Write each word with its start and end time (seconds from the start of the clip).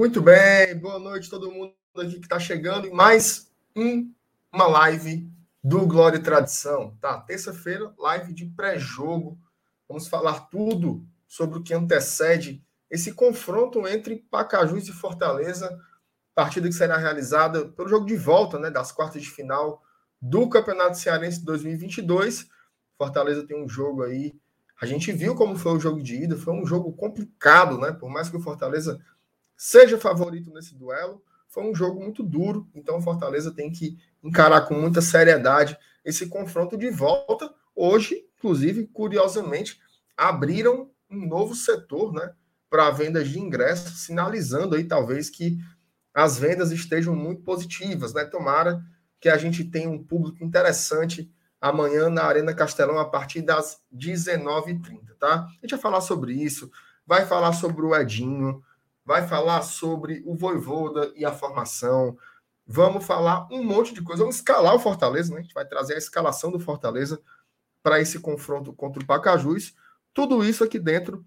Muito 0.00 0.22
bem, 0.22 0.74
boa 0.78 0.98
noite 0.98 1.28
todo 1.28 1.52
mundo 1.52 1.74
aqui 1.94 2.14
que 2.14 2.20
está 2.20 2.40
chegando 2.40 2.86
em 2.86 2.90
mais 2.90 3.52
um, 3.76 4.10
uma 4.50 4.66
live 4.66 5.30
do 5.62 5.86
Glória 5.86 6.16
e 6.16 6.22
Tradição. 6.22 6.96
Tá, 7.02 7.20
terça-feira, 7.20 7.92
live 7.98 8.32
de 8.32 8.46
pré-jogo. 8.46 9.38
Vamos 9.86 10.08
falar 10.08 10.48
tudo 10.48 11.06
sobre 11.28 11.58
o 11.58 11.62
que 11.62 11.74
antecede 11.74 12.64
esse 12.90 13.12
confronto 13.12 13.86
entre 13.86 14.24
Pacajus 14.30 14.88
e 14.88 14.92
Fortaleza, 14.92 15.78
partida 16.34 16.66
que 16.66 16.74
será 16.74 16.96
realizada 16.96 17.68
pelo 17.68 17.90
jogo 17.90 18.06
de 18.06 18.16
volta, 18.16 18.58
né, 18.58 18.70
das 18.70 18.90
quartas 18.90 19.20
de 19.20 19.28
final 19.28 19.82
do 20.18 20.48
Campeonato 20.48 20.96
Cearense 20.96 21.44
2022. 21.44 22.48
Fortaleza 22.96 23.46
tem 23.46 23.62
um 23.62 23.68
jogo 23.68 24.04
aí. 24.04 24.34
A 24.80 24.86
gente 24.86 25.12
viu 25.12 25.34
como 25.34 25.58
foi 25.58 25.72
o 25.72 25.78
jogo 25.78 26.02
de 26.02 26.22
ida, 26.22 26.38
foi 26.38 26.54
um 26.54 26.64
jogo 26.64 26.90
complicado, 26.90 27.76
né? 27.76 27.92
Por 27.92 28.08
mais 28.08 28.30
que 28.30 28.36
o 28.38 28.40
Fortaleza 28.40 28.98
seja 29.60 29.98
favorito 29.98 30.50
nesse 30.50 30.74
duelo, 30.74 31.22
foi 31.46 31.64
um 31.64 31.74
jogo 31.74 32.00
muito 32.00 32.22
duro, 32.22 32.66
então 32.74 32.96
o 32.96 33.02
Fortaleza 33.02 33.50
tem 33.50 33.70
que 33.70 33.98
encarar 34.22 34.62
com 34.62 34.72
muita 34.72 35.02
seriedade 35.02 35.76
esse 36.02 36.28
confronto 36.28 36.78
de 36.78 36.88
volta. 36.88 37.52
Hoje, 37.76 38.24
inclusive, 38.38 38.86
curiosamente, 38.86 39.78
abriram 40.16 40.90
um 41.10 41.26
novo 41.26 41.54
setor, 41.54 42.10
né, 42.10 42.32
para 42.70 42.90
vendas 42.90 43.28
de 43.28 43.38
ingressos, 43.38 44.00
sinalizando 44.00 44.76
aí 44.76 44.84
talvez 44.84 45.28
que 45.28 45.58
as 46.14 46.38
vendas 46.38 46.70
estejam 46.70 47.14
muito 47.14 47.42
positivas, 47.42 48.14
né? 48.14 48.24
Tomara 48.24 48.82
que 49.20 49.28
a 49.28 49.36
gente 49.36 49.62
tenha 49.62 49.90
um 49.90 50.02
público 50.02 50.42
interessante 50.42 51.30
amanhã 51.60 52.08
na 52.08 52.24
Arena 52.24 52.54
Castelão 52.54 52.98
a 52.98 53.04
partir 53.04 53.42
das 53.42 53.78
19h30, 53.94 55.16
tá? 55.18 55.46
A 55.46 55.60
gente 55.60 55.72
vai 55.72 55.80
falar 55.80 56.00
sobre 56.00 56.32
isso, 56.32 56.70
vai 57.06 57.26
falar 57.26 57.52
sobre 57.52 57.84
o 57.84 57.94
Edinho, 57.94 58.62
vai 59.10 59.26
falar 59.26 59.62
sobre 59.62 60.22
o 60.24 60.36
Voivoda 60.36 61.12
e 61.16 61.24
a 61.24 61.32
formação. 61.32 62.16
Vamos 62.64 63.04
falar 63.04 63.48
um 63.50 63.60
monte 63.60 63.92
de 63.92 64.00
coisa. 64.00 64.22
Vamos 64.22 64.36
escalar 64.36 64.72
o 64.72 64.78
Fortaleza, 64.78 65.34
né? 65.34 65.40
A 65.40 65.42
gente 65.42 65.52
vai 65.52 65.66
trazer 65.66 65.94
a 65.94 65.98
escalação 65.98 66.52
do 66.52 66.60
Fortaleza 66.60 67.20
para 67.82 68.00
esse 68.00 68.20
confronto 68.20 68.72
contra 68.72 69.02
o 69.02 69.04
Pacajus. 69.04 69.74
Tudo 70.14 70.44
isso 70.44 70.62
aqui 70.62 70.78
dentro 70.78 71.24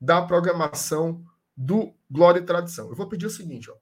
da 0.00 0.22
programação 0.22 1.22
do 1.54 1.94
Glória 2.10 2.40
e 2.40 2.42
Tradição. 2.42 2.88
Eu 2.88 2.96
vou 2.96 3.06
pedir 3.06 3.26
o 3.26 3.30
seguinte, 3.30 3.70
ó. 3.70 3.74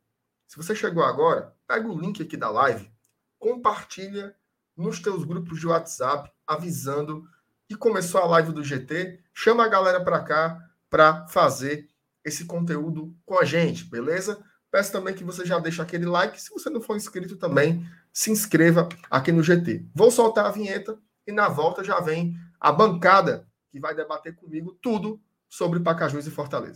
Se 0.48 0.56
você 0.56 0.74
chegou 0.74 1.04
agora, 1.04 1.54
pega 1.64 1.86
o 1.86 1.96
link 1.96 2.20
aqui 2.20 2.36
da 2.36 2.50
live, 2.50 2.90
compartilha 3.38 4.34
nos 4.76 4.98
teus 4.98 5.22
grupos 5.22 5.60
de 5.60 5.68
WhatsApp, 5.68 6.28
avisando 6.44 7.22
que 7.68 7.76
começou 7.76 8.20
a 8.20 8.26
live 8.26 8.50
do 8.50 8.64
GT, 8.64 9.22
chama 9.32 9.64
a 9.64 9.68
galera 9.68 10.02
para 10.02 10.24
cá 10.24 10.58
para 10.90 11.28
fazer 11.28 11.93
esse 12.24 12.44
conteúdo 12.44 13.14
com 13.24 13.38
a 13.38 13.44
gente, 13.44 13.84
beleza? 13.84 14.42
Peço 14.70 14.90
também 14.90 15.14
que 15.14 15.22
você 15.22 15.44
já 15.44 15.58
deixe 15.58 15.80
aquele 15.80 16.06
like. 16.06 16.40
Se 16.40 16.50
você 16.50 16.68
não 16.68 16.80
for 16.80 16.96
inscrito 16.96 17.36
também, 17.36 17.86
se 18.12 18.30
inscreva 18.30 18.88
aqui 19.10 19.30
no 19.30 19.42
GT. 19.42 19.86
Vou 19.94 20.10
soltar 20.10 20.46
a 20.46 20.50
vinheta 20.50 20.98
e 21.26 21.32
na 21.32 21.48
volta 21.48 21.84
já 21.84 22.00
vem 22.00 22.36
a 22.60 22.72
bancada 22.72 23.46
que 23.70 23.78
vai 23.78 23.94
debater 23.94 24.34
comigo 24.34 24.76
tudo 24.80 25.20
sobre 25.48 25.80
Pacajus 25.80 26.26
e 26.26 26.30
Fortaleza. 26.30 26.74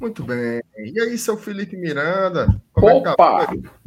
Muito 0.00 0.22
bem. 0.22 0.62
E 0.76 1.00
aí, 1.00 1.18
seu 1.18 1.36
Felipe 1.36 1.76
Miranda? 1.76 2.46
Como 2.72 2.88
é 2.88 3.02
tá? 3.02 3.12
Opa! 3.12 3.48
É 3.52 3.78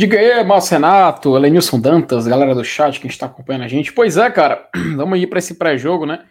Diga 0.00 0.18
aí, 0.18 0.42
Márcio 0.42 0.76
Renato, 0.76 1.36
Elenilson 1.36 1.78
Dantas, 1.78 2.26
galera 2.26 2.54
do 2.54 2.64
chat 2.64 2.98
que 2.98 3.06
está 3.06 3.26
acompanhando 3.26 3.64
a 3.64 3.68
gente. 3.68 3.92
Pois 3.92 4.16
é, 4.16 4.30
cara, 4.30 4.70
vamos 4.96 5.18
ir 5.18 5.26
para 5.26 5.38
esse 5.38 5.56
pré-jogo, 5.56 6.06
né? 6.06 6.26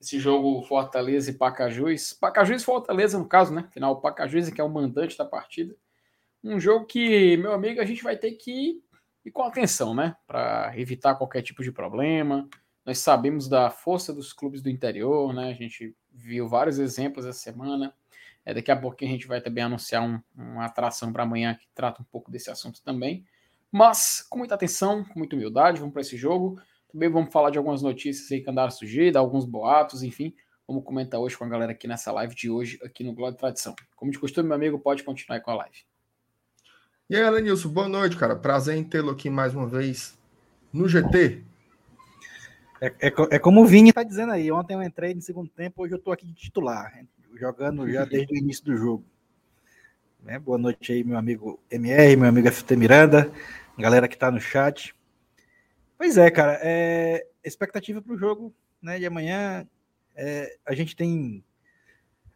Esse 0.00 0.18
jogo 0.18 0.62
Fortaleza 0.62 1.30
e 1.30 1.34
Pacajus. 1.34 2.14
Pacajus 2.14 2.62
e 2.62 2.64
Fortaleza, 2.64 3.18
no 3.18 3.28
caso, 3.28 3.52
né? 3.52 3.66
Afinal, 3.68 3.92
o 3.92 4.00
Pacajus 4.00 4.48
é 4.48 4.50
que 4.50 4.62
é 4.62 4.64
o 4.64 4.70
mandante 4.70 5.18
da 5.18 5.26
partida. 5.26 5.76
Um 6.42 6.58
jogo 6.58 6.86
que, 6.86 7.36
meu 7.36 7.52
amigo, 7.52 7.82
a 7.82 7.84
gente 7.84 8.02
vai 8.02 8.16
ter 8.16 8.32
que 8.32 8.80
ir 9.26 9.30
com 9.30 9.42
atenção, 9.42 9.94
né? 9.94 10.16
Para 10.26 10.72
evitar 10.78 11.14
qualquer 11.16 11.42
tipo 11.42 11.62
de 11.62 11.70
problema. 11.70 12.48
Nós 12.82 12.98
sabemos 12.98 13.46
da 13.46 13.68
força 13.68 14.10
dos 14.10 14.32
clubes 14.32 14.62
do 14.62 14.70
interior, 14.70 15.34
né? 15.34 15.50
A 15.50 15.54
gente 15.54 15.94
viu 16.10 16.48
vários 16.48 16.78
exemplos 16.78 17.26
essa 17.26 17.38
semana 17.38 17.92
é, 18.44 18.52
daqui 18.52 18.70
a 18.70 18.76
pouco 18.76 18.96
a 19.02 19.06
gente 19.06 19.26
vai 19.26 19.40
também 19.40 19.64
anunciar 19.64 20.02
um, 20.02 20.20
uma 20.36 20.64
atração 20.64 21.12
para 21.12 21.22
amanhã 21.22 21.54
que 21.54 21.66
trata 21.74 22.02
um 22.02 22.04
pouco 22.04 22.30
desse 22.30 22.50
assunto 22.50 22.82
também. 22.82 23.24
Mas 23.70 24.26
com 24.28 24.38
muita 24.38 24.54
atenção, 24.54 25.04
com 25.04 25.18
muita 25.18 25.36
humildade, 25.36 25.78
vamos 25.78 25.92
para 25.92 26.02
esse 26.02 26.16
jogo. 26.16 26.60
Também 26.92 27.08
vamos 27.08 27.32
falar 27.32 27.50
de 27.50 27.58
algumas 27.58 27.80
notícias 27.80 28.30
aí 28.30 28.40
que 28.42 28.50
andaram 28.50 28.70
surgindo, 28.70 29.16
alguns 29.16 29.46
boatos, 29.46 30.02
enfim. 30.02 30.34
Vamos 30.66 30.84
comentar 30.84 31.18
hoje 31.20 31.36
com 31.36 31.44
a 31.44 31.48
galera 31.48 31.72
aqui 31.72 31.88
nessa 31.88 32.12
live 32.12 32.34
de 32.34 32.50
hoje, 32.50 32.78
aqui 32.84 33.02
no 33.02 33.14
Glória 33.14 33.36
Tradição. 33.36 33.74
Como 33.96 34.10
de 34.10 34.18
costume, 34.18 34.48
meu 34.48 34.56
amigo, 34.56 34.78
pode 34.78 35.02
continuar 35.02 35.40
com 35.40 35.50
a 35.50 35.54
live. 35.54 35.78
E 37.08 37.16
aí, 37.16 37.22
Alanilson, 37.22 37.68
boa 37.68 37.88
noite, 37.88 38.16
cara. 38.16 38.36
Prazer 38.36 38.76
em 38.76 38.84
tê-lo 38.84 39.10
aqui 39.10 39.30
mais 39.30 39.54
uma 39.54 39.66
vez 39.66 40.18
no 40.72 40.88
GT. 40.88 41.42
É, 42.80 42.86
é, 43.00 43.12
é 43.30 43.38
como 43.38 43.62
o 43.62 43.66
Vini 43.66 43.92
tá 43.92 44.02
dizendo 44.02 44.32
aí. 44.32 44.50
Ontem 44.50 44.74
eu 44.74 44.82
entrei 44.82 45.14
no 45.14 45.22
segundo 45.22 45.48
tempo, 45.48 45.82
hoje 45.82 45.94
eu 45.94 45.98
tô 45.98 46.12
aqui 46.12 46.26
de 46.26 46.34
titular 46.34 46.92
jogando 47.42 47.90
já 47.90 48.04
desde 48.04 48.32
o 48.32 48.38
início 48.38 48.64
do 48.64 48.76
jogo. 48.76 49.04
Né? 50.22 50.38
Boa 50.38 50.56
noite 50.56 50.92
aí, 50.92 51.02
meu 51.02 51.18
amigo 51.18 51.60
MR, 51.68 52.14
meu 52.14 52.28
amigo 52.28 52.48
FT 52.48 52.76
Miranda, 52.76 53.32
galera 53.76 54.06
que 54.06 54.14
está 54.14 54.30
no 54.30 54.40
chat. 54.40 54.94
Pois 55.98 56.16
é, 56.16 56.30
cara, 56.30 56.60
é, 56.62 57.26
expectativa 57.42 58.00
para 58.00 58.14
o 58.14 58.16
jogo 58.16 58.54
né, 58.80 58.96
de 58.96 59.06
amanhã. 59.06 59.66
É, 60.14 60.56
a 60.64 60.72
gente 60.72 60.94
tem. 60.94 61.42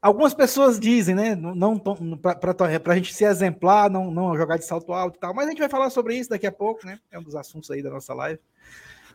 Algumas 0.02 0.34
pessoas 0.34 0.80
dizem, 0.80 1.14
né? 1.14 1.36
Não 1.36 1.78
para 1.78 2.92
a 2.92 2.96
gente 2.96 3.14
ser 3.14 3.26
exemplar, 3.26 3.88
não, 3.88 4.10
não 4.10 4.36
jogar 4.36 4.56
de 4.56 4.64
salto 4.64 4.92
alto 4.92 5.18
e 5.18 5.20
tal, 5.20 5.32
mas 5.32 5.46
a 5.46 5.50
gente 5.50 5.60
vai 5.60 5.68
falar 5.68 5.90
sobre 5.90 6.16
isso 6.16 6.30
daqui 6.30 6.48
a 6.48 6.52
pouco, 6.52 6.84
né? 6.84 6.98
É 7.12 7.18
um 7.18 7.22
dos 7.22 7.36
assuntos 7.36 7.70
aí 7.70 7.80
da 7.80 7.90
nossa 7.90 8.12
live. 8.12 8.40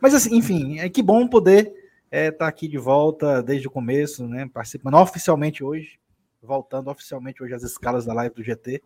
Mas 0.00 0.14
assim, 0.14 0.34
enfim, 0.36 0.78
é 0.78 0.88
que 0.88 1.02
bom 1.02 1.28
poder 1.28 1.81
é, 2.12 2.30
tá 2.30 2.46
aqui 2.46 2.68
de 2.68 2.76
volta 2.76 3.42
desde 3.42 3.66
o 3.66 3.70
começo, 3.70 4.28
né? 4.28 4.46
Participando 4.52 4.96
oficialmente 4.96 5.64
hoje, 5.64 5.98
voltando 6.42 6.90
oficialmente 6.90 7.42
hoje 7.42 7.54
às 7.54 7.62
escalas 7.62 8.04
da 8.04 8.12
live 8.12 8.34
do 8.34 8.42
GT. 8.44 8.82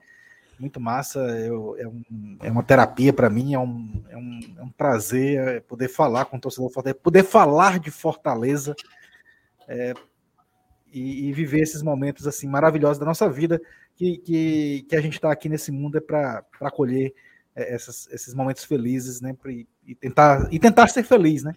Muito 0.60 0.81
massa, 0.81 1.19
eu, 1.41 1.76
é, 1.76 1.88
um, 1.88 2.38
é 2.41 2.50
uma 2.50 2.62
terapia 2.62 3.12
para 3.12 3.28
mim, 3.28 3.53
é 3.53 3.59
um, 3.59 4.04
é, 4.09 4.16
um, 4.16 4.41
é 4.59 4.62
um 4.62 4.70
prazer 4.70 5.38
é, 5.41 5.60
poder 5.60 5.88
falar 5.88 6.26
com 6.26 6.37
o 6.37 6.41
torcedor 6.41 6.70
Fortaleza, 6.70 7.00
poder 7.03 7.25
falar 7.25 7.81
de 7.81 7.91
Fortaleza 7.91 8.76
é, 9.69 9.93
e, 10.91 11.28
e, 11.28 11.32
viver 11.32 11.60
esses 11.60 11.82
momentos 11.82 12.28
assim 12.28 12.47
maravilhosos 12.47 12.98
da 12.98 13.04
nossa 13.04 13.28
vida, 13.28 13.60
que, 13.97 14.19
que, 14.19 14.87
que 14.88 14.97
a 14.97 15.00
gente 15.00 15.14
está 15.14 15.32
aqui 15.32 15.48
nesse 15.48 15.72
mundo 15.72 15.98
é 15.98 16.00
para 16.00 16.43
acolher 16.60 17.12
é, 17.56 17.75
essas, 17.75 18.08
esses 18.12 18.32
momentos 18.32 18.64
felizes, 18.64 19.20
né? 19.20 19.34
Pra, 19.34 19.50
e, 19.53 19.66
tentar, 20.00 20.48
e 20.50 20.60
tentar 20.60 20.87
ser 20.87 21.03
feliz, 21.03 21.43
né? 21.43 21.53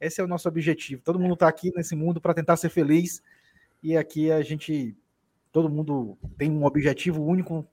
Esse 0.00 0.20
é 0.20 0.24
o 0.24 0.28
nosso 0.28 0.48
objetivo. 0.48 1.02
Todo 1.02 1.18
mundo 1.18 1.34
está 1.34 1.48
aqui 1.48 1.72
nesse 1.74 1.96
mundo 1.96 2.20
para 2.20 2.34
tentar 2.34 2.56
ser 2.56 2.68
feliz. 2.68 3.22
E 3.82 3.96
aqui 3.96 4.30
a 4.30 4.42
gente, 4.42 4.96
todo 5.52 5.68
mundo 5.68 6.16
tem 6.36 6.50
um 6.50 6.64
objetivo 6.64 7.24
único. 7.24 7.66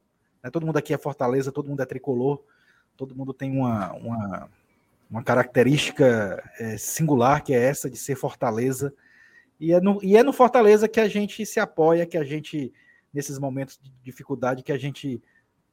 Né? 0.44 0.50
Todo 0.50 0.66
mundo 0.66 0.78
aqui 0.78 0.94
é 0.94 0.98
Fortaleza, 0.98 1.52
todo 1.52 1.70
mundo 1.70 1.82
é 1.82 1.86
tricolor, 1.86 2.44
todo 2.98 3.16
mundo 3.16 3.34
tem 3.34 3.52
uma, 3.52 3.94
uma, 3.94 4.50
uma 5.10 5.24
característica 5.24 6.44
é, 6.60 6.78
singular 6.78 7.44
que 7.44 7.54
é 7.54 7.64
essa 7.64 7.90
de 7.90 7.98
ser 7.98 8.16
Fortaleza. 8.16 8.94
E 9.60 9.72
é, 9.74 9.80
no, 9.80 10.00
e 10.04 10.18
é 10.18 10.24
no 10.24 10.34
Fortaleza 10.34 10.88
que 10.88 11.00
a 11.00 11.08
gente 11.08 11.46
se 11.46 11.60
apoia, 11.60 12.06
que 12.06 12.18
a 12.18 12.24
gente, 12.24 12.74
nesses 13.14 13.40
momentos 13.40 13.80
de 13.82 13.92
dificuldade, 14.04 14.64
que 14.64 14.72
a 14.72 14.78
gente 14.78 15.22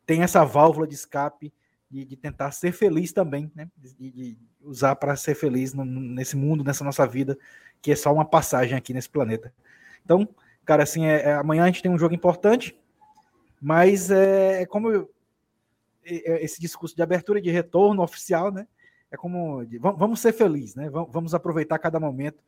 tem 0.05 0.23
essa 0.23 0.45
válvula 0.45 0.87
de 0.87 0.95
escape 0.95 1.53
de, 1.93 2.07
de 2.07 2.17
tentar 2.17 2.51
ser 2.53 2.73
feliz 2.73 3.13
também, 3.13 3.53
né? 3.55 3.69
De, 3.77 4.11
de 4.11 4.39
usar 4.63 4.97
para 4.97 5.15
ser 5.15 5.35
feliz 5.35 5.75
no, 5.75 5.85
nesse 5.85 6.35
mundo, 6.35 6.65
nessa 6.65 6.83
nossa 6.83 7.07
vida, 7.07 7.39
que 7.83 7.93
é 7.93 7.97
só 7.97 8.11
uma 8.11 8.25
passagem 8.25 8.77
aqui 8.77 8.95
nesse 8.95 9.11
planeta. 9.11 9.53
Então, 10.03 10.27
cara, 10.65 10.85
assim, 10.85 11.05
é, 11.05 11.29
é, 11.29 11.35
amanhã 11.35 11.65
a 11.65 11.67
gente 11.67 11.83
tem 11.83 11.91
um 11.91 11.99
jogo 11.99 12.15
importante, 12.15 12.75
mas 13.61 14.11
é, 14.11 14.63
é 14.63 14.67
como 14.67 14.91
eu, 14.91 15.11
é, 16.03 16.43
esse 16.43 16.59
discurso 16.59 16.97
de 16.97 17.03
abertura 17.03 17.39
e 17.39 17.43
de 17.43 17.51
retorno 17.51 18.03
oficial, 18.03 18.51
né? 18.51 18.67
É 19.11 19.17
como 19.17 19.63
de, 19.67 19.77
vamos 19.77 20.21
ser 20.21 20.33
felizes, 20.33 20.75
né? 20.75 20.89
Vamos 20.89 21.35
aproveitar 21.35 21.79
cada 21.79 22.01
momento 22.01 22.43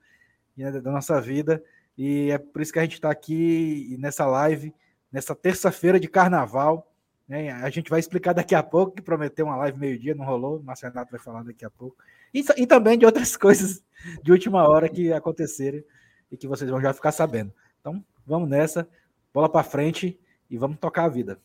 né, 0.57 0.73
da 0.73 0.91
nossa 0.91 1.21
vida 1.21 1.63
e 1.99 2.31
é 2.31 2.39
por 2.39 2.63
isso 2.63 2.73
que 2.73 2.79
a 2.79 2.83
gente 2.83 2.95
está 2.95 3.11
aqui 3.11 3.95
nessa 3.99 4.25
live, 4.25 4.75
nessa 5.13 5.35
terça-feira 5.35 6.01
de 6.01 6.09
carnaval 6.09 6.91
né? 7.29 7.51
A 7.51 7.71
gente 7.71 7.91
vai 7.91 8.01
explicar 8.01 8.33
daqui 8.33 8.55
a 8.55 8.63
pouco, 8.63 8.97
que 8.97 9.03
prometeu 9.03 9.47
uma 9.47 9.57
live 9.57 9.79
meio-dia, 9.79 10.15
não 10.15 10.25
rolou. 10.25 10.63
Márcio 10.63 10.89
Renato 10.89 11.11
vai 11.11 11.21
falar 11.21 11.43
daqui 11.43 11.65
a 11.65 11.71
pouco. 11.71 11.97
E, 12.33 12.45
e, 12.57 12.67
também 12.67 12.99
de 12.99 13.07
outras 13.07 13.37
coisas 13.37 13.83
de 14.23 14.33
última 14.33 14.69
hora 14.69 14.89
que 14.89 15.13
aconteceram 15.13 15.83
e 16.31 16.37
que 16.37 16.47
vocês 16.47 16.71
vão 16.71 16.81
já 16.81 16.93
ficar 16.93 17.13
sabendo. 17.13 17.53
Então, 17.81 18.05
vamos 18.27 18.49
nessa. 18.49 18.89
bola 19.33 19.49
para 19.49 19.65
frente 19.65 20.19
e 20.51 20.59
vamos 20.59 20.79
tocar 20.79 21.05
a 21.05 21.09
vida. 21.09 21.39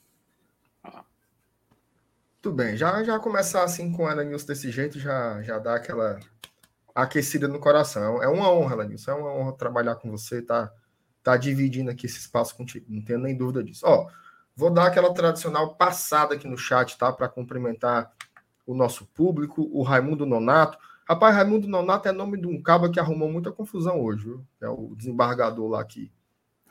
Tudo 2.42 2.56
bem, 2.56 2.78
já, 2.78 3.04
já 3.04 3.20
começar 3.20 3.66
assim 3.66 3.92
com 3.92 4.08
a 4.08 4.16
News 4.24 4.46
desse 4.46 4.72
jeito 4.72 4.98
já, 4.98 5.42
já 5.42 5.60
dá 5.60 5.76
aquela 5.76 6.18
aquecida 6.96 7.50
no 7.50 7.60
coração. 7.60 8.24
É 8.24 8.30
uma 8.30 8.50
honra, 8.50 8.78
Lenilson, 8.78 9.12
é 9.12 9.14
uma 9.14 9.34
honra 9.34 9.58
trabalhar 9.58 9.96
com 9.96 10.10
você, 10.10 10.42
tá, 10.42 10.72
tá 11.22 11.36
dividindo 11.36 11.92
aqui 11.92 12.06
esse 12.06 12.18
espaço 12.18 12.56
contigo, 12.56 12.86
não 12.88 13.04
tenho 13.04 13.20
nem 13.20 13.36
dúvida 13.36 13.62
disso. 13.62 13.86
Ó, 13.86 14.10
vou 14.60 14.70
dar 14.70 14.88
aquela 14.88 15.14
tradicional 15.14 15.76
passada 15.76 16.36
aqui 16.36 16.46
no 16.46 16.58
chat, 16.58 16.98
tá, 16.98 17.14
para 17.14 17.30
cumprimentar 17.30 18.12
o 18.68 18.76
nosso 18.76 19.06
público, 19.06 19.70
o 19.72 19.82
Raimundo 19.82 20.26
Nonato. 20.26 20.78
Rapaz, 21.08 21.34
Raimundo 21.34 21.66
Nonato 21.66 22.10
é 22.10 22.12
nome 22.12 22.40
de 22.40 22.46
um 22.46 22.62
cabo 22.62 22.92
que 22.92 23.00
arrumou 23.00 23.32
muita 23.32 23.54
confusão 23.54 24.02
hoje, 24.02 24.26
viu? 24.26 24.46
É 24.62 24.68
o 24.68 24.94
desembargador 24.98 25.70
lá 25.70 25.84
que, 25.86 26.12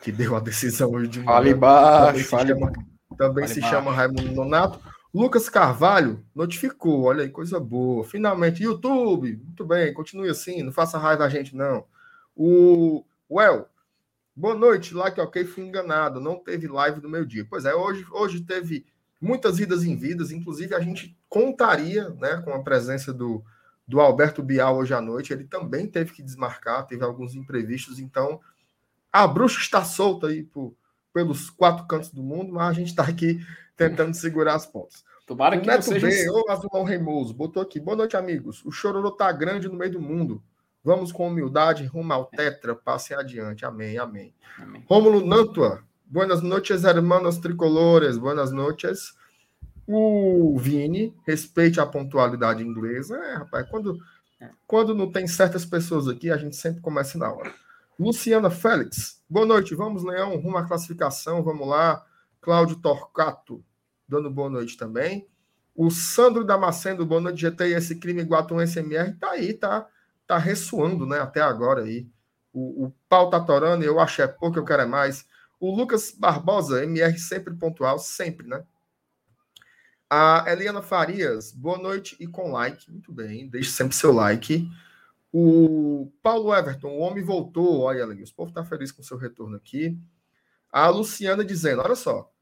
que 0.02 0.12
deu 0.12 0.36
a 0.36 0.40
decisão 0.40 0.90
hoje 0.90 1.08
de 1.08 1.20
manhã. 1.20 1.32
Fale 1.32 1.54
baixo, 1.54 2.24
fale 2.24 2.54
Também, 2.54 2.68
se, 2.68 2.74
chama, 2.74 3.16
também 3.16 3.48
se 3.48 3.62
chama 3.62 3.90
Raimundo 3.90 4.32
Nonato. 4.32 4.78
Lucas 5.12 5.48
Carvalho 5.48 6.22
notificou, 6.34 7.04
olha 7.04 7.22
aí, 7.22 7.30
coisa 7.30 7.58
boa. 7.58 8.04
Finalmente, 8.04 8.62
YouTube, 8.62 9.40
muito 9.42 9.64
bem, 9.64 9.94
continue 9.94 10.28
assim, 10.28 10.62
não 10.62 10.72
faça 10.72 10.98
raiva 10.98 11.24
a 11.24 11.28
gente, 11.30 11.56
não. 11.56 11.86
O 12.36 13.02
Well, 13.30 13.66
boa 14.38 14.54
noite, 14.54 14.94
lá 14.94 15.10
que 15.10 15.20
ok, 15.20 15.44
fui 15.44 15.64
enganado, 15.64 16.20
não 16.20 16.36
teve 16.36 16.68
live 16.68 17.00
do 17.00 17.08
meu 17.08 17.24
dia. 17.24 17.44
Pois 17.48 17.64
é, 17.64 17.74
hoje, 17.74 18.06
hoje 18.12 18.40
teve 18.40 18.86
muitas 19.20 19.58
idas 19.58 19.82
em 19.84 19.96
vidas, 19.96 20.30
inclusive 20.30 20.74
a 20.74 20.80
gente 20.80 21.18
contaria 21.28 22.08
né, 22.10 22.40
com 22.44 22.52
a 22.54 22.62
presença 22.62 23.12
do, 23.12 23.44
do 23.86 24.00
Alberto 24.00 24.40
Bial 24.40 24.76
hoje 24.76 24.94
à 24.94 25.00
noite, 25.00 25.32
ele 25.32 25.44
também 25.44 25.88
teve 25.88 26.12
que 26.12 26.22
desmarcar, 26.22 26.86
teve 26.86 27.02
alguns 27.02 27.34
imprevistos, 27.34 27.98
então 27.98 28.40
a 29.12 29.26
bruxa 29.26 29.60
está 29.60 29.84
solta 29.84 30.28
aí 30.28 30.44
por, 30.44 30.72
pelos 31.12 31.50
quatro 31.50 31.86
cantos 31.86 32.10
do 32.10 32.22
mundo, 32.22 32.52
mas 32.52 32.68
a 32.68 32.72
gente 32.72 32.88
está 32.88 33.02
aqui 33.02 33.44
tentando 33.76 34.14
segurar 34.16 34.54
as 34.54 34.66
pontas. 34.66 35.04
Tomara 35.26 35.58
que 35.60 35.66
Neto 35.66 35.82
seja... 35.82 36.06
B, 36.06 36.30
ô 36.30 36.48
Azulão 36.48 36.84
Reimoso, 36.84 37.34
botou 37.34 37.62
aqui. 37.62 37.78
Boa 37.78 37.96
noite, 37.96 38.16
amigos. 38.16 38.64
O 38.64 38.70
chororô 38.70 39.10
tá 39.10 39.30
grande 39.30 39.68
no 39.68 39.74
meio 39.74 39.92
do 39.92 40.00
mundo. 40.00 40.42
Vamos 40.84 41.12
com 41.12 41.28
humildade 41.28 41.84
rumo 41.84 42.12
ao 42.12 42.24
tetra, 42.24 42.74
passe 42.74 43.14
adiante. 43.14 43.64
Amém, 43.64 43.98
amém. 43.98 44.34
amém. 44.58 44.84
Rômulo 44.88 45.26
Nantua, 45.26 45.82
buenas 46.06 46.42
noches, 46.42 46.84
hermanos 46.84 47.38
tricolores. 47.38 48.16
Buenas 48.16 48.52
noches. 48.52 49.14
O 49.86 50.56
Vini, 50.58 51.14
respeite 51.26 51.80
a 51.80 51.86
pontualidade 51.86 52.62
inglesa. 52.62 53.16
É, 53.16 53.34
rapaz, 53.36 53.68
quando, 53.70 53.98
é. 54.40 54.50
quando 54.66 54.94
não 54.94 55.10
tem 55.10 55.26
certas 55.26 55.64
pessoas 55.64 56.06
aqui, 56.08 56.30
a 56.30 56.36
gente 56.36 56.56
sempre 56.56 56.80
começa 56.80 57.18
na 57.18 57.32
hora. 57.32 57.52
Luciana 57.98 58.50
Félix, 58.50 59.22
boa 59.28 59.46
noite. 59.46 59.74
Vamos, 59.74 60.04
Leão, 60.04 60.36
rumo 60.36 60.58
à 60.58 60.66
classificação. 60.66 61.42
Vamos 61.42 61.66
lá. 61.66 62.04
Cláudio 62.40 62.76
Torcato, 62.76 63.64
dando 64.06 64.30
boa 64.30 64.48
noite 64.48 64.76
também. 64.76 65.26
O 65.74 65.90
Sandro 65.90 66.44
Damasceno, 66.44 67.04
boa 67.04 67.20
noite, 67.20 67.40
GT, 67.40 67.64
esse 67.68 67.96
crime 67.96 68.22
Guatum 68.22 68.60
SMR 68.60 69.12
tá 69.18 69.30
aí, 69.30 69.54
tá, 69.54 69.86
tá 70.28 70.38
ressoando, 70.38 71.04
né, 71.06 71.18
até 71.18 71.40
agora 71.40 71.82
aí. 71.82 72.08
O, 72.52 72.86
o 72.86 72.94
pau 73.08 73.30
tá 73.30 73.40
torando, 73.40 73.84
eu 73.84 73.98
acho 73.98 74.22
é 74.22 74.28
pouco, 74.28 74.58
eu 74.58 74.64
quero 74.64 74.82
é 74.82 74.86
mais. 74.86 75.26
O 75.58 75.74
Lucas 75.74 76.12
Barbosa, 76.12 76.84
MR 76.84 77.18
sempre 77.18 77.54
pontual, 77.54 77.98
sempre, 77.98 78.46
né? 78.46 78.62
A 80.08 80.44
Eliana 80.46 80.80
Farias, 80.82 81.52
boa 81.52 81.78
noite 81.78 82.16
e 82.20 82.26
com 82.26 82.52
like. 82.52 82.90
Muito 82.90 83.12
bem, 83.12 83.48
deixe 83.48 83.70
sempre 83.70 83.96
seu 83.96 84.12
like. 84.12 84.70
O 85.32 86.12
Paulo 86.22 86.54
Everton, 86.54 86.88
o 86.88 87.00
homem 87.00 87.24
voltou. 87.24 87.80
Olha, 87.80 88.04
ali, 88.04 88.22
o 88.22 88.34
povo 88.34 88.52
tá 88.52 88.64
feliz 88.64 88.92
com 88.92 89.02
seu 89.02 89.18
retorno 89.18 89.56
aqui. 89.56 89.98
A 90.70 90.88
Luciana 90.88 91.44
dizendo: 91.44 91.82
olha 91.82 91.94
só, 91.94 92.32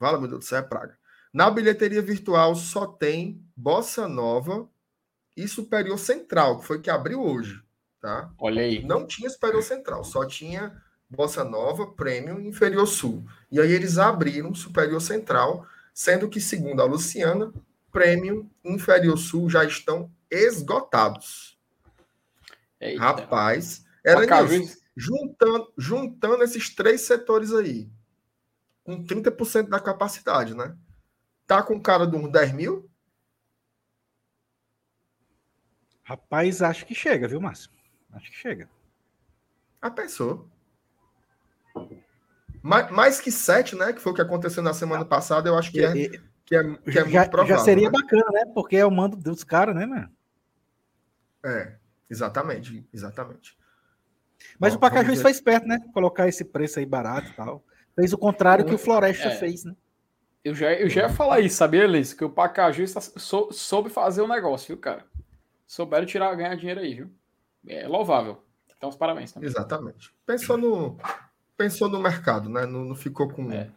Fala, 0.00 0.18
meu 0.18 0.28
Deus 0.28 0.40
do 0.40 0.48
céu, 0.48 0.60
é 0.60 0.62
praga. 0.62 0.98
Na 1.32 1.50
bilheteria 1.50 2.00
virtual 2.00 2.54
só 2.56 2.86
tem 2.86 3.44
Bossa 3.54 4.08
Nova 4.08 4.66
e 5.36 5.46
Superior 5.48 5.98
Central, 5.98 6.60
que 6.60 6.66
foi 6.66 6.80
que 6.80 6.90
abriu 6.90 7.22
hoje, 7.22 7.62
tá? 8.00 8.30
Olha 8.38 8.62
aí. 8.62 8.84
Não 8.84 9.06
tinha 9.06 9.30
Superior 9.30 9.62
Central, 9.62 10.04
só 10.04 10.26
tinha 10.26 10.80
Bossa 11.08 11.44
Nova, 11.44 11.86
Premium 11.92 12.40
e 12.40 12.48
Inferior 12.48 12.86
Sul. 12.86 13.24
E 13.50 13.60
aí 13.60 13.72
eles 13.72 13.98
abriram 13.98 14.54
Superior 14.54 15.00
Central, 15.00 15.66
sendo 15.92 16.28
que, 16.28 16.40
segundo 16.40 16.80
a 16.80 16.84
Luciana, 16.84 17.52
Premium 17.90 18.48
e 18.64 18.72
Inferior 18.72 19.18
Sul 19.18 19.50
já 19.50 19.64
estão 19.64 20.10
esgotados. 20.30 21.58
Eita. 22.80 23.00
Rapaz, 23.00 23.84
era 24.04 24.42
nisso. 24.44 24.80
Juntando, 24.96 25.72
juntando 25.78 26.42
esses 26.42 26.74
três 26.74 27.02
setores 27.02 27.52
aí, 27.52 27.88
com 28.82 29.04
30% 29.04 29.68
da 29.68 29.80
capacidade, 29.80 30.54
né? 30.54 30.76
Tá 31.46 31.62
com 31.62 31.80
cara 31.80 32.06
de 32.06 32.16
uns 32.16 32.30
10 32.30 32.52
mil? 32.52 32.89
Rapaz, 36.10 36.60
acho 36.60 36.84
que 36.86 36.92
chega, 36.92 37.28
viu, 37.28 37.40
Márcio? 37.40 37.70
Acho 38.12 38.28
que 38.32 38.36
chega. 38.36 38.68
Ah, 39.80 39.92
pensou. 39.92 40.44
Mais, 42.60 42.90
mais 42.90 43.20
que 43.20 43.30
7, 43.30 43.76
né? 43.76 43.92
Que 43.92 44.00
foi 44.00 44.10
o 44.10 44.14
que 44.16 44.20
aconteceu 44.20 44.60
na 44.60 44.74
semana 44.74 45.04
passada, 45.04 45.48
eu 45.48 45.56
acho 45.56 45.70
que 45.70 45.84
é, 45.84 45.92
que 45.92 46.56
é, 46.56 46.74
que 46.74 46.90
é 46.90 46.92
já, 46.92 47.04
muito 47.04 47.30
provável. 47.30 47.56
Já 47.56 47.62
seria 47.62 47.88
né? 47.88 47.96
bacana, 47.96 48.24
né? 48.32 48.44
Porque 48.52 48.76
é 48.76 48.84
o 48.84 48.90
mando 48.90 49.16
dos 49.16 49.44
caras, 49.44 49.72
né, 49.72 49.86
mano? 49.86 50.10
É, 51.44 51.76
exatamente, 52.10 52.84
exatamente. 52.92 53.56
Mas 54.58 54.72
Bom, 54.72 54.78
o 54.78 54.80
Pacajus 54.80 55.22
foi 55.22 55.30
esperto, 55.30 55.68
né? 55.68 55.78
Colocar 55.94 56.26
esse 56.26 56.44
preço 56.44 56.80
aí 56.80 56.86
barato 56.86 57.28
e 57.28 57.34
tal. 57.34 57.64
Fez 57.94 58.12
o 58.12 58.18
contrário 58.18 58.64
que 58.64 58.74
o 58.74 58.78
Floresta 58.78 59.28
é, 59.28 59.36
fez, 59.36 59.64
né? 59.64 59.76
Eu 60.42 60.56
já, 60.56 60.72
eu 60.72 60.88
já 60.90 61.02
ia 61.02 61.08
falar 61.08 61.38
isso, 61.38 61.54
sabia, 61.54 61.84
Elis? 61.84 62.12
Que 62.12 62.24
o 62.24 62.30
Pacaju 62.30 62.84
sou, 63.16 63.52
soube 63.52 63.90
fazer 63.90 64.22
o 64.22 64.28
negócio, 64.28 64.74
viu, 64.74 64.78
cara? 64.78 65.08
Souberam 65.70 66.04
tirar, 66.04 66.34
ganhar 66.34 66.56
dinheiro 66.56 66.80
aí, 66.80 66.94
viu? 66.94 67.10
É 67.68 67.86
louvável. 67.86 68.42
Então, 68.76 68.88
os 68.88 68.96
parabéns 68.96 69.30
também. 69.30 69.48
Exatamente. 69.48 70.12
Pensou 70.26 70.58
no, 70.58 70.98
pensou 71.56 71.88
no 71.88 72.00
mercado, 72.00 72.48
né? 72.48 72.66
Não, 72.66 72.84
não 72.84 72.96
ficou 72.96 73.28
com, 73.28 73.52
é. 73.52 73.70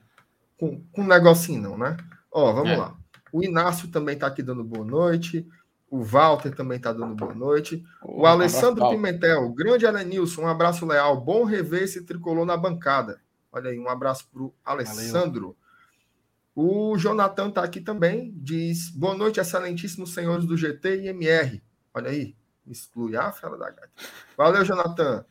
com, 0.58 0.84
com 0.92 1.02
um 1.04 1.08
negocinho, 1.08 1.62
não, 1.62 1.78
né? 1.78 1.96
Ó, 2.32 2.52
vamos 2.52 2.72
é. 2.72 2.78
lá. 2.78 2.98
O 3.32 3.44
Inácio 3.44 3.90
também 3.90 4.18
tá 4.18 4.26
aqui 4.26 4.42
dando 4.42 4.64
boa 4.64 4.84
noite. 4.84 5.48
O 5.88 6.02
Walter 6.02 6.56
também 6.56 6.80
tá 6.80 6.92
dando 6.92 7.14
boa 7.14 7.36
noite. 7.36 7.86
Oh, 8.02 8.22
o 8.22 8.26
Alessandro 8.26 8.84
um 8.86 8.90
Pimentel, 8.90 9.54
grande 9.54 9.86
Alenilson, 9.86 10.42
um 10.42 10.48
abraço 10.48 10.88
leal. 10.88 11.22
Bom 11.22 11.44
rever 11.44 11.84
esse 11.84 12.04
tricolor 12.04 12.44
na 12.44 12.58
bancada. 12.58 13.22
Olha 13.52 13.70
aí, 13.70 13.78
um 13.78 13.88
abraço 13.88 14.28
para 14.34 14.42
o 14.42 14.52
Alessandro. 14.66 15.56
Valeu. 16.56 16.92
O 16.92 16.98
Jonathan 16.98 17.50
está 17.50 17.64
aqui 17.64 17.80
também. 17.80 18.34
Diz: 18.36 18.90
Boa 18.90 19.14
noite, 19.14 19.40
excelentíssimos 19.40 20.12
senhores 20.12 20.44
do 20.44 20.58
GT 20.58 21.04
e 21.04 21.08
MR. 21.10 21.62
Olha 21.94 22.10
aí, 22.10 22.36
exclui 22.68 23.16
a 23.16 23.32
fela 23.32 23.58
da 23.58 23.70
gata. 23.70 23.90
Valeu, 24.38 24.66
Jonathan. 24.66 25.26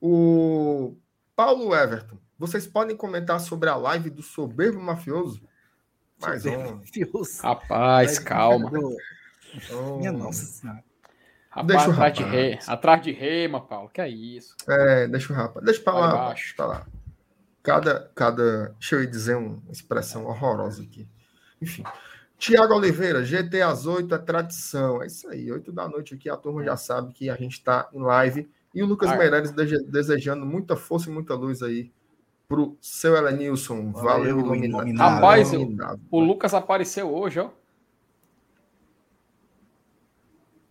O 0.00 0.96
Paulo 1.34 1.74
Everton, 1.74 2.18
vocês 2.38 2.66
podem 2.66 2.96
comentar 2.96 3.40
sobre 3.40 3.68
a 3.68 3.76
live 3.76 4.10
do 4.10 4.22
soberbo 4.22 4.80
mafioso? 4.80 5.42
Mais 6.20 6.44
um. 6.44 6.82
Rapaz, 7.42 8.18
calma. 8.18 8.70
Oh. 9.72 9.96
Minha 9.98 10.12
nossa 10.12 10.44
senhora. 10.44 10.84
Rapaz, 11.48 11.66
deixa 11.66 11.88
o 11.88 11.92
atrás 11.92 11.98
rapaz. 11.98 12.16
de 12.16 12.36
rei, 12.36 12.58
atrás 12.66 13.02
de 13.02 13.12
rema, 13.12 13.66
Paulo. 13.66 13.88
Que 13.88 14.00
é 14.02 14.08
isso? 14.08 14.54
É, 14.68 15.08
deixa 15.08 15.32
o 15.32 15.36
rapaz. 15.36 15.64
Deixa 15.64 15.80
para 15.80 15.94
lá, 15.94 16.28
deixa 16.28 16.54
pra 16.54 16.66
lá. 16.66 16.86
Cada, 17.62 18.10
cada, 18.14 18.68
deixa 18.78 18.96
eu 18.96 19.06
dizer 19.06 19.36
uma 19.36 19.62
expressão 19.70 20.26
horrorosa 20.26 20.82
aqui. 20.82 21.08
Enfim. 21.60 21.82
Tiago 22.38 22.74
Oliveira, 22.74 23.24
GT 23.24 23.62
às 23.62 23.86
8 23.86 24.14
é 24.14 24.18
tradição. 24.18 25.02
É 25.02 25.06
isso 25.06 25.28
aí, 25.28 25.50
8 25.50 25.72
da 25.72 25.88
noite 25.88 26.14
aqui, 26.14 26.28
a 26.28 26.36
turma 26.36 26.62
já 26.62 26.76
sabe 26.76 27.12
que 27.12 27.30
a 27.30 27.36
gente 27.36 27.54
está 27.54 27.88
em 27.92 28.00
live. 28.00 28.48
E 28.74 28.82
o 28.82 28.86
Lucas 28.86 29.10
ah, 29.10 29.16
Meireles 29.16 29.52
desejando 29.52 30.44
muita 30.44 30.76
força 30.76 31.08
e 31.08 31.12
muita 31.12 31.34
luz 31.34 31.62
aí 31.62 31.90
pro 32.46 32.76
seu 32.80 33.16
Elenilson. 33.16 33.90
Valeu, 33.90 34.36
Valeu 34.36 34.54
iluminado. 34.54 35.14
Rapaz, 35.14 35.52
iluminado. 35.52 36.00
o 36.10 36.20
Lucas 36.20 36.52
apareceu 36.52 37.12
hoje, 37.12 37.40
ó. 37.40 37.50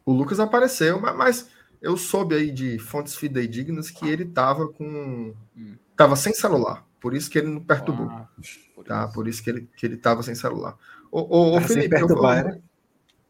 O 0.06 0.14
Lucas 0.14 0.40
apareceu, 0.40 1.02
mas, 1.02 1.16
mas 1.16 1.50
eu 1.82 1.98
soube 1.98 2.36
aí 2.36 2.52
de 2.52 2.78
fontes 2.78 3.16
fidedignas 3.16 3.90
que 3.90 4.08
ele 4.08 4.26
tava 4.26 4.68
com. 4.68 5.34
Hum. 5.58 5.76
Tava 5.96 6.16
sem 6.16 6.32
celular. 6.34 6.86
Por 7.00 7.14
isso 7.14 7.30
que 7.30 7.40
ele 7.40 7.48
não 7.48 7.62
perturbou. 7.62 8.08
Ah, 8.10 8.28
por 8.76 8.84
tá? 8.84 9.06
Isso. 9.06 9.14
Por 9.14 9.28
isso 9.28 9.44
que 9.44 9.50
ele, 9.50 9.70
que 9.76 9.86
ele 9.86 9.98
tava 9.98 10.22
sem 10.22 10.36
celular. 10.36 10.78
Ô, 11.16 11.22
ô, 11.30 11.58
ô 11.58 11.62
Felipe, 11.62 11.96
eu 11.96 12.10
vou, 12.10 12.22
né? 12.22 12.60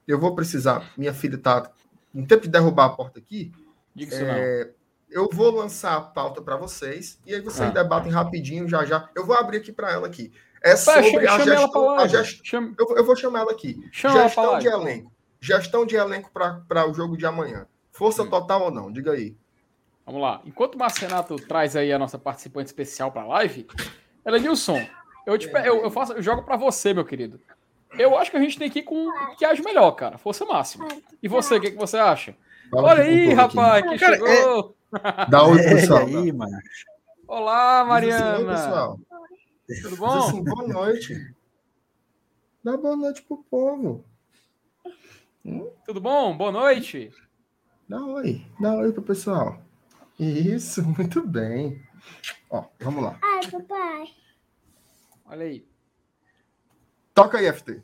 eu 0.08 0.20
vou 0.20 0.34
precisar. 0.34 0.92
Minha 0.98 1.14
filha 1.14 1.38
tá 1.38 1.70
em 2.16 2.26
tempo 2.26 2.42
de 2.42 2.50
derrubar 2.50 2.86
a 2.86 2.90
porta 2.90 3.20
aqui. 3.20 3.52
Diga 3.94 4.16
é, 4.16 4.72
eu 5.08 5.30
vou 5.32 5.52
lançar 5.52 5.96
a 5.96 6.02
pauta 6.02 6.42
para 6.42 6.58
vocês 6.58 7.20
e 7.28 7.36
aí 7.36 7.42
vocês 7.42 7.70
ah. 7.70 7.72
debatem 7.72 8.12
rapidinho 8.12 8.68
já 8.68 8.84
já. 8.86 9.08
Eu 9.14 9.24
vou 9.24 9.36
abrir 9.36 9.58
aqui 9.58 9.72
para 9.72 9.92
ela 9.92 10.08
aqui. 10.08 10.34
É 10.64 10.76
sobre 10.76 11.28
a 11.28 11.38
gestão. 11.38 11.90
A 11.92 12.08
gestão 12.08 12.76
eu, 12.80 12.98
eu, 12.98 13.06
vou 13.06 13.16
chamar 13.16 13.42
ela 13.42 13.52
aqui. 13.52 13.80
Chama 13.92 14.24
gestão 14.24 14.44
ela 14.46 14.60
de 14.60 14.68
elenco. 14.68 15.12
Gestão 15.40 15.86
de 15.86 15.96
elenco 15.96 16.32
para 16.34 16.90
o 16.90 16.94
jogo 16.94 17.16
de 17.16 17.28
amanhã. 17.28 17.68
Força 17.92 18.24
hum. 18.24 18.30
total 18.32 18.64
ou 18.64 18.72
não? 18.72 18.92
Diga 18.92 19.12
aí. 19.12 19.38
Vamos 20.08 20.24
lá. 20.24 20.42
Enquanto 20.44 20.74
o 20.74 20.80
Marcenato 20.80 21.36
traz 21.36 21.76
aí 21.76 21.94
a 21.94 22.00
nossa 22.00 22.18
participante 22.18 22.66
especial 22.66 23.12
para 23.12 23.22
a 23.22 23.28
live, 23.28 23.68
Elenilson, 24.26 24.84
eu, 25.28 25.38
te, 25.38 25.48
eu, 25.64 25.84
eu, 25.84 25.92
faço, 25.92 26.14
eu 26.14 26.22
jogo 26.24 26.42
para 26.42 26.58
você, 26.58 26.92
meu 26.92 27.06
querido. 27.06 27.40
Eu 27.98 28.18
acho 28.18 28.32
que 28.32 28.38
a 28.38 28.42
gente 28.42 28.58
tem 28.58 28.70
que 28.70 28.80
ir 28.80 28.84
com 28.84 29.08
o 29.08 29.36
que 29.36 29.46
age 29.46 29.62
melhor, 29.62 29.92
cara. 29.92 30.18
Força 30.18 30.46
máxima. 30.46 30.88
E 31.22 31.28
você, 31.28 31.56
o 31.56 31.62
que, 31.62 31.72
que 31.72 31.78
você 31.78 31.98
acha? 31.98 32.36
Fala 32.70 32.90
Olha 32.90 33.04
aí, 33.04 33.34
rapaz, 33.34 33.84
aqui. 33.84 33.94
que 33.94 34.00
cara, 34.00 34.18
chegou. 34.18 34.76
É... 34.94 35.26
Dá 35.30 35.44
oi, 35.44 35.58
pessoal. 35.58 36.06
aí, 36.06 36.32
mano. 36.32 36.58
Olá, 37.28 37.86
Mariana. 37.86 38.38
Oi, 38.40 38.46
pessoal. 38.46 39.00
Tudo 39.82 39.98
bom? 39.98 40.18
Assim, 40.18 40.44
boa 40.44 40.68
noite. 40.68 41.36
Dá 42.64 42.78
boa 42.78 42.96
noite 42.96 43.22
pro 43.24 43.44
povo. 43.50 44.06
Hum? 45.46 45.70
Tudo 45.86 46.02
bom? 46.02 46.36
Boa 46.36 46.52
noite. 46.52 47.12
Dá 47.88 48.04
oi. 48.04 48.46
Dá 48.60 48.76
oi 48.76 48.92
pro 48.92 49.02
pessoal. 49.02 49.60
Isso, 50.20 50.84
muito 50.98 51.26
bem. 51.26 51.82
Ó, 52.50 52.64
vamos 52.80 53.04
lá. 53.04 53.20
Ai, 53.22 53.52
papai. 53.52 54.10
Olha 55.26 55.46
aí. 55.46 55.68
Toca 57.14 57.38
aí, 57.38 57.52
FT. 57.52 57.82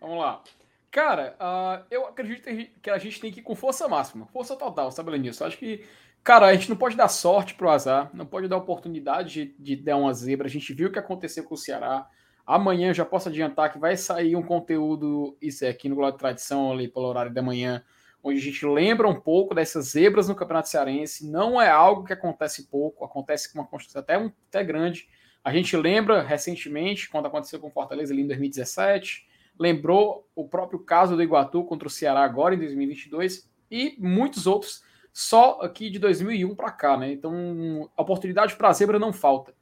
Vamos 0.00 0.18
lá. 0.18 0.42
Cara, 0.90 1.36
uh, 1.38 1.84
eu 1.90 2.06
acredito 2.06 2.48
que 2.80 2.90
a 2.90 2.98
gente 2.98 3.20
tem 3.20 3.30
que 3.30 3.40
ir 3.40 3.42
com 3.42 3.54
força 3.54 3.86
máxima, 3.88 4.26
força 4.26 4.56
total, 4.56 4.90
sabe, 4.90 5.16
nisso. 5.18 5.44
Acho 5.44 5.58
que, 5.58 5.84
cara, 6.24 6.46
a 6.46 6.54
gente 6.54 6.70
não 6.70 6.76
pode 6.76 6.96
dar 6.96 7.08
sorte 7.08 7.54
pro 7.54 7.68
azar, 7.68 8.10
não 8.14 8.24
pode 8.24 8.48
dar 8.48 8.56
oportunidade 8.56 9.54
de, 9.58 9.76
de 9.76 9.76
dar 9.76 9.96
uma 9.96 10.14
zebra. 10.14 10.46
A 10.46 10.50
gente 10.50 10.72
viu 10.72 10.88
o 10.88 10.92
que 10.92 10.98
aconteceu 10.98 11.44
com 11.44 11.54
o 11.54 11.58
Ceará. 11.58 12.08
Amanhã 12.46 12.94
já 12.94 13.04
posso 13.04 13.28
adiantar 13.28 13.70
que 13.70 13.78
vai 13.78 13.96
sair 13.96 14.34
um 14.34 14.42
conteúdo, 14.42 15.36
isso 15.42 15.66
é 15.66 15.68
aqui 15.68 15.88
no 15.88 15.94
Globo 15.94 16.12
de 16.12 16.18
Tradição, 16.18 16.72
ali 16.72 16.88
pelo 16.88 17.04
horário 17.04 17.34
da 17.34 17.42
manhã, 17.42 17.84
onde 18.22 18.38
a 18.38 18.42
gente 18.42 18.64
lembra 18.64 19.06
um 19.06 19.20
pouco 19.20 19.54
dessas 19.54 19.90
zebras 19.90 20.26
no 20.26 20.34
Campeonato 20.34 20.70
Cearense. 20.70 21.30
Não 21.30 21.60
é 21.60 21.68
algo 21.68 22.04
que 22.04 22.14
acontece 22.14 22.66
pouco, 22.70 23.04
acontece 23.04 23.52
com 23.52 23.58
uma 23.58 23.66
construção 23.66 24.00
até, 24.00 24.18
um, 24.18 24.32
até 24.48 24.64
grande. 24.64 25.06
A 25.44 25.52
gente 25.52 25.76
lembra 25.76 26.22
recentemente, 26.22 27.10
quando 27.10 27.26
aconteceu 27.26 27.60
com 27.60 27.68
o 27.68 27.70
Fortaleza 27.70 28.14
ali 28.14 28.22
em 28.22 28.26
2017, 28.26 29.27
lembrou 29.58 30.28
o 30.34 30.48
próprio 30.48 30.78
caso 30.78 31.16
do 31.16 31.22
Iguatu 31.22 31.64
contra 31.64 31.88
o 31.88 31.90
Ceará 31.90 32.22
agora 32.22 32.54
em 32.54 32.58
2022 32.58 33.48
e 33.70 33.96
muitos 33.98 34.46
outros 34.46 34.82
só 35.12 35.58
aqui 35.62 35.90
de 35.90 35.98
2001 35.98 36.54
para 36.54 36.70
cá, 36.70 36.96
né? 36.96 37.10
Então, 37.10 37.90
oportunidade 37.96 38.54
para 38.56 38.68
a 38.68 38.72
zebra 38.72 38.98
não 38.98 39.12
falta. 39.12 39.52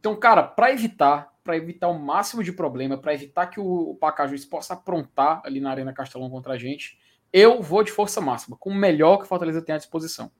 Então, 0.00 0.16
cara, 0.16 0.42
para 0.42 0.72
evitar, 0.72 1.32
para 1.44 1.56
evitar 1.56 1.88
o 1.88 1.98
máximo 1.98 2.42
de 2.42 2.52
problema, 2.52 2.98
para 2.98 3.14
evitar 3.14 3.46
que 3.46 3.60
o, 3.60 3.90
o 3.90 3.94
Pacajus 3.94 4.44
possa 4.44 4.74
aprontar 4.74 5.40
ali 5.44 5.60
na 5.60 5.70
Arena 5.70 5.92
Castelão 5.92 6.28
contra 6.28 6.54
a 6.54 6.58
gente, 6.58 6.98
eu 7.32 7.62
vou 7.62 7.82
de 7.82 7.92
força 7.92 8.20
máxima, 8.20 8.56
com 8.56 8.70
o 8.70 8.74
melhor 8.74 9.18
que 9.18 9.24
o 9.24 9.26
Fortaleza 9.26 9.62
tem 9.62 9.74
à 9.74 9.78
disposição. 9.78 10.26
O 10.26 10.30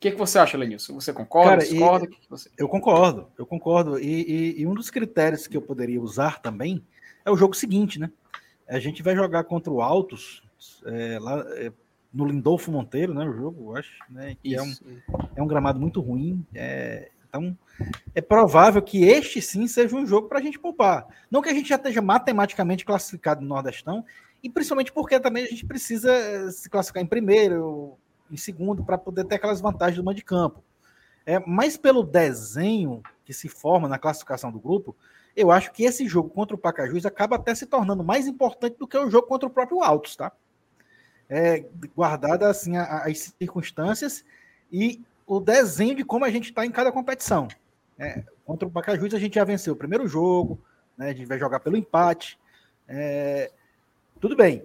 que, 0.00 0.10
que 0.10 0.18
você 0.18 0.38
acha, 0.38 0.58
Lenilson? 0.58 0.94
Você 0.94 1.12
concorda? 1.12 1.50
Cara, 1.50 1.62
discorda? 1.62 2.06
Que 2.06 2.20
que 2.20 2.28
você... 2.28 2.50
Eu 2.58 2.68
concordo, 2.68 3.30
eu 3.38 3.46
concordo. 3.46 3.98
E, 3.98 4.06
e, 4.06 4.60
e, 4.60 4.66
um 4.66 4.74
dos 4.74 4.90
critérios 4.90 5.46
que 5.46 5.56
eu 5.56 5.62
poderia 5.62 6.00
usar 6.00 6.40
também 6.42 6.84
é 7.24 7.30
o 7.30 7.36
jogo 7.36 7.54
seguinte, 7.54 7.98
né? 7.98 8.10
A 8.68 8.78
gente 8.78 9.02
vai 9.02 9.14
jogar 9.14 9.44
contra 9.44 9.72
o 9.72 9.80
Altos, 9.80 10.42
é, 10.86 11.18
lá 11.18 11.44
é, 11.56 11.72
no 12.12 12.24
Lindolfo 12.24 12.70
Monteiro, 12.70 13.14
né? 13.14 13.24
O 13.24 13.32
jogo, 13.32 13.70
eu 13.70 13.76
acho, 13.76 13.98
né? 14.08 14.36
Que 14.42 14.54
é 14.54 14.62
um, 14.62 14.74
é 15.36 15.42
um 15.42 15.46
gramado 15.46 15.80
muito 15.80 16.00
ruim. 16.00 16.44
É, 16.54 17.10
então, 17.28 17.56
é 18.14 18.20
provável 18.20 18.80
que 18.80 19.04
este 19.04 19.42
sim 19.42 19.66
seja 19.66 19.96
um 19.96 20.06
jogo 20.06 20.28
para 20.28 20.38
a 20.38 20.42
gente 20.42 20.58
poupar. 20.58 21.06
Não 21.30 21.42
que 21.42 21.48
a 21.48 21.54
gente 21.54 21.68
já 21.68 21.76
esteja 21.76 22.00
matematicamente 22.00 22.84
classificado 22.84 23.40
no 23.40 23.48
Nordestão, 23.48 24.04
e 24.42 24.48
principalmente 24.48 24.92
porque 24.92 25.18
também 25.18 25.44
a 25.44 25.48
gente 25.48 25.66
precisa 25.66 26.12
eh, 26.12 26.50
se 26.50 26.68
classificar 26.68 27.02
em 27.02 27.06
primeiro, 27.06 27.98
em 28.30 28.36
segundo, 28.36 28.84
para 28.84 28.98
poder 28.98 29.24
ter 29.24 29.36
aquelas 29.36 29.60
vantagens 29.60 29.96
do 29.96 30.04
mando 30.04 30.16
de 30.16 30.24
campo. 30.24 30.62
É, 31.26 31.40
mas 31.40 31.76
pelo 31.76 32.02
desenho 32.02 33.02
que 33.24 33.32
se 33.32 33.48
forma 33.48 33.88
na 33.88 33.98
classificação 33.98 34.52
do 34.52 34.60
grupo, 34.60 34.94
eu 35.36 35.50
acho 35.50 35.72
que 35.72 35.84
esse 35.84 36.06
jogo 36.06 36.30
contra 36.30 36.54
o 36.54 36.58
Pacajus 36.58 37.04
acaba 37.04 37.36
até 37.36 37.54
se 37.54 37.66
tornando 37.66 38.04
mais 38.04 38.26
importante 38.26 38.76
do 38.78 38.86
que 38.86 38.96
o 38.96 39.10
jogo 39.10 39.26
contra 39.26 39.48
o 39.48 39.52
próprio 39.52 39.82
Altos, 39.82 40.16
tá? 40.16 40.32
É, 41.28 41.64
guardada 41.96 42.48
assim 42.48 42.76
as 42.76 43.34
circunstâncias 43.38 44.24
e 44.70 45.02
o 45.26 45.40
desenho 45.40 45.94
de 45.94 46.04
como 46.04 46.24
a 46.24 46.30
gente 46.30 46.50
está 46.50 46.64
em 46.64 46.70
cada 46.70 46.92
competição. 46.92 47.48
É, 47.98 48.22
contra 48.44 48.68
o 48.68 48.70
Pacajus 48.70 49.14
a 49.14 49.18
gente 49.18 49.34
já 49.34 49.44
venceu 49.44 49.72
o 49.72 49.76
primeiro 49.76 50.06
jogo, 50.06 50.60
né, 50.96 51.10
a 51.10 51.12
gente 51.14 51.26
vai 51.26 51.38
jogar 51.38 51.60
pelo 51.60 51.76
empate. 51.76 52.38
É, 52.86 53.50
tudo 54.20 54.36
bem. 54.36 54.64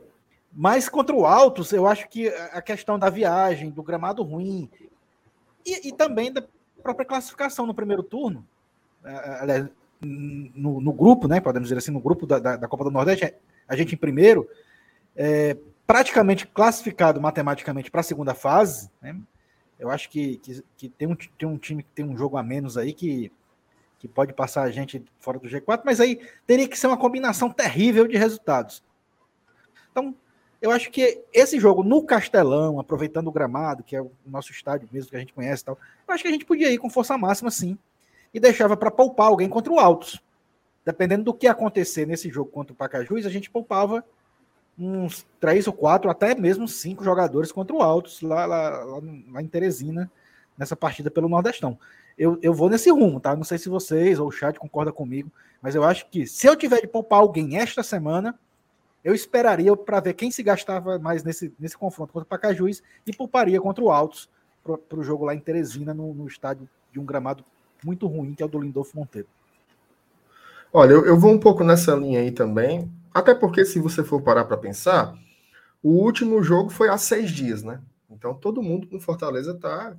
Mas 0.51 0.89
contra 0.89 1.15
o 1.15 1.25
Altos, 1.25 1.71
eu 1.71 1.87
acho 1.87 2.09
que 2.09 2.27
a 2.27 2.61
questão 2.61 2.97
da 2.97 3.09
viagem, 3.09 3.69
do 3.69 3.83
gramado 3.83 4.23
ruim, 4.23 4.69
e, 5.65 5.89
e 5.89 5.91
também 5.91 6.31
da 6.31 6.43
própria 6.81 7.05
classificação 7.05 7.65
no 7.65 7.73
primeiro 7.73 8.01
turno, 8.01 8.45
é, 9.03 9.41
aliás, 9.41 9.69
no, 10.01 10.79
no, 10.79 10.93
grupo, 10.93 11.27
né? 11.27 11.41
Podemos 11.41 11.67
dizer 11.67 11.79
assim, 11.79 11.91
no 11.91 11.99
grupo 11.99 12.25
da, 12.25 12.39
da, 12.39 12.55
da 12.57 12.67
Copa 12.67 12.83
do 12.83 12.91
Nordeste, 12.91 13.33
a 13.67 13.75
gente 13.75 13.95
em 13.95 13.97
primeiro, 13.97 14.47
é, 15.15 15.57
praticamente 15.85 16.47
classificado 16.47 17.19
matematicamente 17.19 17.91
para 17.91 18.01
a 18.01 18.03
segunda 18.03 18.33
fase, 18.33 18.89
né? 19.01 19.15
Eu 19.77 19.89
acho 19.89 20.09
que, 20.09 20.37
que, 20.37 20.63
que, 20.75 20.89
tem, 20.89 21.07
um, 21.07 21.15
tem 21.15 21.47
um 21.47 21.57
time 21.57 21.83
que 21.83 21.89
tem 21.91 22.05
um 22.05 22.17
jogo 22.17 22.35
a 22.35 22.43
menos 22.43 22.77
aí 22.77 22.93
que, 22.93 23.31
que 23.97 24.09
pode 24.09 24.33
passar 24.33 24.63
a 24.63 24.71
gente 24.71 25.03
fora 25.19 25.39
do 25.39 25.47
G4, 25.47 25.81
mas 25.85 26.01
aí 26.01 26.19
teria 26.45 26.67
que 26.67 26.77
ser 26.77 26.87
uma 26.87 26.97
combinação 26.97 27.49
terrível 27.49 28.05
de 28.05 28.17
resultados. 28.17 28.83
Então, 29.89 30.13
eu 30.61 30.69
acho 30.71 30.91
que 30.91 31.23
esse 31.33 31.57
jogo 31.57 31.81
no 31.81 32.03
Castelão, 32.03 32.77
aproveitando 32.77 33.27
o 33.27 33.31
gramado, 33.31 33.81
que 33.81 33.95
é 33.95 34.01
o 34.01 34.11
nosso 34.25 34.51
estádio 34.51 34.89
mesmo 34.91 35.09
que 35.09 35.15
a 35.15 35.19
gente 35.19 35.33
conhece 35.33 35.63
e 35.63 35.65
tal, 35.65 35.79
eu 36.07 36.13
acho 36.13 36.23
que 36.23 36.27
a 36.27 36.31
gente 36.31 36.45
podia 36.45 36.69
ir 36.71 36.77
com 36.77 36.89
força 36.89 37.17
máxima 37.17 37.49
sim 37.49 37.77
e 38.33 38.39
deixava 38.39 38.77
para 38.77 38.91
poupar 38.91 39.27
alguém 39.27 39.49
contra 39.49 39.71
o 39.71 39.79
Altos. 39.79 40.21
Dependendo 40.85 41.25
do 41.25 41.33
que 41.33 41.47
acontecer 41.47 42.05
nesse 42.05 42.29
jogo 42.29 42.49
contra 42.49 42.73
o 42.73 42.75
Pacajus, 42.75 43.25
a 43.25 43.29
gente 43.29 43.49
poupava 43.49 44.03
uns 44.77 45.25
três 45.39 45.67
ou 45.67 45.73
quatro, 45.73 46.09
até 46.09 46.33
mesmo 46.33 46.67
cinco 46.67 47.03
jogadores 47.03 47.51
contra 47.51 47.75
o 47.75 47.81
Altos, 47.81 48.21
lá, 48.21 48.45
lá, 48.45 48.69
lá, 48.69 49.01
lá 49.31 49.41
em 49.41 49.47
Teresina, 49.47 50.09
nessa 50.57 50.75
partida 50.75 51.11
pelo 51.11 51.27
Nordestão. 51.27 51.77
Eu, 52.17 52.37
eu 52.41 52.53
vou 52.53 52.69
nesse 52.69 52.89
rumo, 52.89 53.19
tá? 53.19 53.35
Não 53.35 53.43
sei 53.43 53.57
se 53.57 53.69
vocês 53.69 54.19
ou 54.19 54.27
o 54.27 54.31
chat 54.31 54.57
concorda 54.57 54.91
comigo, 54.91 55.31
mas 55.61 55.75
eu 55.75 55.83
acho 55.83 56.09
que 56.09 56.25
se 56.25 56.47
eu 56.47 56.55
tiver 56.55 56.81
de 56.81 56.87
poupar 56.87 57.19
alguém 57.19 57.57
esta 57.57 57.83
semana, 57.83 58.37
eu 59.03 59.13
esperaria 59.13 59.75
para 59.75 59.99
ver 59.99 60.13
quem 60.13 60.31
se 60.31 60.43
gastava 60.43 60.99
mais 60.99 61.23
nesse, 61.23 61.53
nesse 61.59 61.77
confronto 61.77 62.11
contra 62.11 62.25
o 62.25 62.29
Pacajus 62.29 62.83
e 63.05 63.13
pouparia 63.13 63.59
contra 63.61 63.83
o 63.83 63.91
Altos 63.91 64.29
para 64.63 64.99
o 64.99 65.03
jogo 65.03 65.25
lá 65.25 65.33
em 65.33 65.39
Teresina, 65.39 65.93
no, 65.93 66.13
no, 66.13 66.27
estádio 66.27 66.69
de 66.91 66.99
um 66.99 67.05
gramado 67.05 67.43
muito 67.83 68.07
ruim, 68.07 68.33
que 68.33 68.43
é 68.43 68.45
o 68.45 68.49
do 68.49 68.59
Lindolfo 68.59 68.97
Monteiro. 68.97 69.27
Olha, 70.71 70.93
eu, 70.93 71.05
eu 71.05 71.19
vou 71.19 71.31
um 71.31 71.39
pouco 71.39 71.63
nessa 71.63 71.95
linha 71.95 72.19
aí 72.19 72.31
também, 72.31 72.91
até 73.13 73.33
porque 73.33 73.65
se 73.65 73.79
você 73.79 74.03
for 74.03 74.21
parar 74.21 74.45
para 74.45 74.57
pensar, 74.57 75.15
o 75.81 75.89
último 75.89 76.43
jogo 76.43 76.69
foi 76.69 76.89
há 76.89 76.97
seis 76.97 77.31
dias, 77.31 77.63
né? 77.63 77.81
Então 78.09 78.33
todo 78.33 78.61
mundo 78.61 78.87
no 78.91 78.99
Fortaleza 78.99 79.51
está 79.51 79.97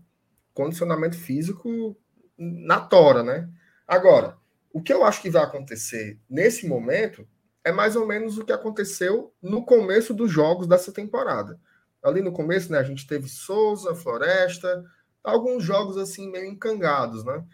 condicionamento 0.54 1.16
físico 1.16 1.96
na 2.38 2.80
tora, 2.80 3.22
né? 3.22 3.48
Agora, 3.86 4.36
o 4.72 4.80
que 4.80 4.92
eu 4.92 5.04
acho 5.04 5.20
que 5.22 5.30
vai 5.30 5.42
acontecer 5.42 6.18
nesse 6.28 6.66
momento 6.68 7.26
é 7.64 7.72
mais 7.72 7.96
ou 7.96 8.06
menos 8.06 8.38
o 8.38 8.44
que 8.44 8.52
aconteceu 8.52 9.32
no 9.42 9.64
começo 9.64 10.14
dos 10.14 10.30
jogos 10.30 10.66
dessa 10.66 10.92
temporada. 10.92 11.58
Ali 12.02 12.22
no 12.22 12.32
começo, 12.32 12.72
né, 12.72 12.78
a 12.78 12.82
gente 12.82 13.06
teve 13.06 13.28
Souza, 13.28 13.94
Floresta, 13.94 14.84
alguns 15.22 15.62
jogos 15.62 15.96
assim 15.98 16.30
meio 16.30 16.46
encangados, 16.46 17.24
né? 17.24 17.44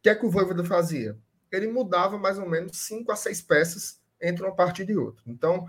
O 0.00 0.02
que 0.02 0.08
é 0.08 0.14
que 0.14 0.26
o 0.26 0.30
Voivoda 0.30 0.64
fazia? 0.64 1.16
Ele 1.52 1.68
mudava 1.68 2.18
mais 2.18 2.38
ou 2.38 2.48
menos 2.48 2.76
cinco 2.78 3.12
a 3.12 3.16
seis 3.16 3.40
peças 3.40 4.00
entre 4.20 4.44
uma 4.44 4.54
partida 4.54 4.90
e 4.90 4.96
outra. 4.96 5.22
Então, 5.26 5.66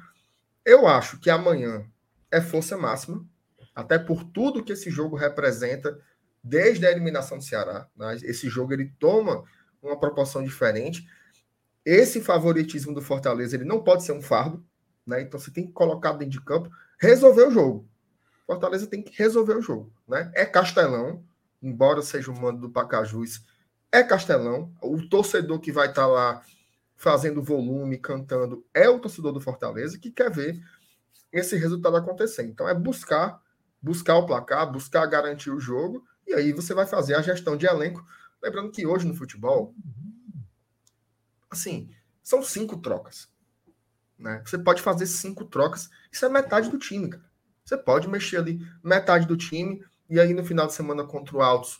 eu 0.65 0.87
acho 0.87 1.19
que 1.19 1.29
amanhã 1.29 1.85
é 2.31 2.41
força 2.41 2.77
máxima, 2.77 3.25
até 3.75 3.99
por 3.99 4.23
tudo 4.23 4.63
que 4.63 4.73
esse 4.73 4.89
jogo 4.89 5.15
representa 5.15 5.99
desde 6.43 6.85
a 6.85 6.91
eliminação 6.91 7.37
do 7.37 7.43
Ceará. 7.43 7.87
Né? 7.95 8.17
Esse 8.23 8.49
jogo 8.49 8.73
ele 8.73 8.93
toma 8.99 9.43
uma 9.81 9.99
proporção 9.99 10.43
diferente 10.43 11.07
esse 11.85 12.21
favoritismo 12.21 12.93
do 12.93 13.01
Fortaleza 13.01 13.55
ele 13.55 13.65
não 13.65 13.83
pode 13.83 14.03
ser 14.03 14.11
um 14.11 14.21
fardo, 14.21 14.63
né? 15.05 15.21
Então 15.21 15.39
você 15.39 15.51
tem 15.51 15.65
que 15.65 15.73
colocar 15.73 16.13
dentro 16.13 16.29
de 16.29 16.41
campo, 16.41 16.69
resolver 16.99 17.47
o 17.47 17.51
jogo. 17.51 17.87
Fortaleza 18.45 18.87
tem 18.87 19.01
que 19.01 19.17
resolver 19.17 19.57
o 19.57 19.61
jogo, 19.61 19.91
né? 20.07 20.31
É 20.35 20.45
Castelão, 20.45 21.23
embora 21.61 22.01
seja 22.01 22.31
o 22.31 22.39
mando 22.39 22.61
do 22.61 22.69
Pacajus, 22.69 23.43
é 23.91 24.03
Castelão. 24.03 24.73
O 24.81 25.07
torcedor 25.07 25.59
que 25.59 25.71
vai 25.71 25.89
estar 25.89 26.03
tá 26.03 26.07
lá 26.07 26.41
fazendo 26.95 27.41
volume, 27.41 27.97
cantando, 27.97 28.63
é 28.73 28.87
o 28.87 28.99
torcedor 28.99 29.33
do 29.33 29.41
Fortaleza 29.41 29.97
que 29.97 30.11
quer 30.11 30.31
ver 30.31 30.61
esse 31.31 31.55
resultado 31.55 31.97
acontecer. 31.97 32.43
Então 32.43 32.69
é 32.69 32.75
buscar, 32.75 33.41
buscar 33.81 34.17
o 34.17 34.25
placar, 34.25 34.71
buscar 34.71 35.05
garantir 35.07 35.49
o 35.49 35.59
jogo, 35.59 36.05
e 36.27 36.33
aí 36.33 36.51
você 36.53 36.73
vai 36.73 36.85
fazer 36.85 37.15
a 37.15 37.21
gestão 37.21 37.57
de 37.57 37.65
elenco. 37.65 38.05
Lembrando 38.41 38.71
que 38.71 38.85
hoje 38.85 39.07
no 39.07 39.15
futebol, 39.15 39.73
assim, 41.49 41.89
são 42.21 42.43
cinco 42.43 42.77
trocas. 42.77 43.27
Né? 44.17 44.41
Você 44.45 44.57
pode 44.57 44.81
fazer 44.81 45.07
cinco 45.07 45.45
trocas. 45.45 45.89
Isso 46.11 46.23
é 46.25 46.29
metade 46.29 46.69
do 46.69 46.77
time, 46.77 47.09
cara. 47.09 47.25
Você 47.65 47.77
pode 47.77 48.07
mexer 48.07 48.37
ali 48.37 48.59
metade 48.83 49.25
do 49.25 49.37
time 49.37 49.83
e 50.09 50.19
aí 50.19 50.33
no 50.33 50.45
final 50.45 50.67
de 50.67 50.73
semana 50.73 51.03
contra 51.03 51.35
o 51.35 51.41
Altos 51.41 51.79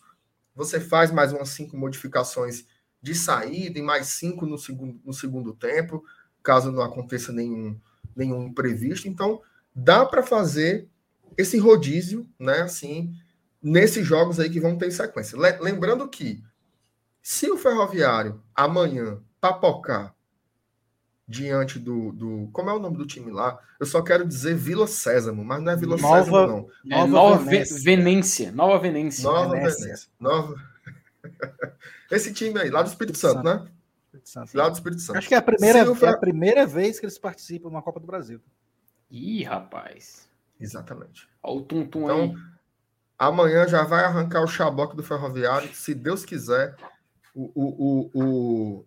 você 0.55 0.79
faz 0.79 1.11
mais 1.11 1.31
umas 1.31 1.49
cinco 1.49 1.77
modificações 1.77 2.65
de 3.01 3.15
saída 3.15 3.79
e 3.79 3.81
mais 3.81 4.07
cinco 4.07 4.45
no 4.45 4.57
segundo, 4.57 4.99
no 5.03 5.13
segundo 5.13 5.53
tempo, 5.53 6.03
caso 6.43 6.71
não 6.71 6.83
aconteça 6.83 7.31
nenhum, 7.31 7.79
nenhum 8.15 8.47
imprevisto. 8.47 9.07
Então, 9.07 9.41
dá 9.73 10.05
para 10.05 10.21
fazer 10.21 10.87
esse 11.37 11.57
rodízio, 11.57 12.29
né? 12.37 12.61
Assim, 12.61 13.15
nesses 13.61 14.05
jogos 14.05 14.39
aí 14.39 14.49
que 14.49 14.59
vão 14.59 14.77
ter 14.77 14.91
sequência. 14.91 15.37
Lembrando 15.59 16.07
que 16.07 16.43
se 17.21 17.49
o 17.49 17.57
Ferroviário 17.57 18.41
amanhã 18.55 19.21
papocar 19.39 20.15
diante 21.31 21.79
do, 21.79 22.11
do. 22.11 22.49
Como 22.51 22.69
é 22.69 22.73
o 22.73 22.79
nome 22.79 22.97
do 22.97 23.05
time 23.05 23.31
lá? 23.31 23.57
Eu 23.79 23.85
só 23.85 24.01
quero 24.01 24.27
dizer 24.27 24.53
Vila 24.53 24.85
Sésamo, 24.85 25.43
mas 25.43 25.63
não 25.63 25.71
é 25.71 25.75
Vila 25.75 25.97
Nova, 25.97 26.23
Sésamo, 26.23 26.69
não. 26.83 26.95
É 26.97 26.99
Nova, 26.99 27.07
Nova 27.07 27.45
Venência. 27.45 27.83
Venência. 27.83 28.51
Nova 28.51 28.79
Venência. 28.79 29.23
Nova 29.23 29.49
Venência. 29.55 29.99
Nova... 30.19 30.55
Esse 32.11 32.33
time 32.33 32.59
aí, 32.59 32.69
lá 32.69 32.81
do 32.81 32.89
Espírito, 32.89 33.15
Espírito 33.15 33.17
Santo, 33.17 33.47
Santo, 33.47 33.63
né? 33.63 33.71
Espírito 34.03 34.29
Santo, 34.29 34.57
lá 34.57 34.69
do 34.69 34.73
Espírito 34.73 35.01
Santo. 35.01 35.17
Acho 35.17 35.27
que 35.29 35.33
é 35.33 35.37
a, 35.37 35.41
primeira, 35.41 35.79
é 35.79 36.09
a 36.09 36.17
primeira 36.17 36.67
vez 36.67 36.99
que 36.99 37.05
eles 37.05 37.17
participam 37.17 37.69
na 37.69 37.81
Copa 37.81 37.99
do 37.99 38.05
Brasil. 38.05 38.41
Ih, 39.09 39.43
rapaz. 39.43 40.27
Exatamente. 40.59 41.27
Olha 41.41 41.57
o 41.57 41.61
tum-tum 41.61 42.03
então, 42.03 42.21
aí. 42.21 42.35
Amanhã 43.17 43.67
já 43.67 43.83
vai 43.83 44.03
arrancar 44.03 44.41
o 44.41 44.47
chaboque 44.47 44.95
do 44.95 45.03
Ferroviário, 45.03 45.73
se 45.73 45.93
Deus 45.93 46.25
quiser. 46.25 46.75
O, 47.33 47.51
o, 47.55 47.63
o, 47.63 48.11
o, 48.13 48.85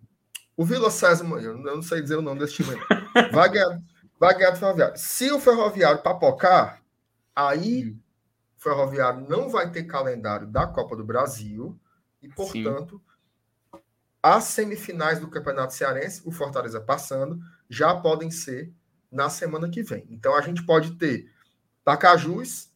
o 0.57 0.63
Vila 0.63 0.89
Sésamo, 0.89 1.37
eu 1.37 1.57
não 1.57 1.81
sei 1.81 2.01
dizer 2.01 2.17
o 2.17 2.21
nome 2.21 2.39
desse 2.39 2.53
time, 2.53 2.75
vai 3.31 3.49
ganhar, 3.49 3.81
vai 4.19 4.37
ganhar 4.37 4.51
do 4.51 4.57
Ferroviário. 4.57 4.97
Se 4.97 5.31
o 5.31 5.39
Ferroviário 5.39 6.01
papocar, 6.01 6.81
aí 7.35 7.89
hum. 7.89 7.99
o 8.57 8.61
Ferroviário 8.61 9.27
não 9.27 9.49
vai 9.49 9.69
ter 9.69 9.83
calendário 9.83 10.47
da 10.47 10.65
Copa 10.65 10.95
do 10.95 11.03
Brasil 11.03 11.77
e, 12.21 12.29
portanto, 12.29 13.01
Sim. 13.73 13.81
as 14.23 14.45
semifinais 14.45 15.19
do 15.19 15.29
Campeonato 15.29 15.73
Cearense, 15.73 16.21
o 16.25 16.31
Fortaleza 16.31 16.79
passando, 16.79 17.39
já 17.69 17.93
podem 17.95 18.31
ser 18.31 18.71
na 19.11 19.29
semana 19.29 19.69
que 19.69 19.83
vem. 19.83 20.05
Então 20.09 20.35
a 20.35 20.41
gente 20.41 20.65
pode 20.65 20.95
ter 20.95 21.29
Pacajus 21.83 22.71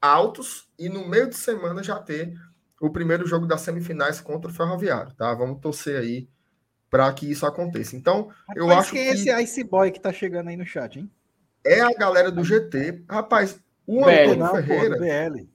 altos 0.00 0.68
e 0.78 0.88
no 0.88 1.06
meio 1.08 1.28
de 1.28 1.36
semana 1.36 1.82
já 1.82 1.98
ter 1.98 2.34
o 2.80 2.90
primeiro 2.90 3.26
jogo 3.26 3.46
das 3.46 3.60
semifinais 3.60 4.20
contra 4.20 4.50
o 4.50 4.54
Ferroviário, 4.54 5.14
tá? 5.14 5.32
Vamos 5.34 5.60
torcer 5.60 6.00
aí 6.00 6.28
para 6.92 7.10
que 7.14 7.30
isso 7.30 7.46
aconteça. 7.46 7.96
Então, 7.96 8.28
Rapaz, 8.46 8.54
eu 8.54 8.70
acho 8.70 8.92
que 8.92 8.98
é 8.98 9.14
esse 9.14 9.42
Ice 9.42 9.64
Boy 9.64 9.90
que 9.90 9.98
tá 9.98 10.12
chegando 10.12 10.48
aí 10.48 10.58
no 10.58 10.66
chat, 10.66 10.98
hein? 10.98 11.10
É 11.64 11.80
a 11.80 11.88
galera 11.94 12.30
do 12.30 12.44
GT. 12.44 13.04
Rapaz, 13.08 13.58
o 13.86 14.04
BL, 14.04 14.10
Antônio 14.10 14.66
Ferreira 14.66 14.96
do 14.96 15.00
BL. 15.00 15.48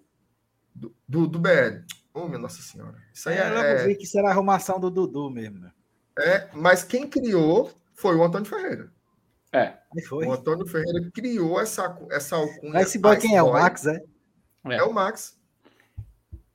Do, 0.74 0.96
do, 1.08 1.28
do, 1.28 1.40
BL. 1.40 1.84
Oh, 2.12 2.26
minha 2.28 2.40
Nossa 2.40 2.64
Senhora. 2.64 2.96
Isso 3.14 3.30
aí 3.30 3.38
é, 3.38 3.92
é... 3.92 3.94
que 3.94 4.08
será 4.08 4.30
a 4.30 4.32
arrumação 4.32 4.80
do 4.80 4.90
Dudu 4.90 5.30
mesmo. 5.30 5.60
Né? 5.60 5.72
É, 6.18 6.50
mas 6.54 6.84
quem 6.84 7.08
criou 7.08 7.72
foi 7.94 8.16
o 8.16 8.24
Antônio 8.24 8.48
Ferreira. 8.48 8.92
É. 9.54 9.76
O 10.12 10.32
Antônio 10.32 10.66
Ferreira 10.66 11.08
criou 11.14 11.62
essa, 11.62 11.96
essa 12.10 12.36
alcunha. 12.36 12.82
Esse 12.82 12.98
boy 12.98 13.16
quem 13.16 13.38
é? 13.38 13.44
O 13.44 13.54
Max, 13.54 13.86
é? 13.86 14.02
É, 14.66 14.78
é 14.78 14.84
o 14.84 14.92
Max. 14.92 15.38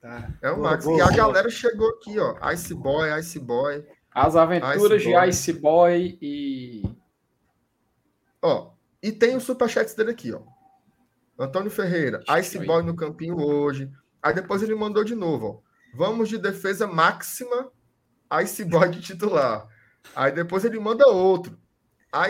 Tá. 0.00 0.28
É 0.42 0.50
o 0.50 0.56
boa, 0.56 0.70
Max. 0.72 0.84
Boa, 0.84 0.98
e 0.98 1.00
a 1.00 1.04
boa. 1.04 1.16
galera 1.16 1.48
chegou 1.48 1.88
aqui, 1.90 2.18
ó. 2.18 2.50
Ice 2.50 2.74
Boy, 2.74 3.20
Ice 3.20 3.38
Boy. 3.38 3.86
As 4.14 4.36
aventuras 4.36 5.00
Ice 5.00 5.10
de. 5.10 5.28
Ice 5.28 5.52
Boy 5.52 6.18
e. 6.20 6.82
Ó, 8.40 8.72
e 9.02 9.10
tem 9.10 9.36
os 9.36 9.44
superchats 9.44 9.94
dele 9.94 10.10
aqui, 10.10 10.32
ó. 10.32 10.42
Antônio 11.38 11.70
Ferreira, 11.70 12.22
Ice 12.38 12.58
Boy 12.58 12.82
no 12.82 12.94
campinho 12.94 13.40
hoje. 13.40 13.90
Aí 14.22 14.34
depois 14.34 14.62
ele 14.62 14.74
mandou 14.74 15.02
de 15.02 15.14
novo, 15.14 15.46
ó. 15.46 15.72
Vamos 15.94 16.28
de 16.28 16.38
defesa 16.38 16.86
máxima, 16.86 17.70
Ice 18.42 18.64
Boy 18.64 18.90
de 18.90 19.00
titular. 19.00 19.66
Aí 20.14 20.32
depois 20.32 20.64
ele 20.64 20.78
manda 20.78 21.06
outro. 21.08 21.58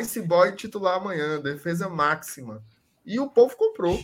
Ice 0.01 0.21
Boy 0.23 0.53
titular 0.53 0.97
amanhã, 0.97 1.40
defesa 1.40 1.88
máxima. 1.88 2.62
E 3.05 3.18
o 3.18 3.29
povo 3.29 3.57
comprou. 3.57 3.99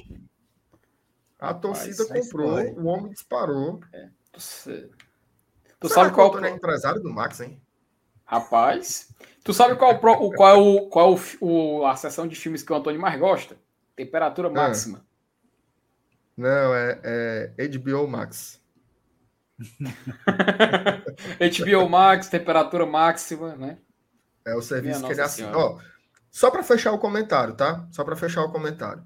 A 1.39 1.55
torcida 1.55 2.05
comprou, 2.05 2.59
o 2.77 2.87
homem 2.87 3.13
disparou. 3.13 3.81
É. 3.93 4.09
Tu, 4.33 4.91
tu 5.81 5.89
sabe 5.89 6.13
qual 6.13 6.37
é 6.37 6.51
o 6.51 6.55
empresário 6.55 7.01
do 7.01 7.11
Max, 7.11 7.41
hein? 7.41 7.61
Rapaz, 8.29 9.09
tu 9.43 9.55
sabe 9.55 9.75
qual, 9.77 9.95
o, 9.95 10.33
qual 10.33 10.55
é, 10.55 10.59
o, 10.59 10.87
qual 10.91 11.15
é 11.15 11.19
o, 11.41 11.87
a 11.87 11.97
sessão 11.97 12.29
de 12.29 12.37
filmes 12.37 12.63
que 12.63 12.71
o 12.71 12.77
Antônio 12.77 13.01
mais 13.01 13.19
gosta? 13.19 13.57
Temperatura 13.97 14.49
ah. 14.49 14.53
máxima. 14.53 15.03
Não, 16.37 16.75
é, 16.75 17.55
é 17.57 17.69
HBO 17.69 18.07
Max. 18.07 18.61
HBO 19.59 21.89
Max, 21.89 22.29
temperatura 22.29 22.85
máxima, 22.85 23.57
né? 23.57 23.79
É 24.47 24.55
o 24.55 24.61
serviço 24.61 24.99
Minha 24.99 25.09
que 25.09 25.15
ele 25.15 25.23
assina. 25.23 25.57
Ó, 25.57 25.79
só 26.31 26.51
para 26.51 26.63
fechar 26.63 26.93
o 26.93 26.99
comentário, 26.99 27.55
tá? 27.55 27.89
Só 27.91 28.05
para 28.05 28.15
fechar 28.15 28.45
o 28.45 28.53
comentário. 28.53 29.03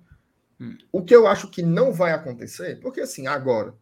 Hum. 0.61 0.77
O 0.91 1.05
que 1.05 1.15
eu 1.15 1.29
acho 1.29 1.47
que 1.47 1.63
não 1.63 1.93
vai 1.93 2.11
acontecer, 2.11 2.81
porque 2.81 3.01
assim, 3.01 3.29
agora 3.29 3.73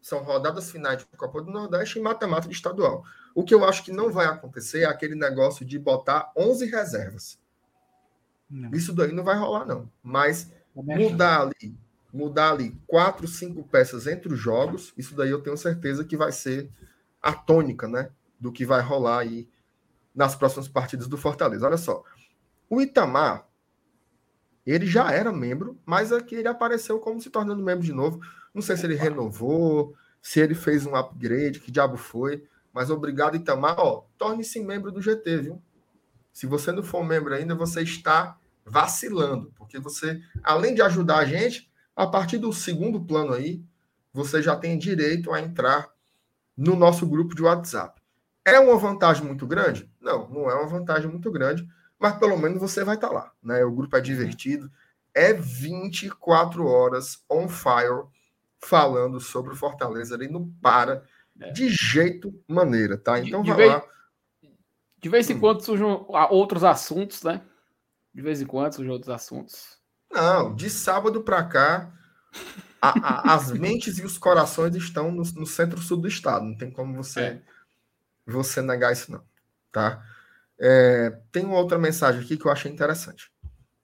são 0.00 0.22
rodadas 0.22 0.70
finais 0.70 0.98
de 0.98 1.06
Copa 1.16 1.42
do 1.42 1.50
Nordeste 1.50 1.98
e 1.98 2.02
mata-mata 2.02 2.46
de 2.46 2.54
estadual. 2.54 3.02
O 3.36 3.44
que 3.44 3.52
eu 3.52 3.66
acho 3.66 3.84
que 3.84 3.92
não 3.92 4.10
vai 4.10 4.24
acontecer 4.24 4.80
é 4.80 4.84
aquele 4.86 5.14
negócio 5.14 5.62
de 5.62 5.78
botar 5.78 6.32
11 6.34 6.64
reservas. 6.70 7.38
Não. 8.48 8.70
Isso 8.70 8.94
daí 8.94 9.12
não 9.12 9.22
vai 9.22 9.36
rolar, 9.36 9.66
não. 9.66 9.92
Mas 10.02 10.50
mudar 10.74 11.42
ali, 11.42 11.76
mudar 12.10 12.52
ali 12.52 12.74
quatro, 12.86 13.28
cinco 13.28 13.62
peças 13.62 14.06
entre 14.06 14.32
os 14.32 14.40
jogos, 14.40 14.94
isso 14.96 15.14
daí 15.14 15.28
eu 15.28 15.42
tenho 15.42 15.56
certeza 15.58 16.02
que 16.02 16.16
vai 16.16 16.32
ser 16.32 16.70
a 17.20 17.30
tônica, 17.30 17.86
né? 17.86 18.08
Do 18.40 18.50
que 18.50 18.64
vai 18.64 18.80
rolar 18.80 19.18
aí 19.18 19.46
nas 20.14 20.34
próximas 20.34 20.66
partidas 20.66 21.06
do 21.06 21.18
Fortaleza. 21.18 21.66
Olha 21.66 21.76
só. 21.76 22.02
O 22.70 22.80
Itamar, 22.80 23.46
ele 24.64 24.86
já 24.86 25.12
era 25.12 25.30
membro, 25.30 25.78
mas 25.84 26.10
aqui 26.10 26.36
ele 26.36 26.48
apareceu 26.48 26.98
como 27.00 27.20
se 27.20 27.28
tornando 27.28 27.62
membro 27.62 27.84
de 27.84 27.92
novo. 27.92 28.18
Não 28.54 28.62
sei 28.62 28.78
se 28.78 28.86
ele 28.86 28.94
renovou, 28.94 29.94
se 30.22 30.40
ele 30.40 30.54
fez 30.54 30.86
um 30.86 30.96
upgrade, 30.96 31.60
que 31.60 31.70
diabo 31.70 31.98
foi. 31.98 32.42
Mas 32.76 32.90
obrigado, 32.90 33.36
Itamar. 33.36 33.76
Ó, 33.78 34.04
torne-se 34.18 34.60
membro 34.60 34.92
do 34.92 35.00
GT, 35.00 35.38
viu? 35.38 35.62
Se 36.30 36.46
você 36.46 36.70
não 36.70 36.82
for 36.82 37.02
membro 37.02 37.32
ainda, 37.32 37.54
você 37.54 37.80
está 37.80 38.38
vacilando, 38.66 39.50
porque 39.56 39.78
você, 39.78 40.20
além 40.42 40.74
de 40.74 40.82
ajudar 40.82 41.20
a 41.20 41.24
gente, 41.24 41.72
a 41.96 42.06
partir 42.06 42.36
do 42.36 42.52
segundo 42.52 43.00
plano 43.00 43.32
aí, 43.32 43.64
você 44.12 44.42
já 44.42 44.54
tem 44.54 44.76
direito 44.76 45.32
a 45.32 45.40
entrar 45.40 45.88
no 46.54 46.76
nosso 46.76 47.06
grupo 47.06 47.34
de 47.34 47.40
WhatsApp. 47.40 47.98
É 48.44 48.60
uma 48.60 48.76
vantagem 48.76 49.24
muito 49.24 49.46
grande? 49.46 49.90
Não, 49.98 50.28
não 50.28 50.50
é 50.50 50.54
uma 50.54 50.68
vantagem 50.68 51.10
muito 51.10 51.32
grande, 51.32 51.66
mas 51.98 52.18
pelo 52.18 52.36
menos 52.36 52.60
você 52.60 52.84
vai 52.84 52.96
estar 52.96 53.08
lá, 53.08 53.32
né? 53.42 53.64
O 53.64 53.72
grupo 53.72 53.96
é 53.96 54.02
divertido, 54.02 54.70
é 55.14 55.32
24 55.32 56.66
horas 56.66 57.24
on 57.26 57.48
fire 57.48 58.04
falando 58.58 59.18
sobre 59.18 59.54
o 59.54 59.56
Fortaleza 59.56 60.14
ali 60.14 60.28
no 60.28 60.46
para 60.60 61.02
é. 61.40 61.52
de 61.52 61.68
jeito 61.68 62.32
maneira, 62.48 62.96
tá? 62.96 63.18
Então 63.18 63.42
de, 63.42 63.50
de 63.50 63.56
vai 63.56 63.56
vez, 63.56 63.72
lá. 63.72 63.82
De 64.98 65.08
vez 65.08 65.30
em 65.30 65.34
hum. 65.34 65.40
quando 65.40 65.62
surgem 65.62 65.86
outros 66.30 66.64
assuntos, 66.64 67.22
né? 67.22 67.42
De 68.14 68.22
vez 68.22 68.40
em 68.40 68.46
quando 68.46 68.72
surgem 68.72 68.92
outros 68.92 69.10
assuntos. 69.10 69.78
Não, 70.10 70.54
de 70.54 70.70
sábado 70.70 71.22
para 71.22 71.44
cá, 71.44 71.92
a, 72.80 73.30
a, 73.30 73.34
as 73.34 73.52
mentes 73.58 73.98
e 73.98 74.04
os 74.04 74.16
corações 74.16 74.74
estão 74.74 75.10
no, 75.10 75.22
no 75.34 75.46
centro-sul 75.46 75.98
do 75.98 76.08
estado. 76.08 76.44
Não 76.44 76.56
tem 76.56 76.70
como 76.70 76.94
você 76.94 77.20
é 77.20 77.42
você 78.26 78.60
negar 78.60 78.92
isso, 78.92 79.12
não. 79.12 79.22
Tá? 79.70 80.04
É, 80.58 81.10
tem 81.30 81.44
uma 81.44 81.58
outra 81.58 81.78
mensagem 81.78 82.20
aqui 82.20 82.36
que 82.36 82.46
eu 82.46 82.50
achei 82.50 82.70
interessante. 82.70 83.30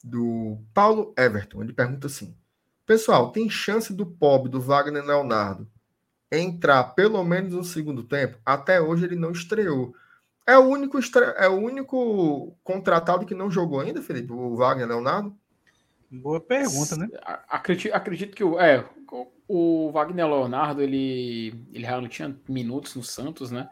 Do 0.03 0.59
Paulo 0.75 1.15
Everton. 1.17 1.63
Ele 1.63 1.73
pergunta 1.73 2.09
assim: 2.09 2.37
Pessoal, 2.85 3.31
tem 3.31 3.49
chance 3.49 3.93
do 3.93 4.05
pobre 4.05 4.51
do 4.51 4.61
Wagner 4.61 5.05
Leonardo 5.05 5.71
entrar 6.33 6.95
pelo 6.95 7.23
menos 7.23 7.53
no 7.53 7.63
segundo 7.63 8.03
tempo? 8.03 8.39
Até 8.45 8.81
hoje 8.81 9.05
ele 9.05 9.17
não 9.17 9.33
estreou. 9.33 9.95
É 10.47 10.59
o 10.59 10.63
único, 10.63 10.99
estre... 10.99 11.25
é 11.37 11.49
o 11.49 11.57
único 11.57 12.57
contratado 12.65 13.27
que 13.27 13.35
não 13.35 13.51
jogou 13.51 13.81
ainda, 13.81 14.03
Felipe? 14.03 14.33
O 14.33 14.57
Wagner 14.57 14.89
Leonardo? 14.89 15.37
Boa 16.11 16.41
pergunta, 16.41 16.97
né? 16.97 17.09
Acredito, 17.49 17.95
acredito 17.95 18.35
que 18.35 18.45
o, 18.45 18.59
é, 18.59 18.85
o 19.49 19.91
Wagner 19.93 20.27
Leonardo 20.27 20.83
ele, 20.83 21.55
ele 21.73 21.85
já 21.85 22.01
não 22.01 22.09
tinha 22.09 22.37
minutos 22.49 22.95
no 22.97 23.03
Santos, 23.03 23.51
né? 23.51 23.69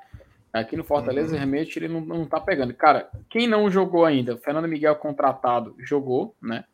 Aqui 0.52 0.76
no 0.76 0.84
Fortaleza, 0.84 1.32
uhum. 1.32 1.38
realmente, 1.38 1.78
ele 1.78 1.88
não, 1.88 2.00
não 2.00 2.26
tá 2.26 2.40
pegando. 2.40 2.74
Cara, 2.74 3.08
quem 3.28 3.46
não 3.46 3.70
jogou 3.70 4.04
ainda, 4.04 4.36
Fernando 4.36 4.68
Miguel 4.68 4.96
contratado, 4.96 5.76
jogou, 5.78 6.34
né? 6.42 6.64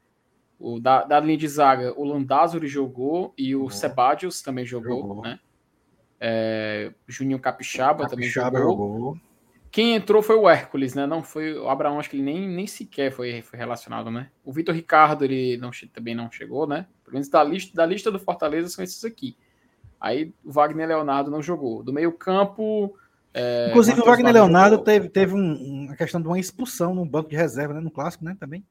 O 0.59 0.81
da, 0.81 1.05
da 1.05 1.21
linha 1.21 1.37
de 1.37 1.49
zaga, 1.49 1.93
o 1.99 2.05
Landázuri 2.05 2.67
jogou 2.67 3.35
e 3.37 3.55
o 3.55 3.65
uhum. 3.65 3.69
também 4.45 4.65
jogou, 4.65 5.03
jogou. 5.03 5.23
né? 5.23 5.39
É, 6.21 6.93
Juninho 7.07 7.39
Capixaba, 7.39 8.09
Capixaba 8.09 8.51
também 8.51 8.63
jogou. 8.63 8.95
jogou. 8.95 9.21
Quem 9.71 9.95
entrou 9.95 10.23
foi 10.23 10.37
o 10.37 10.49
Hércules, 10.49 10.95
né? 10.95 11.07
Não 11.07 11.23
foi 11.23 11.53
o 11.53 11.69
Abraão, 11.69 12.01
acho 12.01 12.09
que 12.09 12.17
ele 12.17 12.23
nem, 12.23 12.49
nem 12.49 12.67
sequer 12.67 13.13
foi, 13.13 13.43
foi 13.43 13.59
relacionado, 13.59 14.11
né? 14.11 14.31
O 14.43 14.51
Vitor 14.51 14.75
Ricardo, 14.75 15.25
ele 15.25 15.59
não, 15.59 15.71
também 15.93 16.15
não 16.15 16.31
chegou, 16.31 16.67
né? 16.67 16.87
Pelo 17.05 17.15
menos 17.15 17.29
da 17.29 17.45
lista, 17.45 17.75
da 17.75 17.85
lista 17.85 18.11
do 18.11 18.19
Fortaleza 18.19 18.71
são 18.71 18.83
esses 18.83 19.05
aqui. 19.05 19.37
Aí 20.01 20.33
o 20.43 20.51
Wagner 20.51 20.89
Leonardo 20.89 21.31
não 21.31 21.43
jogou. 21.43 21.83
Do 21.83 21.93
meio-campo. 21.93 22.97
É, 23.35 23.69
Inclusive, 23.69 24.01
o 24.01 24.05
Wagner 24.07 24.33
Leonardo 24.33 24.79
teve, 24.79 25.11
teve 25.11 25.35
um, 25.35 25.85
uma 25.85 25.97
questão 25.97 26.23
de 26.23 26.27
uma 26.27 26.39
expulsão 26.39 26.95
no 26.95 27.05
banco 27.05 27.29
de 27.29 27.37
reserva, 27.37 27.75
né? 27.75 27.81
No 27.81 27.91
clássico, 27.91 28.25
né? 28.25 28.35
Também. 28.41 28.65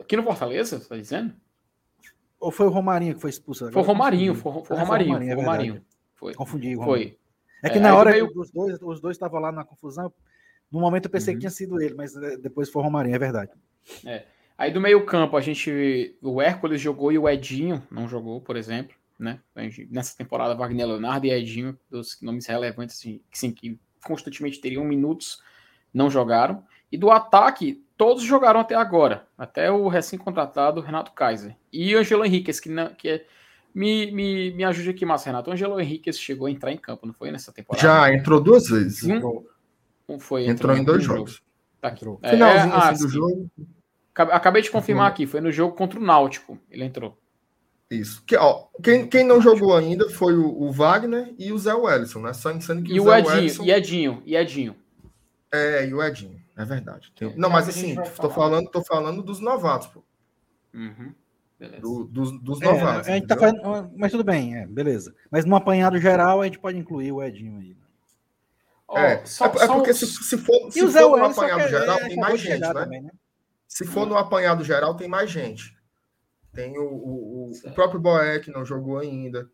Aqui 0.00 0.16
no 0.16 0.24
Fortaleza, 0.24 0.80
você 0.80 0.88
tá 0.88 0.96
dizendo? 0.96 1.32
Ou 2.40 2.50
foi 2.50 2.66
o 2.66 2.70
Romarinho 2.70 3.14
que 3.14 3.20
foi 3.20 3.30
expulso? 3.30 3.70
Foi 3.70 3.82
o 3.82 3.84
Romarinho, 3.84 4.34
foi, 4.34 4.64
foi 4.64 4.76
o 4.76 4.80
Romarinho. 4.80 5.18
Foi 5.18 5.34
o 5.34 5.36
Romarinho. 5.36 5.84
Foi. 6.14 6.34
Confundi. 6.34 6.74
Foi. 6.74 7.18
É 7.62 7.68
que 7.68 7.78
é, 7.78 7.80
na 7.80 7.94
hora 7.94 8.10
meio... 8.10 8.30
os 8.34 8.50
dois, 8.50 8.80
os 8.80 9.00
dois 9.00 9.16
estavam 9.16 9.38
lá 9.38 9.52
na 9.52 9.64
confusão. 9.64 10.12
No 10.72 10.80
momento 10.80 11.04
eu 11.06 11.10
pensei 11.10 11.34
uhum. 11.34 11.38
que 11.38 11.40
tinha 11.40 11.50
sido 11.50 11.80
ele, 11.80 11.94
mas 11.94 12.16
é, 12.16 12.38
depois 12.38 12.70
foi 12.70 12.80
o 12.80 12.84
Romarinho, 12.84 13.14
é 13.14 13.18
verdade. 13.18 13.50
É. 14.06 14.24
Aí 14.56 14.70
do 14.70 14.80
meio 14.80 15.04
campo 15.04 15.36
a 15.36 15.40
gente, 15.40 16.16
o 16.22 16.40
Hércules 16.40 16.80
jogou 16.80 17.12
e 17.12 17.18
o 17.18 17.28
Edinho 17.28 17.82
não 17.90 18.08
jogou, 18.08 18.40
por 18.40 18.56
exemplo, 18.56 18.94
né? 19.18 19.40
Nessa 19.90 20.16
temporada 20.16 20.54
Wagner 20.54 20.86
Leonardo 20.86 21.26
e 21.26 21.30
Edinho, 21.30 21.78
dos 21.90 22.18
nomes 22.22 22.46
relevantes 22.46 22.96
assim, 22.96 23.20
que, 23.30 23.38
sim, 23.38 23.52
que 23.52 23.78
constantemente 24.04 24.60
teriam 24.60 24.84
minutos, 24.84 25.42
não 25.92 26.10
jogaram. 26.10 26.62
E 26.90 26.98
do 26.98 27.10
ataque, 27.10 27.84
todos 27.96 28.22
jogaram 28.22 28.60
até 28.60 28.74
agora, 28.74 29.26
até 29.36 29.70
o 29.70 29.88
recém-contratado 29.88 30.80
Renato 30.80 31.12
Kaiser. 31.12 31.56
E 31.72 31.94
o 31.94 31.98
Angelo 31.98 32.24
Henriquez, 32.24 32.58
que, 32.60 32.68
não, 32.68 32.94
que 32.94 33.08
é. 33.08 33.26
Me, 33.72 34.10
me, 34.10 34.50
me 34.50 34.64
ajude 34.64 34.90
aqui, 34.90 35.06
Márcio 35.06 35.26
Renato. 35.26 35.48
O 35.48 35.52
Angelo 35.52 35.80
Henriquez 35.80 36.18
chegou 36.18 36.48
a 36.48 36.50
entrar 36.50 36.72
em 36.72 36.76
campo, 36.76 37.06
não 37.06 37.14
foi 37.14 37.30
nessa 37.30 37.52
temporada? 37.52 37.86
Já 37.86 38.12
entrou 38.12 38.40
duas 38.40 38.68
vezes. 38.68 39.04
Um, 39.04 39.44
um 40.08 40.18
foi, 40.18 40.46
entrou, 40.46 40.72
entrou 40.72 40.76
em 40.76 40.84
dois 40.84 41.04
jogos. 41.04 41.32
Jogo. 41.34 41.44
Tá 41.80 41.88
aqui. 41.88 42.04
É, 42.22 42.30
Finalzinho 42.30 42.74
é, 42.74 42.76
assim, 42.76 43.04
do 43.04 43.08
jogo. 43.08 43.50
Acabei 44.14 44.60
de 44.60 44.70
confirmar 44.70 45.08
aqui, 45.08 45.26
foi 45.26 45.40
no 45.40 45.52
jogo 45.52 45.76
contra 45.76 45.98
o 45.98 46.02
Náutico. 46.02 46.58
Ele 46.68 46.84
entrou. 46.84 47.16
Isso. 47.90 48.22
Que, 48.24 48.36
ó, 48.36 48.66
quem, 48.82 49.06
quem 49.06 49.24
não 49.24 49.40
jogou 49.40 49.76
ainda 49.76 50.08
foi 50.10 50.36
o, 50.36 50.46
o 50.46 50.70
Wagner 50.70 51.34
e 51.38 51.52
o 51.52 51.58
Zé 51.58 51.74
Wellison, 51.74 52.20
né? 52.20 52.32
Só 52.32 52.52
que 52.52 52.92
e 52.92 53.00
o, 53.00 53.04
o 53.04 53.14
Edinho, 53.14 53.34
Wellison... 53.34 53.64
e 53.64 53.70
Edinho, 53.70 54.22
e 54.24 54.36
Edinho. 54.36 54.76
É, 55.52 55.86
e 55.86 55.92
o 55.92 56.02
Edinho. 56.02 56.39
É 56.60 56.64
verdade. 56.64 57.10
Tem... 57.16 57.34
Não, 57.36 57.48
mas 57.48 57.68
assim, 57.68 57.96
tô 58.20 58.28
falando, 58.28 58.68
tô 58.70 58.84
falando 58.84 59.22
dos 59.22 59.40
novatos, 59.40 59.88
pô. 59.88 60.04
Uhum. 60.74 61.14
Do, 61.80 62.04
dos, 62.04 62.40
dos 62.40 62.60
é, 62.60 62.64
novatos. 62.64 63.08
A 63.08 63.12
gente 63.12 63.26
tá 63.26 63.36
fazendo, 63.36 63.90
mas 63.96 64.12
tudo 64.12 64.24
bem, 64.24 64.56
é, 64.56 64.66
beleza. 64.66 65.14
Mas 65.30 65.44
no 65.44 65.56
apanhado 65.56 65.98
geral, 65.98 66.40
a 66.40 66.44
gente 66.44 66.58
pode 66.58 66.78
incluir 66.78 67.12
o 67.12 67.22
Edinho 67.22 67.58
aí. 67.58 67.76
Oh, 68.86 68.98
é, 68.98 69.24
só, 69.24 69.46
é, 69.46 69.64
é 69.64 69.66
porque 69.68 69.94
se, 69.94 70.06
se 70.06 70.36
for, 70.36 70.70
se 70.70 70.86
for 70.88 71.18
no 71.18 71.24
apanhado 71.24 71.68
geral, 71.68 71.96
tem 71.98 72.16
mais 72.16 72.40
gente, 72.40 72.60
né? 72.60 72.72
Também, 72.72 73.02
né? 73.02 73.10
Se 73.66 73.84
for 73.86 74.06
no 74.06 74.18
apanhado 74.18 74.64
geral, 74.64 74.96
tem 74.96 75.08
mais 75.08 75.30
gente. 75.30 75.76
Tem 76.52 76.76
o, 76.76 76.84
o, 76.84 77.50
o 77.64 77.70
próprio 77.72 78.00
Boé, 78.00 78.40
que 78.40 78.50
não 78.50 78.64
jogou 78.64 78.98
ainda. 78.98 79.48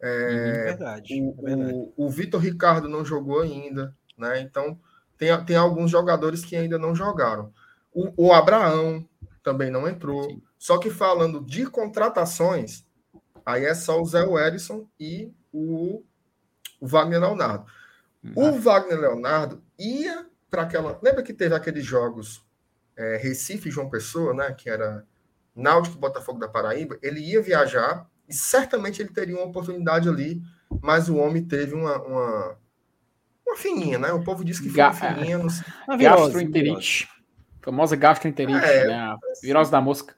É, 0.00 0.08
uhum, 0.08 0.64
verdade, 0.64 1.22
o, 1.22 1.48
é 1.48 1.56
verdade. 1.56 1.72
o, 1.74 1.92
o 1.96 2.10
Vitor 2.10 2.40
Ricardo 2.40 2.88
não 2.88 3.04
jogou 3.04 3.40
ainda. 3.40 3.96
Né? 4.18 4.40
Então, 4.40 4.78
tem, 5.18 5.44
tem 5.44 5.56
alguns 5.56 5.90
jogadores 5.90 6.44
que 6.44 6.56
ainda 6.56 6.78
não 6.78 6.94
jogaram. 6.94 7.52
O, 7.92 8.28
o 8.28 8.32
Abraão 8.32 9.06
também 9.42 9.70
não 9.70 9.88
entrou. 9.88 10.24
Sim. 10.24 10.42
Só 10.58 10.78
que 10.78 10.90
falando 10.90 11.44
de 11.44 11.66
contratações, 11.66 12.84
aí 13.44 13.64
é 13.64 13.74
só 13.74 14.00
o 14.00 14.06
Zé 14.06 14.22
Wellison 14.22 14.86
e 14.98 15.32
o, 15.52 16.02
o 16.80 16.86
Wagner 16.86 17.20
Leonardo. 17.20 17.66
Uhum. 18.22 18.32
O 18.36 18.60
Wagner 18.60 19.00
Leonardo 19.00 19.62
ia 19.78 20.26
para 20.50 20.62
aquela. 20.62 20.98
Lembra 21.02 21.22
que 21.22 21.32
teve 21.32 21.54
aqueles 21.54 21.84
jogos 21.84 22.44
é, 22.96 23.16
Recife 23.16 23.68
e 23.68 23.72
João 23.72 23.90
Pessoa, 23.90 24.32
né? 24.32 24.52
Que 24.52 24.70
era 24.70 25.04
Náutico 25.54 25.98
Botafogo 25.98 26.38
da 26.38 26.48
Paraíba. 26.48 26.96
Ele 27.02 27.20
ia 27.20 27.42
viajar 27.42 28.08
e 28.28 28.34
certamente 28.34 29.02
ele 29.02 29.10
teria 29.10 29.36
uma 29.36 29.46
oportunidade 29.46 30.08
ali, 30.08 30.40
mas 30.80 31.08
o 31.08 31.16
homem 31.16 31.44
teve 31.44 31.74
uma, 31.74 32.00
uma 32.02 32.58
uma 33.52 33.56
fininha, 33.56 33.98
né? 33.98 34.12
O 34.12 34.22
povo 34.22 34.44
disse 34.44 34.62
que 34.62 34.68
foi 34.68 34.76
Ga 34.76 34.88
uma 34.88 34.94
fininha. 34.94 35.38
Não 35.38 35.50
sei. 35.50 35.64
Gastroenterite. 35.98 37.08
Famosa 37.60 37.94
gastroenterite, 37.94 38.64
é, 38.64 38.86
né? 38.86 38.94
A 38.94 39.18
virose 39.40 39.70
da 39.70 39.80
mosca. 39.80 40.14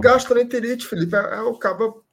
Gastroenterite, 0.00 0.86
Felipe, 0.86 1.14
é, 1.14 1.18
é 1.18 1.40
o 1.42 1.54
cabo 1.54 2.04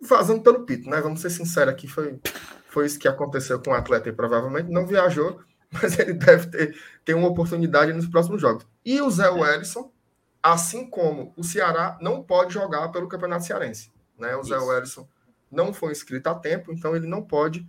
vazando 0.00 0.42
pelo 0.42 0.64
pito, 0.64 0.88
né? 0.88 1.00
Vamos 1.00 1.20
ser 1.20 1.30
sinceros 1.30 1.72
aqui, 1.72 1.88
foi, 1.88 2.20
foi 2.68 2.86
isso 2.86 2.98
que 2.98 3.08
aconteceu 3.08 3.60
com 3.60 3.70
o 3.70 3.74
atleta 3.74 4.08
e 4.08 4.12
provavelmente 4.12 4.70
não 4.70 4.86
viajou, 4.86 5.40
mas 5.72 5.98
ele 5.98 6.12
deve 6.12 6.48
ter, 6.48 6.76
ter 7.04 7.14
uma 7.14 7.28
oportunidade 7.28 7.92
nos 7.92 8.06
próximos 8.06 8.40
jogos. 8.40 8.66
E 8.84 9.00
o 9.00 9.10
Zé 9.10 9.28
Wellison, 9.30 9.90
assim 10.42 10.88
como 10.88 11.32
o 11.36 11.42
Ceará, 11.42 11.96
não 12.00 12.22
pode 12.22 12.54
jogar 12.54 12.88
pelo 12.88 13.08
Campeonato 13.08 13.44
Cearense. 13.44 13.90
Né? 14.18 14.36
O 14.36 14.42
Zé 14.42 14.58
Wellison 14.58 15.08
não 15.50 15.72
foi 15.72 15.92
inscrito 15.92 16.28
a 16.28 16.34
tempo, 16.34 16.72
então 16.72 16.94
ele 16.94 17.06
não 17.06 17.22
pode 17.22 17.66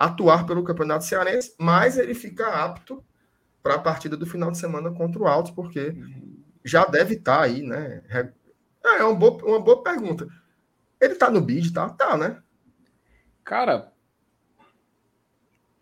atuar 0.00 0.46
pelo 0.46 0.64
Campeonato 0.64 1.04
Cearense, 1.04 1.54
mas 1.58 1.98
ele 1.98 2.14
fica 2.14 2.48
apto 2.48 3.04
para 3.62 3.74
a 3.74 3.78
partida 3.78 4.16
do 4.16 4.24
final 4.24 4.50
de 4.50 4.56
semana 4.56 4.90
contra 4.90 5.20
o 5.20 5.26
Altos, 5.26 5.52
porque 5.52 5.94
já 6.64 6.86
deve 6.86 7.16
estar 7.16 7.36
tá 7.36 7.42
aí, 7.42 7.60
né? 7.62 8.02
É, 8.08 8.32
é 9.00 9.04
uma 9.04 9.14
boa, 9.14 9.44
uma 9.44 9.60
boa 9.60 9.82
pergunta. 9.82 10.26
Ele 10.98 11.14
tá 11.16 11.30
no 11.30 11.42
bid, 11.42 11.74
tá? 11.74 11.90
Tá, 11.90 12.16
né? 12.16 12.42
Cara, 13.44 13.92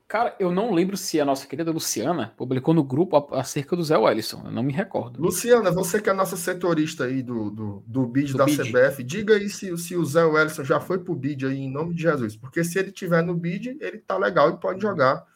Cara, 0.08 0.34
eu 0.40 0.50
não 0.50 0.72
lembro 0.72 0.96
se 0.96 1.20
a 1.20 1.24
nossa 1.24 1.46
querida 1.46 1.70
Luciana 1.70 2.32
publicou 2.34 2.72
no 2.72 2.82
grupo 2.82 3.28
acerca 3.34 3.76
do 3.76 3.84
Zé 3.84 3.98
Wellison. 3.98 4.40
Eu 4.46 4.50
não 4.50 4.62
me 4.62 4.72
recordo. 4.72 5.20
Luciana, 5.20 5.70
você 5.70 6.00
que 6.00 6.08
é 6.08 6.12
a 6.12 6.16
nossa 6.16 6.34
setorista 6.34 7.04
aí 7.04 7.22
do, 7.22 7.50
do, 7.50 7.82
do 7.86 8.06
BID 8.06 8.32
do 8.32 8.38
da 8.38 8.46
BID. 8.46 8.72
CBF, 8.72 9.04
diga 9.04 9.34
aí 9.34 9.50
se, 9.50 9.76
se 9.76 9.94
o 9.94 10.04
Zé 10.06 10.24
Wellison 10.24 10.64
já 10.64 10.80
foi 10.80 10.98
pro 10.98 11.14
BID 11.14 11.44
aí, 11.44 11.58
em 11.58 11.70
nome 11.70 11.92
de 11.92 12.00
Jesus. 12.00 12.36
Porque 12.36 12.64
se 12.64 12.78
ele 12.78 12.90
tiver 12.90 13.22
no 13.22 13.34
BID, 13.34 13.76
ele 13.82 13.98
tá 13.98 14.16
legal 14.16 14.48
e 14.48 14.56
pode 14.56 14.80
jogar 14.80 15.26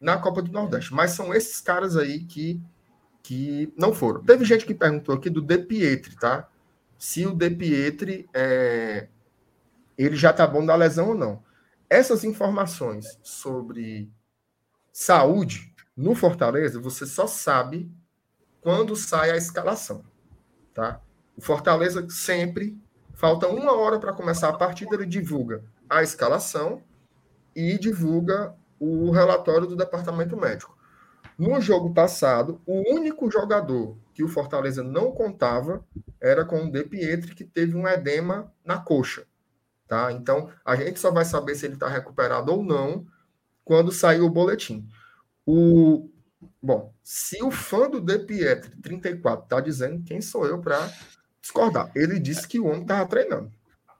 na 0.00 0.16
Copa 0.16 0.40
do 0.40 0.50
Nordeste. 0.50 0.94
Mas 0.94 1.10
são 1.10 1.34
esses 1.34 1.60
caras 1.60 1.94
aí 1.94 2.20
que, 2.20 2.58
que 3.22 3.70
não 3.76 3.92
foram. 3.92 4.24
Teve 4.24 4.46
gente 4.46 4.64
que 4.64 4.74
perguntou 4.74 5.14
aqui 5.14 5.28
do 5.28 5.42
De 5.42 5.58
Pietri, 5.58 6.16
tá? 6.16 6.48
Se 6.98 7.26
o 7.26 7.34
De 7.34 7.50
Pietri 7.50 8.26
é, 8.32 9.06
ele 9.98 10.16
já 10.16 10.32
tá 10.32 10.46
bom 10.46 10.64
da 10.64 10.74
lesão 10.74 11.10
ou 11.10 11.14
não 11.14 11.42
essas 11.88 12.24
informações 12.24 13.18
sobre 13.22 14.10
saúde 14.94 15.74
no 15.96 16.14
Fortaleza, 16.14 16.80
você 16.80 17.04
só 17.04 17.26
sabe 17.26 17.90
quando 18.60 18.94
sai 18.94 19.32
a 19.32 19.36
escalação, 19.36 20.04
tá? 20.72 21.00
O 21.36 21.42
Fortaleza 21.42 22.08
sempre 22.08 22.80
falta 23.12 23.48
uma 23.48 23.72
hora 23.72 23.98
para 23.98 24.12
começar 24.12 24.48
a 24.48 24.56
partida, 24.56 24.94
ele 24.94 25.04
divulga 25.04 25.64
a 25.90 26.02
escalação 26.04 26.80
e 27.56 27.76
divulga 27.76 28.54
o 28.78 29.10
relatório 29.10 29.66
do 29.66 29.76
departamento 29.76 30.36
médico. 30.36 30.78
No 31.36 31.60
jogo 31.60 31.92
passado, 31.92 32.60
o 32.64 32.94
único 32.94 33.28
jogador 33.28 33.98
que 34.14 34.22
o 34.22 34.28
Fortaleza 34.28 34.84
não 34.84 35.10
contava 35.10 35.84
era 36.20 36.44
com 36.44 36.64
o 36.64 36.70
De 36.70 36.84
Pietri, 36.84 37.34
que 37.34 37.44
teve 37.44 37.76
um 37.76 37.88
edema 37.88 38.52
na 38.64 38.78
coxa. 38.78 39.26
Tá? 39.88 40.12
Então, 40.12 40.48
a 40.64 40.76
gente 40.76 41.00
só 41.00 41.10
vai 41.10 41.24
saber 41.24 41.56
se 41.56 41.66
ele 41.66 41.74
está 41.74 41.88
recuperado 41.88 42.52
ou 42.52 42.62
não 42.62 43.04
quando 43.64 43.90
sair 43.90 44.20
o 44.20 44.30
boletim. 44.30 44.86
O, 45.46 46.08
bom, 46.62 46.92
se 47.02 47.42
o 47.42 47.50
fã 47.50 47.88
do 47.88 48.00
De 48.00 48.18
Pietri 48.18 48.70
34 48.82 49.44
está 49.44 49.60
dizendo, 49.60 50.02
quem 50.04 50.20
sou 50.20 50.46
eu 50.46 50.60
para 50.60 50.90
discordar? 51.40 51.90
Ele 51.94 52.18
disse 52.18 52.46
que 52.46 52.60
o 52.60 52.66
homem 52.66 52.82
estava 52.82 53.08
treinando. 53.08 53.50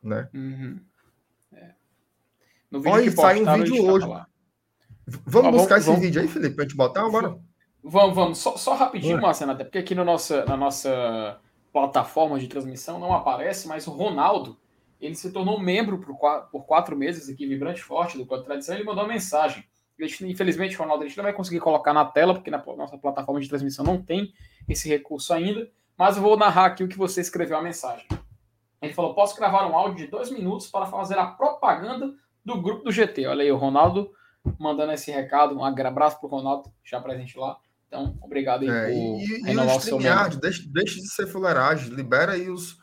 Né? 0.02 0.28
Uhum. 0.34 0.80
É. 1.52 1.70
No 2.70 2.80
vídeo 2.80 2.94
Olha, 2.94 3.10
sai 3.12 3.42
um 3.42 3.54
vídeo 3.54 3.84
hoje. 3.84 4.06
Vamos 5.26 5.52
buscar 5.52 5.80
vamos, 5.80 5.88
esse 5.88 6.00
vídeo 6.00 6.20
aí, 6.20 6.28
Felipe, 6.28 6.54
para 6.54 6.64
gente 6.64 6.76
botar 6.76 7.04
agora? 7.04 7.38
Vamos, 7.82 8.14
vamos. 8.14 8.38
Só, 8.38 8.56
só 8.56 8.74
rapidinho, 8.74 9.20
Marcelo, 9.20 9.52
até 9.52 9.64
porque 9.64 9.78
aqui 9.78 9.94
no 9.94 10.04
nossa, 10.04 10.44
na 10.46 10.56
nossa 10.56 11.38
plataforma 11.72 12.38
de 12.38 12.48
transmissão 12.48 12.98
não 12.98 13.12
aparece, 13.12 13.68
mas 13.68 13.86
o 13.86 13.90
Ronaldo 13.90 14.56
ele 15.06 15.14
se 15.14 15.32
tornou 15.32 15.60
membro 15.60 15.98
por 15.98 16.16
quatro, 16.16 16.50
por 16.50 16.64
quatro 16.66 16.96
meses 16.96 17.28
aqui, 17.28 17.46
Vibrante 17.46 17.82
Forte, 17.82 18.16
do 18.16 18.26
Código 18.26 18.46
Tradição, 18.46 18.74
ele 18.74 18.84
mandou 18.84 19.04
uma 19.04 19.12
mensagem. 19.12 19.64
Gente, 19.98 20.26
infelizmente, 20.26 20.76
Ronaldo, 20.76 21.04
a 21.04 21.06
gente 21.06 21.16
não 21.16 21.24
vai 21.24 21.32
conseguir 21.32 21.60
colocar 21.60 21.92
na 21.92 22.04
tela, 22.04 22.34
porque 22.34 22.50
na 22.50 22.62
nossa 22.76 22.98
plataforma 22.98 23.40
de 23.40 23.48
transmissão 23.48 23.84
não 23.84 24.02
tem 24.02 24.32
esse 24.68 24.88
recurso 24.88 25.32
ainda, 25.32 25.70
mas 25.96 26.16
eu 26.16 26.22
vou 26.22 26.36
narrar 26.36 26.66
aqui 26.66 26.82
o 26.82 26.88
que 26.88 26.98
você 26.98 27.20
escreveu 27.20 27.56
a 27.56 27.62
mensagem. 27.62 28.06
Ele 28.82 28.92
falou: 28.92 29.14
posso 29.14 29.36
gravar 29.36 29.66
um 29.66 29.76
áudio 29.76 30.04
de 30.04 30.10
dois 30.10 30.30
minutos 30.30 30.66
para 30.66 30.86
fazer 30.86 31.18
a 31.18 31.26
propaganda 31.26 32.12
do 32.44 32.60
grupo 32.60 32.84
do 32.84 32.92
GT. 32.92 33.26
Olha 33.26 33.42
aí, 33.42 33.52
o 33.52 33.56
Ronaldo 33.56 34.10
mandando 34.58 34.92
esse 34.92 35.10
recado. 35.10 35.56
Um 35.56 35.64
abraço 35.64 36.18
para 36.18 36.26
o 36.26 36.30
Ronaldo, 36.30 36.72
já 36.84 37.00
presente 37.00 37.38
lá. 37.38 37.56
Então, 37.86 38.16
obrigado 38.20 38.62
aí 38.62 38.68
é, 38.68 38.86
por 38.86 38.92
e, 38.92 39.42
renovar 39.42 39.74
e 39.74 39.76
o, 39.76 39.78
o 39.78 39.80
seu 39.80 39.98
deixe, 40.40 40.68
deixe 40.68 41.00
de 41.00 41.08
ser 41.08 41.26
fuleiragem, 41.28 41.94
libera 41.94 42.32
aí 42.32 42.50
os, 42.50 42.76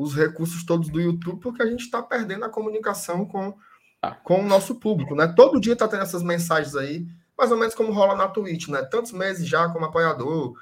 os 0.00 0.14
recursos 0.14 0.64
todos 0.64 0.88
do 0.88 1.00
YouTube, 1.00 1.40
porque 1.40 1.62
a 1.62 1.66
gente 1.66 1.84
está 1.84 2.02
perdendo 2.02 2.44
a 2.44 2.50
comunicação 2.50 3.24
com, 3.26 3.56
ah. 4.02 4.12
com 4.12 4.40
o 4.40 4.46
nosso 4.46 4.76
público, 4.76 5.14
né? 5.14 5.26
Todo 5.36 5.60
dia 5.60 5.74
está 5.74 5.86
tendo 5.88 6.02
essas 6.02 6.22
mensagens 6.22 6.74
aí, 6.76 7.06
mais 7.36 7.50
ou 7.50 7.58
menos 7.58 7.74
como 7.74 7.92
rola 7.92 8.14
na 8.14 8.28
Twitch, 8.28 8.68
né? 8.68 8.82
Tantos 8.82 9.12
meses 9.12 9.46
já 9.46 9.68
como 9.68 9.84
apoiador, 9.84 10.54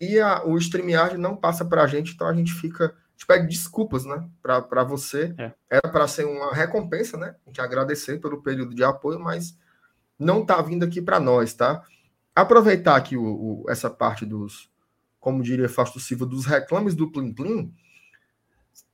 e 0.00 0.18
a, 0.18 0.44
o 0.44 0.58
StreamYard 0.58 1.16
não 1.16 1.36
passa 1.36 1.64
para 1.64 1.82
a 1.82 1.86
gente, 1.86 2.14
então 2.14 2.26
a 2.26 2.34
gente 2.34 2.52
fica 2.52 2.94
gente 3.14 3.26
pede 3.26 3.46
desculpas, 3.46 4.04
né, 4.04 4.28
para 4.42 4.84
você. 4.84 5.34
É. 5.38 5.52
Era 5.70 5.88
para 5.88 6.06
ser 6.06 6.24
uma 6.24 6.52
recompensa, 6.52 7.16
né? 7.16 7.34
A 7.46 7.50
gente 7.50 7.60
agradecer 7.60 8.20
pelo 8.20 8.42
período 8.42 8.74
de 8.74 8.84
apoio, 8.84 9.18
mas 9.18 9.56
não 10.18 10.42
está 10.42 10.60
vindo 10.60 10.84
aqui 10.84 11.00
para 11.00 11.18
nós, 11.18 11.54
tá? 11.54 11.82
Aproveitar 12.34 12.96
aqui 12.96 13.16
o, 13.16 13.24
o, 13.24 13.64
essa 13.68 13.88
parte 13.88 14.26
dos, 14.26 14.68
como 15.18 15.42
diria 15.42 15.68
Fausto 15.68 16.00
Silva, 16.00 16.26
dos 16.26 16.44
reclames 16.44 16.94
do 16.94 17.10
Plim 17.10 17.32
Plim. 17.32 17.74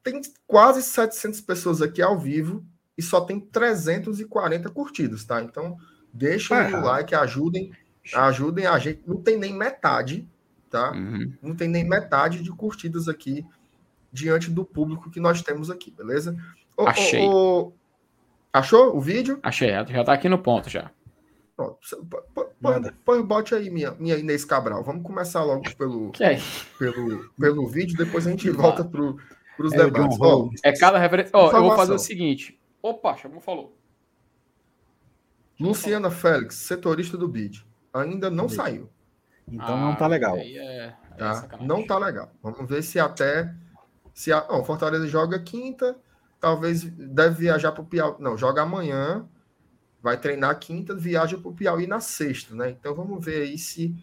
Tem 0.03 0.21
quase 0.47 0.83
700 0.83 1.41
pessoas 1.41 1.83
aqui 1.83 2.01
ao 2.01 2.19
vivo 2.19 2.65
e 2.97 3.03
só 3.03 3.21
tem 3.21 3.41
340 3.41 4.69
curtidas, 4.71 5.25
tá? 5.25 5.43
Então, 5.43 5.77
deixem 6.13 6.57
é. 6.57 6.77
o 6.77 6.85
like, 6.85 7.15
ajudem, 7.15 7.73
ajudem 8.15 8.67
a 8.67 8.79
gente. 8.79 9.03
Não 9.07 9.17
tem 9.23 9.39
nem 9.39 9.55
metade, 9.55 10.29
tá? 10.71 10.93
Uhum. 10.93 11.33
Não 11.43 11.55
tem 11.55 11.69
nem 11.69 11.85
metade 11.85 12.43
de 12.43 12.51
curtidas 12.51 13.09
aqui 13.09 13.47
diante 14.13 14.51
do 14.51 14.65
público 14.65 15.11
que 15.11 15.21
nós 15.21 15.43
temos 15.43 15.71
aqui, 15.71 15.91
beleza? 15.91 16.37
Achei. 16.79 17.29
Achou 18.53 18.97
o 18.97 19.01
vídeo? 19.01 19.39
Achei, 19.43 19.71
já 19.71 20.05
tá 20.05 20.13
aqui 20.13 20.29
no 20.29 20.39
ponto 20.39 20.69
já. 20.69 20.91
Pronto. 21.57 21.79
Põe, 23.05 23.23
bote 23.23 23.55
aí 23.55 23.71
minha, 23.71 23.93
minha 23.93 24.17
Inês 24.17 24.45
Cabral. 24.45 24.83
Vamos 24.83 25.03
começar 25.03 25.45
logo 25.45 25.63
pelo, 25.77 26.11
é? 26.19 26.39
pelo, 26.79 27.31
pelo 27.39 27.69
vídeo, 27.69 27.97
depois 27.97 28.27
a 28.27 28.31
gente 28.31 28.51
volta 28.51 28.85
para 29.61 29.67
os 29.67 29.73
é 29.75 29.77
debates. 29.77 30.19
Oh, 30.19 30.51
é 30.63 30.73
cada 30.73 30.99
referência. 30.99 31.31
Oh, 31.35 31.51
eu 31.51 31.63
vou 31.63 31.77
fazer 31.77 31.93
o 31.93 31.99
seguinte. 31.99 32.59
Opa, 32.83 33.17
chamou, 33.17 33.41
falou. 33.41 33.77
Luciana 35.59 36.11
Félix, 36.11 36.55
setorista 36.55 37.19
do 37.19 37.29
BID. 37.29 37.63
Ainda 37.93 38.31
não 38.31 38.49
saiu. 38.49 38.89
Então 39.47 39.75
ah, 39.75 39.81
não 39.81 39.95
tá 39.97 40.07
legal. 40.07 40.37
É, 40.39 40.57
é 40.57 40.95
tá? 41.19 41.59
não 41.61 41.87
tá 41.87 41.99
legal. 41.99 42.33
Vamos 42.43 42.67
ver 42.69 42.83
se 42.83 42.99
até. 42.99 43.55
Se 44.15 44.33
a, 44.33 44.47
não, 44.49 44.65
Fortaleza 44.65 45.07
joga 45.07 45.39
quinta, 45.39 45.97
talvez 46.41 46.85
deve 46.85 47.41
viajar 47.43 47.73
para 47.73 47.83
o 47.83 47.87
Piauí. 47.87 48.17
Não, 48.19 48.39
joga 48.39 48.63
amanhã, 48.63 49.29
vai 50.03 50.19
treinar 50.19 50.59
quinta, 50.59 50.95
viaja 50.95 51.37
para 51.37 51.51
o 51.51 51.55
Piauí 51.55 51.87
na 51.87 52.01
sexta, 52.01 52.55
né? 52.55 52.71
Então 52.71 52.95
vamos 52.95 53.23
ver 53.23 53.43
aí 53.43 53.59
se 53.59 53.95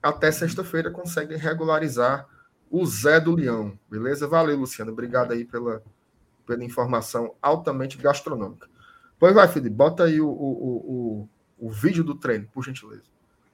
até 0.00 0.30
sexta-feira 0.30 0.90
conseguem 0.90 1.36
regularizar 1.36 2.28
o 2.70 2.86
Zé 2.86 3.20
do 3.20 3.34
Leão, 3.34 3.76
beleza? 3.90 4.28
Valeu, 4.28 4.56
Luciano. 4.56 4.92
Obrigado 4.92 5.32
aí 5.32 5.44
pela, 5.44 5.82
pela 6.46 6.64
informação 6.64 7.34
altamente 7.42 7.98
gastronômica. 7.98 8.68
Pois 9.18 9.34
vai, 9.34 9.48
Felipe, 9.48 9.74
bota 9.74 10.04
aí 10.04 10.20
o, 10.20 10.28
o, 10.28 11.26
o, 11.58 11.66
o, 11.66 11.68
vídeo 11.68 12.04
do 12.04 12.14
treino, 12.14 12.48
por 12.52 12.64
gentileza. 12.64 13.02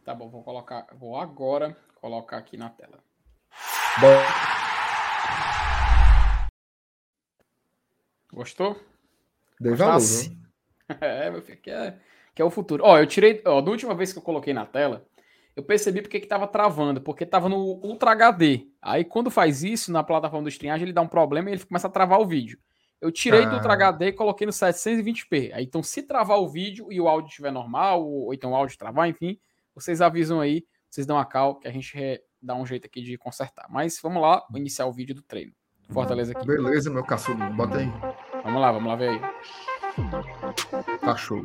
Tá 0.04 0.14
bom, 0.14 0.28
vou 0.28 0.42
colocar, 0.42 0.86
vou 0.96 1.18
agora 1.18 1.76
colocar 2.00 2.36
aqui 2.36 2.56
na 2.56 2.68
tela. 2.68 2.98
Bom. 4.00 4.20
Gostou? 8.32 8.78
Dei 9.58 9.74
valor, 9.74 9.98
né? 10.00 10.36
É, 11.00 11.28
meu 11.30 11.42
filho, 11.42 11.58
que 11.58 11.70
é, 11.70 11.98
que 12.32 12.40
é 12.40 12.44
o 12.44 12.50
futuro. 12.50 12.84
Ó, 12.84 12.96
eu 12.96 13.06
tirei, 13.08 13.42
ó, 13.44 13.60
da 13.60 13.72
última 13.72 13.92
vez 13.92 14.12
que 14.12 14.18
eu 14.20 14.22
coloquei 14.22 14.54
na 14.54 14.64
tela, 14.64 15.04
eu 15.56 15.62
percebi 15.62 16.02
porque 16.02 16.20
que 16.20 16.26
tava 16.26 16.46
travando, 16.46 17.00
porque 17.00 17.24
tava 17.24 17.48
no 17.48 17.56
Ultra 17.56 18.10
HD. 18.10 18.68
Aí 18.80 19.04
quando 19.04 19.30
faz 19.30 19.64
isso 19.64 19.90
na 19.90 20.04
plataforma 20.04 20.44
do 20.44 20.50
StreamYard, 20.50 20.84
ele 20.84 20.92
dá 20.92 21.00
um 21.00 21.08
problema 21.08 21.48
e 21.48 21.54
ele 21.54 21.64
começa 21.64 21.86
a 21.86 21.90
travar 21.90 22.20
o 22.20 22.26
vídeo. 22.26 22.58
Eu 23.00 23.10
tirei 23.10 23.44
ah. 23.44 23.46
do 23.46 23.56
Ultra 23.56 23.72
HD 23.72 24.08
e 24.08 24.12
coloquei 24.12 24.46
no 24.46 24.52
720p. 24.52 25.54
Aí 25.54 25.64
então 25.64 25.82
se 25.82 26.02
travar 26.02 26.38
o 26.38 26.48
vídeo 26.48 26.92
e 26.92 27.00
o 27.00 27.08
áudio 27.08 27.30
estiver 27.30 27.50
normal, 27.50 28.06
ou, 28.06 28.34
então 28.34 28.52
o 28.52 28.54
áudio 28.54 28.76
travar, 28.76 29.08
enfim, 29.08 29.38
vocês 29.74 30.02
avisam 30.02 30.40
aí, 30.40 30.62
vocês 30.90 31.06
dão 31.06 31.18
a 31.18 31.24
cal 31.24 31.58
que 31.58 31.66
a 31.66 31.72
gente 31.72 32.22
dá 32.40 32.54
um 32.54 32.66
jeito 32.66 32.86
aqui 32.86 33.00
de 33.00 33.16
consertar. 33.16 33.66
Mas 33.70 33.98
vamos 34.02 34.20
lá, 34.20 34.44
vou 34.50 34.60
iniciar 34.60 34.84
o 34.84 34.92
vídeo 34.92 35.14
do 35.14 35.22
treino. 35.22 35.52
Fortaleza 35.88 36.32
aqui. 36.32 36.46
Beleza, 36.46 36.90
meu 36.90 37.04
caçulinho, 37.04 37.54
bota 37.54 37.78
aí. 37.78 37.86
Vamos 38.44 38.60
lá, 38.60 38.72
vamos 38.72 38.88
lá 38.88 38.96
ver 38.96 39.08
aí. 39.10 39.20
Tá 41.00 41.16
show. 41.16 41.42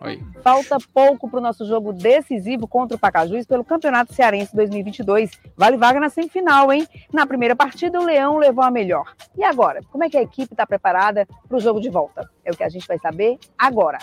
Aí. 0.00 0.22
Falta 0.42 0.76
pouco 0.94 1.28
para 1.28 1.38
o 1.38 1.42
nosso 1.42 1.66
jogo 1.66 1.92
decisivo 1.92 2.68
contra 2.68 2.96
o 2.96 3.00
Pacajus 3.00 3.46
pelo 3.46 3.64
Campeonato 3.64 4.14
Cearense 4.14 4.54
2022. 4.54 5.30
Vale 5.56 5.76
vaga 5.76 5.98
na 5.98 6.08
semifinal, 6.08 6.72
hein? 6.72 6.86
Na 7.12 7.26
primeira 7.26 7.56
partida, 7.56 8.00
o 8.00 8.04
Leão 8.04 8.38
levou 8.38 8.62
a 8.62 8.70
melhor. 8.70 9.12
E 9.36 9.42
agora? 9.42 9.80
Como 9.90 10.04
é 10.04 10.08
que 10.08 10.16
a 10.16 10.22
equipe 10.22 10.54
está 10.54 10.66
preparada 10.66 11.26
para 11.48 11.56
o 11.56 11.60
jogo 11.60 11.80
de 11.80 11.90
volta? 11.90 12.28
É 12.44 12.50
o 12.50 12.56
que 12.56 12.64
a 12.64 12.68
gente 12.68 12.86
vai 12.86 12.98
saber 12.98 13.38
agora. 13.58 13.98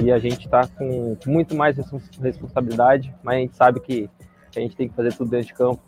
E 0.00 0.12
a 0.12 0.18
gente 0.18 0.44
está 0.44 0.66
com 0.66 1.16
muito 1.26 1.56
mais 1.56 1.76
responsabilidade, 2.22 3.12
mas 3.22 3.34
a 3.34 3.38
gente 3.40 3.56
sabe 3.56 3.80
que 3.80 4.08
a 4.56 4.60
gente 4.60 4.76
tem 4.76 4.88
que 4.88 4.94
fazer 4.94 5.12
tudo 5.12 5.30
dentro 5.30 5.48
de 5.48 5.54
campo, 5.54 5.82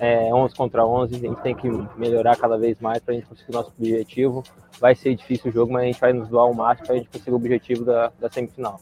é, 0.00 0.32
11 0.32 0.54
contra 0.54 0.84
11, 0.84 1.14
a 1.14 1.18
gente 1.18 1.42
tem 1.42 1.54
que 1.54 1.68
melhorar 1.98 2.34
cada 2.34 2.56
vez 2.56 2.80
mais 2.80 3.02
para 3.02 3.12
a 3.12 3.16
gente 3.16 3.26
conseguir 3.26 3.50
o 3.50 3.54
nosso 3.54 3.70
objetivo. 3.78 4.42
Vai 4.80 4.94
ser 4.94 5.14
difícil 5.14 5.50
o 5.50 5.52
jogo, 5.52 5.74
mas 5.74 5.82
a 5.82 5.86
gente 5.86 6.00
vai 6.00 6.14
nos 6.14 6.28
doar 6.28 6.46
o 6.46 6.54
máximo 6.54 6.86
para 6.86 6.94
a 6.94 6.98
gente 6.98 7.10
conseguir 7.10 7.30
o 7.32 7.36
objetivo 7.36 7.84
da, 7.84 8.10
da 8.18 8.30
semifinal. 8.30 8.80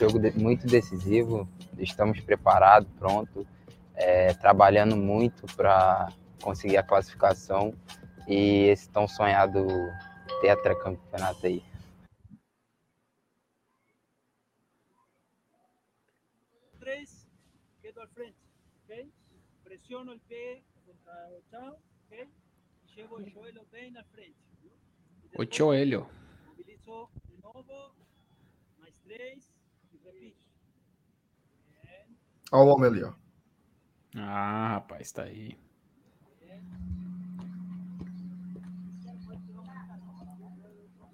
Jogo 0.00 0.18
muito 0.34 0.66
decisivo, 0.66 1.48
estamos 1.78 2.20
preparados, 2.20 2.88
pronto, 2.98 3.46
é, 3.94 4.34
trabalhando 4.34 4.96
muito 4.96 5.46
para 5.54 6.08
conseguir 6.42 6.76
a 6.76 6.82
classificação 6.82 7.72
e 8.26 8.64
esse 8.64 8.88
tão 8.88 9.06
sonhado 9.06 9.64
tetracampeonato 10.40 11.46
aí. 11.46 11.62
Presiono 19.84 20.12
el 20.12 20.20
pie 20.20 20.64
contra 20.86 21.12
o 21.30 21.42
chão, 21.50 21.76
ok? 22.06 22.28
Llevo 22.96 23.18
el 23.18 23.30
joelho 23.30 23.66
bem 23.70 23.90
na 23.90 24.02
frente. 24.04 24.34
O 25.36 25.44
joelho. 25.44 26.08
Mobilizo 26.46 27.10
de 27.26 27.42
novo, 27.42 27.94
mais 28.78 28.94
três 29.04 29.52
e 29.92 29.98
repito. 29.98 30.38
Olha 32.50 32.64
o 32.64 32.68
homem 32.68 32.86
ali, 32.86 33.04
ó. 33.04 33.12
Ah, 34.16 34.68
rapaz, 34.74 35.12
tá 35.12 35.24
aí. 35.24 35.58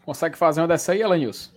Consegue 0.04 0.36
fazer 0.36 0.60
uma 0.60 0.68
dessa 0.68 0.92
aí, 0.92 1.02
Alanils? 1.02 1.52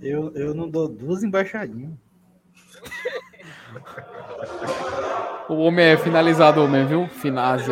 Eu, 0.00 0.32
eu 0.36 0.54
não 0.54 0.70
dou 0.70 0.88
duas 0.88 1.24
embaixadinhas. 1.24 2.07
O 5.48 5.54
homem 5.62 5.86
é 5.86 5.96
finalizador 5.96 6.68
mesmo, 6.68 6.88
viu? 6.88 7.08
Finaz 7.08 7.68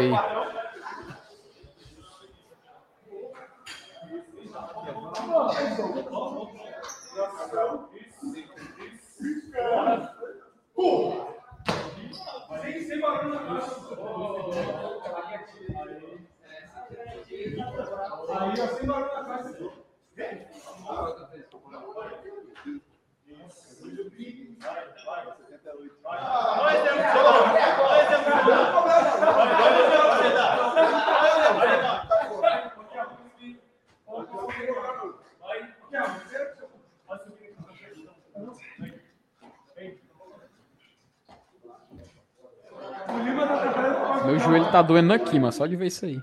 joelho 44.47 44.71
tá 44.71 44.83
doendo 44.83 45.13
aqui, 45.13 45.39
mas 45.39 45.55
só 45.55 45.67
de 45.67 45.77
ver 45.77 45.87
isso 45.87 46.05
aí. 46.05 46.21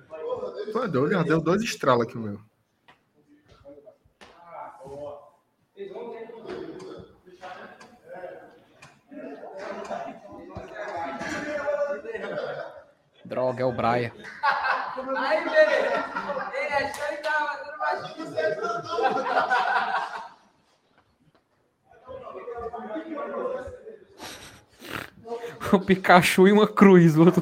Pô, 0.71 0.87
deu, 0.87 1.23
deu 1.23 1.41
dois 1.41 1.61
estralos 1.61 2.05
aqui 2.05 2.17
o 2.17 2.21
meu. 2.21 2.39
Droga, 13.25 13.63
é 13.63 13.65
o 13.65 13.71
Braia. 13.71 14.13
Aí, 15.17 15.43
beleza. 15.49 16.05
Ele 16.53 16.73
achou 16.73 17.07
que 17.07 17.17
tava 17.23 17.63
O 25.71 25.79
Pikachu 25.79 26.47
e 26.47 26.51
uma 26.51 26.67
cruz 26.67 27.15
do 27.15 27.25
outro 27.25 27.41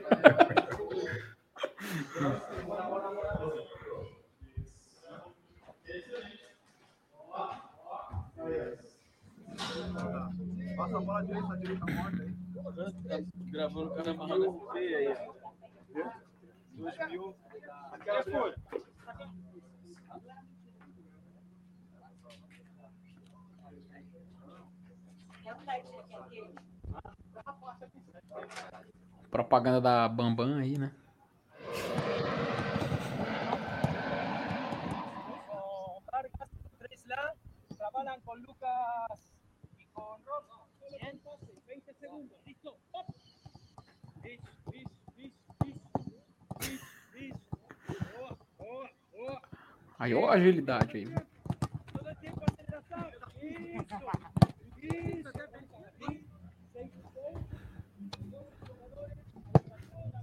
Bis. 47.13 47.35
Boa, 48.17 48.37
boa, 48.57 48.89
boa. 49.11 49.41
Aí, 49.99 50.13
ó 50.13 50.29
agilidade 50.29 50.97
aí. 50.97 51.05
Todo 51.93 52.09
el 52.09 52.17
tiempo 52.17 52.43
aceleración. 52.45 53.11
Listo. 53.41 53.97
Listo. 54.79 55.31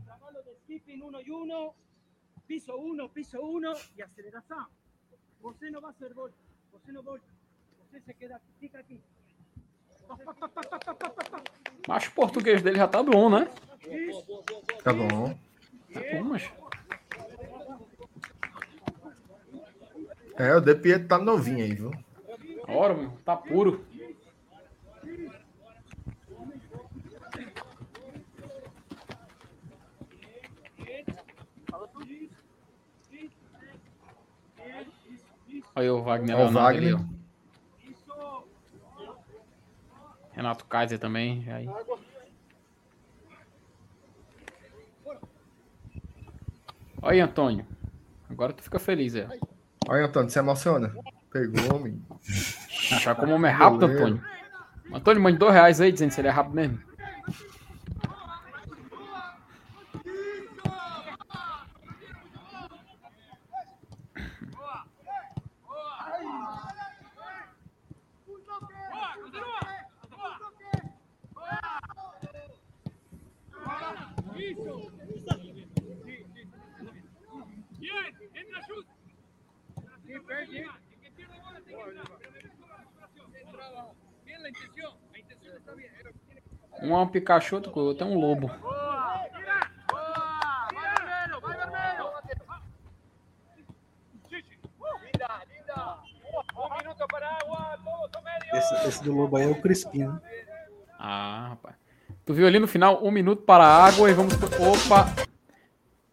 Trabajo 0.04 0.42
de 0.42 0.54
skipping 0.62 1.02
uno 1.02 1.20
y 1.20 1.30
uno. 1.30 1.74
Piso 3.18 3.40
uno, 3.40 3.72
piso 3.72 3.72
uno 3.72 3.72
y 3.96 4.02
aceleración. 4.02 4.64
Você 5.42 5.72
no 5.72 5.80
va 5.80 5.88
a 5.88 5.90
hacer 5.90 6.14
gol. 6.14 6.30
Você 6.70 6.92
no 6.92 7.02
volta. 7.02 7.24
Você 7.90 8.00
se 8.00 8.14
queda 8.14 8.36
aquí, 8.36 8.46
fica 8.60 8.78
aquí. 8.78 9.00
Mas 11.88 12.06
o 12.06 12.12
português 12.12 12.62
dele 12.62 12.76
já 12.76 12.86
tá 12.86 13.02
bom, 13.02 13.28
né? 13.28 13.50
Tá 14.84 14.92
bom. 14.92 15.36
Tá 15.92 16.00
bom, 16.12 16.24
mas. 16.28 16.48
É, 20.36 20.54
o 20.54 20.60
De 20.60 20.76
Pietro 20.76 21.08
tá 21.08 21.18
novinho 21.18 21.64
aí, 21.64 21.74
viu? 21.74 21.90
Ora, 22.68 22.94
meu, 22.94 23.10
tá 23.24 23.36
puro. 23.36 23.84
Olha 35.74 35.94
o 35.94 36.02
Wagner 36.02 36.36
Ó, 36.36 36.40
o 36.40 36.46
ali, 36.46 36.54
Wagner. 36.54 36.96
ó. 36.96 37.18
Renato 40.32 40.64
Kaiser 40.66 40.98
também. 40.98 41.44
Aí. 41.50 41.68
Olha 47.00 47.12
aí, 47.12 47.20
Antônio. 47.20 47.66
Agora 48.28 48.52
tu 48.52 48.62
fica 48.62 48.78
feliz, 48.78 49.14
é. 49.14 49.28
Olha, 49.88 50.06
Antônio, 50.06 50.30
se 50.30 50.38
emociona. 50.38 50.94
Pegou, 51.32 51.78
menino. 51.80 52.04
Já 53.00 53.14
como 53.14 53.34
homem 53.34 53.50
é 53.50 53.54
rápido. 53.54 53.86
Antônio. 53.86 54.22
Antônio, 54.92 55.22
mande 55.22 55.38
dois 55.38 55.52
reais 55.54 55.80
aí, 55.80 55.92
dizendo 55.92 56.10
se 56.10 56.20
ele 56.20 56.28
é 56.28 56.30
rápido 56.30 56.54
mesmo. 56.54 56.87
Um 86.98 87.02
é 87.02 87.04
um 87.04 87.08
Pikachu, 87.08 87.56
outro 87.56 87.96
é 88.00 88.04
um 88.04 88.18
lobo. 88.18 88.50
Esse, 98.52 98.88
esse 98.88 99.04
do 99.04 99.12
Lobo 99.12 99.36
aí 99.36 99.44
é 99.44 99.46
o 99.46 99.60
Crispim. 99.60 100.04
né? 100.04 100.20
Ah, 100.98 101.48
rapaz. 101.50 101.76
Tu 102.24 102.34
viu 102.34 102.46
ali 102.46 102.58
no 102.58 102.66
final, 102.68 103.04
um 103.04 103.10
minuto 103.10 103.42
para 103.42 103.64
a 103.64 103.84
água 103.86 104.10
e 104.10 104.14
vamos. 104.14 104.34
pro- 104.36 104.48
Opa! 104.48 105.06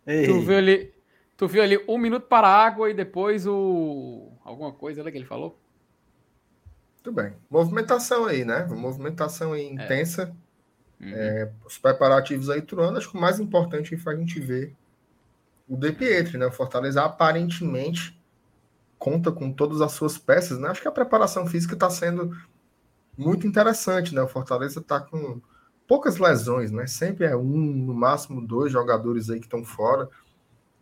Ei, 0.06 0.26
Tu 0.28 0.40
viu 0.42 0.58
ali. 0.58 0.94
Tu 1.36 1.48
viu 1.48 1.64
ali 1.64 1.84
um 1.88 1.98
minuto 1.98 2.28
para 2.28 2.48
a 2.48 2.66
água 2.66 2.90
e 2.90 2.94
depois 2.94 3.46
o. 3.48 4.32
Alguma 4.44 4.72
coisa 4.72 5.02
ali 5.02 5.12
que 5.12 5.18
ele 5.18 5.26
falou? 5.26 5.60
Tudo 7.04 7.16
bem. 7.22 7.34
Movimentação 7.50 8.26
aí, 8.26 8.46
né? 8.46 8.66
Movimentação 8.70 9.54
aí 9.54 9.66
intensa. 9.68 10.36
Uhum. 11.00 11.12
É, 11.14 11.52
os 11.66 11.78
preparativos 11.78 12.50
aí 12.50 12.62
turando. 12.62 12.98
Acho 12.98 13.12
que 13.12 13.18
o 13.18 13.22
mais 13.22 13.40
importante 13.40 13.98
foi 13.98 14.16
a 14.16 14.18
gente 14.18 14.40
ver 14.40 14.74
o 15.68 15.76
De 15.76 15.92
Pietri, 15.92 16.38
né? 16.38 16.46
O 16.46 16.52
Fortaleza 16.52 17.04
aparentemente 17.04 18.20
conta 18.98 19.32
com 19.32 19.52
todas 19.52 19.82
as 19.82 19.92
suas 19.92 20.18
peças, 20.18 20.58
né? 20.60 20.70
Acho 20.70 20.82
que 20.82 20.88
a 20.88 20.92
preparação 20.92 21.46
física 21.46 21.74
está 21.74 21.90
sendo 21.90 22.36
muito 23.18 23.48
interessante, 23.48 24.14
né? 24.14 24.22
O 24.22 24.28
Fortaleza 24.28 24.80
está 24.80 25.00
com 25.00 25.42
poucas 25.88 26.18
lesões, 26.18 26.72
né? 26.72 26.88
Sempre 26.88 27.26
é 27.26 27.36
um, 27.36 27.44
no 27.44 27.94
máximo 27.94 28.46
dois 28.46 28.72
jogadores 28.72 29.30
aí 29.30 29.40
que 29.40 29.46
estão 29.46 29.64
fora. 29.64 30.10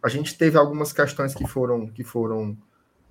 A 0.02 0.10
gente 0.10 0.38
teve 0.38 0.58
algumas 0.58 0.92
questões 0.92 1.34
que 1.34 1.48
foram 1.48 1.88
que 1.88 2.04
foram 2.04 2.58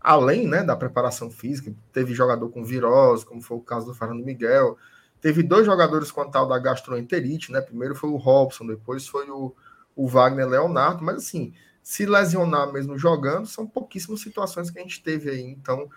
além, 0.01 0.49
né, 0.49 0.62
da 0.65 0.77
preparação 0.77 1.31
física. 1.31 1.73
Teve 1.93 2.12
jogador 2.12 2.49
com 2.51 2.65
virose, 2.65 3.25
como 3.25 3.41
foi 3.41 3.57
o 3.57 3.61
caso 3.61 3.87
do 3.87 3.95
Fernando 3.95 4.25
Miguel. 4.25 4.77
Teve 5.23 5.45
dois 5.45 5.65
jogadores 5.65 6.11
com 6.11 6.21
a 6.21 6.29
tal 6.29 6.49
da 6.49 6.59
gastroenterite, 6.59 7.53
né? 7.53 7.61
Primeiro 7.61 7.95
foi 7.95 8.11
o 8.11 8.17
Robson, 8.17 8.67
depois 8.67 9.07
foi 9.07 9.31
o, 9.31 9.55
o 9.95 10.09
Wagner 10.09 10.49
Leonardo, 10.49 11.05
mas 11.05 11.19
assim, 11.19 11.55
se 11.81 12.05
lesionar 12.05 12.73
mesmo 12.73 12.99
jogando, 12.99 13.47
são 13.47 13.65
pouquíssimas 13.65 14.21
situações 14.21 14.69
que 14.69 14.81
a 14.81 14.83
gente 14.83 15.01
teve 15.01 15.31
aí. 15.31 15.41
Então, 15.41 15.89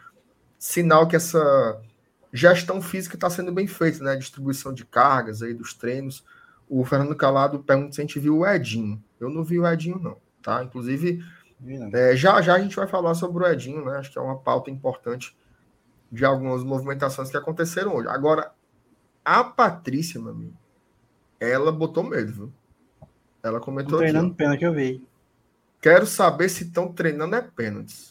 sinal 0.59 1.07
que 1.07 1.15
essa 1.15 1.81
gestão 2.31 2.79
física 2.79 3.15
está 3.15 3.27
sendo 3.27 3.51
bem 3.51 3.65
feita, 3.65 4.03
né? 4.03 4.15
Distribuição 4.15 4.71
de 4.71 4.85
cargas 4.85 5.41
aí 5.41 5.55
dos 5.55 5.73
treinos. 5.73 6.23
O 6.69 6.85
Fernando 6.85 7.15
Calado 7.15 7.57
pergunta 7.57 7.93
se 7.93 8.01
a 8.01 8.03
gente 8.03 8.19
viu 8.19 8.37
o 8.37 8.47
Edinho. 8.47 9.03
Eu 9.19 9.31
não 9.31 9.43
vi 9.43 9.59
o 9.59 9.67
Edinho, 9.67 9.97
não, 9.97 10.17
tá? 10.43 10.63
Inclusive, 10.63 11.23
é, 11.93 12.15
já 12.15 12.39
já 12.43 12.53
a 12.53 12.59
gente 12.59 12.75
vai 12.75 12.85
falar 12.85 13.15
sobre 13.15 13.43
o 13.43 13.47
Edinho, 13.47 13.85
né? 13.85 13.97
Acho 13.97 14.11
que 14.11 14.19
é 14.19 14.21
uma 14.21 14.37
pauta 14.37 14.69
importante 14.69 15.35
de 16.11 16.23
algumas 16.23 16.63
movimentações 16.63 17.31
que 17.31 17.37
aconteceram 17.37 17.95
hoje. 17.95 18.07
Agora, 18.07 18.51
a 19.25 19.43
Patrícia, 19.43 20.21
meu 20.21 20.31
amigo, 20.31 20.53
ela 21.39 21.71
botou 21.71 22.03
medo, 22.03 22.31
viu? 22.31 22.53
Ela 23.43 23.59
comentou 23.59 23.95
aqui, 23.99 24.07
ó, 24.07 24.11
treinando 24.11 24.33
pênalti, 24.35 24.63
eu 24.63 24.73
vi. 24.73 25.03
Quero 25.81 26.05
saber 26.07 26.49
se 26.49 26.63
estão 26.63 26.91
treinando 26.93 27.35
é 27.35 27.41
pênaltis. 27.41 28.09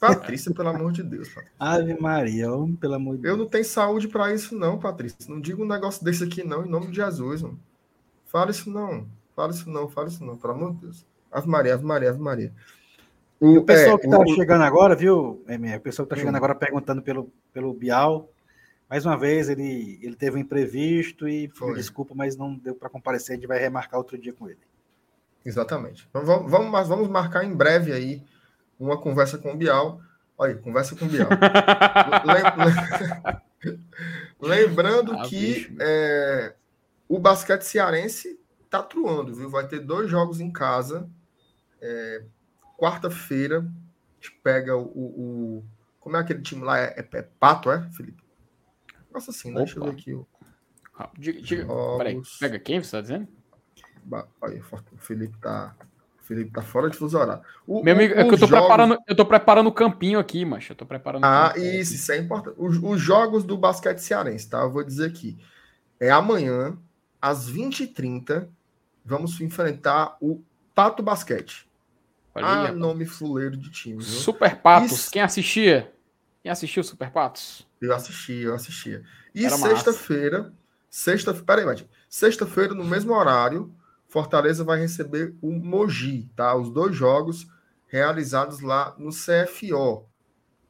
Patrícia, 0.00 0.52
pelo 0.54 0.68
amor 0.68 0.92
de 0.92 1.02
Deus, 1.02 1.28
Patrícia. 1.28 1.52
Ave 1.58 2.00
Maria, 2.00 2.52
homem, 2.52 2.76
pelo 2.76 2.94
amor 2.94 3.16
de 3.16 3.26
Eu 3.26 3.36
Deus. 3.36 3.38
não 3.38 3.46
tenho 3.46 3.64
saúde 3.64 4.06
para 4.08 4.32
isso, 4.34 4.54
não, 4.56 4.78
Patrícia. 4.78 5.18
Não 5.28 5.40
diga 5.40 5.62
um 5.62 5.66
negócio 5.66 6.04
desse 6.04 6.22
aqui, 6.24 6.42
não, 6.44 6.64
em 6.64 6.68
nome 6.68 6.88
de 6.88 6.96
Jesus, 6.96 7.42
mano. 7.42 7.58
Fala 8.26 8.50
isso 8.50 8.68
não. 8.70 9.06
Fala 9.34 9.50
isso 9.52 9.68
não, 9.70 9.88
fala 9.88 10.08
isso 10.08 10.24
não, 10.24 10.36
pelo 10.36 10.52
amor 10.52 10.72
de 10.74 10.80
Deus. 10.82 11.06
Ave 11.32 11.48
Maria, 11.48 11.74
Ave 11.74 11.84
Maria, 11.84 12.10
Ave 12.10 12.20
Maria. 12.20 12.52
O 13.40 13.62
pessoal 13.62 13.96
é, 13.96 13.98
que 13.98 14.08
tá 14.08 14.18
o- 14.18 14.26
chegando 14.34 14.62
agora, 14.62 14.94
viu, 14.94 15.42
MR? 15.48 15.78
O 15.78 15.80
pessoal 15.80 16.06
que 16.06 16.10
tá 16.10 16.16
Hum. 16.16 16.18
chegando 16.20 16.36
agora 16.36 16.54
perguntando 16.54 17.02
pelo, 17.02 17.30
pelo 17.52 17.74
Bial. 17.74 18.28
Mais 18.94 19.04
uma 19.04 19.18
vez, 19.18 19.48
ele, 19.48 19.98
ele 20.00 20.14
teve 20.14 20.36
um 20.36 20.38
imprevisto 20.38 21.26
e 21.26 21.48
Foi. 21.48 21.74
desculpa, 21.74 22.14
mas 22.14 22.36
não 22.36 22.54
deu 22.54 22.76
para 22.76 22.88
comparecer. 22.88 23.32
A 23.32 23.34
gente 23.36 23.48
vai 23.48 23.58
remarcar 23.58 23.98
outro 23.98 24.16
dia 24.16 24.32
com 24.32 24.48
ele. 24.48 24.60
Exatamente. 25.44 26.06
Então 26.08 26.24
vamos, 26.24 26.48
vamos, 26.48 26.70
mas 26.70 26.86
vamos 26.86 27.08
marcar 27.08 27.42
em 27.44 27.52
breve 27.52 27.92
aí 27.92 28.22
uma 28.78 28.96
conversa 28.96 29.36
com 29.36 29.50
o 29.52 29.56
Bial. 29.56 30.00
Olha, 30.38 30.54
aí, 30.54 30.60
conversa 30.60 30.94
com 30.94 31.06
o 31.06 31.08
Bial. 31.08 31.28
Lem- 34.40 34.68
Lembrando 34.68 35.12
Ah, 35.12 35.22
que 35.28 35.76
é, 35.80 36.54
o 37.08 37.18
basquete 37.18 37.62
cearense 37.62 38.38
tá 38.70 38.80
truando, 38.80 39.34
viu? 39.34 39.50
Vai 39.50 39.66
ter 39.66 39.80
dois 39.80 40.08
jogos 40.08 40.38
em 40.40 40.52
casa. 40.52 41.10
É, 41.82 42.22
Quarta-feira, 42.78 43.58
a 43.58 44.14
gente 44.24 44.38
pega 44.40 44.76
o, 44.76 44.82
o- 44.84 45.64
Como 45.98 46.16
é 46.16 46.20
aquele 46.20 46.42
time 46.42 46.62
lá? 46.62 46.78
É, 46.78 46.94
é- 46.96 47.08
é 47.18 47.22
Pato, 47.40 47.72
é, 47.72 47.82
Felipe? 47.90 48.22
Nossa, 49.14 49.30
assim, 49.30 49.50
né? 49.52 49.58
Deixa 49.58 49.78
eu 49.78 49.84
ver 49.84 49.90
Opa. 49.90 49.98
aqui. 49.98 50.18
Ah, 50.98 51.08
diga- 51.16 51.40
diga-. 51.40 51.66
Peraí, 51.96 52.20
pega 52.40 52.58
quem 52.58 52.82
você 52.82 52.90
tá 52.90 53.00
dizendo? 53.00 53.28
Olha, 54.40 54.62
o 54.92 54.96
Felipe 54.98 55.36
tá. 55.38 55.74
O 56.20 56.26
Felipe 56.26 56.50
tá 56.50 56.62
fora 56.62 56.88
de 56.90 56.96
fuso 56.96 57.18
horário. 57.18 57.42
O- 57.66 57.82
Meu 57.82 57.94
amigo, 57.94 58.14
o- 58.14 58.18
é 58.18 58.24
que 58.24 58.34
eu 58.34 58.38
tô 58.38 58.46
jogos- 58.46 58.66
preparando, 58.66 58.98
eu 59.06 59.14
tô 59.16 59.26
preparando 59.26 59.66
o 59.66 59.72
campinho 59.72 60.18
aqui, 60.18 60.44
macho. 60.44 60.72
Eu 60.72 60.76
tô 60.76 60.86
preparando 60.86 61.24
Ah, 61.24 61.52
isso, 61.56 61.94
isso 61.94 62.12
é 62.12 62.18
importante. 62.18 62.56
Os, 62.58 62.76
os 62.82 63.00
jogos 63.00 63.44
do 63.44 63.56
basquete 63.56 63.98
cearense, 63.98 64.48
tá? 64.48 64.62
Eu 64.62 64.70
vou 64.70 64.82
dizer 64.82 65.06
aqui. 65.06 65.38
É 66.00 66.10
amanhã, 66.10 66.76
às 67.20 67.48
20h30, 67.48 68.48
vamos 69.04 69.40
enfrentar 69.40 70.16
o 70.20 70.42
Pato 70.74 71.02
Basquete. 71.02 71.68
Olha 72.34 72.46
ah, 72.46 72.68
aí, 72.68 72.74
nome 72.74 73.04
fuleiro 73.04 73.56
de 73.56 73.70
time. 73.70 74.02
Viu? 74.02 74.04
Super 74.04 74.56
Patos. 74.56 74.92
Isso. 74.92 75.10
Quem 75.10 75.22
assistia? 75.22 75.92
Quem 76.44 76.52
assistiu 76.52 76.84
Super 76.84 77.10
Patos? 77.10 77.66
Eu 77.80 77.94
assistia, 77.94 78.48
eu 78.48 78.54
assistia. 78.54 79.02
E 79.34 79.48
sexta-feira, 79.48 80.52
sexta, 80.90 81.32
peraí, 81.32 81.64
Matinho. 81.64 81.88
Sexta-feira, 82.06 82.74
no 82.74 82.84
mesmo 82.84 83.14
horário, 83.14 83.74
Fortaleza 84.06 84.62
vai 84.62 84.78
receber 84.78 85.34
o 85.40 85.50
Mogi, 85.50 86.30
tá? 86.36 86.54
Os 86.54 86.70
dois 86.70 86.94
jogos 86.94 87.46
realizados 87.86 88.60
lá 88.60 88.94
no 88.98 89.08
CFO. 89.08 90.06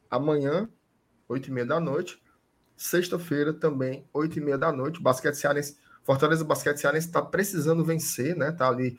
Amanhã, 0.09 0.69
oito 1.29 1.49
e 1.49 1.51
meia 1.51 1.67
da 1.67 1.81
noite. 1.81 2.23
Sexta-feira, 2.77 3.53
também, 3.53 4.09
oito 4.15 4.39
e 4.39 4.41
meia 4.41 4.57
da 4.57 4.71
noite. 4.71 5.03
Basquete 5.03 5.35
Cearense, 5.35 5.77
Fortaleza 6.05 6.45
Basquete 6.45 6.77
Cearense 6.77 7.09
está 7.09 7.21
precisando 7.21 7.85
vencer, 7.85 8.37
né? 8.37 8.53
Tá 8.53 8.69
ali 8.69 8.97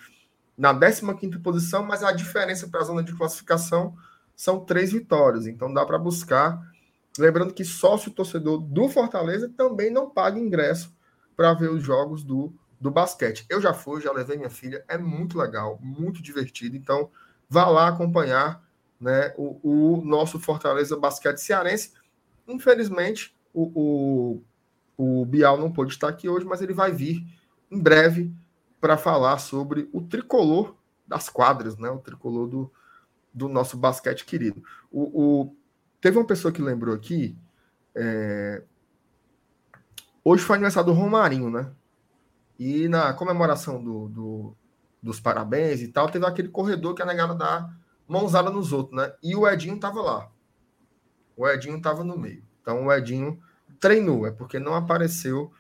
na 0.58 0.74
15ª 0.74 1.42
posição, 1.42 1.84
mas 1.86 2.04
a 2.04 2.12
diferença 2.12 2.68
para 2.68 2.82
a 2.82 2.84
zona 2.84 3.02
de 3.02 3.16
classificação 3.16 3.96
são 4.36 4.60
três 4.60 4.92
vitórias. 4.92 5.48
Então 5.48 5.74
dá 5.74 5.86
para 5.86 5.98
buscar. 5.98 6.60
Lembrando 7.18 7.54
que 7.54 7.64
sócio 7.64 8.12
torcedor 8.12 8.60
do 8.60 8.90
Fortaleza 8.90 9.50
também 9.56 9.90
não 9.90 10.10
paga 10.10 10.40
ingresso 10.40 10.94
para 11.36 11.54
ver 11.54 11.70
os 11.70 11.84
jogos 11.84 12.24
do, 12.24 12.54
do 12.80 12.92
basquete. 12.92 13.46
Eu 13.50 13.62
já 13.62 13.74
fui, 13.74 14.02
já 14.02 14.12
levei 14.12 14.38
minha 14.38 14.50
filha, 14.50 14.84
é 14.88 14.98
muito 14.98 15.38
legal, 15.38 15.80
muito 15.82 16.22
divertido. 16.22 16.76
Então 16.76 17.10
vá 17.50 17.68
lá 17.68 17.88
acompanhar 17.88 18.64
né, 19.00 19.34
o, 19.38 19.60
o 19.64 20.06
nosso 20.06 20.40
Fortaleza 20.40 20.98
Basquete 20.98 21.38
Cearense. 21.38 21.94
Infelizmente, 22.48 23.36
o, 23.54 24.42
o, 24.98 25.22
o 25.22 25.26
Bial 25.26 25.58
não 25.58 25.72
pôde 25.72 25.94
estar 25.94 26.10
aqui 26.10 26.28
hoje, 26.28 26.46
mas 26.46 26.62
ele 26.62 26.74
vai 26.74 26.92
vir 26.92 27.26
em 27.72 27.80
breve 27.80 28.34
para 28.80 28.98
falar 28.98 29.38
sobre 29.38 29.90
o 29.94 30.02
tricolor 30.02 30.76
das 31.08 31.30
quadras, 31.30 31.78
né? 31.78 31.90
O 31.90 32.00
tricolor 32.00 32.48
do, 32.48 32.72
do 33.36 33.50
nosso 33.50 33.76
basquete 33.76 34.24
querido. 34.24 34.64
O, 34.90 35.02
o, 35.44 35.56
teve 36.00 36.18
uma 36.18 36.26
pessoa 36.26 36.54
que 36.54 36.62
lembrou 36.62 36.96
aqui. 36.96 37.38
É, 37.94 38.64
hoje 40.24 40.42
foi 40.42 40.56
aniversário 40.56 40.94
do 40.94 40.98
Romarinho, 40.98 41.50
né? 41.50 41.70
E 42.58 42.88
na 42.88 43.14
comemoração 43.14 43.84
do, 43.84 44.08
do, 44.08 44.58
dos 45.04 45.20
parabéns 45.20 45.82
e 45.82 45.90
tal, 45.90 46.10
teve 46.10 46.26
aquele 46.26 46.48
corredor 46.48 46.96
que 46.96 47.02
a 47.02 47.06
negada 47.06 47.36
dá 47.36 47.70
mãozada 48.08 48.50
nos 48.50 48.72
outros, 48.72 48.96
né? 48.96 49.14
E 49.22 49.36
o 49.36 49.46
Edinho 49.46 49.78
tava 49.78 50.02
lá. 50.02 50.32
O 51.36 51.46
Edinho 51.46 51.82
tava 51.82 52.06
no 52.06 52.18
meio. 52.18 52.42
Então 52.62 52.86
o 52.86 52.94
Edinho 52.94 53.38
treinou, 53.82 54.26
é 54.26 54.32
porque 54.32 54.58
não 54.58 54.76
apareceu 54.76 55.52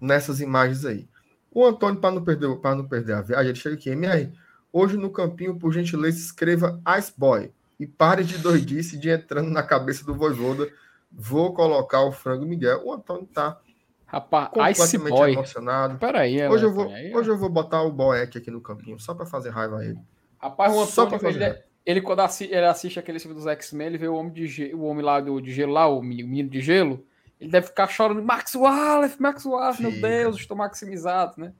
nessas 0.00 0.40
imagens 0.40 0.86
aí. 0.86 1.06
O 1.50 1.66
Antônio, 1.66 2.00
para 2.00 2.14
não, 2.14 2.24
perder, 2.24 2.48
não 2.48 2.88
perder 2.88 3.12
a 3.12 3.20
viagem, 3.20 3.50
ele 3.50 3.58
chega 3.58 3.74
aqui, 3.74 3.90
MR, 3.90 4.32
hoje 4.74 4.96
no 4.96 5.08
campinho, 5.10 5.56
por 5.56 5.72
gentileza, 5.72 6.18
escreva 6.18 6.80
Ice 6.98 7.12
Boy 7.16 7.52
e 7.78 7.86
pare 7.86 8.24
de 8.24 8.38
doidice 8.38 8.98
de 8.98 9.08
entrando 9.08 9.50
na 9.50 9.62
cabeça 9.62 10.04
do 10.04 10.14
Voivoda. 10.14 10.68
Vou 11.10 11.54
colocar 11.54 12.02
o 12.02 12.10
frango 12.10 12.44
Miguel. 12.44 12.82
O 12.84 12.92
Antônio 12.92 13.26
tá 13.26 13.58
Rapaz, 14.06 14.48
Ice 14.78 14.96
completamente 14.98 15.10
Boy. 15.10 15.32
emocionado. 15.32 15.98
Peraí, 15.98 16.48
Hoje 16.48 16.64
eu, 16.64 16.72
vou, 16.72 16.88
aí, 16.92 17.14
hoje 17.14 17.30
eu 17.30 17.38
vou 17.38 17.48
botar 17.48 17.82
o 17.82 17.92
Boeck 17.92 18.36
aqui 18.38 18.50
no 18.50 18.60
campinho, 18.60 18.98
só 18.98 19.14
para 19.14 19.24
fazer 19.26 19.50
raiva 19.50 19.78
a 19.78 19.84
ele. 19.84 19.98
Rapaz, 20.38 20.72
o 20.74 20.84
Só 20.86 21.02
Antônio, 21.02 21.20
pra 21.20 21.30
fazer. 21.32 21.44
ele, 21.44 21.62
ele 21.86 22.00
quando 22.00 22.20
assi- 22.20 22.44
ele 22.44 22.66
assiste 22.66 22.98
aquele 22.98 23.18
filme 23.18 23.34
dos 23.34 23.46
X-Men, 23.46 23.86
ele 23.88 23.98
vê 23.98 24.08
o 24.08 24.14
homem, 24.14 24.32
de 24.32 24.46
ge- 24.46 24.74
o 24.74 24.82
homem 24.82 25.04
lá 25.04 25.20
do, 25.20 25.40
de 25.40 25.52
gelo 25.52 25.72
lá, 25.72 25.86
o 25.88 26.00
menino 26.02 26.48
de 26.48 26.60
gelo, 26.60 27.04
ele 27.40 27.50
deve 27.50 27.66
ficar 27.66 27.88
chorando, 27.88 28.22
Max 28.22 28.54
Wallace, 28.54 29.20
Max 29.20 29.44
Wallace, 29.46 29.82
meu. 29.82 29.90
Deus, 30.00 30.36
estou 30.36 30.56
maximizado, 30.56 31.34
né? 31.40 31.52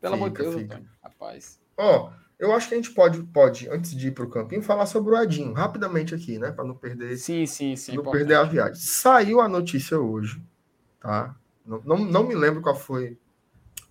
Pelo 0.00 0.14
amor 0.14 0.30
de 0.30 0.42
Deus. 0.42 0.56
Antônio, 0.56 0.88
rapaz. 1.02 1.58
Ó, 1.76 2.10
eu 2.38 2.52
acho 2.54 2.68
que 2.68 2.74
a 2.74 2.76
gente 2.76 2.92
pode, 2.92 3.22
pode 3.24 3.68
antes 3.68 3.90
de 3.90 4.08
ir 4.08 4.10
para 4.12 4.24
o 4.24 4.30
campinho, 4.30 4.62
falar 4.62 4.86
sobre 4.86 5.12
o 5.12 5.20
Edinho, 5.20 5.52
rapidamente 5.52 6.14
aqui, 6.14 6.38
né? 6.38 6.52
Para 6.52 6.64
não 6.64 6.74
perder 6.74 7.16
Sim, 7.16 7.46
sim, 7.46 7.74
sim. 7.74 7.92
não 7.92 8.02
importante. 8.02 8.20
perder 8.20 8.34
a 8.36 8.44
viagem. 8.44 8.76
Saiu 8.76 9.40
a 9.40 9.48
notícia 9.48 9.98
hoje, 9.98 10.40
tá? 11.00 11.34
Não, 11.66 11.82
não, 11.84 11.98
não 11.98 12.26
me 12.26 12.34
lembro 12.34 12.62
qual 12.62 12.76
foi 12.76 13.18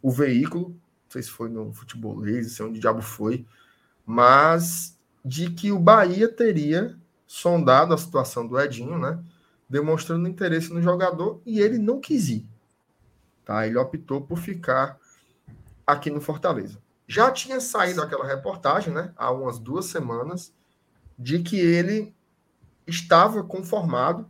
o 0.02 0.10
veículo, 0.10 0.70
não 0.70 1.12
sei 1.12 1.24
se 1.24 1.30
foi 1.30 1.50
no 1.50 1.74
futebolês, 1.74 2.54
se 2.54 2.64
onde 2.64 2.78
o 2.78 2.82
diabo 2.82 3.02
foi, 3.02 3.46
mas 4.06 4.98
de 5.24 5.50
que 5.50 5.72
o 5.72 5.80
Bahia 5.80 6.30
teria 6.30 6.98
sondado 7.28 7.94
a 7.94 7.98
situação 7.98 8.48
do 8.48 8.58
Edinho, 8.58 8.98
né? 8.98 9.22
Demonstrando 9.70 10.30
interesse 10.30 10.74
no 10.74 10.82
jogador 10.82 11.42
e 11.46 11.60
ele 11.60 11.78
não 11.78 12.00
quis 12.00 12.30
ir. 12.30 12.48
Tá? 13.44 13.68
Ele 13.68 13.78
optou 13.78 14.22
por 14.22 14.38
ficar 14.38 14.98
aqui 15.86 16.10
no 16.10 16.22
Fortaleza. 16.22 16.80
Já 17.08 17.32
tinha 17.32 17.62
saído 17.62 18.02
aquela 18.02 18.28
reportagem, 18.28 18.94
né? 18.94 19.14
Há 19.16 19.32
umas 19.32 19.58
duas 19.58 19.86
semanas, 19.86 20.54
de 21.18 21.40
que 21.40 21.58
ele 21.60 22.14
estava 22.86 23.44
conformado 23.44 24.30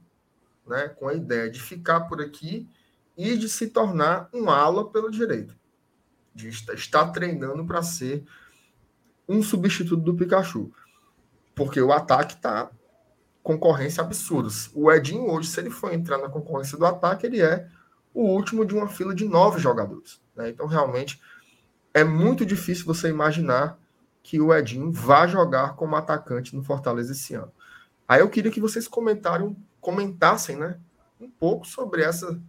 né, 0.65 0.89
com 0.89 1.07
a 1.07 1.13
ideia 1.13 1.49
de 1.49 1.59
ficar 1.59 2.01
por 2.01 2.21
aqui 2.21 2.69
e 3.17 3.35
de 3.35 3.49
se 3.49 3.67
tornar 3.67 4.29
um 4.33 4.49
ala 4.49 4.89
pela 4.89 5.09
direita. 5.09 5.55
De 6.33 6.49
estar, 6.49 6.73
estar 6.73 7.07
treinando 7.07 7.65
para 7.65 7.81
ser 7.81 8.25
um 9.27 9.41
substituto 9.41 10.01
do 10.01 10.15
Pikachu. 10.15 10.71
Porque 11.55 11.81
o 11.81 11.91
ataque 11.91 12.35
está 12.35 12.69
concorrência 13.41 14.03
absurda. 14.03 14.49
O 14.73 14.91
Edinho 14.91 15.31
hoje, 15.31 15.49
se 15.49 15.59
ele 15.59 15.69
for 15.69 15.93
entrar 15.93 16.17
na 16.17 16.29
concorrência 16.29 16.77
do 16.77 16.85
ataque, 16.85 17.25
ele 17.25 17.41
é 17.41 17.67
o 18.13 18.23
último 18.23 18.65
de 18.65 18.75
uma 18.75 18.87
fila 18.87 19.15
de 19.15 19.25
nove 19.25 19.59
jogadores. 19.59 20.21
né? 20.35 20.49
Então, 20.49 20.67
realmente, 20.67 21.19
é 21.97 22.03
muito 22.03 22.45
difícil 22.45 22.85
você 22.85 23.09
imaginar 23.09 23.79
que 24.21 24.39
o 24.39 24.53
Edinho 24.53 24.91
vá 24.91 25.25
jogar 25.25 25.75
como 25.75 25.95
atacante 25.95 26.55
no 26.55 26.63
Fortaleza 26.63 27.13
esse 27.13 27.33
ano. 27.33 27.51
Aí 28.07 28.19
eu 28.19 28.29
queria 28.29 28.51
que 28.51 28.61
vocês 28.61 28.87
comentaram, 28.87 29.55
comentassem, 29.81 30.57
né, 30.57 30.77
um 31.19 31.27
pouco 31.29 31.65
sobre 31.65 32.03
essa 32.03 32.39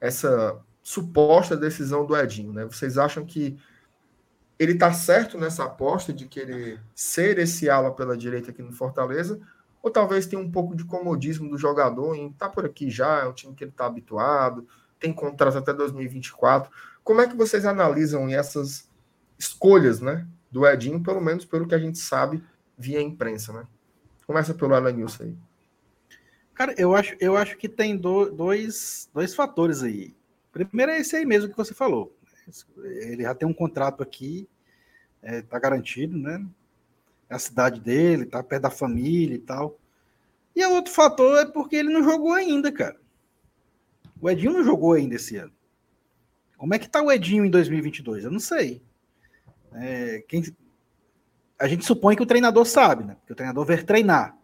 essa 0.00 0.56
suposta 0.82 1.56
decisão 1.56 2.04
do 2.06 2.16
Edinho, 2.16 2.52
né? 2.52 2.64
Vocês 2.64 2.98
acham 2.98 3.24
que 3.24 3.56
ele 4.58 4.74
tá 4.76 4.92
certo 4.92 5.38
nessa 5.38 5.64
aposta 5.64 6.12
de 6.12 6.26
querer 6.26 6.80
ser 6.94 7.38
esse 7.38 7.68
ala 7.68 7.92
pela 7.92 8.16
direita 8.16 8.50
aqui 8.50 8.62
no 8.62 8.72
Fortaleza? 8.72 9.40
Ou 9.82 9.90
talvez 9.90 10.26
tenha 10.26 10.40
um 10.40 10.50
pouco 10.50 10.76
de 10.76 10.84
comodismo 10.84 11.48
do 11.50 11.58
jogador 11.58 12.14
em 12.14 12.32
tá 12.32 12.48
por 12.48 12.64
aqui 12.64 12.88
já, 12.88 13.20
é 13.20 13.26
um 13.26 13.32
time 13.32 13.54
que 13.54 13.64
ele 13.64 13.72
tá 13.72 13.86
habituado, 13.86 14.66
tem 14.98 15.12
contrato 15.12 15.58
até 15.58 15.72
2024. 15.72 16.70
Como 17.02 17.20
é 17.20 17.26
que 17.26 17.36
vocês 17.36 17.64
analisam 17.64 18.28
essas 18.28 18.88
escolhas, 19.42 20.00
né, 20.00 20.26
do 20.50 20.66
Edinho, 20.66 21.02
pelo 21.02 21.20
menos 21.20 21.44
pelo 21.44 21.66
que 21.66 21.74
a 21.74 21.78
gente 21.78 21.98
sabe 21.98 22.42
via 22.78 23.00
imprensa, 23.02 23.52
né? 23.52 23.66
Começa 24.26 24.54
pelo 24.54 24.74
Alan 24.74 24.92
Nilson 24.92 25.24
aí. 25.24 25.36
Cara, 26.54 26.74
eu 26.78 26.94
acho, 26.94 27.16
eu 27.18 27.36
acho 27.36 27.56
que 27.56 27.68
tem 27.68 27.96
do- 27.96 28.30
dois, 28.30 29.10
dois 29.12 29.34
fatores 29.34 29.82
aí. 29.82 30.14
Primeiro 30.52 30.92
é 30.92 31.00
esse 31.00 31.16
aí 31.16 31.24
mesmo 31.26 31.50
que 31.50 31.56
você 31.56 31.74
falou. 31.74 32.14
Ele 32.84 33.22
já 33.22 33.34
tem 33.34 33.48
um 33.48 33.54
contrato 33.54 34.02
aqui, 34.02 34.48
é, 35.22 35.42
tá 35.42 35.58
garantido, 35.58 36.16
né? 36.16 36.44
É 37.28 37.34
a 37.34 37.38
cidade 37.38 37.80
dele, 37.80 38.26
tá 38.26 38.42
perto 38.42 38.62
da 38.62 38.70
família 38.70 39.34
e 39.34 39.38
tal. 39.40 39.78
E 40.54 40.64
o 40.64 40.72
outro 40.72 40.92
fator 40.92 41.38
é 41.38 41.46
porque 41.46 41.76
ele 41.76 41.92
não 41.92 42.04
jogou 42.04 42.32
ainda, 42.32 42.70
cara. 42.70 42.96
O 44.20 44.28
Edinho 44.30 44.52
não 44.52 44.62
jogou 44.62 44.92
ainda 44.92 45.16
esse 45.16 45.36
ano. 45.36 45.52
Como 46.56 46.74
é 46.74 46.78
que 46.78 46.88
tá 46.88 47.02
o 47.02 47.10
Edinho 47.10 47.44
em 47.44 47.50
2022? 47.50 48.24
Eu 48.24 48.30
não 48.30 48.38
sei. 48.38 48.82
É, 49.74 50.24
quem, 50.28 50.42
a 51.58 51.68
gente 51.68 51.84
supõe 51.84 52.16
que 52.16 52.22
o 52.22 52.26
treinador 52.26 52.64
sabe, 52.64 53.04
né? 53.04 53.14
Porque 53.16 53.32
o 53.32 53.36
treinador 53.36 53.64
vai 53.64 53.82
treinar 53.82 54.36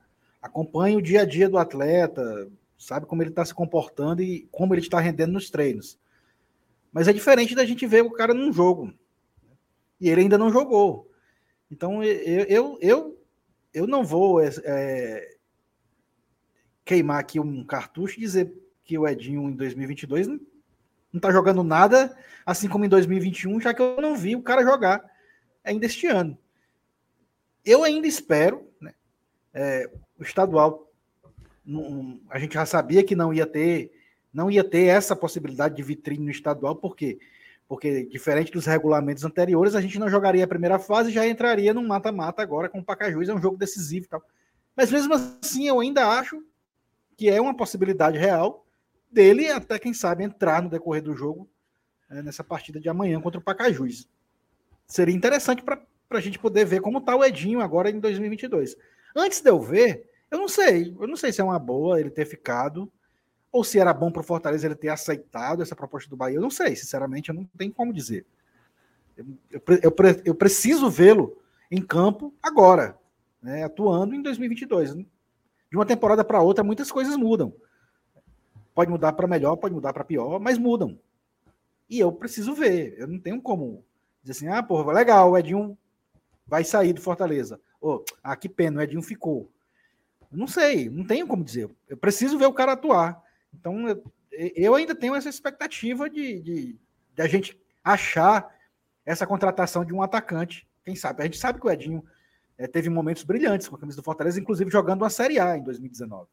acompanha 0.43 0.97
o 0.97 1.03
dia 1.03 1.23
a 1.23 1.25
dia 1.25 1.49
do 1.49 1.59
atleta, 1.59 2.51
sabe 2.77 3.07
como 3.07 3.23
ele 3.23 3.31
está 3.31 3.45
se 3.45 3.55
comportando 3.55 4.23
e 4.23 4.49
como 4.51 4.75
ele 4.75 4.81
está 4.81 4.99
rendendo 5.01 5.33
nos 5.33 5.51
treinos. 5.51 5.99
Mas 6.93 7.09
é 7.09 7.13
diferente 7.13 7.55
da 7.55 7.65
gente 7.65 7.87
ver 7.87 8.03
o 8.03 8.11
cara 8.11 8.33
num 8.33 8.53
jogo. 8.53 8.93
E 10.01 10.09
ele 10.09 10.23
ainda 10.23 10.39
não 10.39 10.51
jogou. 10.51 11.11
Então 11.71 12.03
eu, 12.03 12.45
eu, 12.45 12.79
eu, 12.81 13.23
eu 13.75 13.87
não 13.87 14.05
vou 14.05 14.41
é, 14.41 14.51
é, 14.65 15.37
queimar 16.85 17.21
aqui 17.21 17.39
um 17.39 17.65
cartucho 17.65 18.17
e 18.17 18.21
dizer 18.21 18.53
que 18.85 18.97
o 18.97 19.07
Edinho 19.07 19.51
em 19.51 19.55
2022 19.55 20.29
não 20.29 20.41
está 21.15 21.31
jogando 21.31 21.63
nada, 21.63 22.17
assim 22.47 22.69
como 22.69 22.85
em 22.85 22.89
2021, 22.89 23.61
já 23.61 23.75
que 23.75 23.83
eu 23.83 24.01
não 24.01 24.17
vi 24.17 24.35
o 24.35 24.43
cara 24.43 24.63
jogar 24.63 25.05
ainda 25.69 25.87
este 25.87 26.07
ano. 26.07 26.37
Eu 27.65 27.85
ainda 27.85 28.07
espero, 28.07 28.69
né? 28.81 28.95
É, 29.53 29.91
o 30.19 30.23
estadual 30.23 30.91
não, 31.65 32.21
a 32.31 32.39
gente 32.39 32.55
já 32.55 32.65
sabia 32.65 33.05
que 33.05 33.15
não 33.15 33.33
ia 33.33 33.47
ter 33.47 33.93
não 34.33 34.51
ia 34.51 34.63
ter 34.63 34.85
essa 34.85 35.17
possibilidade 35.17 35.77
de 35.77 35.83
vitrine 35.83 36.25
no 36.25 36.31
estadual, 36.31 36.77
por 36.77 36.95
quê? 36.95 37.19
Porque 37.67 38.05
diferente 38.05 38.53
dos 38.53 38.67
regulamentos 38.67 39.25
anteriores, 39.25 39.75
a 39.75 39.81
gente 39.81 39.99
não 39.99 40.09
jogaria 40.09 40.45
a 40.45 40.49
primeira 40.49 40.79
fase 40.79 41.11
já 41.11 41.27
entraria 41.27 41.75
num 41.75 41.87
mata-mata 41.87 42.43
agora 42.43 42.69
com 42.69 42.79
o 42.79 42.85
Pacajus, 42.85 43.29
é 43.29 43.35
um 43.35 43.41
jogo 43.41 43.57
decisivo 43.57 44.07
e 44.07 44.09
tal. 44.09 44.23
Mas 44.77 44.93
mesmo 44.93 45.15
assim, 45.15 45.67
eu 45.67 45.81
ainda 45.81 46.07
acho 46.07 46.43
que 47.17 47.29
é 47.29 47.41
uma 47.41 47.57
possibilidade 47.57 48.17
real 48.17 48.65
dele 49.11 49.51
até 49.51 49.79
quem 49.79 49.93
sabe 49.93 50.23
entrar 50.23 50.63
no 50.63 50.71
decorrer 50.71 51.03
do 51.03 51.17
jogo 51.17 51.49
é, 52.09 52.23
nessa 52.23 52.45
partida 52.45 52.81
de 52.81 52.89
amanhã 52.89 53.21
contra 53.21 53.41
o 53.41 53.43
Pacajus. 53.43 54.09
Seria 54.89 55.15
interessante 55.15 55.63
para 55.63 55.79
a 56.11 56.21
gente 56.21 56.39
poder 56.39 56.65
ver 56.65 56.81
como 56.81 56.99
está 56.99 57.15
o 57.15 57.23
Edinho 57.23 57.61
agora 57.61 57.91
em 57.91 58.01
2022. 58.01 58.75
Antes 59.15 59.43
de 59.43 59.51
eu 59.51 59.61
ver, 59.61 60.09
eu 60.31 60.39
não 60.39 60.49
sei. 60.49 60.97
Eu 60.99 61.07
não 61.07 61.17
sei 61.17 61.31
se 61.31 61.43
é 61.43 61.45
uma 61.45 61.59
boa 61.59 62.01
ele 62.01 62.11
ter 62.11 62.25
ficado 62.25 62.91
ou 63.53 63.63
se 63.63 63.79
era 63.79 63.93
bom 63.93 64.11
para 64.11 64.21
o 64.21 64.25
Fortaleza 64.25 64.67
ele 64.67 64.75
ter 64.75 64.89
aceitado 64.89 65.63
essa 65.63 65.77
proposta 65.77 66.09
do 66.09 66.17
Bahia. 66.17 66.37
Eu 66.37 66.43
não 66.43 66.51
sei, 66.51 66.75
sinceramente, 66.75 67.29
eu 67.29 67.35
não 67.35 67.45
tenho 67.57 67.73
como 67.73 67.93
dizer. 67.93 68.25
Eu, 69.17 69.27
eu, 69.51 69.81
eu, 69.83 70.23
eu 70.25 70.35
preciso 70.35 70.89
vê-lo 70.89 71.37
em 71.71 71.83
campo 71.83 72.33
agora, 72.43 72.97
né, 73.43 73.65
atuando 73.65 74.15
em 74.15 74.23
2022. 74.23 74.95
De 74.95 75.77
uma 75.77 75.85
temporada 75.85 76.25
para 76.25 76.41
outra, 76.41 76.65
muitas 76.65 76.91
coisas 76.91 77.15
mudam. 77.17 77.53
Pode 78.75 78.91
mudar 78.91 79.13
para 79.13 79.27
melhor, 79.27 79.57
pode 79.57 79.75
mudar 79.75 79.93
para 79.93 80.05
pior, 80.05 80.39
mas 80.39 80.57
mudam. 80.57 80.99
E 81.91 81.99
eu 81.99 82.13
preciso 82.13 82.55
ver. 82.55 82.95
Eu 82.99 83.07
não 83.07 83.19
tenho 83.19 83.41
como 83.43 83.85
dizer 84.29 84.47
assim, 84.47 84.57
ah, 84.57 84.63
porra, 84.63 84.93
legal, 84.93 85.31
o 85.31 85.39
Edinho 85.39 85.77
vai 86.47 86.65
sair 86.65 86.93
do 86.93 87.01
Fortaleza. 87.01 87.61
Oh, 87.81 88.03
ah, 88.23 88.37
que 88.37 88.49
pena, 88.49 88.81
o 88.81 88.83
Edinho 88.83 89.03
ficou. 89.03 89.51
Não 90.31 90.47
sei, 90.47 90.91
não 90.91 91.07
tenho 91.07 91.27
como 91.27 91.45
dizer. 91.45 91.71
Eu 91.89 91.97
preciso 91.97 92.39
ver 92.39 92.47
o 92.47 92.53
cara 92.53 92.73
atuar. 92.73 93.23
Então, 93.55 93.89
eu, 93.89 94.03
eu 94.33 94.75
ainda 94.75 94.95
tenho 94.95 95.15
essa 95.15 95.29
expectativa 95.29 96.09
de, 96.09 96.41
de, 96.41 96.77
de, 97.15 97.23
a 97.23 97.27
gente 97.27 97.59
achar 97.83 98.55
essa 99.07 99.27
contratação 99.27 99.85
de 99.85 99.95
um 99.95 100.03
atacante. 100.03 100.69
Quem 100.85 100.95
sabe? 100.95 101.23
A 101.23 101.25
gente 101.25 101.39
sabe 101.39 101.61
que 101.61 101.67
o 101.67 101.71
Edinho 101.71 102.05
é, 102.59 102.67
teve 102.67 102.91
momentos 102.91 103.23
brilhantes 103.23 103.69
com 103.69 103.77
a 103.77 103.79
camisa 103.79 103.97
do 103.97 104.05
Fortaleza, 104.05 104.39
inclusive 104.39 104.71
jogando 104.71 105.03
uma 105.03 105.11
Série 105.11 105.39
A 105.39 105.57
em 105.57 105.63
2019. 105.63 106.29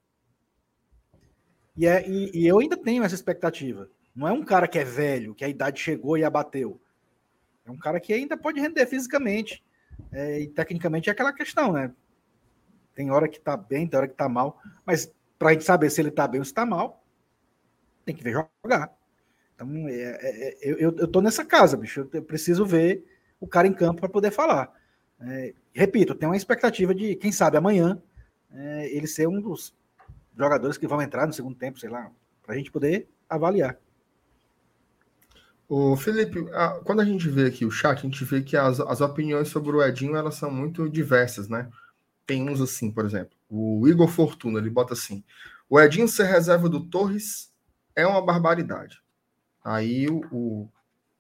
E, 1.77 1.85
é, 1.87 2.07
e, 2.07 2.31
e 2.33 2.47
eu 2.47 2.59
ainda 2.59 2.75
tenho 2.75 3.03
essa 3.03 3.15
expectativa. 3.15 3.89
Não 4.15 4.27
é 4.27 4.31
um 4.31 4.43
cara 4.43 4.67
que 4.67 4.79
é 4.79 4.83
velho, 4.83 5.35
que 5.35 5.43
a 5.43 5.49
idade 5.49 5.79
chegou 5.79 6.17
e 6.17 6.23
abateu. 6.23 6.79
É 7.65 7.71
um 7.71 7.77
cara 7.77 7.99
que 7.99 8.13
ainda 8.13 8.37
pode 8.37 8.59
render 8.59 8.85
fisicamente. 8.85 9.63
É, 10.11 10.41
e 10.41 10.47
tecnicamente 10.47 11.09
é 11.09 11.11
aquela 11.11 11.33
questão, 11.33 11.73
né? 11.73 11.91
Tem 12.93 13.11
hora 13.11 13.27
que 13.27 13.39
tá 13.39 13.57
bem, 13.57 13.87
tem 13.87 13.97
hora 13.97 14.07
que 14.07 14.15
tá 14.15 14.29
mal. 14.29 14.61
Mas 14.85 15.11
para 15.37 15.49
a 15.49 15.53
gente 15.53 15.65
saber 15.65 15.89
se 15.89 16.01
ele 16.01 16.11
tá 16.11 16.27
bem 16.27 16.39
ou 16.39 16.45
se 16.45 16.53
tá 16.53 16.65
mal, 16.65 17.03
tem 18.05 18.15
que 18.15 18.23
ver 18.23 18.33
jogar. 18.63 18.95
Então, 19.55 19.69
é, 19.87 19.93
é, 19.93 20.47
é 20.49 20.57
eu, 20.63 20.95
eu, 20.97 21.07
tô 21.07 21.21
nessa 21.21 21.43
casa, 21.43 21.75
bicho. 21.75 22.07
Eu, 22.13 22.23
preciso 22.23 22.65
ver 22.65 23.03
o 23.39 23.47
cara 23.47 23.67
em 23.67 23.73
campo 23.73 24.01
para 24.01 24.09
poder 24.09 24.31
falar. 24.31 24.71
É, 25.19 25.53
repito, 25.73 26.13
tem 26.13 26.27
uma 26.27 26.37
expectativa 26.37 26.93
de, 26.93 27.15
quem 27.15 27.31
sabe, 27.31 27.57
amanhã 27.57 28.01
é, 28.53 28.89
ele 28.95 29.07
ser 29.07 29.27
um 29.27 29.41
dos 29.41 29.73
jogadores 30.37 30.77
que 30.77 30.87
vão 30.87 31.01
entrar 31.01 31.25
no 31.25 31.33
segundo 31.33 31.55
tempo, 31.55 31.79
sei 31.79 31.89
lá, 31.89 32.11
para 32.43 32.53
a 32.53 32.57
gente 32.57 32.71
poder 32.71 33.09
avaliar. 33.29 33.77
O 35.67 35.95
Felipe, 35.95 36.47
a, 36.53 36.79
quando 36.83 37.01
a 37.01 37.05
gente 37.05 37.27
vê 37.27 37.47
aqui 37.47 37.65
o 37.65 37.71
chat, 37.71 37.97
a 37.97 38.01
gente 38.01 38.23
vê 38.23 38.41
que 38.41 38.55
as, 38.55 38.79
as 38.79 39.01
opiniões 39.01 39.47
sobre 39.47 39.71
o 39.71 39.83
Edinho 39.83 40.15
elas 40.15 40.35
são 40.35 40.51
muito 40.51 40.87
diversas, 40.89 41.49
né? 41.49 41.69
Tem 42.25 42.47
uns 42.49 42.61
assim, 42.61 42.91
por 42.91 43.05
exemplo, 43.05 43.35
o 43.49 43.87
Igor 43.87 44.07
Fortuna, 44.07 44.59
ele 44.59 44.69
bota 44.69 44.93
assim: 44.93 45.23
o 45.69 45.79
Edinho 45.79 46.07
ser 46.07 46.25
reserva 46.25 46.69
do 46.69 46.85
Torres 46.85 47.51
é 47.95 48.05
uma 48.05 48.21
barbaridade. 48.23 49.01
Aí 49.63 50.07
o, 50.07 50.21
o, 50.31 50.69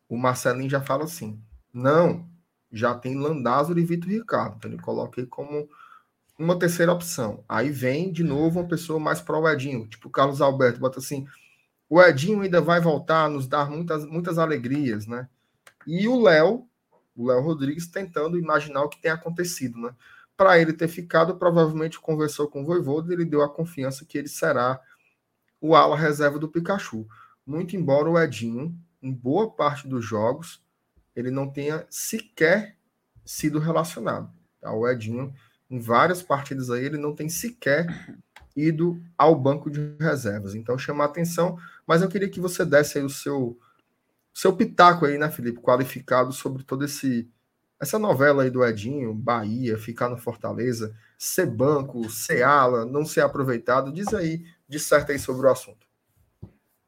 o 0.07 0.17
Marcelinho 0.17 0.69
já 0.69 0.81
fala 0.81 1.05
assim: 1.05 1.41
não, 1.73 2.27
já 2.71 2.93
tem 2.93 3.17
Landázuri 3.17 3.81
e 3.81 3.85
Vitor 3.85 4.09
Ricardo. 4.09 4.55
Então 4.57 4.71
ele 4.71 4.81
coloquei 4.81 5.25
como 5.25 5.67
uma 6.37 6.59
terceira 6.59 6.93
opção. 6.93 7.43
Aí 7.47 7.71
vem 7.71 8.11
de 8.11 8.23
novo 8.23 8.59
uma 8.59 8.67
pessoa 8.67 8.99
mais 8.99 9.21
pro 9.21 9.47
Edinho, 9.47 9.87
tipo 9.87 10.07
o 10.07 10.11
Carlos 10.11 10.41
Alberto, 10.41 10.79
bota 10.79 10.99
assim: 10.99 11.25
o 11.95 12.03
Edinho 12.03 12.41
ainda 12.41 12.59
vai 12.59 12.81
voltar 12.81 13.23
a 13.23 13.29
nos 13.29 13.47
dar 13.47 13.71
muitas, 13.71 14.05
muitas 14.05 14.37
alegrias, 14.37 15.07
né? 15.07 15.29
E 15.87 16.09
o 16.09 16.21
Léo, 16.21 16.67
o 17.15 17.25
Léo 17.25 17.39
Rodrigues, 17.39 17.87
tentando 17.87 18.37
imaginar 18.37 18.83
o 18.83 18.89
que 18.89 19.01
tem 19.01 19.11
acontecido, 19.11 19.79
né? 19.79 19.95
Para 20.35 20.59
ele 20.59 20.73
ter 20.73 20.89
ficado, 20.89 21.37
provavelmente 21.37 21.97
conversou 21.97 22.49
com 22.49 22.61
o 22.61 22.65
Voivoda 22.65 23.09
e 23.09 23.15
ele 23.15 23.23
deu 23.23 23.41
a 23.41 23.47
confiança 23.47 24.03
que 24.03 24.17
ele 24.17 24.27
será 24.27 24.77
o 25.61 25.73
ala 25.73 25.95
reserva 25.95 26.37
do 26.37 26.49
Pikachu. 26.49 27.07
Muito 27.45 27.77
embora 27.77 28.09
o 28.09 28.19
Edinho, 28.19 28.77
em 29.01 29.13
boa 29.13 29.49
parte 29.49 29.87
dos 29.87 30.03
jogos, 30.03 30.61
ele 31.15 31.31
não 31.31 31.49
tenha 31.49 31.87
sequer 31.89 32.75
sido 33.23 33.57
relacionado. 33.57 34.29
Tá? 34.59 34.69
O 34.73 34.85
Edinho, 34.85 35.33
em 35.69 35.79
várias 35.79 36.21
partidas 36.21 36.69
aí, 36.69 36.83
ele 36.83 36.97
não 36.97 37.15
tem 37.15 37.29
sequer 37.29 37.87
ido 38.55 39.01
ao 39.17 39.35
banco 39.35 39.69
de 39.69 39.95
reservas. 39.99 40.55
Então, 40.55 40.77
chama 40.77 41.03
atenção, 41.03 41.57
mas 41.85 42.01
eu 42.01 42.07
queria 42.07 42.29
que 42.29 42.39
você 42.39 42.63
desse 42.63 42.97
aí 42.97 43.03
o 43.03 43.09
seu, 43.09 43.59
seu 44.33 44.55
pitaco 44.55 45.05
aí, 45.05 45.17
né, 45.17 45.29
Felipe, 45.29 45.59
qualificado 45.59 46.31
sobre 46.31 46.63
todo 46.63 46.85
esse 46.85 47.29
essa 47.79 47.99
novela 47.99 48.43
aí 48.43 48.49
do 48.49 48.65
Edinho, 48.65 49.13
Bahia, 49.13 49.77
ficar 49.77 50.09
no 50.09 50.17
Fortaleza, 50.17 50.95
ser 51.17 51.45
banco, 51.45 52.09
ser 52.09 52.41
ala, 52.41 52.85
não 52.85 53.05
ser 53.05 53.21
aproveitado. 53.21 53.91
Diz 53.91 54.13
aí, 54.13 54.45
disserta 54.67 55.11
aí 55.11 55.19
sobre 55.19 55.45
o 55.45 55.51
assunto. 55.51 55.85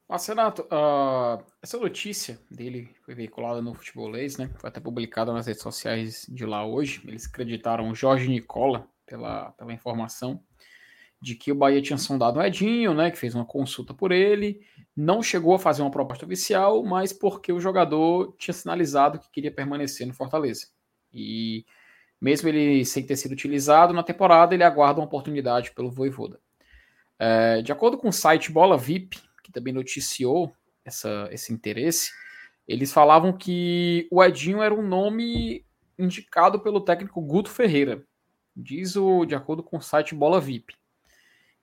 Marcenato, 0.07 0.61
uh, 0.63 1.43
essa 1.61 1.77
notícia 1.77 2.39
dele 2.49 2.95
foi 3.03 3.13
veiculada 3.13 3.61
no 3.61 3.73
Futebolês, 3.73 4.37
né? 4.37 4.49
Foi 4.57 4.69
até 4.69 4.79
publicada 4.79 5.33
nas 5.33 5.47
redes 5.47 5.61
sociais 5.61 6.25
de 6.29 6.45
lá 6.45 6.65
hoje. 6.65 7.01
Eles 7.05 7.27
acreditaram 7.27 7.93
Jorge 7.93 8.29
Nicola 8.29 8.87
pela, 9.05 9.51
pela 9.51 9.73
informação 9.73 10.41
de 11.21 11.35
que 11.35 11.51
o 11.51 11.55
Bahia 11.55 11.81
tinha 11.81 11.97
sondado 11.97 12.39
o 12.39 12.43
Edinho, 12.43 12.93
né? 12.93 13.09
Que 13.09 13.17
fez 13.17 13.33
uma 13.33 13.45
consulta 13.45 13.93
por 13.93 14.11
ele. 14.11 14.61
Não 14.95 15.21
chegou 15.21 15.55
a 15.55 15.59
fazer 15.59 15.81
uma 15.81 15.91
proposta 15.91 16.25
oficial, 16.25 16.83
mas 16.83 17.11
porque 17.11 17.51
o 17.51 17.59
jogador 17.59 18.35
tinha 18.37 18.53
sinalizado 18.53 19.19
que 19.19 19.31
queria 19.31 19.51
permanecer 19.51 20.05
no 20.05 20.13
Fortaleza. 20.13 20.67
E 21.13 21.65
mesmo 22.19 22.49
ele 22.49 22.85
sem 22.85 23.05
ter 23.05 23.15
sido 23.15 23.31
utilizado 23.31 23.93
na 23.93 24.03
temporada, 24.03 24.53
ele 24.53 24.63
aguarda 24.63 24.99
uma 24.99 25.07
oportunidade 25.07 25.71
pelo 25.71 25.91
Voivoda. 25.91 26.39
É, 27.19 27.61
de 27.61 27.71
acordo 27.71 27.97
com 27.97 28.09
o 28.09 28.13
site 28.13 28.51
Bola 28.51 28.77
VIP, 28.77 29.19
que 29.43 29.51
também 29.51 29.73
noticiou 29.73 30.53
essa, 30.85 31.27
esse 31.31 31.51
interesse, 31.51 32.11
eles 32.67 32.93
falavam 32.93 33.35
que 33.35 34.07
o 34.11 34.23
Edinho 34.23 34.61
era 34.61 34.73
um 34.73 34.85
nome 34.85 35.65
indicado 35.97 36.59
pelo 36.59 36.81
técnico 36.81 37.21
Guto 37.21 37.49
Ferreira, 37.49 38.03
diz 38.55 38.95
o 38.95 39.25
de 39.25 39.33
acordo 39.33 39.63
com 39.63 39.77
o 39.77 39.81
site 39.81 40.13
Bola 40.13 40.39
VIP. 40.39 40.76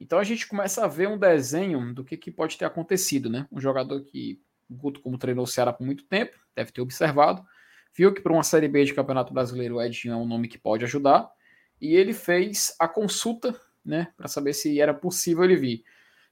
Então 0.01 0.19
a 0.19 0.25
gente 0.25 0.47
começa 0.47 0.85
a 0.85 0.89
ver 0.89 1.09
um 1.09 1.19
desenho 1.19 1.95
do 1.95 2.05
que, 2.05 2.17
que 2.17 2.31
pode 2.31 2.59
ter 2.59 2.65
acontecido, 2.65 3.31
né? 3.31 3.47
Um 3.51 3.61
jogador 3.61 4.03
que 4.03 4.41
o 4.69 4.75
Guto, 4.75 5.01
como 5.01 5.19
treinou 5.19 5.45
o 5.45 5.49
Ceará 5.49 5.73
por 5.73 5.85
muito 5.85 6.05
tempo, 6.05 6.37
deve 6.55 6.73
ter 6.73 6.81
observado, 6.81 7.45
viu 7.97 8.13
que 8.13 8.21
para 8.21 8.33
uma 8.33 8.43
Série 8.43 8.69
B 8.69 8.85
de 8.85 8.95
Campeonato 8.95 9.33
Brasileiro 9.33 9.77
o 9.77 9.83
Edinho 9.83 10.15
é 10.15 10.17
um 10.17 10.27
nome 10.27 10.49
que 10.49 10.59
pode 10.59 10.85
ajudar, 10.85 11.31
e 11.81 11.95
ele 11.95 12.13
fez 12.13 12.75
a 12.81 12.89
consulta, 12.89 13.59
né, 13.85 14.13
para 14.17 14.29
saber 14.29 14.53
se 14.55 14.81
era 14.81 14.95
possível 14.95 15.45
ele 15.45 15.57
vir. 15.57 15.85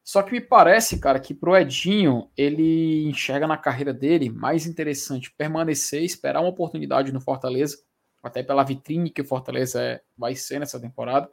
Só 0.02 0.22
que 0.22 0.32
me 0.32 0.40
parece, 0.40 0.98
cara, 0.98 1.20
que 1.20 1.32
pro 1.32 1.56
Edinho, 1.56 2.28
ele 2.36 3.04
enxerga 3.04 3.46
na 3.46 3.56
carreira 3.56 3.92
dele 3.92 4.28
mais 4.28 4.66
interessante 4.66 5.32
permanecer, 5.36 6.02
esperar 6.02 6.40
uma 6.40 6.48
oportunidade 6.48 7.12
no 7.12 7.20
Fortaleza, 7.20 7.78
até 8.22 8.42
pela 8.42 8.64
vitrine 8.64 9.10
que 9.10 9.20
o 9.20 9.24
Fortaleza 9.24 9.80
é, 9.80 10.00
vai 10.16 10.34
ser 10.34 10.58
nessa 10.58 10.80
temporada. 10.80 11.30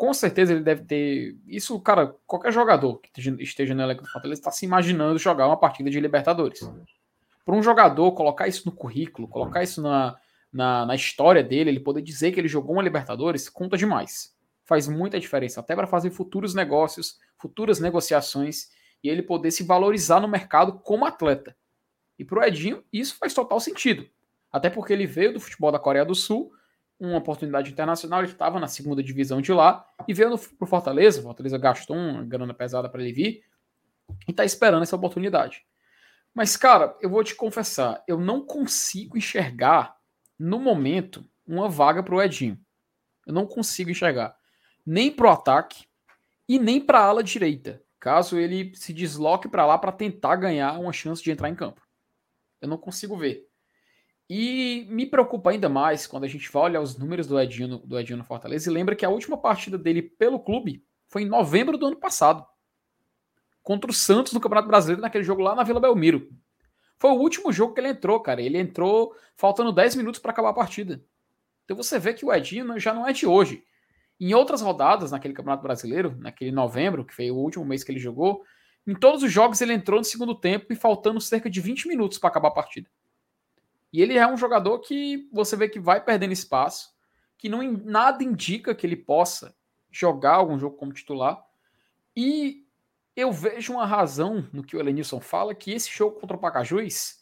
Com 0.00 0.14
certeza 0.14 0.54
ele 0.54 0.62
deve 0.62 0.84
ter. 0.84 1.36
Isso, 1.46 1.78
cara, 1.80 2.14
qualquer 2.26 2.52
jogador 2.52 2.98
que 2.98 3.10
esteja 3.42 3.74
no 3.74 3.82
elenco 3.82 4.02
do 4.02 4.08
Fortaleza 4.08 4.40
está 4.40 4.50
se 4.50 4.64
imaginando 4.64 5.18
jogar 5.18 5.46
uma 5.46 5.58
partida 5.58 5.90
de 5.90 6.00
Libertadores. 6.00 6.60
Para 7.44 7.54
um 7.54 7.62
jogador 7.62 8.12
colocar 8.12 8.48
isso 8.48 8.62
no 8.64 8.72
currículo, 8.72 9.28
colocar 9.28 9.62
isso 9.62 9.82
na, 9.82 10.16
na, 10.50 10.86
na 10.86 10.94
história 10.94 11.42
dele, 11.42 11.68
ele 11.68 11.80
poder 11.80 12.00
dizer 12.00 12.32
que 12.32 12.40
ele 12.40 12.48
jogou 12.48 12.76
uma 12.76 12.82
Libertadores, 12.82 13.48
conta 13.50 13.76
demais 13.76 14.34
faz 14.70 14.86
muita 14.86 15.18
diferença, 15.18 15.58
até 15.58 15.74
para 15.74 15.88
fazer 15.88 16.10
futuros 16.12 16.54
negócios, 16.54 17.18
futuras 17.36 17.80
negociações 17.80 18.68
e 19.02 19.08
ele 19.08 19.20
poder 19.20 19.50
se 19.50 19.64
valorizar 19.64 20.20
no 20.20 20.28
mercado 20.28 20.78
como 20.78 21.04
atleta. 21.04 21.56
E 22.16 22.24
para 22.24 22.38
o 22.38 22.44
Edinho, 22.44 22.84
isso 22.92 23.16
faz 23.18 23.34
total 23.34 23.58
sentido. 23.58 24.08
Até 24.52 24.70
porque 24.70 24.92
ele 24.92 25.08
veio 25.08 25.32
do 25.32 25.40
futebol 25.40 25.72
da 25.72 25.78
Coreia 25.80 26.04
do 26.04 26.14
Sul, 26.14 26.52
uma 27.00 27.16
oportunidade 27.16 27.72
internacional, 27.72 28.20
ele 28.20 28.30
estava 28.30 28.60
na 28.60 28.68
segunda 28.68 29.02
divisão 29.02 29.40
de 29.40 29.52
lá 29.52 29.88
e 30.06 30.12
veio 30.12 30.38
para 30.38 30.64
o 30.64 30.68
Fortaleza. 30.68 31.22
Fortaleza 31.22 31.56
gastou 31.56 31.96
uma 31.96 32.22
grana 32.22 32.52
pesada 32.52 32.88
para 32.88 33.02
ele 33.02 33.12
vir 33.12 33.44
e 34.28 34.30
está 34.30 34.44
esperando 34.44 34.82
essa 34.82 34.96
oportunidade. 34.96 35.64
Mas, 36.34 36.56
cara, 36.56 36.96
eu 37.00 37.08
vou 37.08 37.24
te 37.24 37.34
confessar, 37.34 38.04
eu 38.06 38.20
não 38.20 38.44
consigo 38.44 39.16
enxergar 39.16 39.96
no 40.38 40.60
momento 40.60 41.24
uma 41.46 41.68
vaga 41.68 42.02
para 42.02 42.14
o 42.14 42.22
Edinho. 42.22 42.58
Eu 43.26 43.32
não 43.32 43.46
consigo 43.46 43.90
enxergar 43.90 44.36
nem 44.84 45.10
para 45.10 45.26
o 45.26 45.30
ataque 45.30 45.86
e 46.48 46.58
nem 46.58 46.80
para 46.80 46.98
a 46.98 47.04
ala 47.04 47.22
direita, 47.22 47.82
caso 47.98 48.38
ele 48.38 48.74
se 48.74 48.92
desloque 48.92 49.48
para 49.48 49.66
lá 49.66 49.78
para 49.78 49.92
tentar 49.92 50.36
ganhar 50.36 50.78
uma 50.78 50.92
chance 50.92 51.22
de 51.22 51.30
entrar 51.30 51.48
em 51.48 51.54
campo. 51.54 51.80
Eu 52.60 52.68
não 52.68 52.76
consigo 52.76 53.16
ver. 53.16 53.49
E 54.32 54.86
me 54.88 55.06
preocupa 55.06 55.50
ainda 55.50 55.68
mais 55.68 56.06
quando 56.06 56.22
a 56.22 56.28
gente 56.28 56.52
vai 56.52 56.62
olhar 56.62 56.80
os 56.80 56.96
números 56.96 57.26
do 57.26 57.38
Edinho, 57.40 57.78
do 57.78 57.98
Edinho 57.98 58.18
no 58.18 58.24
Fortaleza 58.24 58.70
e 58.70 58.72
lembra 58.72 58.94
que 58.94 59.04
a 59.04 59.08
última 59.08 59.36
partida 59.36 59.76
dele 59.76 60.00
pelo 60.00 60.38
clube 60.38 60.84
foi 61.08 61.22
em 61.22 61.28
novembro 61.28 61.76
do 61.76 61.86
ano 61.86 61.96
passado. 61.96 62.46
Contra 63.60 63.90
o 63.90 63.94
Santos 63.94 64.32
no 64.32 64.38
Campeonato 64.38 64.68
Brasileiro, 64.68 65.02
naquele 65.02 65.24
jogo 65.24 65.42
lá 65.42 65.56
na 65.56 65.64
Vila 65.64 65.80
Belmiro. 65.80 66.30
Foi 66.96 67.10
o 67.10 67.18
último 67.18 67.50
jogo 67.50 67.74
que 67.74 67.80
ele 67.80 67.88
entrou, 67.88 68.20
cara. 68.20 68.40
Ele 68.40 68.56
entrou 68.56 69.12
faltando 69.36 69.72
10 69.72 69.96
minutos 69.96 70.20
para 70.20 70.30
acabar 70.30 70.50
a 70.50 70.54
partida. 70.54 71.02
Então 71.64 71.76
você 71.76 71.98
vê 71.98 72.14
que 72.14 72.24
o 72.24 72.32
Edinho 72.32 72.78
já 72.78 72.94
não 72.94 73.08
é 73.08 73.12
de 73.12 73.26
hoje. 73.26 73.64
Em 74.20 74.32
outras 74.32 74.62
rodadas, 74.62 75.10
naquele 75.10 75.34
Campeonato 75.34 75.64
Brasileiro, 75.64 76.16
naquele 76.20 76.52
novembro, 76.52 77.04
que 77.04 77.16
foi 77.16 77.32
o 77.32 77.36
último 77.36 77.64
mês 77.64 77.82
que 77.82 77.90
ele 77.90 77.98
jogou, 77.98 78.44
em 78.86 78.94
todos 78.94 79.24
os 79.24 79.32
jogos 79.32 79.60
ele 79.60 79.72
entrou 79.72 79.98
no 79.98 80.04
segundo 80.04 80.36
tempo 80.36 80.72
e 80.72 80.76
faltando 80.76 81.20
cerca 81.20 81.50
de 81.50 81.60
20 81.60 81.88
minutos 81.88 82.16
para 82.16 82.30
acabar 82.30 82.48
a 82.48 82.52
partida. 82.52 82.88
E 83.92 84.00
ele 84.00 84.16
é 84.16 84.26
um 84.26 84.36
jogador 84.36 84.78
que 84.80 85.28
você 85.32 85.56
vê 85.56 85.68
que 85.68 85.80
vai 85.80 86.02
perdendo 86.02 86.32
espaço, 86.32 86.94
que 87.36 87.48
não 87.48 87.62
nada 87.62 88.22
indica 88.22 88.74
que 88.74 88.86
ele 88.86 88.96
possa 88.96 89.54
jogar 89.90 90.34
algum 90.34 90.58
jogo 90.58 90.76
como 90.76 90.92
titular. 90.92 91.44
E 92.14 92.66
eu 93.16 93.32
vejo 93.32 93.72
uma 93.72 93.86
razão 93.86 94.48
no 94.52 94.62
que 94.62 94.76
o 94.76 94.80
Elenilson 94.80 95.20
fala, 95.20 95.54
que 95.54 95.72
esse 95.72 95.90
jogo 95.90 96.20
contra 96.20 96.36
o 96.36 96.40
Pacajus, 96.40 97.18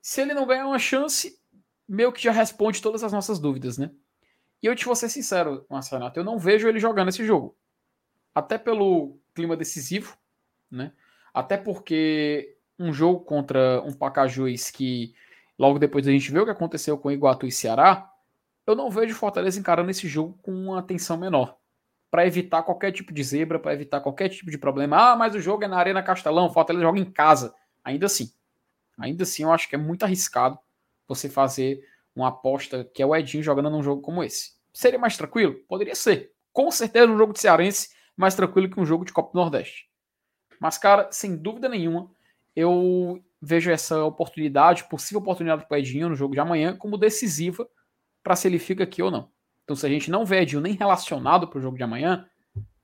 se 0.00 0.20
ele 0.20 0.34
não 0.34 0.46
ganhar 0.46 0.66
uma 0.66 0.78
chance, 0.78 1.40
meio 1.88 2.12
que 2.12 2.22
já 2.22 2.32
responde 2.32 2.82
todas 2.82 3.04
as 3.04 3.12
nossas 3.12 3.38
dúvidas, 3.38 3.78
né? 3.78 3.90
E 4.62 4.66
eu 4.66 4.74
te 4.74 4.84
vou 4.84 4.96
ser 4.96 5.08
sincero, 5.08 5.64
Marcelo, 5.68 6.10
eu 6.16 6.24
não 6.24 6.38
vejo 6.38 6.68
ele 6.68 6.80
jogando 6.80 7.08
esse 7.08 7.24
jogo. 7.24 7.56
Até 8.34 8.58
pelo 8.58 9.18
clima 9.34 9.56
decisivo, 9.56 10.16
né? 10.70 10.92
Até 11.32 11.56
porque 11.56 12.56
um 12.78 12.92
jogo 12.92 13.20
contra 13.20 13.82
um 13.82 13.92
Pacajus 13.92 14.70
que 14.70 15.14
logo 15.58 15.78
depois 15.78 16.06
a 16.06 16.10
gente 16.10 16.30
vê 16.30 16.40
o 16.40 16.44
que 16.44 16.50
aconteceu 16.50 16.96
com 16.98 17.10
Iguatu 17.10 17.46
e 17.46 17.52
Ceará, 17.52 18.10
eu 18.66 18.74
não 18.74 18.90
vejo 18.90 19.14
Fortaleza 19.14 19.58
encarando 19.58 19.90
esse 19.90 20.08
jogo 20.08 20.38
com 20.42 20.52
uma 20.52 20.80
atenção 20.80 21.16
menor. 21.16 21.56
Para 22.10 22.26
evitar 22.26 22.62
qualquer 22.62 22.92
tipo 22.92 23.12
de 23.12 23.22
zebra, 23.22 23.58
para 23.58 23.74
evitar 23.74 24.00
qualquer 24.00 24.28
tipo 24.28 24.50
de 24.50 24.58
problema. 24.58 25.12
Ah, 25.12 25.16
mas 25.16 25.34
o 25.34 25.40
jogo 25.40 25.64
é 25.64 25.68
na 25.68 25.76
Arena 25.76 26.02
Castelão, 26.02 26.52
Fortaleza 26.52 26.84
joga 26.84 26.98
em 26.98 27.04
casa. 27.04 27.54
Ainda 27.84 28.06
assim. 28.06 28.32
Ainda 28.98 29.22
assim, 29.22 29.42
eu 29.42 29.52
acho 29.52 29.68
que 29.68 29.74
é 29.74 29.78
muito 29.78 30.04
arriscado 30.04 30.58
você 31.06 31.28
fazer 31.28 31.80
uma 32.14 32.28
aposta 32.28 32.84
que 32.92 33.02
é 33.02 33.06
o 33.06 33.14
Edinho 33.14 33.42
jogando 33.42 33.70
num 33.70 33.82
jogo 33.82 34.00
como 34.00 34.24
esse. 34.24 34.56
Seria 34.72 34.98
mais 34.98 35.16
tranquilo? 35.16 35.54
Poderia 35.68 35.94
ser. 35.94 36.32
Com 36.52 36.70
certeza 36.70 37.10
um 37.10 37.18
jogo 37.18 37.32
de 37.32 37.40
Cearense 37.40 37.90
mais 38.16 38.34
tranquilo 38.34 38.70
que 38.70 38.80
um 38.80 38.86
jogo 38.86 39.04
de 39.04 39.12
Copa 39.12 39.32
do 39.32 39.38
Nordeste. 39.38 39.88
Mas, 40.58 40.78
cara, 40.78 41.08
sem 41.12 41.36
dúvida 41.36 41.68
nenhuma, 41.68 42.10
eu 42.54 43.22
vejo 43.40 43.70
essa 43.70 44.02
oportunidade, 44.04 44.88
possível 44.88 45.20
oportunidade 45.20 45.66
para 45.66 45.76
o 45.76 45.78
Edinho 45.78 46.08
no 46.08 46.16
jogo 46.16 46.34
de 46.34 46.40
amanhã, 46.40 46.76
como 46.76 46.98
decisiva 46.98 47.68
para 48.22 48.36
se 48.36 48.48
ele 48.48 48.58
fica 48.58 48.84
aqui 48.84 49.02
ou 49.02 49.10
não. 49.10 49.30
Então, 49.64 49.76
se 49.76 49.84
a 49.84 49.88
gente 49.88 50.10
não 50.10 50.24
vê 50.24 50.40
Edinho 50.40 50.60
nem 50.60 50.74
relacionado 50.74 51.48
para 51.48 51.58
o 51.58 51.62
jogo 51.62 51.76
de 51.76 51.82
amanhã, 51.82 52.26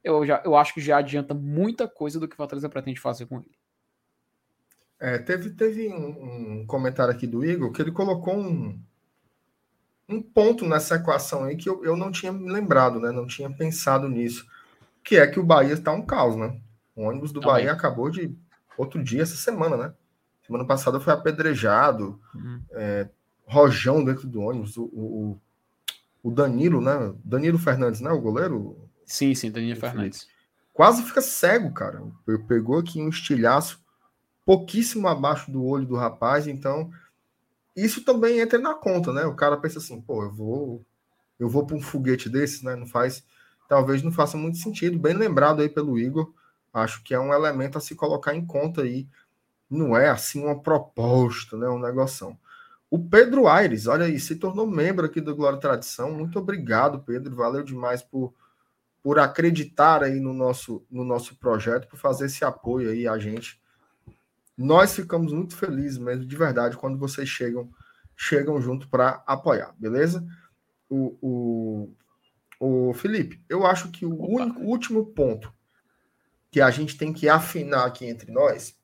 eu, 0.03 0.27
já, 0.27 0.43
eu 0.45 0.57
acho 0.57 0.75
que 0.75 0.81
já 0.81 0.99
adianta 0.99 1.33
muita 1.33 1.87
coisa 1.87 2.19
do 2.19 2.27
que 2.27 2.35
o 2.35 2.37
Fortaleza 2.37 2.69
pretende 2.69 3.01
fazer 3.01 3.27
com 3.27 3.37
ele. 3.37 3.57
É, 4.99 5.19
teve 5.19 5.51
teve 5.51 5.89
um, 5.89 6.61
um, 6.61 6.67
comentário 6.67 7.13
aqui 7.13 7.27
do 7.27 7.45
Igor 7.45 7.73
que 7.73 7.83
ele 7.83 7.91
colocou 7.91 8.37
um, 8.37 8.81
um 10.09 10.23
ponto 10.23 10.65
nessa 10.65 10.95
equação 10.95 11.45
aí 11.45 11.57
que 11.57 11.69
eu, 11.69 11.85
eu 11.85 11.97
não 11.97 12.13
tinha 12.13 12.33
me 12.33 12.51
lembrado, 12.51 13.01
né? 13.01 13.11
Não 13.11 13.27
tinha 13.27 13.51
pensado 13.51 14.09
nisso. 14.09 14.47
Que 15.03 15.17
é 15.17 15.27
que 15.27 15.41
o 15.41 15.45
Bahia 15.45 15.75
está 15.75 15.93
um 15.93 16.07
caos, 16.07 16.37
né? 16.37 16.57
O 16.95 17.03
ônibus 17.03 17.33
do 17.33 17.41
Também. 17.41 17.55
Bahia 17.55 17.73
acabou 17.73 18.11
de 18.11 18.37
outro 18.79 19.03
dia, 19.03 19.23
essa 19.23 19.35
semana, 19.35 19.77
né? 19.77 19.95
Semana 20.53 20.67
passada 20.67 21.01
foi 21.01 21.15
apedrejado, 21.15 22.21
uhum. 22.35 22.61
é, 22.73 23.09
rojão 23.47 24.05
dentro 24.05 24.29
do 24.29 24.43
ônibus. 24.43 24.77
O, 24.77 24.83
o, 24.85 25.41
o, 26.23 26.31
Danilo, 26.31 26.79
né? 26.79 27.15
Danilo 27.25 27.59
Fernandes, 27.59 28.03
né? 28.03 28.11
O 28.11 28.21
goleiro? 28.21 28.77
Sim, 29.07 29.35
sim, 29.35 29.51
Danilo 29.51 29.81
Fernandes. 29.81 30.29
Quase 30.75 31.03
fica 31.05 31.23
cego, 31.23 31.73
cara. 31.73 32.03
Pegou 32.47 32.79
aqui 32.79 33.01
um 33.01 33.09
estilhaço 33.09 33.83
pouquíssimo 34.45 35.09
abaixo 35.09 35.51
do 35.51 35.65
olho 35.65 35.87
do 35.87 35.97
rapaz, 35.97 36.47
então 36.47 36.91
isso 37.75 38.05
também 38.05 38.39
entra 38.39 38.59
na 38.59 38.75
conta, 38.75 39.11
né? 39.11 39.25
O 39.25 39.35
cara 39.35 39.57
pensa 39.57 39.79
assim, 39.79 40.03
pô, 40.03 40.23
eu 40.23 40.33
vou 40.33 40.85
eu 41.41 41.49
vou 41.49 41.65
para 41.65 41.77
um 41.77 41.81
foguete 41.81 42.29
desse, 42.29 42.63
né? 42.63 42.77
Não 42.77 42.87
faz, 42.87 43.25
talvez 43.67 44.03
não 44.03 44.13
faça 44.13 44.37
muito 44.37 44.59
sentido. 44.59 44.99
Bem 44.99 45.15
lembrado 45.15 45.63
aí 45.63 45.69
pelo 45.71 45.99
Igor, 45.99 46.31
acho 46.75 47.03
que 47.03 47.15
é 47.15 47.19
um 47.19 47.33
elemento 47.33 47.79
a 47.79 47.81
se 47.81 47.95
colocar 47.95 48.35
em 48.35 48.45
conta 48.45 48.83
aí. 48.83 49.09
Não 49.73 49.97
é 49.97 50.09
assim 50.09 50.43
uma 50.43 50.61
proposta, 50.61 51.57
né? 51.57 51.69
Um 51.69 51.79
negócio. 51.79 52.37
O 52.91 52.99
Pedro 52.99 53.49
Aires, 53.49 53.87
olha 53.87 54.07
aí, 54.07 54.21
se 54.21 54.37
tornou 54.37 54.67
membro 54.67 55.07
aqui 55.07 55.21
do 55.21 55.35
Glória 55.35 55.59
Tradição. 55.59 56.13
Muito 56.13 56.39
obrigado, 56.39 57.01
Pedro. 57.01 57.35
Valeu 57.35 57.63
demais 57.63 58.03
por, 58.03 58.35
por 59.03 59.19
acreditar 59.19 60.03
aí 60.03 60.21
no 60.21 60.35
nosso, 60.35 60.85
no 60.91 61.05
nosso 61.05 61.37
projeto, 61.37 61.89
por 61.89 61.99
fazer 61.99 62.27
esse 62.27 62.45
apoio 62.45 62.91
aí 62.91 63.09
a 63.09 63.19
gente 63.19 63.63
nós 64.57 64.95
ficamos 64.95 65.33
muito 65.33 65.57
felizes 65.57 65.99
mesmo, 65.99 66.25
de 66.25 66.37
verdade, 66.37 66.77
quando 66.77 66.99
vocês 66.99 67.29
chegam 67.29 67.71
chegam 68.15 68.61
junto 68.61 68.89
para 68.89 69.23
apoiar, 69.27 69.75
beleza? 69.79 70.25
O, 70.89 71.17
o, 71.21 71.97
o 72.61 72.95
Felipe, 72.95 73.43
eu 73.49 73.67
acho 73.67 73.91
que 73.91 74.07
o 74.07 74.15
único, 74.15 74.61
último 74.61 75.07
ponto 75.07 75.53
que 76.51 76.61
a 76.61 76.71
gente 76.71 76.97
tem 76.97 77.13
que 77.13 77.29
afinar 77.29 77.85
aqui 77.87 78.05
entre 78.05 78.31
nós 78.31 78.79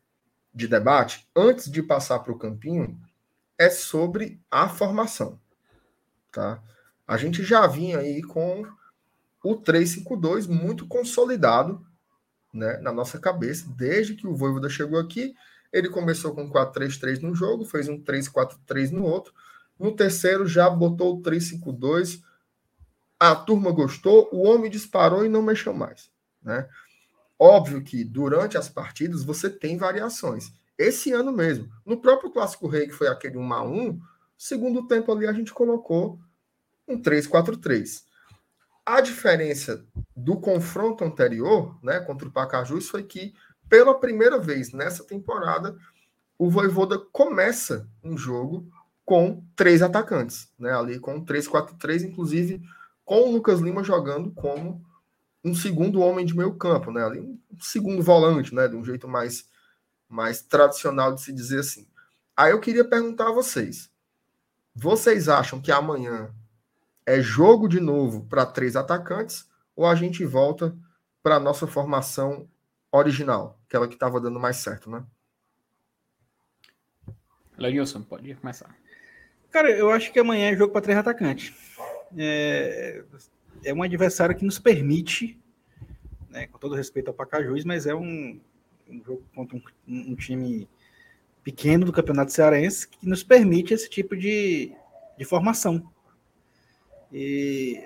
de 0.59 0.69
debate, 0.69 1.29
antes 1.35 1.71
de 1.71 1.83
passar 1.83 2.19
para 2.19 2.33
o 2.33 2.39
campinho, 2.39 3.01
é 3.57 3.71
sobre 3.71 4.41
a 4.51 4.69
formação. 4.69 5.41
Tá? 6.33 6.63
A 7.07 7.17
gente 7.17 7.43
já 7.43 7.67
vinha 7.67 7.99
aí 7.99 8.23
com 8.23 8.67
o 9.43 9.57
352 9.57 10.47
muito 10.47 10.87
consolidado 10.87 11.87
né, 12.53 12.79
na 12.79 12.93
nossa 12.93 13.19
cabeça, 13.19 13.67
desde 13.77 14.15
que 14.15 14.27
o 14.27 14.35
Voivoda 14.35 14.69
chegou 14.69 14.99
aqui 14.99 15.35
ele 15.73 15.89
começou 15.91 16.35
com 16.35 16.51
4-3-3 16.51 17.21
no 17.21 17.35
jogo, 17.35 17.65
fez 17.65 17.89
um 17.89 18.01
3-4-3 18.03 18.91
no 18.91 19.05
outro. 19.05 19.33
No 19.79 19.95
terceiro, 19.95 20.47
já 20.47 20.69
botou 20.69 21.17
o 21.17 21.23
3-5-2. 21.23 22.23
A 23.21 23.35
turma 23.35 23.71
gostou, 23.71 24.29
o 24.33 24.47
homem 24.47 24.71
disparou 24.71 25.25
e 25.25 25.29
não 25.29 25.43
mexeu 25.43 25.75
mais. 25.75 26.11
Né? 26.43 26.69
Óbvio 27.39 27.82
que 27.82 28.05
durante 28.05 28.59
as 28.59 28.68
partidas 28.68 29.22
você 29.22 29.49
tem 29.49 29.76
variações. 29.76 30.53
Esse 30.76 31.12
ano 31.12 31.32
mesmo, 31.32 31.68
no 31.84 32.01
próprio 32.01 32.30
Clássico 32.30 32.66
Rei, 32.66 32.86
que 32.86 32.93
foi 32.93 33.09
aquele 33.09 33.36
1 33.36 33.53
a 33.53 33.62
1 33.62 34.01
segundo 34.36 34.86
tempo 34.86 35.11
ali 35.12 35.26
a 35.26 35.32
gente 35.32 35.53
colocou 35.53 36.18
um 36.86 37.01
3-4-3. 37.01 38.05
A 38.86 39.01
diferença 39.01 39.84
do 40.16 40.41
confronto 40.41 41.05
anterior, 41.05 41.76
né, 41.82 42.01
contra 42.01 42.26
o 42.26 42.32
Pacajus, 42.32 42.89
foi 42.89 43.03
que 43.03 43.34
pela 43.68 43.99
primeira 43.99 44.39
vez 44.39 44.72
nessa 44.72 45.05
temporada, 45.05 45.76
o 46.39 46.49
Voivoda 46.49 46.99
começa 47.12 47.86
um 48.03 48.16
jogo 48.16 48.66
com 49.05 49.45
três 49.55 49.82
atacantes, 49.82 50.51
né? 50.59 50.72
Ali 50.72 50.99
com 50.99 51.24
3-4-3, 51.24 52.05
inclusive 52.05 52.62
com 53.05 53.28
o 53.28 53.32
Lucas 53.32 53.61
Lima 53.61 53.82
jogando 53.82 54.30
como 54.32 54.84
um 55.45 55.55
segundo 55.55 56.01
homem 56.01 56.26
de 56.26 56.36
meio 56.36 56.55
campo, 56.55 56.91
né? 56.91 57.05
Ali 57.05 57.20
um 57.20 57.39
segundo 57.61 58.03
volante, 58.03 58.55
né? 58.55 58.68
De 58.68 58.76
um 58.76 58.84
jeito 58.84 59.09
mais, 59.09 59.49
mais 60.09 60.43
tradicional 60.43 61.14
de 61.14 61.22
se 61.22 61.32
dizer 61.32 61.61
assim. 61.61 61.86
Aí 62.36 62.53
eu 62.53 62.61
queria 62.61 62.84
perguntar 62.84 63.28
a 63.28 63.32
vocês: 63.32 63.91
vocês 64.74 65.28
acham 65.28 65.61
que 65.61 65.72
amanhã 65.72 66.32
é 67.07 67.20
jogo 67.20 67.68
de 67.68 67.80
novo 67.80 68.26
para 68.26 68.47
três 68.47 68.76
atacantes 68.76 69.49
ou 69.74 69.86
a 69.86 69.95
gente 69.95 70.24
volta 70.24 70.76
para 71.22 71.36
a 71.36 71.41
nossa 71.41 71.66
formação 71.66 72.49
original, 72.91 73.59
aquela 73.66 73.86
que 73.86 73.95
estava 73.95 74.20
dando 74.20 74.41
mais 74.41 74.57
certo, 74.57 74.91
né? 74.91 75.05
Lenilson, 77.57 78.03
pode 78.03 78.34
começar. 78.36 78.74
Cara, 79.51 79.70
eu 79.70 79.91
acho 79.91 80.12
que 80.12 80.18
amanhã 80.18 80.51
é 80.51 80.57
jogo 80.57 80.72
para 80.72 80.82
três 80.82 80.99
atacantes. 80.99 81.53
É, 82.16 83.03
é 83.65 83.73
um 83.73 83.83
adversário 83.83 84.37
que 84.37 84.45
nos 84.45 84.59
permite, 84.59 85.39
né, 86.31 86.47
com 86.47 86.59
todo 86.59 86.75
respeito 86.75 87.09
ao 87.09 87.15
Pacajus, 87.15 87.65
mas 87.65 87.87
é 87.87 87.95
um, 87.95 88.41
um 88.89 89.03
jogo 89.05 89.23
contra 89.35 89.57
um, 89.57 89.63
um, 89.87 90.15
time 90.15 90.69
pequeno 91.43 91.87
do 91.87 91.93
Campeonato 91.93 92.33
Cearense 92.33 92.89
que 92.89 93.09
nos 93.09 93.23
permite 93.23 93.75
esse 93.75 93.89
tipo 93.89 94.17
de, 94.17 94.73
de 95.17 95.25
formação. 95.25 95.91
E 97.13 97.83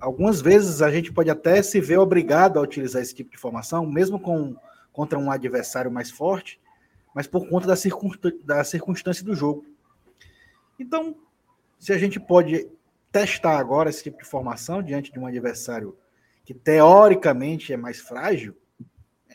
algumas 0.00 0.40
vezes 0.40 0.82
a 0.82 0.90
gente 0.90 1.12
pode 1.12 1.30
até 1.30 1.62
se 1.62 1.80
ver 1.80 1.98
obrigado 1.98 2.58
a 2.58 2.62
utilizar 2.62 3.02
esse 3.02 3.14
tipo 3.14 3.30
de 3.30 3.38
formação, 3.38 3.86
mesmo 3.86 4.18
com, 4.18 4.56
contra 4.92 5.18
um 5.18 5.30
adversário 5.30 5.90
mais 5.90 6.10
forte, 6.10 6.60
mas 7.14 7.26
por 7.26 7.48
conta 7.48 7.66
da, 7.66 7.74
da 8.44 8.64
circunstância 8.64 9.24
do 9.24 9.34
jogo. 9.34 9.64
Então, 10.78 11.14
se 11.78 11.92
a 11.92 11.98
gente 11.98 12.18
pode 12.18 12.68
testar 13.14 13.58
agora 13.60 13.88
esse 13.88 14.02
tipo 14.02 14.18
de 14.18 14.24
formação 14.24 14.82
diante 14.82 15.12
de 15.12 15.20
um 15.20 15.26
adversário 15.26 15.96
que 16.44 16.52
teoricamente 16.52 17.72
é 17.72 17.76
mais 17.76 18.00
frágil, 18.00 18.56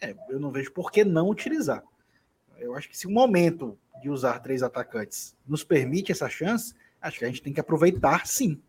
é, 0.01 0.13
eu 0.27 0.37
não 0.37 0.51
vejo 0.51 0.73
por 0.73 0.91
que 0.91 1.05
não 1.05 1.29
utilizar. 1.29 1.81
Eu 2.57 2.75
acho 2.75 2.89
que 2.89 2.97
se 2.97 3.07
o 3.07 3.09
momento 3.09 3.79
de 4.01 4.09
usar 4.09 4.39
três 4.39 4.61
atacantes 4.61 5.33
nos 5.47 5.63
permite 5.63 6.11
essa 6.11 6.27
chance, 6.27 6.75
acho 7.01 7.19
que 7.19 7.23
a 7.23 7.29
gente 7.29 7.41
tem 7.41 7.53
que 7.53 7.59
aproveitar 7.61 8.27
sim. 8.27 8.61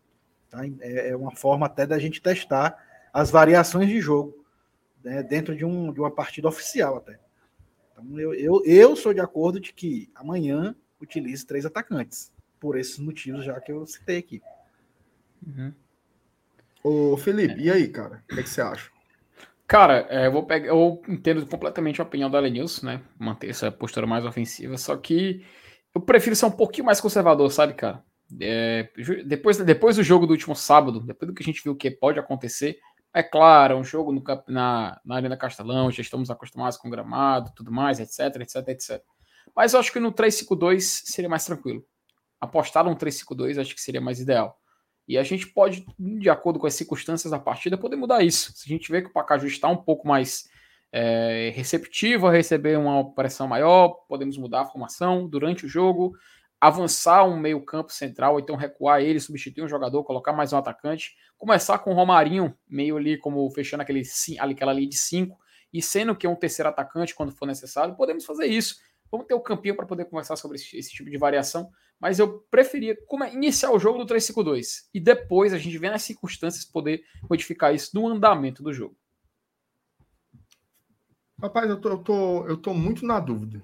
Tá? 0.49 0.61
É, 0.79 1.09
é 1.09 1.15
uma 1.15 1.35
forma 1.35 1.65
até 1.65 1.85
da 1.85 1.99
gente 1.99 2.21
testar 2.21 2.81
as 3.11 3.29
variações 3.29 3.89
de 3.89 3.99
jogo 3.99 4.45
né, 5.03 5.21
dentro 5.21 5.53
de, 5.53 5.65
um, 5.65 5.91
de 5.91 5.99
uma 5.99 6.09
partida 6.09 6.47
oficial 6.47 6.95
até. 6.95 7.19
Então, 7.91 8.17
eu, 8.17 8.33
eu, 8.33 8.63
eu 8.63 8.95
sou 8.95 9.13
de 9.13 9.19
acordo 9.19 9.59
de 9.59 9.73
que 9.73 10.09
amanhã 10.15 10.73
utilize 11.01 11.45
três 11.45 11.65
atacantes, 11.65 12.31
por 12.61 12.77
esses 12.77 12.97
motivos 12.97 13.43
já 13.43 13.59
que 13.59 13.73
eu 13.73 13.85
citei 13.85 14.17
aqui. 14.17 14.41
Uhum. 15.45 15.73
Ô, 16.83 17.17
Felipe, 17.17 17.61
e 17.61 17.69
aí, 17.69 17.87
cara? 17.87 18.23
O 18.29 18.33
que, 18.33 18.39
é 18.39 18.43
que 18.43 18.49
você 18.49 18.61
acha? 18.61 18.89
Cara, 19.67 20.05
é, 20.09 20.27
eu 20.27 20.31
vou 20.31 20.43
pegar, 20.43 20.67
eu 20.67 21.01
entendo 21.07 21.45
completamente 21.45 22.01
a 22.01 22.03
opinião 22.03 22.29
da 22.29 22.39
Lenilson, 22.39 22.85
né? 22.85 23.01
Manter 23.17 23.49
essa 23.49 23.71
postura 23.71 24.05
mais 24.05 24.25
ofensiva, 24.25 24.77
só 24.77 24.97
que 24.97 25.45
eu 25.93 26.01
prefiro 26.01 26.35
ser 26.35 26.45
um 26.45 26.51
pouquinho 26.51 26.85
mais 26.85 26.99
conservador, 26.99 27.49
sabe, 27.51 27.73
cara? 27.73 28.03
É, 28.39 28.89
depois, 29.25 29.57
depois 29.57 29.95
do 29.97 30.03
jogo 30.03 30.25
do 30.25 30.31
último 30.31 30.55
sábado, 30.55 30.99
depois 31.01 31.27
do 31.27 31.33
que 31.35 31.43
a 31.43 31.45
gente 31.45 31.63
viu 31.63 31.75
que 31.75 31.91
pode 31.91 32.19
acontecer, 32.19 32.79
é 33.13 33.21
claro, 33.21 33.73
é 33.73 33.77
um 33.77 33.83
jogo 33.83 34.11
no, 34.11 34.23
na, 34.47 34.99
na 35.03 35.15
Arena 35.15 35.35
Castelão, 35.35 35.91
já 35.91 36.01
estamos 36.01 36.29
acostumados 36.29 36.77
com 36.77 36.89
gramado, 36.89 37.51
tudo 37.55 37.71
mais, 37.71 37.99
etc, 37.99 38.41
etc, 38.41 38.67
etc. 38.69 39.03
Mas 39.55 39.73
eu 39.73 39.79
acho 39.79 39.91
que 39.91 39.99
no 39.99 40.13
3-5-2 40.13 40.79
seria 40.79 41.29
mais 41.29 41.45
tranquilo. 41.45 41.83
Apostar 42.39 42.85
no 42.85 42.95
3-5-2 42.95 43.59
acho 43.59 43.75
que 43.75 43.81
seria 43.81 43.99
mais 43.99 44.19
ideal. 44.19 44.60
E 45.07 45.17
a 45.17 45.23
gente 45.23 45.47
pode, 45.47 45.85
de 45.99 46.29
acordo 46.29 46.59
com 46.59 46.67
as 46.67 46.73
circunstâncias 46.73 47.31
da 47.31 47.39
partida, 47.39 47.77
poder 47.77 47.95
mudar 47.95 48.23
isso. 48.23 48.53
Se 48.53 48.71
a 48.71 48.73
gente 48.73 48.91
vê 48.91 49.01
que 49.01 49.09
o 49.09 49.13
Pacaju 49.13 49.47
está 49.47 49.67
um 49.67 49.77
pouco 49.77 50.07
mais 50.07 50.49
é, 50.91 51.51
receptivo 51.55 52.27
a 52.27 52.31
receber 52.31 52.77
uma 52.77 53.13
pressão 53.13 53.47
maior, 53.47 53.89
podemos 54.07 54.37
mudar 54.37 54.61
a 54.61 54.65
formação 54.65 55.27
durante 55.27 55.65
o 55.65 55.69
jogo, 55.69 56.13
avançar 56.59 57.23
um 57.23 57.37
meio 57.37 57.63
campo 57.65 57.91
central, 57.91 58.39
então 58.39 58.55
recuar 58.55 59.01
ele, 59.01 59.19
substituir 59.19 59.63
um 59.63 59.67
jogador, 59.67 60.03
colocar 60.03 60.31
mais 60.31 60.53
um 60.53 60.57
atacante, 60.57 61.15
começar 61.37 61.79
com 61.79 61.91
o 61.91 61.95
Romarinho, 61.95 62.55
meio 62.69 62.97
ali 62.97 63.17
como 63.17 63.49
fechando 63.49 63.81
aquele, 63.81 64.03
aquela 64.39 64.73
linha 64.73 64.89
de 64.89 64.97
cinco, 64.97 65.39
e 65.73 65.81
sendo 65.81 66.15
que 66.15 66.27
é 66.27 66.29
um 66.29 66.35
terceiro 66.35 66.69
atacante 66.69 67.15
quando 67.15 67.31
for 67.31 67.45
necessário, 67.45 67.95
podemos 67.95 68.25
fazer 68.25 68.45
isso. 68.45 68.75
Vamos 69.11 69.27
ter 69.27 69.33
o 69.33 69.41
campinho 69.41 69.75
para 69.75 69.85
poder 69.85 70.05
conversar 70.05 70.37
sobre 70.37 70.55
esse, 70.55 70.77
esse, 70.77 70.91
tipo 70.91 71.09
de 71.09 71.17
variação, 71.17 71.69
mas 71.99 72.17
eu 72.17 72.39
preferia 72.49 72.97
como, 73.05 73.25
iniciar 73.25 73.71
o 73.71 73.79
jogo 73.79 74.03
do 74.03 74.13
3-5-2 74.13 74.87
e 74.93 74.99
depois 74.99 75.53
a 75.53 75.57
gente 75.57 75.77
vê 75.77 75.89
nas 75.89 76.03
circunstâncias 76.03 76.63
poder 76.63 77.03
modificar 77.29 77.75
isso 77.75 77.91
no 77.93 78.07
andamento 78.07 78.63
do 78.63 78.71
jogo. 78.71 78.95
Rapaz, 81.41 81.69
eu 81.69 81.81
tô, 81.81 81.89
eu 81.89 81.97
tô, 81.97 82.47
eu 82.47 82.57
tô 82.57 82.73
muito 82.73 83.05
na 83.05 83.19
dúvida. 83.19 83.61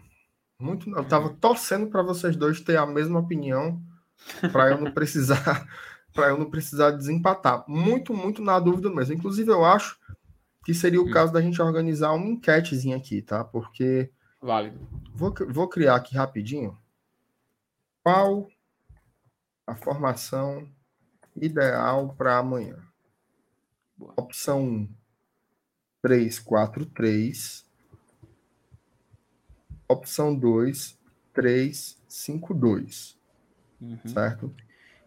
Muito, 0.60 0.90
eu 0.90 1.08
tava 1.08 1.30
torcendo 1.30 1.88
para 1.88 2.02
vocês 2.02 2.36
dois 2.36 2.60
ter 2.60 2.78
a 2.78 2.86
mesma 2.86 3.20
opinião 3.20 3.80
para 4.52 4.72
eu 4.72 4.82
não 4.82 4.92
precisar 4.92 5.68
para 6.12 6.30
eu 6.30 6.38
não 6.38 6.50
precisar 6.50 6.92
desempatar. 6.92 7.64
Muito, 7.68 8.12
muito 8.12 8.42
na 8.42 8.60
dúvida 8.60 8.90
mesmo. 8.90 9.14
Inclusive, 9.14 9.52
eu 9.52 9.64
acho 9.64 10.00
que 10.66 10.74
seria 10.74 11.00
o 11.00 11.06
hum. 11.06 11.12
caso 11.12 11.32
da 11.32 11.40
gente 11.40 11.62
organizar 11.62 12.12
uma 12.12 12.26
enquetezinha 12.26 12.98
aqui, 12.98 13.22
tá? 13.22 13.44
Porque 13.44 14.10
Válido. 14.42 14.80
Vou, 15.14 15.34
vou 15.50 15.68
criar 15.68 15.96
aqui 15.96 16.16
rapidinho. 16.16 16.78
Qual 18.04 18.48
a 19.66 19.76
formação 19.76 20.70
ideal 21.36 22.14
para 22.16 22.38
amanhã? 22.38 22.78
Boa. 23.98 24.14
Opção 24.16 24.64
1, 24.64 24.90
3, 26.02 26.40
4, 26.40 26.86
3. 26.86 27.66
Opção 29.90 30.36
2, 30.36 31.00
3, 31.34 32.02
5, 32.08 32.54
2. 32.54 33.20
Uhum. 33.82 34.00
Certo? 34.06 34.56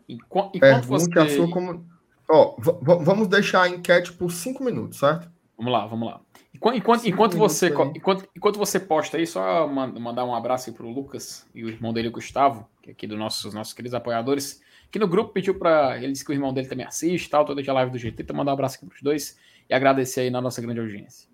Enquanto, 0.08 0.56
enquanto 0.56 0.86
você... 0.86 1.18
a 1.18 1.28
sua 1.28 1.50
como... 1.50 1.88
Ó, 2.28 2.56
vamos 3.02 3.28
deixar 3.28 3.62
a 3.62 3.68
enquete 3.68 4.12
por 4.12 4.30
5 4.30 4.62
minutos, 4.62 4.98
certo? 4.98 5.30
Vamos 5.56 5.72
lá, 5.72 5.86
vamos 5.86 6.08
lá. 6.08 6.20
Enquanto, 6.62 7.06
enquanto, 7.06 7.38
você, 7.38 7.68
enquanto, 7.68 8.28
enquanto 8.36 8.58
você 8.58 8.78
posta 8.78 9.16
aí, 9.16 9.26
só 9.26 9.66
mandar 9.66 10.26
um 10.26 10.34
abraço 10.34 10.70
para 10.74 10.84
o 10.84 10.90
Lucas 10.90 11.46
e 11.54 11.64
o 11.64 11.70
irmão 11.70 11.90
dele, 11.90 12.10
Gustavo, 12.10 12.68
que 12.82 12.90
é 12.90 12.92
aqui 12.92 13.06
dos 13.06 13.18
nossos, 13.18 13.54
nossos 13.54 13.72
queridos 13.72 13.94
apoiadores, 13.94 14.60
que 14.90 14.98
no 14.98 15.08
grupo 15.08 15.32
pediu 15.32 15.58
para. 15.58 15.96
Ele 15.96 16.12
disse 16.12 16.22
que 16.22 16.30
o 16.30 16.34
irmão 16.34 16.52
dele 16.52 16.68
também 16.68 16.84
assiste 16.84 17.30
tal, 17.30 17.46
toda 17.46 17.62
a 17.66 17.74
live 17.74 17.90
do 17.90 17.98
GT. 17.98 18.22
Então, 18.22 18.36
mandar 18.36 18.50
um 18.50 18.54
abraço 18.54 18.76
aqui 18.76 18.84
para 18.84 18.94
os 18.94 19.00
dois 19.00 19.38
e 19.70 19.72
agradecer 19.72 20.20
aí 20.20 20.30
na 20.30 20.40
nossa 20.40 20.60
grande 20.60 20.80
audiência. 20.80 21.30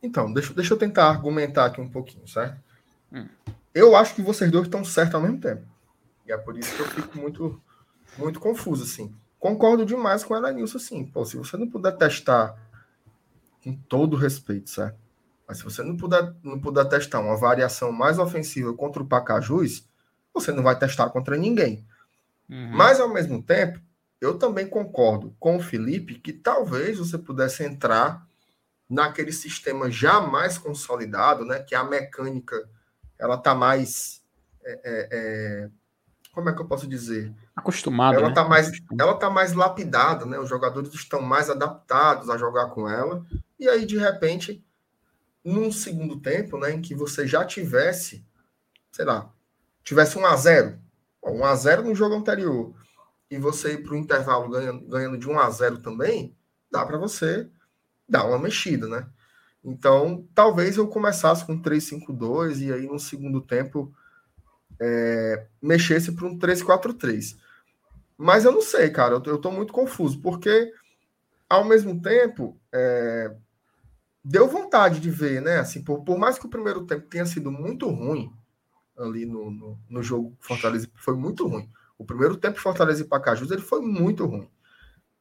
Então, 0.00 0.32
deixa, 0.32 0.54
deixa 0.54 0.72
eu 0.72 0.78
tentar 0.78 1.08
argumentar 1.08 1.64
aqui 1.64 1.80
um 1.80 1.88
pouquinho, 1.88 2.28
certo? 2.28 2.56
Hum. 3.12 3.26
Eu 3.74 3.96
acho 3.96 4.14
que 4.14 4.22
vocês 4.22 4.52
dois 4.52 4.66
estão 4.66 4.84
certos 4.84 5.16
ao 5.16 5.20
mesmo 5.20 5.40
tempo. 5.40 5.62
E 6.24 6.30
é 6.30 6.36
por 6.36 6.56
isso 6.56 6.76
que 6.76 6.80
eu 6.80 6.86
fico 6.86 7.18
muito, 7.18 7.60
muito 8.16 8.38
confuso, 8.38 8.84
assim. 8.84 9.12
Concordo 9.40 9.84
demais 9.84 10.22
com 10.22 10.36
ela 10.36 10.52
nisso, 10.52 10.76
assim. 10.76 11.04
Pô, 11.04 11.24
se 11.24 11.36
você 11.36 11.56
não 11.56 11.68
puder 11.68 11.96
testar 11.96 12.56
com 13.64 13.74
todo 13.74 14.16
respeito, 14.16 14.68
certo? 14.68 14.98
Mas 15.48 15.58
se 15.58 15.64
você 15.64 15.82
não 15.82 15.96
puder, 15.96 16.34
não 16.42 16.60
puder 16.60 16.84
testar 16.86 17.20
uma 17.20 17.36
variação 17.36 17.90
mais 17.90 18.18
ofensiva 18.18 18.72
contra 18.74 19.02
o 19.02 19.06
Pacajus, 19.06 19.88
você 20.32 20.52
não 20.52 20.62
vai 20.62 20.78
testar 20.78 21.08
contra 21.10 21.36
ninguém. 21.36 21.86
Uhum. 22.48 22.70
Mas, 22.72 23.00
ao 23.00 23.08
mesmo 23.08 23.42
tempo, 23.42 23.80
eu 24.20 24.38
também 24.38 24.66
concordo 24.66 25.34
com 25.38 25.56
o 25.56 25.62
Felipe 25.62 26.14
que 26.14 26.32
talvez 26.32 26.98
você 26.98 27.16
pudesse 27.16 27.64
entrar 27.64 28.26
naquele 28.88 29.32
sistema 29.32 29.90
já 29.90 30.20
mais 30.20 30.58
consolidado, 30.58 31.44
né? 31.44 31.60
Que 31.60 31.74
a 31.74 31.84
mecânica 31.84 32.68
ela 33.18 33.38
tá 33.38 33.54
mais. 33.54 34.22
É, 34.62 34.72
é, 34.72 35.08
é, 35.12 35.70
como 36.32 36.48
é 36.48 36.54
que 36.54 36.60
eu 36.60 36.66
posso 36.66 36.86
dizer? 36.86 37.32
Acostumada. 37.54 38.16
Ela 38.16 38.28
né? 38.28 38.34
tá 38.34 38.44
mais, 38.44 38.70
ela 38.98 39.14
tá 39.14 39.30
mais 39.30 39.52
lapidada, 39.52 40.26
né? 40.26 40.38
Os 40.38 40.48
jogadores 40.48 40.92
estão 40.92 41.20
mais 41.22 41.48
adaptados 41.48 42.28
a 42.28 42.36
jogar 42.36 42.66
com 42.70 42.88
ela. 42.88 43.24
E 43.58 43.68
aí, 43.68 43.86
de 43.86 43.98
repente, 43.98 44.64
num 45.44 45.70
segundo 45.70 46.20
tempo, 46.20 46.58
né, 46.58 46.72
em 46.72 46.82
que 46.82 46.94
você 46.94 47.26
já 47.26 47.44
tivesse, 47.44 48.24
sei 48.92 49.04
lá, 49.04 49.32
tivesse 49.82 50.18
um 50.18 50.26
a 50.26 50.34
0 50.36 50.78
um 51.26 51.44
a 51.44 51.54
0 51.54 51.84
no 51.84 51.94
jogo 51.94 52.14
anterior, 52.14 52.74
e 53.30 53.38
você 53.38 53.74
ir 53.74 53.82
para 53.82 53.94
o 53.94 53.96
intervalo 53.96 54.50
ganhando, 54.50 54.86
ganhando 54.86 55.18
de 55.18 55.28
1 55.28 55.38
a 55.38 55.50
0 55.50 55.78
também, 55.78 56.36
dá 56.70 56.84
para 56.84 56.98
você 56.98 57.48
dar 58.08 58.26
uma 58.26 58.38
mexida, 58.38 58.86
né? 58.86 59.08
Então, 59.64 60.28
talvez 60.34 60.76
eu 60.76 60.86
começasse 60.86 61.44
com 61.44 61.60
3-5-2 61.60 62.60
e 62.60 62.72
aí 62.72 62.86
no 62.86 62.98
segundo 62.98 63.40
tempo 63.40 63.94
é, 64.78 65.46
mexesse 65.60 66.12
para 66.12 66.26
um 66.26 66.38
3-4-3. 66.38 67.36
Mas 68.16 68.44
eu 68.44 68.52
não 68.52 68.60
sei, 68.60 68.90
cara, 68.90 69.14
eu, 69.14 69.38
tô 69.38 69.50
muito 69.50 69.72
confuso, 69.72 70.20
porque 70.20 70.72
ao 71.48 71.64
mesmo 71.64 72.00
tempo, 72.00 72.60
é, 72.72 73.34
deu 74.24 74.48
vontade 74.48 75.00
de 75.00 75.10
ver, 75.10 75.42
né? 75.42 75.58
Assim, 75.58 75.82
por, 75.82 76.02
por 76.02 76.18
mais 76.18 76.38
que 76.38 76.46
o 76.46 76.50
primeiro 76.50 76.86
tempo 76.86 77.06
tenha 77.08 77.26
sido 77.26 77.50
muito 77.50 77.88
ruim 77.88 78.32
ali 78.96 79.26
no, 79.26 79.50
no, 79.50 79.78
no 79.90 80.02
jogo 80.02 80.36
Fortaleza, 80.40 80.88
foi 80.94 81.14
muito 81.14 81.46
ruim. 81.46 81.68
O 81.98 82.04
primeiro 82.04 82.36
tempo 82.36 82.60
Fortaleza 82.60 83.02
e 83.02 83.06
Pacajus 83.06 83.50
ele 83.50 83.60
foi 83.60 83.80
muito 83.80 84.24
ruim. 84.24 84.48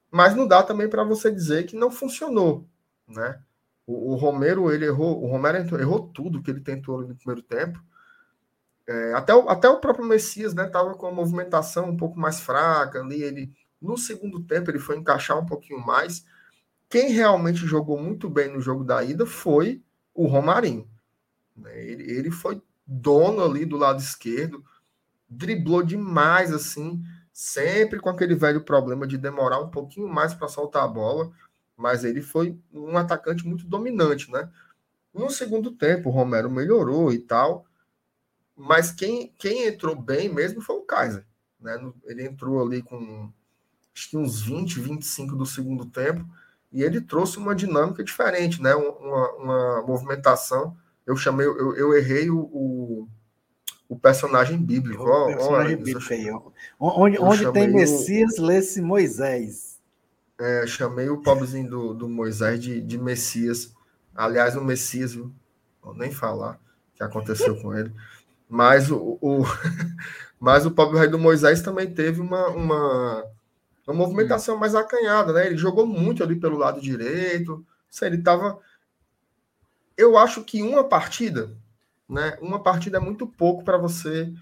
Mas 0.09 0.35
não 0.35 0.47
dá 0.47 0.63
também 0.63 0.87
para 0.87 1.03
você 1.03 1.31
dizer 1.31 1.65
que 1.65 1.75
não 1.75 1.91
funcionou, 1.91 2.67
né? 3.07 3.41
O, 3.85 4.13
o, 4.13 4.15
Romero 4.15 4.71
ele 4.71 4.85
errou, 4.85 5.21
o 5.21 5.27
Romero 5.27 5.57
errou 5.57 6.07
tudo 6.07 6.41
que 6.41 6.49
ele 6.49 6.61
tentou 6.61 7.01
no 7.01 7.15
primeiro 7.15 7.41
tempo. 7.41 7.83
É, 8.87 9.13
até, 9.13 9.33
o, 9.33 9.49
até 9.49 9.67
o 9.67 9.79
próprio 9.79 10.05
Messias, 10.05 10.53
né, 10.53 10.65
tava 10.67 10.93
com 10.95 11.07
a 11.07 11.11
movimentação 11.11 11.89
um 11.89 11.97
pouco 11.97 12.19
mais 12.19 12.39
fraca 12.41 12.99
ali, 12.99 13.21
ele 13.21 13.53
no 13.81 13.97
segundo 13.97 14.41
tempo 14.43 14.69
ele 14.69 14.79
foi 14.79 14.97
encaixar 14.97 15.37
um 15.37 15.45
pouquinho 15.45 15.79
mais, 15.79 16.25
quem 16.93 17.09
realmente 17.09 17.65
jogou 17.65 17.99
muito 17.99 18.29
bem 18.29 18.53
no 18.53 18.61
jogo 18.61 18.83
da 18.83 19.03
ida 19.03 19.25
foi 19.25 19.81
o 20.13 20.27
Romarinho. 20.27 20.87
Né? 21.57 21.83
Ele, 21.83 22.03
ele 22.03 22.29
foi 22.29 22.61
dono 22.85 23.43
ali 23.43 23.65
do 23.65 23.77
lado 23.77 23.99
esquerdo, 23.99 24.63
driblou 25.27 25.81
demais 25.81 26.53
assim, 26.53 27.03
sempre 27.31 27.99
com 27.99 28.09
aquele 28.09 28.35
velho 28.35 28.61
problema 28.61 29.07
de 29.07 29.17
demorar 29.17 29.59
um 29.59 29.71
pouquinho 29.71 30.07
mais 30.07 30.35
para 30.35 30.47
soltar 30.47 30.83
a 30.83 30.87
bola, 30.87 31.33
mas 31.75 32.03
ele 32.03 32.21
foi 32.21 32.59
um 32.71 32.95
atacante 32.95 33.43
muito 33.43 33.65
dominante, 33.65 34.31
né? 34.31 34.47
No 35.11 35.31
segundo 35.31 35.71
tempo, 35.71 36.09
o 36.09 36.11
Romero 36.11 36.51
melhorou 36.51 37.11
e 37.11 37.17
tal, 37.17 37.65
mas 38.55 38.91
quem, 38.91 39.33
quem 39.39 39.65
entrou 39.65 39.95
bem 39.95 40.31
mesmo 40.31 40.61
foi 40.61 40.75
o 40.75 40.83
Kaiser, 40.83 41.25
né? 41.59 41.75
Ele 42.03 42.23
entrou 42.23 42.61
ali 42.61 42.83
com 42.83 43.33
acho 43.95 44.11
que 44.11 44.17
uns 44.17 44.43
20, 44.43 44.79
25 44.79 45.35
do 45.35 45.45
segundo 45.47 45.87
tempo, 45.87 46.23
e 46.73 46.81
ele 46.81 46.99
trouxe 46.99 47.37
uma 47.37 47.53
dinâmica 47.53 48.03
diferente, 48.03 48.59
né? 48.59 48.73
Uma, 48.73 49.31
uma 49.33 49.81
movimentação. 49.83 50.75
Eu 51.05 51.15
chamei, 51.15 51.45
eu, 51.45 51.75
eu 51.75 51.95
errei 51.95 52.31
o, 52.31 52.39
o, 52.39 53.07
o 53.87 53.95
personagem 53.95 54.57
bíblico. 54.57 55.03
O 55.03 55.27
personagem 55.27 55.77
bíblico 55.77 56.11
aí. 56.11 56.31
Onde, 56.79 57.19
onde 57.19 57.51
tem 57.51 57.71
Messias, 57.71 58.37
lê-se 58.39 58.81
Moisés. 58.81 59.79
É, 60.39 60.65
chamei 60.65 61.09
o 61.09 61.21
pobrezinho 61.21 61.69
do, 61.69 61.93
do 61.93 62.09
Moisés 62.09 62.59
de, 62.59 62.81
de 62.81 62.97
Messias. 62.97 63.71
Aliás, 64.15 64.55
o 64.55 64.63
Messias? 64.63 65.13
Vou 65.13 65.93
nem 65.93 66.11
falar 66.11 66.59
o 66.93 66.97
que 66.97 67.03
aconteceu 67.03 67.55
com 67.61 67.71
ele. 67.71 67.93
Mas 68.49 68.89
o, 68.89 69.19
o, 69.21 69.43
mas 70.39 70.65
o 70.65 70.71
pobre 70.71 70.97
rei 70.97 71.07
do 71.07 71.19
Moisés 71.19 71.61
também 71.61 71.93
teve 71.93 72.19
uma, 72.19 72.47
uma 72.47 73.23
uma 73.87 73.95
movimentação 73.95 74.57
mais 74.57 74.75
acanhada, 74.75 75.33
né? 75.33 75.45
Ele 75.45 75.57
jogou 75.57 75.85
muito 75.85 76.23
ali 76.23 76.39
pelo 76.39 76.57
lado 76.57 76.81
direito. 76.81 77.65
Sei, 77.89 78.09
ele 78.09 78.17
estava 78.17 78.59
eu 79.97 80.17
acho 80.17 80.43
que 80.43 80.61
uma 80.61 80.83
partida, 80.83 81.55
né? 82.09 82.37
Uma 82.41 82.61
partida 82.61 82.97
é 82.97 83.01
muito 83.01 83.27
pouco 83.27 83.63
para 83.63 83.77
você 83.77 84.33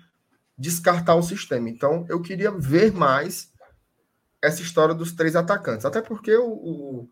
descartar 0.57 1.15
o 1.15 1.23
sistema. 1.23 1.69
Então, 1.69 2.05
eu 2.09 2.21
queria 2.21 2.51
ver 2.51 2.91
mais 2.93 3.51
essa 4.41 4.61
história 4.61 4.95
dos 4.95 5.11
três 5.11 5.35
atacantes. 5.35 5.85
Até 5.85 6.01
porque 6.01 6.35
o, 6.35 6.51
o 6.51 7.09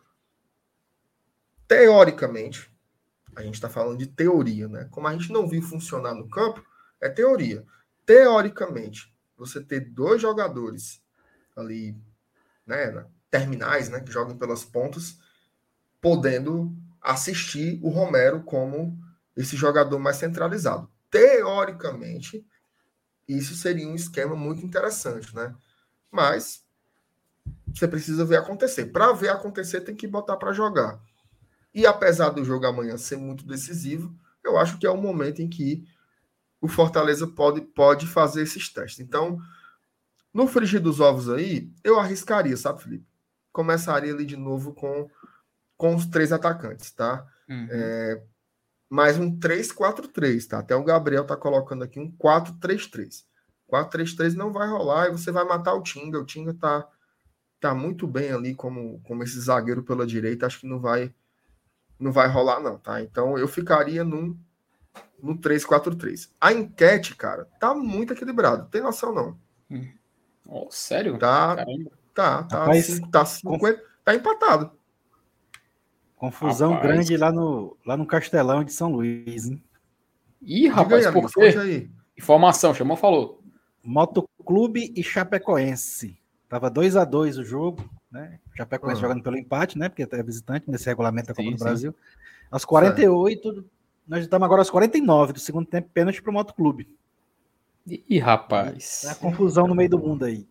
teoricamente, 1.68 2.72
a 3.36 3.42
gente 3.44 3.56
está 3.56 3.70
falando 3.70 3.98
de 3.98 4.08
teoria, 4.08 4.68
né? 4.68 4.88
Como 4.92 5.08
a 5.08 5.14
gente 5.14 5.32
não 5.32 5.48
viu 5.48 5.62
funcionar 5.62 6.14
no 6.14 6.30
campo, 6.30 6.64
é 7.02 7.10
teoria. 7.10 7.66
Teoricamente, 8.06 9.14
você 9.38 9.62
ter 9.62 9.82
dois 9.82 10.22
jogadores 10.22 11.02
ali, 11.56 11.96
né, 12.70 13.06
terminais, 13.30 13.90
né, 13.90 14.00
que 14.00 14.12
jogam 14.12 14.38
pelas 14.38 14.64
pontas, 14.64 15.18
podendo 16.00 16.74
assistir 17.02 17.80
o 17.84 17.90
Romero 17.90 18.44
como 18.44 18.98
esse 19.36 19.58
jogador 19.58 20.00
mais 20.00 20.18
centralizado. 20.18 20.90
Teoricamente, 21.10 22.46
isso 23.28 23.56
seria 23.56 23.88
um 23.88 23.96
esquema 23.96 24.36
muito 24.36 24.66
interessante, 24.66 25.36
né? 25.36 25.56
Mas 26.12 26.64
você 27.74 27.88
precisa 27.88 28.26
ver 28.26 28.38
acontecer. 28.38 28.88
Para 28.88 29.12
ver 29.14 29.30
acontecer, 29.30 29.82
tem 29.82 29.96
que 29.96 30.08
botar 30.08 30.38
para 30.38 30.54
jogar. 30.54 31.00
E 31.74 31.86
apesar 31.86 32.30
do 32.30 32.44
jogo 32.44 32.66
amanhã 32.66 32.98
ser 32.98 33.18
muito 33.18 33.46
decisivo, 33.46 34.14
eu 34.44 34.58
acho 34.58 34.78
que 34.78 34.86
é 34.86 34.90
o 34.90 34.98
momento 34.98 35.42
em 35.42 35.50
que 35.50 35.86
o 36.62 36.68
Fortaleza 36.68 37.28
pode, 37.28 37.62
pode 37.62 38.08
fazer 38.08 38.42
esses 38.42 38.70
testes. 38.70 39.00
Então, 39.00 39.40
no 40.34 40.48
frigir 40.48 40.82
dos 40.82 41.00
ovos 41.00 41.30
aí, 41.30 41.72
eu 41.84 42.00
arriscaria, 42.00 42.56
sabe, 42.56 42.84
Felipe? 42.84 43.08
Começaria 43.52 44.14
ali 44.14 44.26
de 44.26 44.38
novo 44.38 44.74
com, 44.74 45.10
com 45.76 45.96
os 45.96 46.06
três 46.06 46.32
atacantes, 46.32 46.92
tá? 46.92 47.26
Uhum. 47.50 47.68
É, 47.70 48.24
mais 48.90 49.18
um 49.18 49.38
3-4-3, 49.38 50.48
tá? 50.48 50.60
Até 50.60 50.76
o 50.76 50.84
Gabriel 50.84 51.26
tá 51.26 51.36
colocando 51.36 51.84
aqui 51.84 52.00
um 52.00 52.12
4-3-3. 52.12 53.24
4-3-3 53.72 54.34
não 54.34 54.52
vai 54.52 54.68
rolar 54.68 55.08
e 55.08 55.12
você 55.12 55.32
vai 55.32 55.44
matar 55.44 55.74
o 55.74 55.84
Tinga. 55.84 56.20
O 56.20 56.26
Tinga 56.26 56.54
tá, 56.54 56.88
tá 57.60 57.74
muito 57.76 58.08
bem 58.08 58.32
ali 58.32 58.56
como, 58.56 59.00
como 59.02 59.24
esse 59.24 59.40
zagueiro 59.40 59.84
pela 59.84 60.08
direita. 60.08 60.46
Acho 60.46 60.62
que 60.62 60.68
não 60.68 60.80
vai 60.80 61.14
não 62.00 62.14
vai 62.14 62.30
rolar 62.30 62.62
não, 62.62 62.78
tá? 62.78 63.02
Então 63.02 63.38
eu 63.38 63.48
ficaria 63.48 64.04
num 64.04 64.38
no 65.22 65.38
3-4-3. 65.38 66.30
A 66.40 66.54
enquete, 66.54 67.14
cara, 67.16 67.46
tá 67.60 67.76
muito 67.76 68.14
equilibrado. 68.14 68.70
Tem 68.70 68.82
noção 68.82 69.14
não? 69.14 69.38
Hum. 69.70 69.86
Oh, 70.52 70.68
sério? 70.72 71.18
Tá, 71.20 71.58
Caramba. 71.58 71.92
tá, 72.14 72.44
tá, 72.44 72.60
Rapaz, 72.60 72.86
cinco, 72.86 73.08
tá, 73.10 73.24
50, 73.24 73.84
tá 74.04 74.16
empatado. 74.16 74.72
Confusão 76.16 76.74
rapaz. 76.74 76.92
grande 76.92 77.16
lá 77.16 77.32
no, 77.32 77.78
lá 77.86 77.96
no 77.96 78.06
Castelão 78.06 78.64
de 78.64 78.74
São 78.74 78.92
Luís, 78.92 79.48
hein? 79.48 79.64
Ih, 80.42 80.68
rapaz, 80.68 81.06
aí, 81.06 81.14
por 81.14 81.32
quê? 81.32 81.56
Aí. 81.58 81.90
Informação, 82.18 82.74
chamou, 82.74 82.98
falou. 82.98 83.42
Motoclube 83.84 84.92
e 84.96 85.04
Chapecoense. 85.04 86.20
Tava 86.50 86.70
2 86.70 86.96
a 86.96 87.06
2 87.06 87.38
o 87.38 87.44
jogo, 87.44 87.88
né? 88.12 88.40
Chapecoense 88.58 88.96
uhum. 88.96 89.02
jogando 89.02 89.24
pelo 89.24 89.38
empate, 89.38 89.78
né? 89.78 89.88
Porque 89.88 90.04
é 90.04 90.24
visitante 90.24 90.70
nesse 90.70 90.88
regulamento 90.88 91.28
da 91.28 91.36
Copa 91.36 91.48
sim, 91.48 91.56
do 91.56 91.64
Brasil. 91.64 91.96
Aos 92.50 92.66
48, 92.66 93.64
nós 94.08 94.24
estamos 94.24 94.46
agora 94.46 94.62
aos 94.62 94.70
49 94.72 95.34
do 95.34 95.40
segundo 95.40 95.68
tempo, 95.68 95.90
pênalti 95.94 96.22
pro 96.22 96.34
Motoclube. 96.34 96.90
Ih, 97.88 98.20
rapaz. 98.20 99.04
É 99.06 99.12
a 99.12 99.16
confusão 99.16 99.68
no 99.68 99.76
meio 99.76 99.90
do 99.90 100.00
mundo 100.00 100.26
aí. 100.26 100.48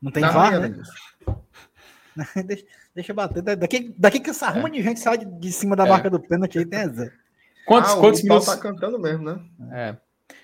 Não 0.00 0.10
tem 0.10 0.22
tá 0.22 0.30
VAR, 0.30 0.60
né? 0.60 0.82
deixa, 2.44 2.64
deixa 2.94 3.14
bater. 3.14 3.42
Daqui, 3.42 3.94
daqui 3.98 4.20
que 4.20 4.30
essa 4.30 4.46
é. 4.46 4.50
ruma 4.50 4.70
de 4.70 4.82
gente 4.82 5.00
sai 5.00 5.18
de, 5.18 5.24
de 5.26 5.52
cima 5.52 5.76
da 5.76 5.86
é. 5.86 5.88
marca 5.88 6.08
do 6.08 6.20
pênalti 6.20 6.58
aí 6.58 6.66
tem 6.66 6.88
Zé. 6.92 7.12
Quantos, 7.66 7.92
ah, 7.92 7.96
quantos 7.96 8.22
minutos? 8.22 8.46
tá 8.46 8.56
cantando 8.56 8.98
mesmo, 8.98 9.24
né? 9.24 9.40
É. 9.72 9.96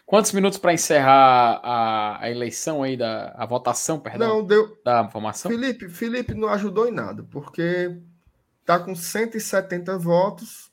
Quantos 0.04 0.32
minutos 0.32 0.58
para 0.58 0.72
encerrar 0.72 1.60
a, 1.62 2.22
a, 2.22 2.30
eleição 2.30 2.82
aí, 2.82 2.96
da, 2.96 3.34
a 3.36 3.44
votação, 3.44 3.98
perdão? 3.98 4.28
Não, 4.36 4.44
deu. 4.44 4.78
Da 4.84 5.02
informação? 5.02 5.50
Felipe, 5.50 5.88
Felipe 5.88 6.34
não 6.34 6.48
ajudou 6.48 6.86
em 6.86 6.92
nada, 6.92 7.24
porque 7.24 7.96
tá 8.64 8.78
com 8.78 8.94
170 8.94 9.98
votos, 9.98 10.70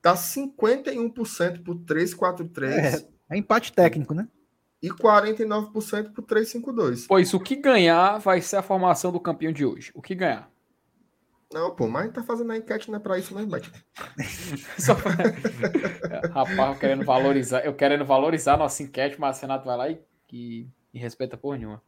tá 0.00 0.14
51% 0.14 1.62
por 1.62 1.76
343. 1.80 2.76
É, 2.76 3.08
é 3.30 3.36
empate 3.36 3.72
técnico, 3.72 4.14
né? 4.14 4.26
E 4.82 4.88
49% 4.88 6.12
por 6.12 6.22
352. 6.22 7.06
Pois 7.06 7.32
o 7.32 7.38
que 7.38 7.54
ganhar 7.54 8.18
vai 8.18 8.40
ser 8.40 8.56
a 8.56 8.62
formação 8.62 9.12
do 9.12 9.20
campeão 9.20 9.52
de 9.52 9.64
hoje. 9.64 9.92
O 9.94 10.02
que 10.02 10.14
ganhar? 10.14 10.50
Não, 11.52 11.70
pô, 11.70 11.86
mas 11.86 12.10
tá 12.10 12.22
fazendo 12.22 12.50
a 12.50 12.56
enquete 12.56 12.90
não 12.90 12.96
é 12.96 13.00
pra 13.00 13.18
isso 13.18 13.34
Bate. 13.46 13.70
Só 14.78 14.94
pra... 14.94 15.12
Rapaz, 16.32 16.74
eu 16.74 16.78
querendo 16.80 17.04
valorizar, 17.04 17.60
eu 17.60 17.74
querendo 17.74 18.04
valorizar 18.04 18.56
nossa 18.56 18.82
enquete, 18.82 19.20
mas 19.20 19.38
o 19.38 19.42
Renato 19.42 19.66
vai 19.66 19.76
lá 19.76 19.88
e, 19.90 20.00
e, 20.32 20.66
e 20.94 20.98
respeita 20.98 21.36
por 21.36 21.56
nenhuma. 21.56 21.82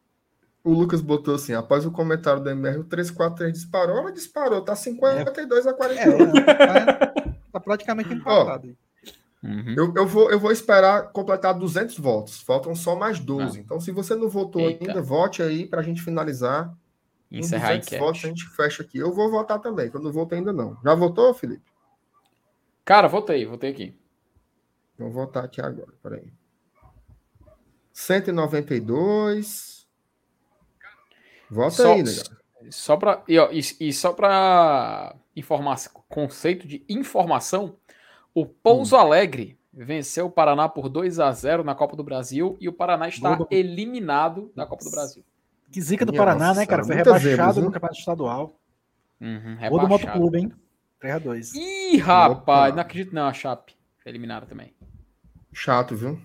O 0.63 0.71
Lucas 0.71 1.01
botou 1.01 1.35
assim, 1.35 1.53
após 1.53 1.85
o 1.85 1.91
comentário 1.91 2.41
do 2.41 2.49
MR, 2.49 2.79
o 2.79 2.83
343 2.83 3.53
disparou, 3.53 3.97
ela 3.97 4.11
disparou, 4.11 4.61
tá 4.61 4.75
52 4.75 5.65
é. 5.65 5.69
a 5.69 5.73
41. 5.73 6.37
É, 6.37 6.45
tá, 6.55 7.13
tá 7.53 7.59
praticamente 7.59 8.13
empatado. 8.13 8.75
Uhum. 9.45 9.75
Eu, 9.77 9.93
eu, 9.95 10.07
vou, 10.07 10.31
eu 10.31 10.39
vou 10.39 10.51
esperar 10.51 11.11
completar 11.11 11.53
200 11.53 11.99
votos, 11.99 12.41
faltam 12.41 12.73
só 12.73 12.95
mais 12.95 13.19
12. 13.19 13.59
Ah. 13.59 13.61
Então, 13.61 13.79
se 13.79 13.91
você 13.91 14.15
não 14.15 14.27
votou 14.27 14.63
Eita. 14.63 14.87
ainda, 14.87 15.01
vote 15.01 15.43
aí 15.43 15.67
pra 15.67 15.83
gente 15.83 16.01
finalizar 16.01 16.75
Encerrar 17.31 17.69
a 17.69 17.75
enquete. 17.75 17.97
Votos, 17.97 18.23
a 18.23 18.27
gente 18.27 18.47
fecha 18.49 18.83
aqui. 18.83 18.97
Eu 18.97 19.13
vou 19.13 19.29
votar 19.29 19.59
também, 19.59 19.89
que 19.89 19.97
eu 19.97 20.01
não 20.01 20.11
votei 20.11 20.37
ainda 20.39 20.53
não. 20.53 20.77
Já 20.83 20.93
votou, 20.95 21.33
Felipe? 21.33 21.63
Cara, 22.83 23.07
votei, 23.07 23.45
votei 23.45 23.71
aqui. 23.71 23.97
Vou 24.97 25.11
votar 25.11 25.43
aqui 25.43 25.59
agora, 25.59 25.93
peraí. 26.01 26.31
192. 27.91 29.87
Vota 31.49 31.71
só, 31.71 31.93
aí, 31.93 32.03
legal. 32.03 32.25
Só 32.69 32.97
para 32.97 33.23
e, 33.27 33.37
e, 33.37 33.87
e, 33.87 33.93
só 33.93 34.13
para 34.13 35.15
informar 35.35 35.77
conceito 36.07 36.67
de 36.67 36.85
informação, 36.87 37.77
o 38.35 38.45
Pouso 38.45 38.95
hum. 38.95 38.99
Alegre 38.99 39.57
venceu 39.73 40.27
o 40.27 40.29
Paraná 40.29 40.67
por 40.69 40.89
2 40.89 41.19
a 41.19 41.31
0 41.31 41.63
na 41.63 41.73
Copa 41.73 41.95
do 41.95 42.03
Brasil 42.03 42.57
e 42.59 42.67
o 42.67 42.73
Paraná 42.73 43.07
está 43.07 43.39
eliminado 43.49 44.51
da 44.53 44.65
Copa 44.65 44.83
do 44.83 44.91
Brasil. 44.91 45.23
Que 45.71 45.81
zica 45.81 46.05
do 46.05 46.11
Minha 46.11 46.21
Paraná, 46.21 46.47
nossa, 46.49 46.59
né, 46.59 46.65
cara? 46.65 46.83
Foi 46.83 46.95
rebaixado 46.95 47.61
no 47.61 47.71
campeonato 47.71 47.99
estadual. 47.99 48.59
Uhum, 49.19 49.57
Gol 49.69 49.79
do 49.79 49.87
Motoclube, 49.87 50.37
hein? 50.37 50.51
3x2. 51.01 51.55
Ih, 51.55 51.97
rapaz, 51.97 52.69
Opa. 52.69 52.75
não 52.75 52.81
acredito 52.81 53.15
não, 53.15 53.25
a 53.25 53.33
Chape. 53.33 53.75
Foi 54.03 54.11
eliminada 54.11 54.45
também. 54.45 54.73
Chato, 55.51 55.95
viu? 55.95 56.21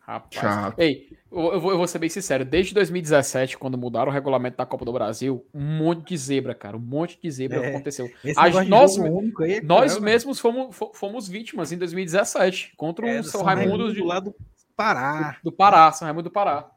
Rapaz. 0.00 0.40
Chato. 0.40 0.78
Ei, 0.78 1.17
eu 1.30 1.60
vou, 1.60 1.70
eu 1.72 1.76
vou 1.76 1.86
ser 1.86 1.98
bem 1.98 2.08
sincero. 2.08 2.44
Desde 2.44 2.72
2017, 2.74 3.58
quando 3.58 3.76
mudaram 3.76 4.10
o 4.10 4.14
regulamento 4.14 4.56
da 4.56 4.64
Copa 4.64 4.84
do 4.84 4.92
Brasil, 4.92 5.46
um 5.52 5.60
monte 5.60 6.08
de 6.08 6.16
zebra, 6.16 6.54
cara. 6.54 6.76
Um 6.76 6.80
monte 6.80 7.18
de 7.22 7.30
zebra 7.30 7.58
é, 7.58 7.68
aconteceu. 7.68 8.10
A, 8.36 8.64
nós 8.64 8.98
aí, 8.98 9.60
nós 9.62 9.98
mesmos 9.98 10.40
fomos, 10.40 10.74
fomos 10.94 11.28
vítimas 11.28 11.70
em 11.70 11.78
2017 11.78 12.72
contra 12.76 13.08
é, 13.08 13.20
o 13.20 13.24
São 13.24 13.42
Raimundo, 13.42 13.68
Raimundo 13.68 13.94
de, 13.94 14.00
do 14.00 14.06
lado 14.06 14.30
do 14.30 14.36
Pará. 14.74 15.38
Do, 15.42 15.50
do 15.50 15.56
Pará, 15.56 15.92
São 15.92 16.06
Raimundo 16.06 16.28
do 16.28 16.32
Pará. 16.32 16.70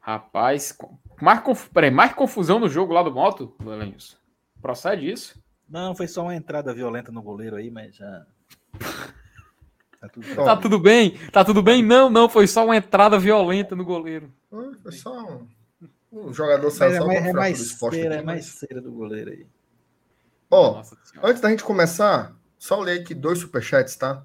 rapaz, 0.00 0.76
mais, 1.20 1.40
conf... 1.40 1.68
Peraí, 1.70 1.90
mais 1.90 2.12
confusão 2.14 2.58
no 2.58 2.68
jogo 2.68 2.92
lá 2.92 3.02
do 3.02 3.12
moto, 3.12 3.54
Lenilson? 3.60 4.16
Procede 4.60 5.10
isso? 5.10 5.40
Não, 5.68 5.94
foi 5.94 6.06
só 6.08 6.22
uma 6.22 6.34
entrada 6.34 6.72
violenta 6.72 7.10
no 7.12 7.22
goleiro 7.22 7.56
aí, 7.56 7.70
mas 7.70 7.96
já. 7.96 8.26
Tá 9.98 10.08
tudo. 10.10 10.26
Ó, 10.38 10.44
Tá 10.44 10.56
tudo 10.58 10.78
bem? 10.78 11.18
Tá 11.32 11.42
tudo 11.44 11.62
bem? 11.62 11.82
Não, 11.82 12.10
não, 12.10 12.28
foi 12.28 12.46
só 12.46 12.64
uma 12.66 12.76
entrada 12.76 13.18
violenta 13.18 13.74
no 13.74 13.82
goleiro. 13.84 14.30
Foi 14.82 14.92
só 14.92 15.10
um, 15.18 15.48
um 16.12 16.32
jogador 16.34 16.70
saiu 16.70 16.92
é 16.92 16.98
só 16.98 17.10
é 17.10 17.14
fratura 17.14 17.32
mais 17.32 17.60
exposta 17.60 17.98
aqui, 17.98 18.06
é 18.06 18.22
mais 18.22 18.24
mas- 18.24 18.46
cera 18.46 18.80
do 18.82 18.92
goleiro 18.92 19.30
aí. 19.30 19.46
Ó, 20.50 20.82
Senhora. 20.82 21.30
Antes 21.30 21.40
da 21.40 21.48
gente 21.50 21.64
começar, 21.64 22.36
só 22.58 22.78
ler 22.78 23.00
aqui 23.00 23.14
dois 23.14 23.38
superchats, 23.38 23.96
tá? 23.96 24.22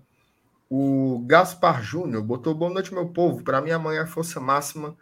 O 0.74 1.22
Gaspar 1.28 1.84
Júnior 1.84 2.24
botou 2.24 2.56
boa 2.56 2.72
noite, 2.74 2.94
meu 2.94 3.10
povo. 3.10 3.44
Para 3.44 3.60
mim, 3.60 3.72
amanhã 3.72 4.04
é 4.04 4.08
força 4.08 4.40
máxima. 4.40 4.96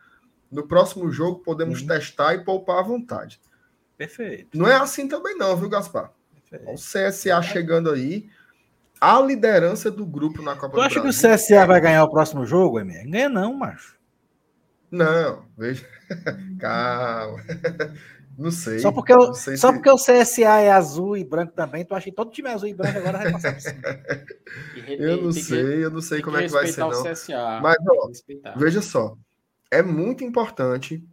No 0.51 0.67
próximo 0.67 1.11
jogo, 1.11 1.43
podemos 1.43 1.81
Uhum. 1.81 1.87
testar 1.87 2.33
e 2.33 2.43
poupar 2.43 2.79
à 2.79 2.81
vontade. 2.81 3.39
Perfeito. 3.95 4.57
Não 4.57 4.67
é 4.67 4.75
assim 4.75 5.07
também, 5.07 5.37
não, 5.37 5.55
viu, 5.55 5.69
Gaspar? 5.69 6.11
perfeito. 6.49 6.71
O 6.71 6.75
CSA 6.75 7.39
chegando 7.43 7.91
aí. 7.91 8.27
A 8.99 9.21
liderança 9.21 9.91
do 9.91 10.07
grupo 10.07 10.41
na 10.41 10.55
Copa 10.55 10.69
Tu 10.71 10.75
do 10.77 10.81
acha 10.81 10.95
que 10.95 10.99
o 11.01 11.03
Brasil. 11.03 11.29
CSA 11.29 11.67
vai 11.67 11.79
ganhar 11.79 12.03
o 12.03 12.09
próximo 12.09 12.45
jogo, 12.47 12.79
MR? 12.79 13.07
Ganha 13.07 13.29
não, 13.29 13.53
macho. 13.53 13.95
Não, 14.89 15.45
veja. 15.55 15.85
Calma. 16.59 17.43
Não 18.39 18.51
sei. 18.51 18.79
Só 18.79 18.89
porque, 18.91 19.11
o, 19.13 19.17
não 19.17 19.33
sei 19.33 19.57
só 19.57 19.67
se- 19.67 19.73
porque 19.73 19.89
o 19.89 19.97
CSA 19.97 20.59
é 20.61 20.71
azul 20.71 21.17
e 21.17 21.25
branco 21.25 21.51
também, 21.53 21.83
tu 21.83 21.93
acha 21.93 22.05
que 22.05 22.15
todo 22.15 22.31
time 22.31 22.47
é 22.49 22.53
azul 22.53 22.69
e 22.69 22.73
branco 22.73 22.97
agora 22.97 23.17
vai 23.17 23.31
passar 23.31 23.53
por 23.53 23.61
cima. 23.61 23.81
Re- 24.87 24.97
Eu 24.97 25.17
não 25.23 25.31
sei, 25.33 25.83
eu 25.85 25.91
não 25.91 26.01
sei 26.01 26.21
como 26.21 26.37
é 26.37 26.43
que 26.43 26.49
vai 26.49 26.65
ser, 26.67 26.81
não. 26.81 27.03
CSA. 27.03 27.59
Mas, 27.61 27.75
ó. 27.87 28.09
Veja 28.57 28.81
só, 28.81 29.17
é 29.69 29.83
muito 29.83 30.23
importante 30.23 31.05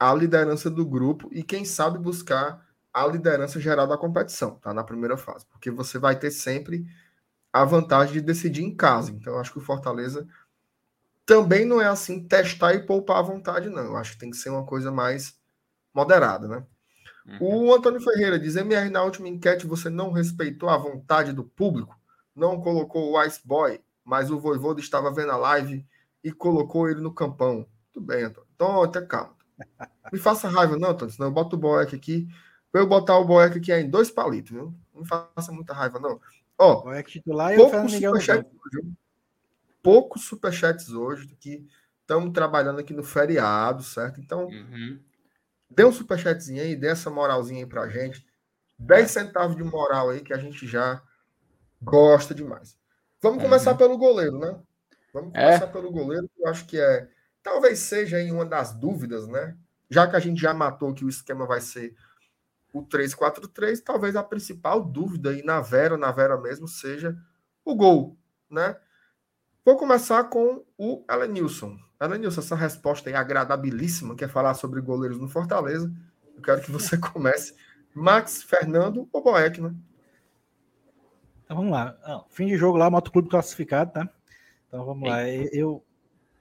a 0.00 0.14
liderança 0.14 0.70
do 0.70 0.86
grupo 0.86 1.28
e 1.32 1.42
quem 1.42 1.64
sabe 1.64 1.98
buscar 1.98 2.66
a 2.92 3.06
liderança 3.06 3.60
geral 3.60 3.86
da 3.86 3.98
competição, 3.98 4.52
tá? 4.56 4.72
Na 4.72 4.84
primeira 4.84 5.16
fase, 5.18 5.44
porque 5.46 5.70
você 5.70 5.98
vai 5.98 6.18
ter 6.18 6.30
sempre 6.30 6.86
a 7.52 7.64
vantagem 7.64 8.14
de 8.14 8.20
decidir 8.22 8.62
em 8.64 8.74
casa. 8.74 9.12
Então, 9.12 9.34
eu 9.34 9.38
acho 9.40 9.52
que 9.52 9.58
o 9.58 9.62
Fortaleza 9.62 10.26
também 11.26 11.64
não 11.64 11.80
é 11.80 11.86
assim 11.86 12.22
testar 12.26 12.74
e 12.74 12.84
poupar 12.86 13.18
à 13.18 13.22
vontade, 13.22 13.68
não. 13.68 13.84
Eu 13.84 13.96
acho 13.96 14.12
que 14.12 14.18
tem 14.18 14.30
que 14.30 14.36
ser 14.36 14.50
uma 14.50 14.64
coisa 14.64 14.90
mais 14.90 15.34
moderada, 15.94 16.48
né? 16.48 16.64
Uhum. 17.26 17.68
O 17.68 17.74
Antônio 17.74 18.00
Ferreira 18.00 18.38
diz: 18.38 18.56
MR, 18.56 18.90
na 18.90 19.02
última 19.02 19.28
enquete 19.28 19.66
você 19.66 19.88
não 19.88 20.12
respeitou 20.12 20.68
a 20.68 20.76
vontade 20.76 21.32
do 21.32 21.44
público, 21.44 21.98
não 22.34 22.60
colocou 22.60 23.12
o 23.12 23.22
Ice 23.22 23.40
Boy, 23.44 23.80
mas 24.04 24.30
o 24.30 24.38
Voivoda 24.38 24.80
estava 24.80 25.12
vendo 25.12 25.32
a 25.32 25.36
live 25.36 25.86
e 26.22 26.32
colocou 26.32 26.88
ele 26.88 27.00
no 27.00 27.12
campão. 27.14 27.66
Tudo 27.92 28.06
bem, 28.06 28.24
Antônio. 28.24 28.48
Então, 28.54 28.82
até 28.82 29.00
calma. 29.00 29.34
Me 30.12 30.18
faça 30.18 30.48
raiva, 30.48 30.76
não, 30.76 30.90
Antônio, 30.90 31.14
senão 31.14 31.28
eu 31.28 31.32
boto 31.32 31.56
o 31.56 31.58
Boeck 31.58 31.94
aqui. 31.94 32.28
Pra 32.70 32.80
eu 32.80 32.86
botar 32.86 33.16
o 33.18 33.24
Boeck 33.24 33.56
aqui 33.58 33.72
é 33.72 33.80
em 33.80 33.88
dois 33.88 34.10
palitos, 34.10 34.50
viu? 34.50 34.74
Não 34.92 35.02
me 35.02 35.08
faça 35.08 35.52
muita 35.52 35.72
raiva, 35.72 35.98
não. 35.98 36.20
Ó, 36.58 36.88
O 36.88 36.92
Eck 36.92 37.10
titular 37.10 37.52
e 37.52 37.56
poucos 37.56 37.92
superchats 37.92 38.52
hoje. 38.52 38.92
Poucos 39.82 40.24
superchats 40.24 40.88
hoje, 40.90 41.26
que 41.38 41.66
estamos 42.00 42.32
trabalhando 42.32 42.78
aqui 42.78 42.92
no 42.92 43.02
feriado, 43.02 43.82
certo? 43.82 44.20
Então, 44.20 44.46
Uhum. 44.46 44.98
Dê 45.76 45.84
um 45.84 45.92
superchatzinho 45.92 46.62
aí, 46.62 46.76
dê 46.76 46.88
essa 46.88 47.10
moralzinha 47.10 47.64
aí 47.64 47.68
pra 47.68 47.88
gente. 47.88 48.26
10 48.78 49.10
centavos 49.10 49.56
de 49.56 49.64
moral 49.64 50.10
aí 50.10 50.20
que 50.22 50.32
a 50.34 50.38
gente 50.38 50.66
já 50.66 51.02
gosta 51.82 52.34
demais. 52.34 52.76
Vamos 53.22 53.42
começar 53.42 53.72
Uhum. 53.72 53.76
pelo 53.78 53.98
goleiro, 53.98 54.38
né? 54.38 54.58
Vamos 55.12 55.32
É. 55.34 55.46
começar 55.46 55.66
pelo 55.68 55.90
goleiro, 55.90 56.28
que 56.28 56.42
eu 56.42 56.48
acho 56.48 56.66
que 56.66 56.78
é. 56.80 57.08
Talvez 57.42 57.78
seja 57.80 58.16
aí 58.18 58.30
uma 58.32 58.44
das 58.46 58.72
dúvidas, 58.72 59.28
né? 59.28 59.56
Já 59.90 60.06
que 60.08 60.16
a 60.16 60.20
gente 60.20 60.40
já 60.40 60.54
matou 60.54 60.94
que 60.94 61.04
o 61.04 61.08
esquema 61.08 61.46
vai 61.46 61.60
ser 61.60 61.94
o 62.72 62.82
3-4-3, 62.82 63.80
talvez 63.80 64.16
a 64.16 64.22
principal 64.22 64.82
dúvida 64.84 65.30
aí 65.30 65.42
na 65.44 65.60
Vera, 65.60 65.96
na 65.96 66.10
Vera 66.12 66.36
mesmo, 66.40 66.66
seja 66.68 67.16
o 67.64 67.74
gol, 67.76 68.18
né? 68.50 68.76
Vou 69.64 69.76
começar 69.76 70.24
com 70.24 70.62
o 70.76 71.02
Elenilson. 71.10 71.78
Elenilson, 71.98 72.40
essa 72.40 72.54
resposta 72.54 73.08
aí 73.08 73.14
agradabilíssima, 73.14 74.14
que 74.14 74.22
é 74.22 74.28
falar 74.28 74.52
sobre 74.54 74.80
goleiros 74.82 75.18
no 75.18 75.26
Fortaleza. 75.26 75.90
Eu 76.36 76.42
quero 76.42 76.60
que 76.60 76.70
você 76.70 76.98
comece. 76.98 77.54
Max, 77.94 78.42
Fernando 78.42 79.08
ou 79.10 79.22
Boeck, 79.22 79.62
né? 79.62 79.74
Então 81.44 81.56
vamos 81.56 81.72
lá. 81.72 81.96
Não, 82.06 82.26
fim 82.28 82.46
de 82.46 82.56
jogo 82.56 82.76
lá, 82.76 82.90
Moto 82.90 83.10
Clube 83.10 83.30
classificado, 83.30 83.92
tá? 83.92 84.10
Então 84.68 84.84
vamos 84.84 85.08
lá. 85.08 85.26
Eu, 85.28 85.82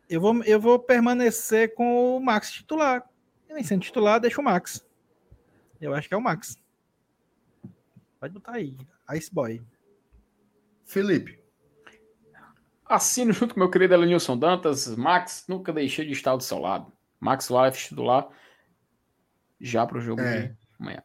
eu, 0.10 0.20
vou, 0.20 0.44
eu 0.44 0.60
vou 0.60 0.78
permanecer 0.78 1.74
com 1.76 2.18
o 2.18 2.20
Max 2.20 2.52
titular. 2.52 3.08
E 3.50 3.54
nem 3.54 3.64
sendo 3.64 3.84
titular, 3.84 4.20
deixa 4.20 4.42
o 4.42 4.44
Max. 4.44 4.86
Eu 5.80 5.94
acho 5.94 6.08
que 6.10 6.14
é 6.14 6.18
o 6.18 6.22
Max. 6.22 6.58
Pode 8.20 8.34
botar 8.34 8.54
aí. 8.54 8.76
Ice 9.14 9.34
Boy. 9.34 9.62
Felipe. 10.86 11.43
Assino 12.86 13.32
junto 13.34 13.54
com 13.54 13.60
meu 13.60 13.70
querido 13.72 13.94
Elenilson 13.94 14.38
Dantas. 14.38 14.88
Max, 14.96 15.46
nunca 15.48 15.72
deixei 15.74 16.06
de 16.06 16.12
estar 16.12 16.36
do 16.36 16.44
seu 16.44 16.60
lado. 16.60 16.92
Max 17.20 17.50
Life 17.50 17.90
titular. 17.90 18.28
Já 19.60 19.86
pro 19.86 20.02
jogo 20.02 20.22
É. 20.22 20.48
de 20.48 20.56
amanhã. 20.80 21.02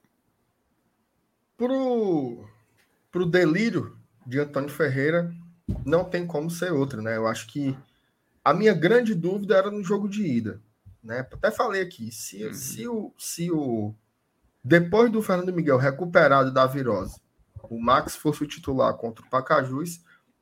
Pro, 1.56 2.44
pro 3.10 3.26
delírio 3.26 3.96
de 4.26 4.38
Antônio 4.38 4.68
Ferreira, 4.68 5.32
não 5.84 6.04
tem 6.04 6.26
como 6.26 6.50
ser 6.50 6.72
outro, 6.72 7.02
né? 7.02 7.16
Eu 7.16 7.26
acho 7.26 7.46
que 7.48 7.76
a 8.44 8.52
minha 8.54 8.74
grande 8.74 9.14
dúvida 9.14 9.56
era 9.56 9.70
no 9.70 9.82
jogo 9.82 10.08
de 10.08 10.24
ida, 10.26 10.60
né? 11.02 11.20
Até 11.20 11.50
falei 11.50 11.82
aqui, 11.82 12.10
se, 12.12 12.44
Uhum. 12.44 12.54
se, 12.54 12.88
o, 12.88 13.12
se 13.18 13.50
o 13.50 13.94
depois 14.62 15.10
do 15.10 15.22
Fernando 15.22 15.52
Miguel 15.52 15.78
recuperado 15.78 16.52
da 16.52 16.66
virose, 16.66 17.20
o 17.68 17.80
Max 17.80 18.14
fosse 18.16 18.42
o 18.44 18.46
titular 18.46 18.94
contra 18.94 19.24
o 19.24 19.28
Pacajus, 19.28 20.00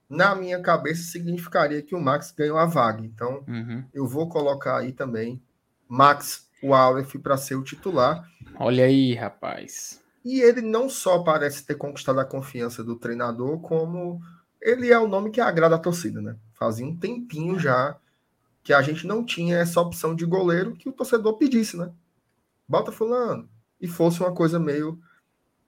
na 0.08 0.34
minha 0.34 0.60
cabeça 0.60 1.02
significaria 1.02 1.82
que 1.82 1.94
o 1.94 2.00
Max 2.00 2.30
ganhou 2.30 2.58
a 2.58 2.66
vaga. 2.66 3.04
Então, 3.04 3.44
Uhum. 3.48 3.84
eu 3.92 4.06
vou 4.06 4.28
colocar 4.28 4.78
aí 4.78 4.92
também 4.92 5.42
Max 5.88 6.48
o 6.62 6.74
Aleph 6.74 7.14
para 7.16 7.36
ser 7.36 7.54
o 7.54 7.62
titular. 7.62 8.26
Olha 8.58 8.84
aí, 8.84 9.14
rapaz. 9.14 10.00
E 10.24 10.40
ele 10.40 10.60
não 10.62 10.88
só 10.88 11.22
parece 11.22 11.64
ter 11.64 11.74
conquistado 11.76 12.18
a 12.18 12.24
confiança 12.24 12.82
do 12.82 12.96
treinador, 12.96 13.60
como 13.60 14.20
ele 14.60 14.90
é 14.90 14.98
o 14.98 15.06
nome 15.06 15.30
que 15.30 15.40
agrada 15.40 15.76
a 15.76 15.78
torcida, 15.78 16.20
né? 16.20 16.36
Fazia 16.54 16.84
um 16.86 16.96
tempinho 16.96 17.58
já 17.58 17.96
que 18.64 18.72
a 18.72 18.82
gente 18.82 19.06
não 19.06 19.24
tinha 19.24 19.58
essa 19.58 19.80
opção 19.80 20.14
de 20.14 20.24
goleiro 20.24 20.74
que 20.74 20.88
o 20.88 20.92
torcedor 20.92 21.34
pedisse, 21.38 21.76
né? 21.76 21.90
Bota 22.68 22.90
fulano. 22.90 23.48
E 23.80 23.86
fosse 23.86 24.18
uma 24.20 24.32
coisa 24.32 24.58
meio 24.58 24.98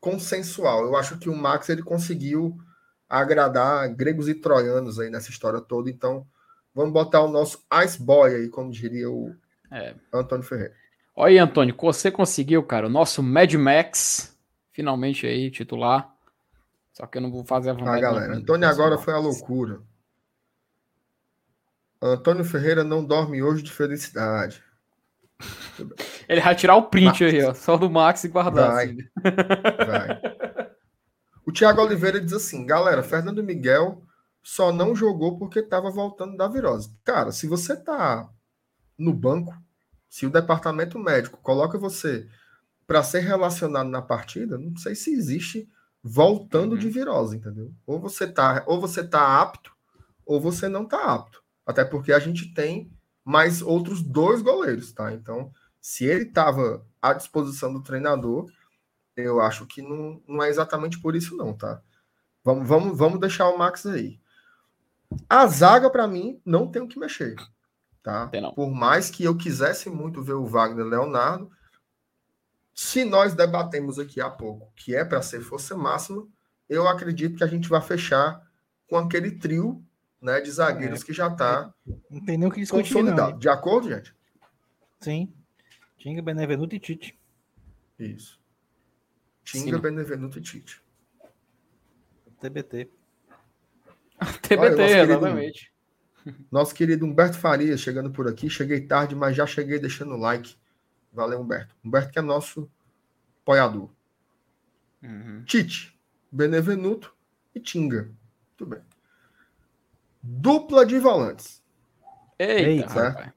consensual. 0.01 0.85
Eu 0.85 0.97
acho 0.97 1.19
que 1.19 1.29
o 1.29 1.37
Max 1.37 1.69
ele 1.69 1.83
conseguiu 1.83 2.59
agradar 3.09 3.89
gregos 3.95 4.29
e 4.29 4.35
troianos 4.35 4.99
aí 5.01 5.11
nessa 5.11 5.31
história 5.31 5.61
toda. 5.61 5.89
Então, 5.91 6.27
vamos 6.75 6.93
botar 6.93 7.23
o 7.23 7.29
nosso 7.29 7.65
Ice 7.85 8.01
Boy 8.03 8.35
aí, 8.35 8.49
como 8.49 8.71
diria 8.71 9.11
o 9.11 9.35
É. 9.71 9.95
Antônio 10.13 10.45
Ferreira. 10.45 10.75
Olha 11.17 11.31
aí, 11.33 11.39
Antônio, 11.39 11.75
você 11.77 12.11
conseguiu, 12.11 12.63
cara. 12.63 12.87
O 12.87 12.91
nosso 12.91 13.23
Mad 13.23 13.53
Max, 13.55 14.37
finalmente 14.73 15.27
aí, 15.27 15.51
titular. 15.51 16.15
Só 16.93 17.07
que 17.07 17.19
eu 17.19 17.23
não 17.23 17.31
vou 17.31 17.45
fazer 17.45 17.71
a 17.71 17.73
Ah, 17.73 17.77
vontade. 17.77 18.01
galera, 18.01 18.29
não, 18.29 18.37
Antônio 18.39 18.69
agora 18.69 18.99
foi 18.99 19.15
a 19.15 19.19
loucura. 19.19 19.81
Antônio 22.01 22.45
Ferreira 22.45 22.85
não 22.85 23.05
dorme 23.05 23.43
hoje 23.43 23.63
de 23.63 23.73
felicidade. 23.73 24.63
Ele 26.29 26.41
vai 26.41 26.55
tirar 26.55 26.77
o 26.77 26.83
print 26.85 27.25
aí, 27.25 27.43
ó. 27.45 27.55
Só 27.55 27.77
do 27.77 27.91
Max 27.91 28.23
e 28.25 28.29
guardar. 28.29 28.73
Vai. 28.73 28.85
assim. 28.87 28.99
Vai. 29.87 30.21
O 31.49 31.51
Thiago 31.53 31.81
Oliveira 31.81 32.21
diz 32.21 32.35
assim: 32.35 32.67
galera, 32.67 33.03
Fernando 33.03 33.43
Miguel 33.43 34.03
só 34.43 34.71
não 34.71 34.95
jogou 34.95 35.39
porque 35.39 35.61
estava 35.61 35.91
voltando 35.91 36.37
da 36.37 36.47
virose. 36.47 36.95
Cara, 37.03 37.33
se 37.33 37.47
você 37.47 37.75
tá 37.75 38.29
no 38.99 39.15
banco, 39.15 39.57
se 40.11 40.27
o 40.27 40.31
departamento 40.31 40.99
médico 40.99 41.39
coloca 41.39 41.79
você 41.79 42.29
para 42.87 43.03
ser 43.03 43.21
relacionado 43.21 43.89
na 43.89 44.03
partida, 44.03 44.59
não 44.59 44.77
sei 44.77 44.95
se 44.95 45.11
existe 45.11 45.67
voltando 46.03 46.73
Uhum. 46.73 46.79
de 46.79 46.91
virose, 46.91 47.39
entendeu? 47.39 47.73
Ou 47.87 47.99
você 47.99 48.31
tá, 48.31 48.63
ou 48.67 48.79
você 48.79 49.03
tá 49.03 49.41
apto, 49.41 49.73
ou 50.27 50.39
você 50.39 50.69
não 50.69 50.85
tá 50.85 51.15
apto. 51.15 51.43
Até 51.65 51.83
porque 51.83 52.13
a 52.13 52.19
gente 52.19 52.53
tem 52.53 52.93
mais 53.25 53.63
outros 53.63 54.03
dois 54.03 54.43
goleiros, 54.43 54.93
tá? 54.93 55.15
Então, 55.15 55.51
Se 55.81 56.05
ele 56.05 56.25
estava 56.25 56.85
à 57.01 57.15
disposição 57.15 57.73
do 57.73 57.83
treinador, 57.83 58.51
eu 59.21 59.41
acho 59.41 59.67
que 59.67 59.83
não, 59.83 60.23
não 60.27 60.43
é 60.43 60.49
exatamente 60.49 61.01
por 61.01 61.17
isso, 61.17 61.37
não, 61.37 61.53
tá? 61.53 61.81
Vamos, 62.45 62.69
vamos, 62.69 62.97
vamos 62.97 63.21
deixar 63.21 63.49
o 63.49 63.59
Max 63.59 63.85
aí. 63.87 64.21
A 65.29 65.47
zaga, 65.47 65.91
para 65.91 66.07
mim, 66.07 66.41
não 66.45 66.71
tem 66.71 66.83
o 66.83 66.89
que 66.89 66.99
mexer. 66.99 67.37
Tá? 68.03 68.31
Por 68.55 68.71
mais 68.71 69.11
que 69.11 69.25
eu 69.25 69.37
quisesse 69.37 69.91
muito 69.91 70.23
ver 70.23 70.35
o 70.35 70.47
Wagner 70.47 70.87
Leonardo, 70.87 71.51
se 72.73 73.05
nós 73.05 73.35
debatemos 73.35 73.99
aqui 73.99 74.21
há 74.21 74.31
pouco 74.31 74.73
que 74.77 74.95
é 74.95 75.05
para 75.05 75.21
ser 75.21 75.41
força 75.41 75.77
máxima, 75.77 76.27
eu 76.69 76.87
acredito 76.87 77.37
que 77.37 77.45
a 77.45 77.49
gente 77.49 77.69
vai 77.69 77.81
fechar 77.81 78.41
com 78.89 78.97
aquele 78.97 79.33
trio 79.33 79.85
né, 80.23 80.41
de 80.41 80.51
zagueiros 80.51 81.03
é. 81.03 81.05
que 81.05 81.13
já 81.13 81.29
está 81.29 81.75
não 82.11 82.25
tem 82.25 82.39
nem 82.39 82.49
o 82.49 82.53
que 82.53 82.61
discutir, 82.61 82.95
consolidado. 82.95 83.33
Não, 83.33 83.39
de 83.39 83.49
acordo, 83.49 83.89
gente? 83.89 84.15
Sim. 85.01 85.33
Tinga, 85.97 86.23
Benevenuto 86.23 86.75
e 86.75 86.81
Tite. 86.81 87.19
Isso. 87.99 88.38
Tinga, 89.49 89.77
Sim. 89.77 89.81
Benevenuto 89.81 90.39
e 90.39 90.43
Tite. 90.43 90.83
TBT. 92.39 92.91
TBT, 94.43 94.57
Olha, 94.61 94.77
nosso 94.77 94.95
exatamente. 94.95 95.73
Querido, 96.23 96.47
nosso 96.51 96.75
querido 96.75 97.07
Humberto 97.07 97.39
Farias 97.39 97.81
chegando 97.81 98.11
por 98.11 98.29
aqui. 98.29 98.51
Cheguei 98.51 98.83
tarde, 98.83 99.15
mas 99.17 99.35
já 99.35 99.47
cheguei 99.47 99.79
deixando 99.79 100.13
o 100.13 100.19
like. 100.19 100.55
Valeu, 101.11 101.41
Humberto. 101.41 101.75
Humberto 101.83 102.13
que 102.13 102.19
é 102.19 102.23
nosso 102.23 102.71
apoiador. 103.41 103.89
Uhum. 105.03 105.43
Tite, 105.45 105.99
Benevenuto 106.31 107.17
e 107.55 107.61
Tinga. 107.61 108.11
Muito 108.51 108.67
bem. 108.67 108.83
Dupla 110.23 110.85
de 110.85 110.99
volantes. 110.99 111.65
Eita? 112.39 113.33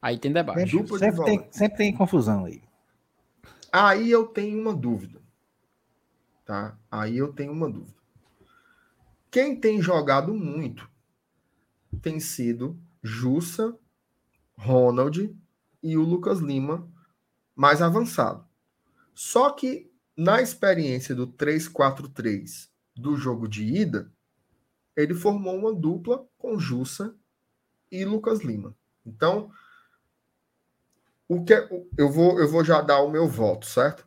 Aí 0.00 0.18
tem 0.18 0.32
debate. 0.32 0.70
Sempre, 0.70 0.98
de 0.98 1.24
tem, 1.24 1.48
sempre 1.52 1.76
tem 1.76 1.94
confusão 1.94 2.46
aí. 2.46 2.62
Aí 3.72 4.10
eu 4.10 4.26
tenho 4.26 4.60
uma 4.60 4.74
dúvida. 4.74 5.20
Tá? 6.44 6.78
Aí 6.90 7.16
eu 7.16 7.32
tenho 7.32 7.52
uma 7.52 7.70
dúvida. 7.70 7.98
Quem 9.30 9.58
tem 9.58 9.80
jogado 9.80 10.34
muito 10.34 10.90
tem 12.02 12.18
sido 12.18 12.78
Jussa, 13.02 13.78
Ronald 14.56 15.36
e 15.82 15.96
o 15.96 16.02
Lucas 16.02 16.40
Lima 16.40 16.88
mais 17.54 17.80
avançado. 17.80 18.44
Só 19.14 19.50
que 19.50 19.90
na 20.16 20.42
experiência 20.42 21.14
do 21.14 21.26
3-4-3 21.26 22.68
do 22.96 23.16
jogo 23.16 23.48
de 23.48 23.64
ida, 23.64 24.12
ele 24.96 25.14
formou 25.14 25.56
uma 25.56 25.72
dupla 25.72 26.26
com 26.36 26.58
Jussa 26.58 27.14
e 27.90 28.04
Lucas 28.04 28.40
Lima. 28.40 28.76
Então, 29.04 29.50
o 31.30 31.44
que 31.44 31.54
é, 31.54 31.68
eu 31.96 32.10
vou 32.10 32.40
eu 32.40 32.48
vou 32.48 32.64
já 32.64 32.80
dar 32.80 33.00
o 33.02 33.08
meu 33.08 33.28
voto, 33.28 33.64
certo? 33.64 34.04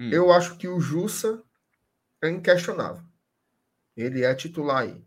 Hum. 0.00 0.08
Eu 0.10 0.32
acho 0.32 0.56
que 0.56 0.66
o 0.66 0.80
Jussa 0.80 1.42
é 2.22 2.30
inquestionável. 2.30 3.04
Ele 3.94 4.24
é 4.24 4.34
titular 4.34 4.78
aí. 4.78 5.04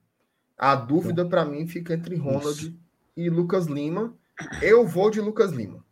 A 0.55 0.75
dúvida 0.75 1.25
para 1.25 1.43
mim 1.43 1.65
fica 1.65 1.95
entre 1.95 2.15
Ronald 2.15 2.61
Isso. 2.61 2.79
e 3.15 3.27
Lucas 3.27 3.65
Lima. 3.65 4.15
Eu 4.61 4.85
vou 4.85 5.09
de 5.09 5.19
Lucas 5.19 5.51
Lima. 5.51 5.83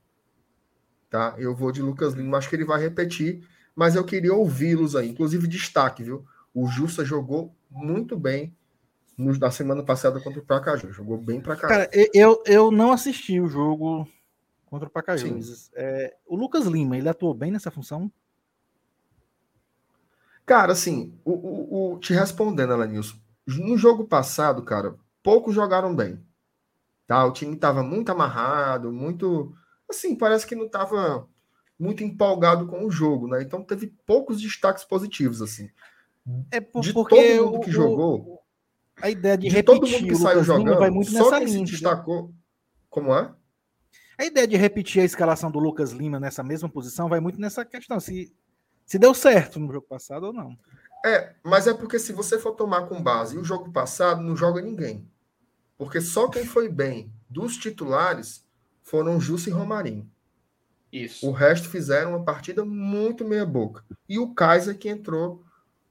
Tá? 1.10 1.34
Eu 1.40 1.56
vou 1.56 1.72
de 1.72 1.82
Lucas 1.82 2.14
Lima. 2.14 2.38
Acho 2.38 2.48
que 2.48 2.56
ele 2.56 2.64
vai 2.64 2.80
repetir, 2.80 3.44
mas 3.76 3.96
eu 3.96 4.04
queria 4.04 4.36
ouvi-los 4.36 4.96
aí. 4.96 5.10
Inclusive, 5.10 5.48
destaque, 5.48 6.04
viu? 6.04 6.24
O 6.54 6.68
Jussa 6.68 7.04
jogou 7.04 7.56
muito 7.72 8.16
bem 8.16 8.56
no, 9.18 9.36
na 9.36 9.50
semana 9.50 9.82
passada 9.82 10.20
contra 10.20 10.40
o 10.40 10.46
Pacaju. 10.46 10.92
Jogou 10.92 11.18
bem 11.18 11.42
pra 11.42 11.56
cá. 11.56 11.68
Cara, 11.68 11.90
eu, 12.14 12.44
eu 12.46 12.70
não 12.70 12.92
assisti 12.92 13.42
o 13.42 13.48
jogo 13.48 14.08
contra 14.76 14.88
o 14.90 14.92
Pacaju. 14.92 15.40
É, 15.74 16.16
o 16.26 16.36
Lucas 16.36 16.66
Lima, 16.66 16.98
ele 16.98 17.08
atuou 17.08 17.34
bem 17.34 17.52
nessa 17.52 17.72
função? 17.72 18.12
Cara, 20.46 20.74
assim, 20.74 21.18
o, 21.24 21.32
o, 21.32 21.94
o 21.94 22.00
te 22.00 22.14
respondendo, 22.14 22.74
Alanilson, 22.74 23.18
no 23.48 23.78
jogo 23.78 24.06
passado, 24.06 24.62
cara, 24.64 24.96
poucos 25.24 25.56
jogaram 25.56 25.96
bem. 25.96 26.20
Tá? 27.08 27.26
O 27.26 27.32
time 27.32 27.56
estava 27.56 27.82
muito 27.82 28.12
amarrado, 28.12 28.92
muito. 28.92 29.56
Assim, 29.90 30.16
parece 30.16 30.46
que 30.46 30.56
não 30.56 30.66
estava 30.66 31.28
muito 31.80 32.04
empolgado 32.04 32.68
com 32.68 32.86
o 32.86 32.92
jogo, 32.92 33.28
né? 33.28 33.42
Então 33.42 33.64
teve 33.64 33.88
poucos 34.06 34.42
destaques 34.42 34.84
positivos, 34.84 35.42
assim. 35.42 35.70
É 36.52 36.60
por, 36.60 36.82
de 36.82 36.92
todo 36.94 37.16
mundo 37.16 37.60
que 37.62 37.70
o, 37.70 37.74
jogou. 37.74 38.42
A 39.02 39.10
ideia 39.10 39.38
de, 39.38 39.48
de 39.48 39.56
repetir 39.56 39.80
todo 39.80 39.90
mundo 39.90 40.08
que 40.08 40.16
saiu 40.16 40.44
jogando, 40.44 40.80
vai 40.80 40.90
muito 40.90 41.12
só 41.12 41.30
quem 41.38 41.46
linha, 41.46 41.66
se 41.66 41.72
destacou. 41.74 42.34
Como 42.90 43.14
é? 43.16 43.34
A 44.18 44.26
ideia 44.26 44.48
de 44.48 44.56
repetir 44.56 45.02
a 45.02 45.06
escalação 45.06 45.52
do 45.52 45.60
Lucas 45.60 45.92
Lima 45.92 46.20
nessa 46.20 46.44
mesma 46.44 46.70
posição 46.70 47.10
vai 47.10 47.20
muito 47.20 47.40
nessa 47.40 47.66
questão. 47.66 48.00
Se 48.00 48.34
se 48.86 49.00
deu 49.00 49.14
certo 49.14 49.60
no 49.60 49.72
jogo 49.72 49.88
passado 49.88 50.28
ou 50.28 50.34
não. 50.34 50.58
É, 51.04 51.36
mas 51.44 51.68
é 51.68 51.74
porque 51.74 51.98
se 51.98 52.14
você 52.14 52.38
for 52.40 52.52
tomar 52.52 52.88
com 52.88 53.02
base 53.02 53.38
o 53.38 53.44
jogo 53.44 53.72
passado, 53.72 54.22
não 54.22 54.36
joga 54.36 54.62
ninguém. 54.62 55.10
Porque 55.78 56.00
só 56.00 56.30
quem 56.30 56.46
foi 56.46 56.70
bem 56.70 57.12
dos 57.30 57.58
titulares 57.58 58.46
foram 58.82 59.20
Jussa 59.20 59.50
e 59.50 59.54
Romarinho. 59.54 60.10
Isso. 60.92 61.28
O 61.28 61.32
resto 61.32 61.68
fizeram 61.68 62.12
uma 62.12 62.24
partida 62.24 62.64
muito 62.64 63.26
meia 63.26 63.46
boca. 63.46 63.84
E 64.08 64.18
o 64.18 64.34
Kaiser 64.34 64.78
que 64.78 64.88
entrou 64.88 65.44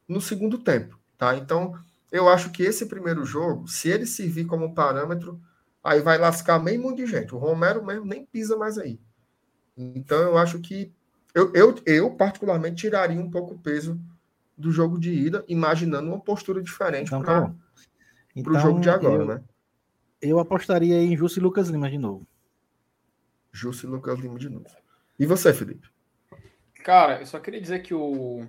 no 0.09 0.21
segundo 0.21 0.59
tempo, 0.59 0.99
tá? 1.19 1.37
Então, 1.37 1.79
eu 2.11 2.29
acho 2.29 2.51
que 2.51 2.63
esse 2.63 2.87
primeiro 2.87 3.25
jogo, 3.25 3.69
se 3.69 3.89
ele 3.89 4.07
servir 4.07 4.47
como 4.47 4.75
parâmetro, 4.75 5.41
aí 5.85 6.01
vai 6.01 6.17
lascar 6.17 6.59
meio 6.59 6.81
mundo 6.81 6.97
de 6.97 7.07
gente. 7.07 7.35
O 7.35 7.39
Romero 7.39 7.85
mesmo 7.85 8.07
nem 8.07 8.25
pisa 8.25 8.57
mais 8.57 8.79
aí. 8.79 8.99
Então, 9.77 10.23
eu 10.23 10.39
acho 10.39 10.59
que 10.61 10.91
eu, 11.35 11.53
eu, 11.53 11.75
eu, 11.85 12.11
particularmente, 12.13 12.77
tiraria 12.77 13.21
um 13.21 13.31
pouco 13.31 13.55
o 13.55 13.59
peso 13.59 14.01
do 14.57 14.71
jogo 14.71 14.99
de 14.99 15.13
ida, 15.13 15.45
imaginando 15.49 16.09
uma 16.09 16.21
postura 16.21 16.63
diferente 16.63 17.09
então, 17.09 17.23
para 17.23 17.43
tá 17.43 17.55
então, 18.35 18.53
o 18.53 18.59
jogo 18.59 18.81
de 18.81 18.89
agora, 18.89 19.23
eu, 19.23 19.27
né? 19.27 19.43
Eu 20.23 20.39
apostaria 20.39 20.97
em 21.03 21.17
Justo 21.17 21.39
e 21.39 21.43
Lucas 21.43 21.69
Lima 21.69 21.91
de 21.91 21.99
novo. 21.99 22.27
Justo 23.53 23.87
e 23.87 23.91
Lucas 23.91 24.19
Lima 24.21 24.39
de 24.39 24.49
novo. 24.49 24.67
E 25.19 25.27
você, 25.27 25.53
Felipe? 25.53 25.89
Cara, 26.85 27.21
eu 27.21 27.27
só 27.27 27.39
queria 27.41 27.61
dizer 27.61 27.81
que 27.81 27.95
o, 27.95 28.49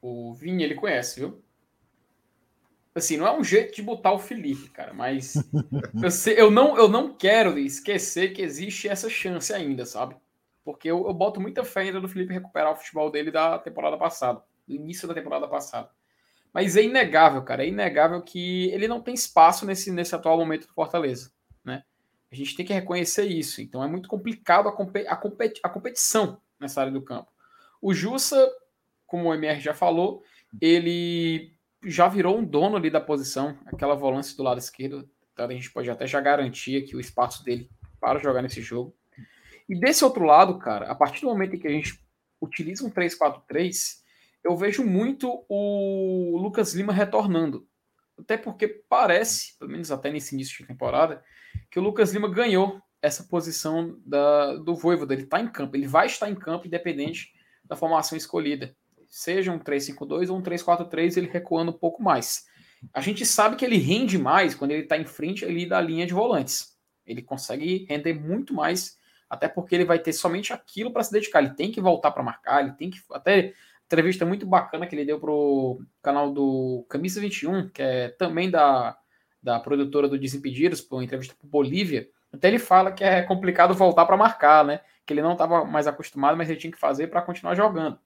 o 0.00 0.34
Vini, 0.34 0.62
ele 0.62 0.74
conhece, 0.74 1.20
viu? 1.20 1.42
Assim, 2.94 3.16
não 3.16 3.26
é 3.26 3.32
um 3.36 3.42
jeito 3.42 3.74
de 3.74 3.82
botar 3.82 4.12
o 4.12 4.18
Felipe, 4.18 4.68
cara, 4.68 4.92
mas 4.92 5.34
eu, 6.02 6.10
sei, 6.10 6.38
eu, 6.38 6.50
não, 6.50 6.76
eu 6.76 6.88
não 6.88 7.14
quero 7.14 7.58
esquecer 7.58 8.34
que 8.34 8.42
existe 8.42 8.86
essa 8.86 9.08
chance 9.08 9.52
ainda, 9.52 9.86
sabe? 9.86 10.14
Porque 10.62 10.90
eu, 10.90 11.06
eu 11.06 11.14
boto 11.14 11.40
muita 11.40 11.64
fé 11.64 11.80
ainda 11.80 12.00
no 12.00 12.08
Felipe 12.08 12.34
recuperar 12.34 12.72
o 12.72 12.76
futebol 12.76 13.10
dele 13.10 13.30
da 13.30 13.58
temporada 13.58 13.96
passada, 13.96 14.42
do 14.68 14.74
início 14.74 15.08
da 15.08 15.14
temporada 15.14 15.48
passada. 15.48 15.90
Mas 16.52 16.76
é 16.76 16.82
inegável, 16.82 17.42
cara, 17.42 17.64
é 17.64 17.68
inegável 17.68 18.20
que 18.20 18.70
ele 18.70 18.86
não 18.86 19.00
tem 19.00 19.14
espaço 19.14 19.64
nesse, 19.64 19.90
nesse 19.90 20.14
atual 20.14 20.36
momento 20.36 20.66
do 20.66 20.74
Fortaleza, 20.74 21.32
né? 21.64 21.82
A 22.30 22.34
gente 22.34 22.54
tem 22.54 22.64
que 22.64 22.74
reconhecer 22.74 23.24
isso. 23.24 23.62
Então 23.62 23.82
é 23.82 23.88
muito 23.88 24.08
complicado 24.08 24.68
a, 24.68 24.72
competi 24.72 25.08
a, 25.08 25.16
competi 25.16 25.60
a 25.62 25.68
competição 25.68 26.40
nessa 26.60 26.82
área 26.82 26.92
do 26.92 27.00
campo. 27.00 27.32
O 27.80 27.94
Jussa, 27.94 28.50
como 29.06 29.30
o 29.30 29.34
MR 29.34 29.60
já 29.60 29.72
falou, 29.72 30.22
ele 30.60 31.54
já 31.84 32.08
virou 32.08 32.38
um 32.38 32.44
dono 32.44 32.76
ali 32.76 32.90
da 32.90 33.00
posição, 33.00 33.58
aquela 33.66 33.94
volância 33.94 34.36
do 34.36 34.42
lado 34.42 34.58
esquerdo. 34.58 35.08
Então 35.32 35.46
a 35.46 35.52
gente 35.52 35.70
pode 35.70 35.90
até 35.90 36.06
já 36.06 36.20
garantir 36.20 36.82
aqui 36.82 36.94
o 36.94 37.00
espaço 37.00 37.44
dele 37.44 37.70
para 38.00 38.18
jogar 38.18 38.42
nesse 38.42 38.60
jogo. 38.60 38.94
E 39.68 39.78
desse 39.78 40.04
outro 40.04 40.24
lado, 40.24 40.58
cara, 40.58 40.90
a 40.90 40.94
partir 40.94 41.22
do 41.22 41.28
momento 41.28 41.56
em 41.56 41.58
que 41.58 41.68
a 41.68 41.70
gente 41.70 42.00
utiliza 42.40 42.84
um 42.84 42.90
3-4-3, 42.90 44.02
eu 44.44 44.56
vejo 44.56 44.84
muito 44.84 45.44
o 45.48 46.36
Lucas 46.36 46.74
Lima 46.74 46.92
retornando. 46.92 47.66
Até 48.18 48.36
porque 48.36 48.68
parece, 48.68 49.56
pelo 49.58 49.70
menos 49.70 49.90
até 49.90 50.10
nesse 50.10 50.34
início 50.34 50.58
de 50.58 50.66
temporada, 50.66 51.22
que 51.70 51.78
o 51.78 51.82
Lucas 51.82 52.12
Lima 52.12 52.28
ganhou 52.28 52.80
essa 53.00 53.24
posição 53.24 54.00
da, 54.04 54.56
do 54.56 54.74
Voivoda. 54.74 55.14
Ele 55.14 55.22
está 55.22 55.40
em 55.40 55.48
campo, 55.48 55.76
ele 55.76 55.86
vai 55.86 56.06
estar 56.06 56.28
em 56.28 56.34
campo 56.34 56.66
independente 56.66 57.32
da 57.64 57.76
formação 57.76 58.16
escolhida. 58.16 58.76
Seja 59.14 59.52
um 59.52 59.58
3-5-2 59.58 60.30
ou 60.30 60.38
um 60.38 60.42
3-4-3, 60.42 61.18
ele 61.18 61.28
recuando 61.28 61.70
um 61.70 61.76
pouco 61.76 62.02
mais. 62.02 62.46
A 62.94 63.02
gente 63.02 63.26
sabe 63.26 63.56
que 63.56 63.64
ele 63.64 63.76
rende 63.76 64.16
mais 64.16 64.54
quando 64.54 64.70
ele 64.70 64.84
está 64.84 64.96
em 64.96 65.04
frente 65.04 65.44
ali 65.44 65.66
da 65.66 65.78
linha 65.82 66.06
de 66.06 66.14
volantes. 66.14 66.78
Ele 67.06 67.20
consegue 67.20 67.84
render 67.90 68.14
muito 68.14 68.54
mais 68.54 68.98
até 69.28 69.48
porque 69.48 69.74
ele 69.74 69.84
vai 69.84 69.98
ter 69.98 70.14
somente 70.14 70.50
aquilo 70.50 70.90
para 70.90 71.04
se 71.04 71.12
dedicar. 71.12 71.40
Ele 71.40 71.52
tem 71.52 71.70
que 71.70 71.78
voltar 71.78 72.10
para 72.10 72.22
marcar, 72.22 72.62
ele 72.62 72.72
tem 72.72 72.88
que. 72.88 73.02
Até 73.12 73.52
entrevista 73.84 74.24
muito 74.24 74.46
bacana 74.46 74.86
que 74.86 74.94
ele 74.94 75.04
deu 75.04 75.20
pro 75.20 75.82
canal 76.00 76.32
do 76.32 76.86
Camisa 76.88 77.20
21, 77.20 77.68
que 77.68 77.82
é 77.82 78.08
também 78.08 78.50
da, 78.50 78.96
da 79.42 79.60
produtora 79.60 80.08
do 80.08 80.18
Desimpedidos, 80.18 80.86
uma 80.90 81.04
entrevista 81.04 81.34
para 81.38 81.50
Bolívia. 81.50 82.08
Até 82.32 82.48
ele 82.48 82.58
fala 82.58 82.90
que 82.90 83.04
é 83.04 83.20
complicado 83.20 83.74
voltar 83.74 84.06
para 84.06 84.16
marcar, 84.16 84.64
né? 84.64 84.80
Que 85.04 85.12
ele 85.12 85.20
não 85.20 85.32
estava 85.32 85.66
mais 85.66 85.86
acostumado, 85.86 86.34
mas 86.34 86.48
ele 86.48 86.58
tinha 86.58 86.72
que 86.72 86.78
fazer 86.78 87.08
para 87.08 87.20
continuar 87.20 87.54
jogando. 87.54 87.98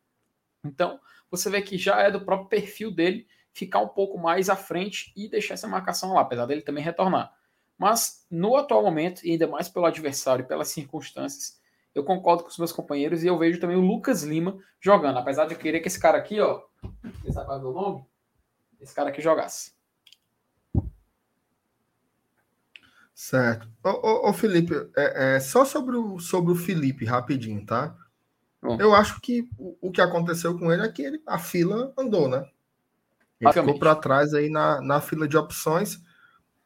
Então, 0.67 1.01
você 1.31 1.49
vê 1.51 1.63
que 1.63 1.79
já 1.79 2.01
é 2.01 2.11
do 2.11 2.25
próprio 2.25 2.49
perfil 2.49 2.91
dele 2.91 3.27
ficar 3.53 3.81
um 3.81 3.89
pouco 3.89 4.19
mais 4.19 4.51
à 4.51 4.57
frente 4.57 5.13
e 5.17 5.29
deixar 5.29 5.55
essa 5.55 5.67
marcação 5.67 6.13
lá, 6.13 6.21
apesar 6.21 6.47
dele 6.47 6.63
também 6.63 6.85
retornar. 6.85 7.33
Mas 7.79 8.27
no 8.31 8.57
atual 8.57 8.83
momento, 8.83 9.25
e 9.25 9.33
ainda 9.33 9.47
mais 9.47 9.69
pelo 9.69 9.87
adversário 9.87 10.43
e 10.45 10.49
pelas 10.49 10.69
circunstâncias, 10.69 11.61
eu 11.95 12.05
concordo 12.05 12.43
com 12.43 12.51
os 12.51 12.59
meus 12.59 12.73
companheiros 12.73 13.25
e 13.25 13.27
eu 13.27 13.39
vejo 13.39 13.59
também 13.59 13.77
o 13.77 13.81
Lucas 13.81 14.23
Lima 14.23 14.59
jogando. 14.79 15.19
Apesar 15.19 15.47
de 15.47 15.55
eu 15.55 15.59
querer 15.59 15.81
que 15.81 15.89
esse 15.89 15.99
cara 15.99 16.19
aqui, 16.19 16.39
ó. 16.41 16.63
É 17.05 17.59
nome? 17.59 18.05
Esse 18.79 18.95
cara 18.95 19.09
aqui 19.09 19.23
jogasse. 19.23 19.75
Certo. 23.15 23.67
Ô, 23.83 23.89
ô, 23.89 24.29
ô 24.29 24.33
Felipe, 24.35 24.75
é, 24.95 25.37
é, 25.37 25.41
só 25.41 25.65
sobre 25.65 25.97
o, 25.97 26.19
sobre 26.19 26.53
o 26.53 26.55
Felipe, 26.55 27.07
rapidinho, 27.07 27.65
tá? 27.65 27.97
Eu 28.81 28.95
acho 28.95 29.21
que 29.21 29.49
o, 29.59 29.89
o 29.89 29.91
que 29.91 30.01
aconteceu 30.01 30.59
com 30.59 30.73
ele 30.73 30.83
é 30.83 30.89
que 30.89 31.03
ele, 31.03 31.23
a 31.27 31.39
fila 31.39 31.93
andou, 31.97 32.29
né? 32.29 32.49
Ele 33.41 33.53
ficou 33.53 33.79
para 33.79 33.95
trás 33.95 34.33
aí 34.35 34.49
na, 34.49 34.81
na 34.81 35.01
fila 35.01 35.29
de 35.29 35.37
opções. 35.37 36.01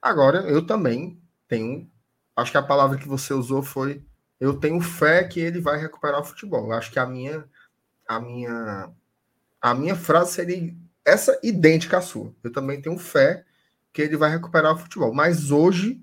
Agora, 0.01 0.39
eu 0.49 0.65
também 0.65 1.21
tenho. 1.49 1.91
Acho 2.35 2.53
que 2.53 2.59
a 2.59 2.63
palavra 2.63 2.97
que 2.97 3.09
você 3.09 3.35
usou 3.35 3.63
foi. 3.63 4.05
Eu 4.39 4.55
tenho 4.55 4.81
fé 4.81 5.25
que 5.25 5.41
ele 5.41 5.61
vai 5.61 5.79
recuperar 5.79 6.21
o 6.21 6.25
futebol. 6.25 6.67
Eu 6.67 6.73
acho 6.73 6.91
que 6.91 6.99
a 6.99 7.07
minha. 7.07 7.45
A 8.07 8.21
minha. 8.21 8.91
A 9.61 9.75
minha 9.75 9.95
frase 9.95 10.33
seria 10.33 10.75
essa 11.05 11.39
idêntica 11.43 11.99
à 11.99 12.01
sua. 12.01 12.35
Eu 12.43 12.53
também 12.53 12.81
tenho 12.81 12.97
fé 12.99 13.45
que 13.93 14.01
ele 14.01 14.17
vai 14.17 14.31
recuperar 14.31 14.75
o 14.75 14.79
futebol. 14.79 15.13
Mas 15.13 15.51
hoje 15.51 16.01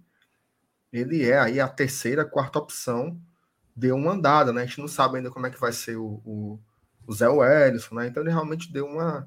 ele 0.92 1.24
é 1.26 1.40
aí 1.40 1.60
a 1.60 1.68
terceira, 1.68 2.26
quarta 2.26 2.60
opção. 2.60 3.20
Deu 3.78 3.96
uma 3.96 4.14
andada, 4.14 4.52
né? 4.52 4.64
A 4.64 4.66
gente 4.66 4.80
não 4.80 4.88
sabe 4.88 5.18
ainda 5.18 5.30
como 5.30 5.46
é 5.46 5.52
que 5.52 5.60
vai 5.60 5.72
ser 5.72 5.98
o, 5.98 6.20
o, 6.26 6.60
o 7.06 7.14
Zé 7.14 7.30
Wellison, 7.30 7.94
né? 7.94 8.08
Então 8.08 8.24
ele 8.24 8.32
realmente 8.32 8.74
deu 8.74 8.88
uma, 8.88 9.24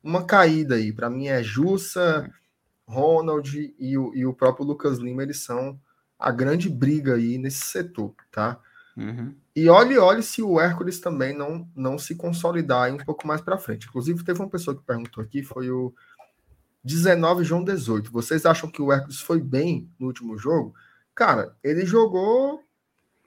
uma 0.00 0.24
caída 0.24 0.76
aí. 0.76 0.92
Para 0.92 1.10
mim 1.10 1.26
é 1.26 1.42
Jussa, 1.42 2.30
Ronald 2.86 3.74
e 3.76 3.98
o, 3.98 4.14
e 4.14 4.24
o 4.24 4.32
próprio 4.32 4.64
Lucas 4.64 4.98
Lima, 4.98 5.24
eles 5.24 5.42
são 5.42 5.78
a 6.16 6.30
grande 6.30 6.68
briga 6.68 7.16
aí 7.16 7.36
nesse 7.36 7.66
setor, 7.66 8.14
tá? 8.30 8.60
Uhum. 8.96 9.34
E 9.56 9.68
olhe, 9.68 9.98
olhe 9.98 10.22
se 10.22 10.40
o 10.40 10.60
Hércules 10.60 11.00
também 11.00 11.36
não, 11.36 11.68
não 11.74 11.98
se 11.98 12.14
consolidar 12.14 12.84
aí 12.84 12.92
um 12.92 12.98
pouco 12.98 13.26
mais 13.26 13.40
para 13.40 13.58
frente. 13.58 13.88
Inclusive, 13.88 14.22
teve 14.22 14.38
uma 14.38 14.48
pessoa 14.48 14.76
que 14.76 14.84
perguntou 14.84 15.22
aqui, 15.22 15.42
foi 15.42 15.70
o 15.70 15.92
19 16.84 17.42
João 17.44 17.64
18. 17.64 18.12
Vocês 18.12 18.46
acham 18.46 18.70
que 18.70 18.80
o 18.80 18.92
Hércules 18.92 19.20
foi 19.20 19.40
bem 19.40 19.90
no 19.98 20.06
último 20.06 20.38
jogo? 20.38 20.74
Cara, 21.14 21.56
ele 21.62 21.84
jogou 21.84 22.62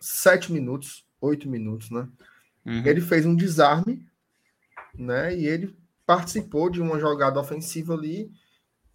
sete 0.03 0.51
minutos, 0.51 1.05
oito 1.21 1.47
minutos, 1.47 1.89
né? 1.89 2.09
Uhum. 2.65 2.85
Ele 2.85 2.99
fez 2.99 3.25
um 3.25 3.33
desarme, 3.33 4.05
né? 4.93 5.33
E 5.33 5.47
ele 5.47 5.77
participou 6.05 6.69
de 6.69 6.81
uma 6.81 6.99
jogada 6.99 7.39
ofensiva 7.39 7.93
ali, 7.93 8.29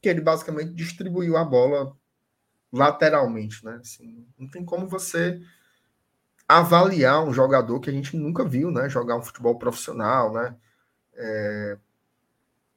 que 0.02 0.08
ele 0.08 0.20
basicamente 0.20 0.74
distribuiu 0.74 1.38
a 1.38 1.44
bola 1.44 1.96
lateralmente, 2.70 3.64
né? 3.64 3.78
Assim, 3.80 4.26
não 4.38 4.46
tem 4.48 4.62
como 4.62 4.86
você 4.86 5.40
avaliar 6.46 7.24
um 7.24 7.32
jogador 7.32 7.80
que 7.80 7.88
a 7.88 7.92
gente 7.92 8.14
nunca 8.14 8.44
viu, 8.44 8.70
né? 8.70 8.88
Jogar 8.90 9.16
um 9.16 9.22
futebol 9.22 9.58
profissional, 9.58 10.32
né? 10.34 10.54
É... 11.14 11.78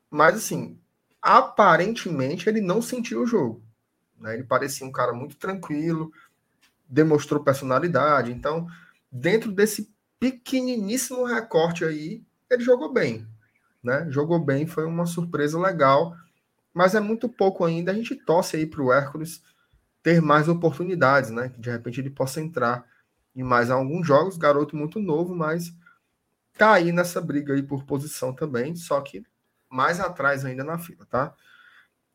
Mas 0.09 0.35
assim, 0.35 0.79
aparentemente 1.21 2.47
ele 2.47 2.61
não 2.61 2.81
sentiu 2.81 3.23
o 3.23 3.27
jogo. 3.27 3.61
Né? 4.17 4.35
Ele 4.35 4.43
parecia 4.43 4.87
um 4.87 4.91
cara 4.91 5.11
muito 5.11 5.35
tranquilo, 5.35 6.13
demonstrou 6.91 7.41
personalidade. 7.41 8.31
Então, 8.33 8.67
dentro 9.09 9.51
desse 9.51 9.89
pequeniníssimo 10.19 11.23
recorte 11.23 11.85
aí, 11.85 12.21
ele 12.49 12.63
jogou 12.63 12.91
bem. 12.91 13.25
Né? 13.81 14.05
Jogou 14.09 14.37
bem, 14.37 14.67
foi 14.67 14.85
uma 14.85 15.05
surpresa 15.05 15.57
legal, 15.57 16.15
mas 16.73 16.93
é 16.93 16.99
muito 16.99 17.29
pouco 17.29 17.63
ainda. 17.63 17.91
A 17.91 17.95
gente 17.95 18.13
torce 18.15 18.57
aí 18.57 18.65
para 18.65 18.81
o 18.81 18.91
Hércules 18.91 19.41
ter 20.03 20.21
mais 20.21 20.47
oportunidades, 20.47 21.31
né? 21.31 21.49
Que 21.49 21.59
de 21.59 21.69
repente 21.69 21.99
ele 21.99 22.09
possa 22.09 22.41
entrar 22.41 22.85
em 23.35 23.43
mais 23.43 23.71
alguns 23.71 24.05
jogos. 24.05 24.37
Garoto 24.37 24.75
muito 24.75 24.99
novo, 24.99 25.33
mas 25.33 25.73
tá 26.57 26.73
aí 26.73 26.91
nessa 26.91 27.21
briga 27.21 27.53
aí 27.53 27.63
por 27.63 27.83
posição 27.85 28.33
também, 28.33 28.75
só 28.75 29.01
que 29.01 29.23
mais 29.69 29.99
atrás 29.99 30.43
ainda 30.45 30.63
na 30.63 30.77
fila, 30.77 31.05
tá? 31.05 31.33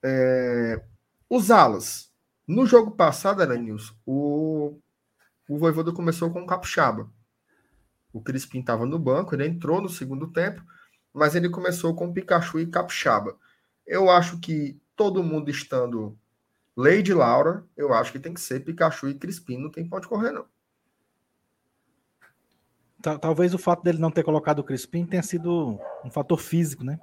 É... 0.03 0.83
Os 1.29 1.51
alas. 1.51 2.13
No 2.47 2.67
jogo 2.67 2.93
passado, 2.93 3.43
era 3.43 3.57
Nilson, 3.57 3.95
o, 4.07 4.79
o 5.49 5.59
Voivoda 5.59 5.93
começou 5.93 6.31
com 6.31 6.43
o 6.43 6.47
Capixaba. 6.47 7.11
O 8.13 8.21
Crispim 8.23 8.61
estava 8.61 8.87
no 8.87 8.99
banco, 8.99 9.35
ele 9.35 9.47
entrou 9.47 9.81
no 9.81 9.89
segundo 9.89 10.29
tempo, 10.33 10.63
mas 11.13 11.35
ele 11.35 11.49
começou 11.51 11.95
com 11.95 12.13
Pikachu 12.13 12.61
e 12.61 12.67
Capixaba. 12.67 13.37
Eu 13.87 14.09
acho 14.11 14.39
que 14.39 14.81
todo 14.95 15.23
mundo 15.23 15.51
estando 15.51 16.17
Lady 16.77 17.13
Laura, 17.13 17.65
eu 17.77 17.93
acho 17.93 18.13
que 18.13 18.19
tem 18.19 18.33
que 18.33 18.41
ser 18.41 18.61
Pikachu 18.65 19.09
e 19.09 19.15
Crispim, 19.15 19.59
não 19.59 19.71
tem 19.71 19.87
pode 19.89 20.07
correr, 20.09 20.31
não. 20.31 20.47
Tal- 23.03 23.19
Talvez 23.19 23.55
o 23.55 23.59
fato 23.59 23.83
dele 23.83 23.99
não 23.99 24.11
ter 24.11 24.23
colocado 24.25 24.61
o 24.61 24.65
Crispim 24.65 25.05
tenha 25.05 25.23
sido 25.23 25.79
um 26.05 26.11
fator 26.11 26.39
físico, 26.39 26.83
né? 26.85 26.99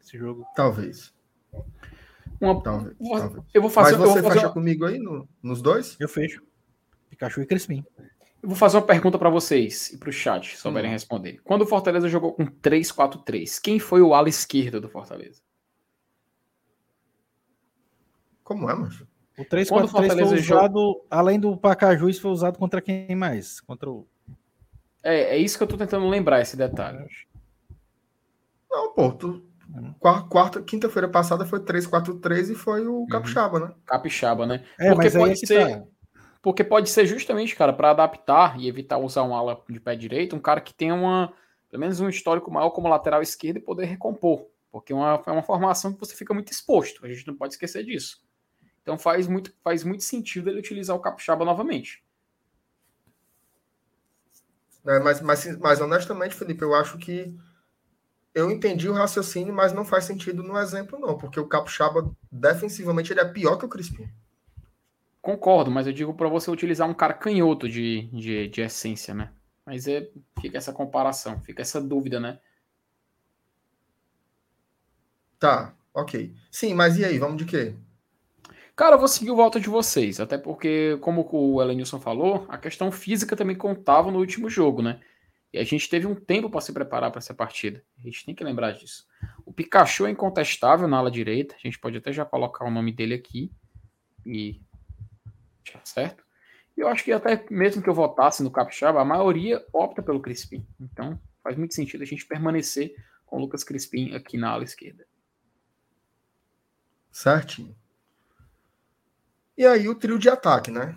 Esse 0.00 0.18
jogo. 0.18 0.44
Talvez. 0.54 1.14
Uma- 2.40 2.62
Talvez. 2.62 2.96
Talvez. 2.98 3.44
eu 3.54 3.60
vou 3.62 3.70
fazer, 3.70 3.92
Mas 3.92 4.00
eu 4.00 4.06
você 4.06 4.20
vou 4.20 4.22
fazer 4.30 4.34
fecha 4.34 4.46
uma- 4.48 4.52
comigo 4.52 4.84
aí 4.84 4.98
no- 4.98 5.28
nos 5.42 5.62
dois? 5.62 5.96
Eu 5.98 6.08
fecho. 6.08 6.42
Pikachu 7.10 7.40
e 7.42 7.46
Crispim. 7.46 7.84
Eu 8.42 8.50
vou 8.50 8.56
fazer 8.56 8.76
uma 8.76 8.82
pergunta 8.86 9.18
para 9.18 9.30
vocês 9.30 9.90
e 9.92 9.98
para 9.98 10.10
o 10.10 10.12
chat, 10.12 10.54
se 10.54 10.60
souberem 10.62 10.90
Hum. 10.90 10.92
responder. 10.92 11.40
Quando 11.42 11.62
o 11.62 11.66
Fortaleza 11.66 12.08
jogou 12.08 12.32
com 12.34 12.44
3-4-3, 12.46 13.58
quem 13.58 13.78
foi 13.78 14.02
o 14.02 14.14
ala 14.14 14.28
esquerdo 14.28 14.80
do 14.80 14.88
Fortaleza? 14.88 15.40
Como 18.44 18.70
é, 18.70 18.74
macho? 18.74 19.06
O 19.38 19.44
3 19.44 19.68
Quando 19.68 19.90
4 19.90 19.96
o 19.96 20.00
3 20.00 20.12
foi 20.12 20.20
Fortaleza 20.22 20.42
joga- 20.42 20.60
usado, 20.60 21.04
além 21.10 21.38
do 21.40 21.56
Pacajus, 21.56 22.18
foi 22.18 22.30
usado 22.30 22.58
contra 22.58 22.80
quem 22.80 23.14
mais? 23.14 23.60
Contra 23.60 23.90
o. 23.90 24.06
É, 25.02 25.36
é 25.36 25.38
isso 25.38 25.56
que 25.58 25.64
eu 25.64 25.68
tô 25.68 25.76
tentando 25.76 26.08
lembrar, 26.08 26.40
esse 26.40 26.56
detalhe. 26.56 27.06
Não, 28.70 28.92
pô, 28.94 29.12
tu. 29.12 29.44
Quarta, 30.28 30.62
quinta-feira 30.62 31.08
passada 31.08 31.44
foi 31.44 31.60
3-4-3 31.60 32.50
e 32.50 32.54
foi 32.54 32.86
Uhum. 32.86 33.02
o 33.02 33.06
Capixaba, 33.08 33.58
né? 33.60 33.74
Capixaba, 33.84 34.46
né? 34.46 34.64
É, 34.78 34.92
Porque 34.92 35.10
pode 35.10 35.32
é 35.32 35.36
ser- 35.36 35.78
tá. 35.78 35.84
Porque 36.42 36.62
pode 36.62 36.88
ser 36.90 37.06
justamente, 37.06 37.56
cara, 37.56 37.72
para 37.72 37.90
adaptar 37.90 38.58
e 38.60 38.68
evitar 38.68 38.98
usar 38.98 39.24
um 39.24 39.34
ala 39.34 39.60
de 39.68 39.80
pé 39.80 39.96
direito, 39.96 40.36
um 40.36 40.40
cara 40.40 40.60
que 40.60 40.72
tenha 40.72 40.94
uma, 40.94 41.32
pelo 41.68 41.80
menos 41.80 41.98
um 41.98 42.08
histórico 42.08 42.50
maior 42.52 42.70
como 42.70 42.86
lateral 42.88 43.20
esquerdo 43.20 43.56
e 43.56 43.60
poder 43.60 43.84
recompor. 43.86 44.46
Porque 44.70 44.92
é 44.92 44.96
uma, 44.96 45.20
é 45.26 45.30
uma 45.30 45.42
formação 45.42 45.92
que 45.92 45.98
você 45.98 46.14
fica 46.14 46.32
muito 46.32 46.52
exposto. 46.52 47.04
A 47.04 47.08
gente 47.08 47.26
não 47.26 47.34
pode 47.34 47.54
esquecer 47.54 47.82
disso. 47.84 48.24
Então 48.82 48.96
faz 48.96 49.26
muito, 49.26 49.52
faz 49.64 49.82
muito 49.82 50.04
sentido 50.04 50.48
ele 50.48 50.60
utilizar 50.60 50.94
o 50.94 51.00
Capixaba 51.00 51.44
novamente. 51.44 52.04
É, 54.86 55.00
mas, 55.00 55.20
mas, 55.20 55.58
mas 55.58 55.80
honestamente, 55.80 56.34
Felipe, 56.36 56.62
eu 56.62 56.74
acho 56.74 56.96
que 56.98 57.34
eu 58.36 58.50
entendi 58.50 58.86
o 58.86 58.92
raciocínio, 58.92 59.54
mas 59.54 59.72
não 59.72 59.82
faz 59.82 60.04
sentido 60.04 60.42
no 60.42 60.58
exemplo, 60.58 60.98
não, 60.98 61.16
porque 61.16 61.40
o 61.40 61.48
Capixaba, 61.48 62.14
defensivamente, 62.30 63.10
ele 63.10 63.20
é 63.20 63.24
pior 63.24 63.56
que 63.56 63.64
o 63.64 63.68
Crispim. 63.68 64.06
Concordo, 65.22 65.70
mas 65.70 65.86
eu 65.86 65.92
digo 65.94 66.12
para 66.12 66.28
você 66.28 66.50
utilizar 66.50 66.86
um 66.86 66.92
cara 66.92 67.14
canhoto 67.14 67.66
de, 67.66 68.02
de, 68.12 68.46
de 68.48 68.60
essência, 68.60 69.14
né? 69.14 69.32
Mas 69.64 69.88
é, 69.88 70.10
fica 70.38 70.58
essa 70.58 70.70
comparação, 70.70 71.40
fica 71.40 71.62
essa 71.62 71.80
dúvida, 71.80 72.20
né? 72.20 72.38
Tá, 75.38 75.74
ok. 75.94 76.34
Sim, 76.50 76.74
mas 76.74 76.98
e 76.98 77.06
aí, 77.06 77.18
vamos 77.18 77.38
de 77.38 77.46
quê? 77.46 77.74
Cara, 78.76 78.96
eu 78.96 78.98
vou 78.98 79.08
seguir 79.08 79.30
o 79.30 79.36
voto 79.36 79.58
de 79.58 79.70
vocês, 79.70 80.20
até 80.20 80.36
porque, 80.36 80.98
como 81.00 81.26
o 81.32 81.62
Elenilson 81.62 81.98
falou, 81.98 82.44
a 82.50 82.58
questão 82.58 82.92
física 82.92 83.34
também 83.34 83.56
contava 83.56 84.10
no 84.10 84.18
último 84.18 84.50
jogo, 84.50 84.82
né? 84.82 85.00
E 85.52 85.58
a 85.58 85.64
gente 85.64 85.88
teve 85.88 86.06
um 86.06 86.14
tempo 86.14 86.50
para 86.50 86.60
se 86.60 86.72
preparar 86.72 87.10
para 87.10 87.18
essa 87.18 87.34
partida. 87.34 87.82
A 87.98 88.02
gente 88.02 88.24
tem 88.24 88.34
que 88.34 88.44
lembrar 88.44 88.72
disso. 88.72 89.06
O 89.44 89.52
Pikachu 89.52 90.06
é 90.06 90.10
incontestável 90.10 90.88
na 90.88 90.98
ala 90.98 91.10
direita, 91.10 91.54
a 91.54 91.58
gente 91.58 91.78
pode 91.78 91.96
até 91.96 92.12
já 92.12 92.24
colocar 92.24 92.64
o 92.64 92.70
nome 92.70 92.92
dele 92.92 93.14
aqui. 93.14 93.50
E. 94.24 94.60
Tá 95.72 95.80
certo? 95.84 96.24
E 96.76 96.80
eu 96.80 96.88
acho 96.88 97.04
que 97.04 97.12
até 97.12 97.44
mesmo 97.50 97.82
que 97.82 97.88
eu 97.88 97.94
votasse 97.94 98.42
no 98.42 98.50
Capixaba, 98.50 99.00
a 99.00 99.04
maioria 99.04 99.64
opta 99.72 100.02
pelo 100.02 100.20
Crispim. 100.20 100.66
Então, 100.78 101.18
faz 101.42 101.56
muito 101.56 101.74
sentido 101.74 102.02
a 102.02 102.06
gente 102.06 102.26
permanecer 102.26 102.94
com 103.24 103.36
o 103.36 103.40
Lucas 103.40 103.64
Crispim 103.64 104.14
aqui 104.14 104.36
na 104.36 104.50
ala 104.50 104.64
esquerda. 104.64 105.06
Certinho. 107.10 107.74
E 109.56 109.64
aí, 109.64 109.88
o 109.88 109.94
trio 109.94 110.18
de 110.18 110.28
ataque, 110.28 110.70
né? 110.70 110.94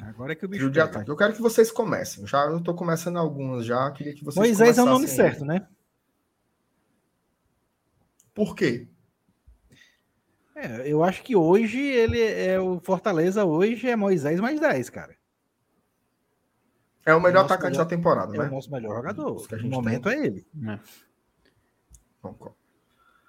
Agora 0.00 0.32
é 0.32 0.36
que 0.36 0.44
o 0.44 0.48
bicho. 0.48 0.60
Trio 0.60 0.70
de 0.70 0.78
pega. 0.78 0.90
ataque. 0.90 1.10
Eu 1.10 1.16
quero 1.16 1.32
que 1.32 1.40
vocês 1.42 1.70
comecem. 1.70 2.26
Já 2.26 2.44
eu 2.46 2.60
tô 2.62 2.74
começando 2.74 3.16
algumas 3.18 3.64
já. 3.64 3.90
Queria 3.92 4.14
que 4.14 4.22
vocês 4.24 4.36
Moisés 4.36 4.76
é 4.78 4.82
o 4.82 4.86
nome 4.86 5.08
certo, 5.08 5.44
né? 5.44 5.66
Por 8.34 8.54
quê? 8.54 8.86
É, 10.54 10.90
eu 10.90 11.02
acho 11.02 11.22
que 11.22 11.34
hoje 11.36 11.78
ele 11.78 12.20
é 12.20 12.58
o 12.60 12.80
Fortaleza 12.80 13.44
hoje 13.44 13.88
é 13.88 13.96
Moisés 13.96 14.40
mais 14.40 14.58
10, 14.60 14.90
cara. 14.90 15.16
É 17.04 17.14
o 17.14 17.20
melhor 17.20 17.42
Nosso 17.42 17.54
atacante 17.54 17.72
melhor- 17.72 17.84
da 17.84 17.88
temporada, 17.90 18.34
É 18.34 18.38
né? 18.38 18.44
o 18.46 18.50
nosso 18.50 18.70
melhor 18.70 18.96
jogador. 18.96 19.46
No 19.62 19.68
momento 19.70 20.08
é 20.08 20.26
ele. 20.26 20.46
Vamos- 22.22 22.52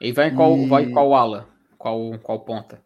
E 0.01 0.11
vai 0.11 0.33
qual, 0.33 0.57
E- 0.57 0.67
vai 0.67 0.89
qual 0.89 1.13
ala? 1.13 1.47
Qual, 1.77 2.17
qual 2.19 2.39
ponta? 2.43 2.81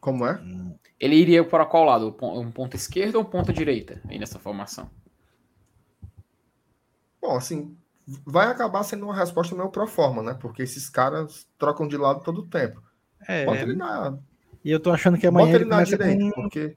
Como 0.00 0.26
é? 0.26 0.40
Ele 0.98 1.16
iria 1.16 1.44
para 1.44 1.66
qual 1.66 1.84
lado? 1.84 2.16
Um 2.22 2.50
ponta 2.50 2.76
esquerda 2.76 3.18
ou 3.18 3.24
um 3.24 3.28
ponta 3.28 3.52
direita 3.52 4.00
aí 4.08 4.18
nessa 4.18 4.38
formação? 4.38 4.90
Bom, 7.20 7.36
assim, 7.36 7.76
vai 8.24 8.46
acabar 8.46 8.82
sendo 8.84 9.04
uma 9.04 9.16
resposta 9.16 9.54
meio 9.54 9.70
pro 9.70 9.86
forma, 9.86 10.22
né? 10.22 10.34
Porque 10.34 10.62
esses 10.62 10.88
caras 10.88 11.48
trocam 11.58 11.86
de 11.88 11.96
lado 11.96 12.22
todo 12.22 12.42
o 12.42 12.46
tempo. 12.46 12.82
É, 13.26 13.44
Bota 13.44 13.62
ele 13.62 13.74
na, 13.74 14.18
e 14.64 14.70
eu 14.70 14.80
tô 14.80 14.90
achando 14.90 15.18
que 15.18 15.26
amanhã 15.26 15.46
bota 15.46 15.56
ele 15.56 15.64
ele 15.64 15.70
na 15.70 15.82
direita, 15.82 16.34
com, 16.34 16.42
porque. 16.42 16.76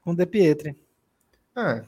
com 0.00 0.10
o 0.12 0.16
De 0.16 0.26
Pietri. 0.26 0.78
É. 1.56 1.84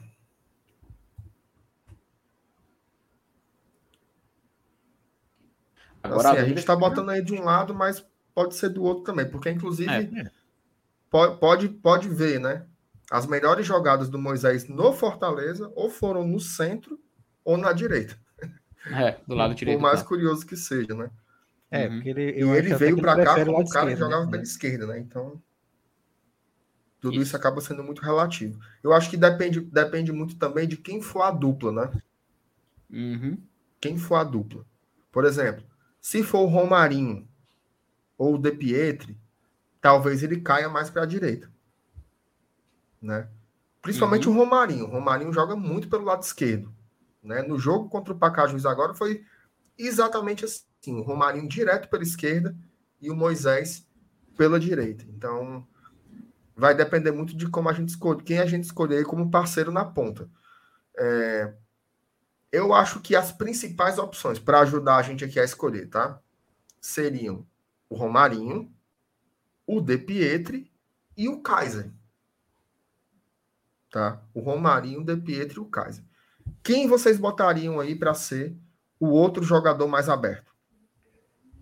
Agora 6.03 6.29
assim, 6.29 6.37
a 6.39 6.45
gente 6.45 6.65
tá 6.65 6.73
é- 6.73 6.77
botando 6.77 7.09
aí 7.09 7.23
de 7.23 7.33
um 7.33 7.43
lado, 7.43 7.73
mas 7.73 8.05
pode 8.33 8.55
ser 8.55 8.69
do 8.69 8.83
outro 8.83 9.03
também, 9.03 9.27
porque 9.29 9.49
inclusive 9.49 9.89
É. 9.91 10.03
pode, 10.03 10.31
pode, 11.39 11.69
pode 11.69 12.09
ver, 12.09 12.39
né? 12.39 12.65
As 13.11 13.25
melhores 13.27 13.65
jogadas 13.65 14.09
do 14.09 14.17
Moisés 14.17 14.67
no 14.67 14.91
Fortaleza 14.93 15.71
ou 15.75 15.89
foram 15.89 16.27
no 16.27 16.39
centro 16.39 16.99
ou 17.43 17.57
na 17.57 17.71
direita. 17.71 18.17
É, 18.87 19.17
do 19.27 19.35
lado 19.35 19.53
direito. 19.55 19.77
Por 19.77 19.81
mais 19.83 19.99
campo. 19.99 20.09
curioso 20.09 20.45
que 20.45 20.55
seja, 20.55 20.93
né? 20.93 21.09
É, 21.71 21.87
Uhum. 21.87 21.95
porque 21.95 22.09
ele, 22.09 22.21
E 22.39 22.41
ele 22.57 22.75
veio 22.75 22.97
para 22.97 23.23
cá 23.23 23.33
o 23.41 23.45
como 23.45 23.61
um 23.61 23.65
cara 23.65 23.91
que 23.91 23.97
jogava 23.97 24.25
né? 24.25 24.31
pela 24.31 24.43
esquerda, 24.43 24.87
né? 24.87 24.99
Então 24.99 25.41
tudo 27.01 27.15
Isso. 27.15 27.23
isso. 27.23 27.37
acaba 27.37 27.61
sendo 27.61 27.83
muito 27.83 28.01
relativo. 28.01 28.59
Eu 28.83 28.93
acho 28.93 29.09
que 29.09 29.17
depende, 29.17 29.59
depende 29.61 30.11
muito 30.11 30.37
também 30.37 30.67
de 30.67 30.77
quem 30.77 31.01
for 31.01 31.21
a 31.21 31.31
dupla, 31.31 31.71
né? 31.71 32.01
Uhum. 32.89 33.37
Quem 33.79 33.97
for 33.97 34.15
a 34.15 34.23
dupla. 34.23 34.65
Por 35.11 35.25
exemplo, 35.25 35.63
se 36.01 36.23
for 36.23 36.39
o 36.39 36.45
Romarinho 36.47 37.27
ou 38.17 38.35
o 38.35 38.37
De 38.39 38.51
Pietri, 38.51 39.17
talvez 39.85 40.23
ele 40.23 40.41
caia 40.41 40.67
mais 40.67 40.89
para 40.89 41.03
a 41.03 41.05
direita. 41.05 41.47
Né? 42.99 43.29
Principalmente 43.83 44.27
Uhum. 44.27 44.33
o 44.33 44.37
Romarinho. 44.39 44.85
O 44.85 44.89
Romarinho 44.89 45.31
joga 45.31 45.55
muito 45.55 45.87
pelo 45.87 46.03
lado 46.05 46.23
esquerdo. 46.23 46.73
Né? 47.21 47.43
No 47.43 47.59
jogo 47.59 47.87
contra 47.87 48.11
o 48.11 48.17
Pacajus 48.17 48.65
agora 48.65 48.95
foi 48.95 49.23
exatamente 49.77 50.43
assim. 50.43 50.95
O 50.95 51.03
Romarinho 51.03 51.47
direto 51.47 51.87
pela 51.87 52.01
esquerda 52.01 52.57
e 52.99 53.11
o 53.11 53.15
Moisés 53.15 53.87
pela 54.35 54.59
direita. 54.59 55.05
Então, 55.07 55.67
vai 56.55 56.73
depender 56.73 57.11
muito 57.11 57.37
de 57.37 57.47
como 57.47 57.69
a 57.69 57.73
gente 57.73 57.89
escolhe, 57.89 58.23
quem 58.23 58.39
a 58.39 58.45
gente 58.47 58.63
escolher 58.63 59.05
como 59.05 59.29
parceiro 59.29 59.71
na 59.71 59.85
ponta. 59.85 60.27
É, 60.97 61.53
eu 62.51 62.73
acho 62.73 62.99
que 63.01 63.15
as 63.15 63.31
principais 63.31 63.99
opções 63.99 64.39
para 64.39 64.61
ajudar 64.61 64.95
a 64.95 65.03
gente 65.03 65.23
aqui 65.23 65.39
a 65.39 65.43
escolher, 65.43 65.87
tá? 65.91 66.19
Seriam 66.81 67.45
o 67.87 67.95
Romarinho, 67.95 68.73
o 69.67 69.81
De 69.81 69.97
Pietri 69.97 70.71
e 71.17 71.27
o 71.29 71.41
Kaiser. 71.41 71.91
Tá? 73.91 74.21
O 74.33 74.39
Romarinho, 74.41 75.01
o 75.01 75.03
De 75.05 75.15
Pietri 75.17 75.57
e 75.57 75.61
o 75.61 75.65
Kaiser. 75.65 76.03
Quem 76.61 76.87
vocês 76.87 77.17
botariam 77.17 77.79
aí 77.79 77.95
para 77.95 78.13
ser 78.13 78.55
o 78.99 79.07
outro 79.07 79.43
jogador 79.43 79.87
mais 79.87 80.09
aberto? 80.09 80.53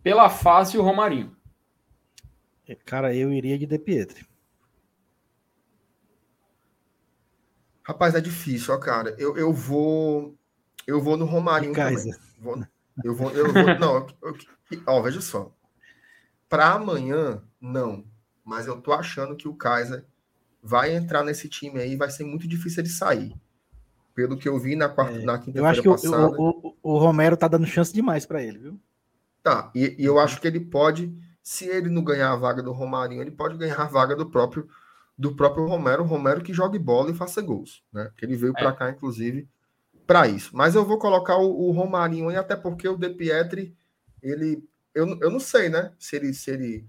Pela 0.02 0.30
fase, 0.30 0.78
o 0.78 0.82
Romarinho. 0.82 1.36
Cara, 2.86 3.14
eu 3.16 3.32
iria 3.32 3.58
de 3.58 3.66
De 3.66 3.78
Pietri. 3.78 4.26
Rapaz, 7.84 8.16
é 8.16 8.22
difícil, 8.22 8.74
ó, 8.74 8.78
cara. 8.78 9.16
Eu, 9.20 9.38
eu 9.38 9.52
vou. 9.54 10.38
Eu 10.88 11.02
vou 11.02 11.18
no 11.18 11.26
Romarinho 11.26 11.74
E. 11.74 11.76
Kaiser. 11.76 12.18
Vou- 12.40 12.64
eu 13.04 13.14
vou. 13.16 13.32
Eu 13.32 13.52
vou 13.52 13.64
não, 13.80 13.96
eu- 13.98 14.38
eu- 14.72 14.84
ó, 14.88 15.02
veja 15.02 15.20
só. 15.22 15.54
Para 16.48 16.72
amanhã, 16.74 17.44
não. 17.64 18.06
Mas 18.46 18.68
eu 18.68 18.82
tô 18.82 18.94
achando 18.94 19.36
que 19.38 19.48
o 19.48 19.56
Kaiser 19.56 20.06
vai 20.62 20.96
entrar 20.96 21.24
nesse 21.24 21.50
time 21.50 21.80
aí, 21.82 21.96
vai 21.98 22.12
ser 22.12 22.26
muito 22.26 22.48
difícil 22.48 22.82
ele 22.84 22.90
sair. 22.90 23.36
Pelo 24.16 24.38
que 24.38 24.50
eu 24.50 24.60
vi 24.60 24.76
na, 24.76 24.90
quarta, 24.90 25.20
na 25.22 25.34
É, 25.36 25.60
Eu 25.60 25.66
acho 25.66 25.82
quinta-feira 25.82 25.84
que 25.84 25.90
o, 25.90 25.92
passada. 25.92 26.38
o, 26.38 26.70
o- 26.70 26.78
o 26.84 26.98
Romero 27.00 27.38
tá 27.38 27.48
dando 27.48 27.66
chance 27.66 27.94
demais 27.94 28.26
pra 28.26 28.44
ele, 28.44 28.60
viu? 28.60 28.80
Tá, 29.42 29.72
e, 29.76 29.96
e 30.00 30.06
eu 30.06 30.20
acho 30.20 30.40
que 30.40 30.48
ele 30.48 30.60
pode, 30.60 31.14
se 31.42 31.66
ele 31.66 31.90
não 31.90 32.04
ganhar 32.04 32.32
a 32.32 32.36
vaga 32.36 32.64
do 32.64 32.72
Romarinho, 32.72 33.22
ele 33.22 33.32
pode 33.32 33.58
ganhar 33.58 33.78
a 33.82 33.86
vaga 33.88 34.16
do 34.16 34.30
próprio 34.30 34.68
do 35.16 35.36
próprio 35.36 35.68
Romero, 35.68 36.02
o 36.04 36.08
Romero 36.08 36.42
que 36.42 36.52
jogue 36.54 36.80
bola 36.80 37.12
e 37.12 37.14
faça 37.14 37.40
gols, 37.40 37.84
né? 37.94 38.12
Que 38.18 38.26
ele 38.26 38.36
veio 38.36 38.52
para 38.54 38.74
cá, 38.74 38.90
inclusive, 38.90 39.48
para 40.08 40.28
isso. 40.28 40.52
Mas 40.56 40.76
eu 40.76 40.86
vou 40.86 41.00
colocar 41.00 41.38
o, 41.38 41.68
o 41.70 41.72
Romarinho 41.72 42.30
aí, 42.30 42.38
até 42.38 42.56
porque 42.56 42.88
o 42.88 42.98
De 42.98 43.10
Pietri, 43.12 43.76
ele, 44.22 44.64
eu, 44.96 45.08
eu 45.22 45.32
não 45.32 45.40
sei, 45.40 45.70
né? 45.70 45.94
Se 46.00 46.16
ele, 46.18 46.34
se 46.34 46.52
ele, 46.52 46.86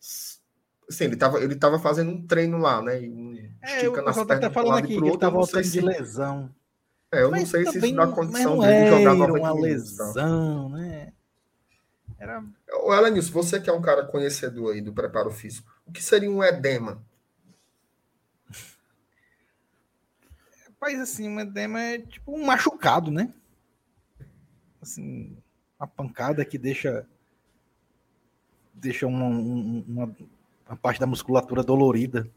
sim, 0.00 1.04
ele 1.04 1.16
tava, 1.16 1.40
ele 1.42 1.54
tava 1.54 1.78
fazendo 1.78 2.10
um 2.10 2.26
treino 2.26 2.58
lá, 2.58 2.82
né? 2.82 3.00
E 3.00 3.52
É, 3.62 3.66
o 3.66 3.74
esticando 3.76 4.08
as 4.08 4.16
pessoal 4.16 4.26
tá 4.26 4.34
até 4.34 4.48
pernas 4.48 4.54
falando 4.54 4.78
aqui 4.78 4.94
que 4.94 5.00
ele 5.08 5.18
tá 5.18 5.26
não 5.26 5.32
voltando 5.34 5.62
de 5.62 5.68
se- 5.70 5.80
lesão. 5.80 6.54
É, 7.12 7.22
eu 7.22 7.24
não 7.30 7.38
Mas 7.38 7.48
sei 7.48 7.66
se 7.66 7.78
isso 7.78 7.94
dá 7.94 8.06
não- 8.06 8.12
condição 8.14 8.56
não 8.56 8.60
de 8.60 8.86
jogar 8.86 9.00
era 9.12 9.16
90 9.16 9.38
uma 9.38 9.54
minutos. 9.54 9.96
tá? 9.96 10.04
lesão, 10.06 10.68
né? 10.70 11.12
Era 12.18 12.44
Elenilson, 12.68 13.32
você 13.32 13.60
que 13.60 13.68
é 13.70 13.72
um 13.72 13.80
cara 13.82 14.04
conhecedor 14.04 14.74
aí 14.74 14.80
do 14.80 14.92
preparo 14.92 15.30
físico, 15.30 15.70
o 15.86 15.92
que 15.92 16.02
seria 16.02 16.30
um 16.30 16.42
edema? 16.44 17.02
Rapaz, 20.66 20.98
assim, 21.00 21.28
um 21.28 21.40
edema 21.40 21.80
é 21.80 21.98
tipo 21.98 22.32
um 22.34 22.44
machucado, 22.44 23.10
né? 23.10 23.32
Assim, 24.80 25.36
uma 25.78 25.86
pancada 25.86 26.44
que 26.44 26.56
deixa 26.58 27.06
deixa 28.80 29.06
uma, 29.06 29.24
um- 29.26 29.84
uma, 29.86 30.16
uma 30.68 30.76
parte 30.76 30.98
da 31.00 31.06
musculatura 31.06 31.62
dolorida. 31.62 32.28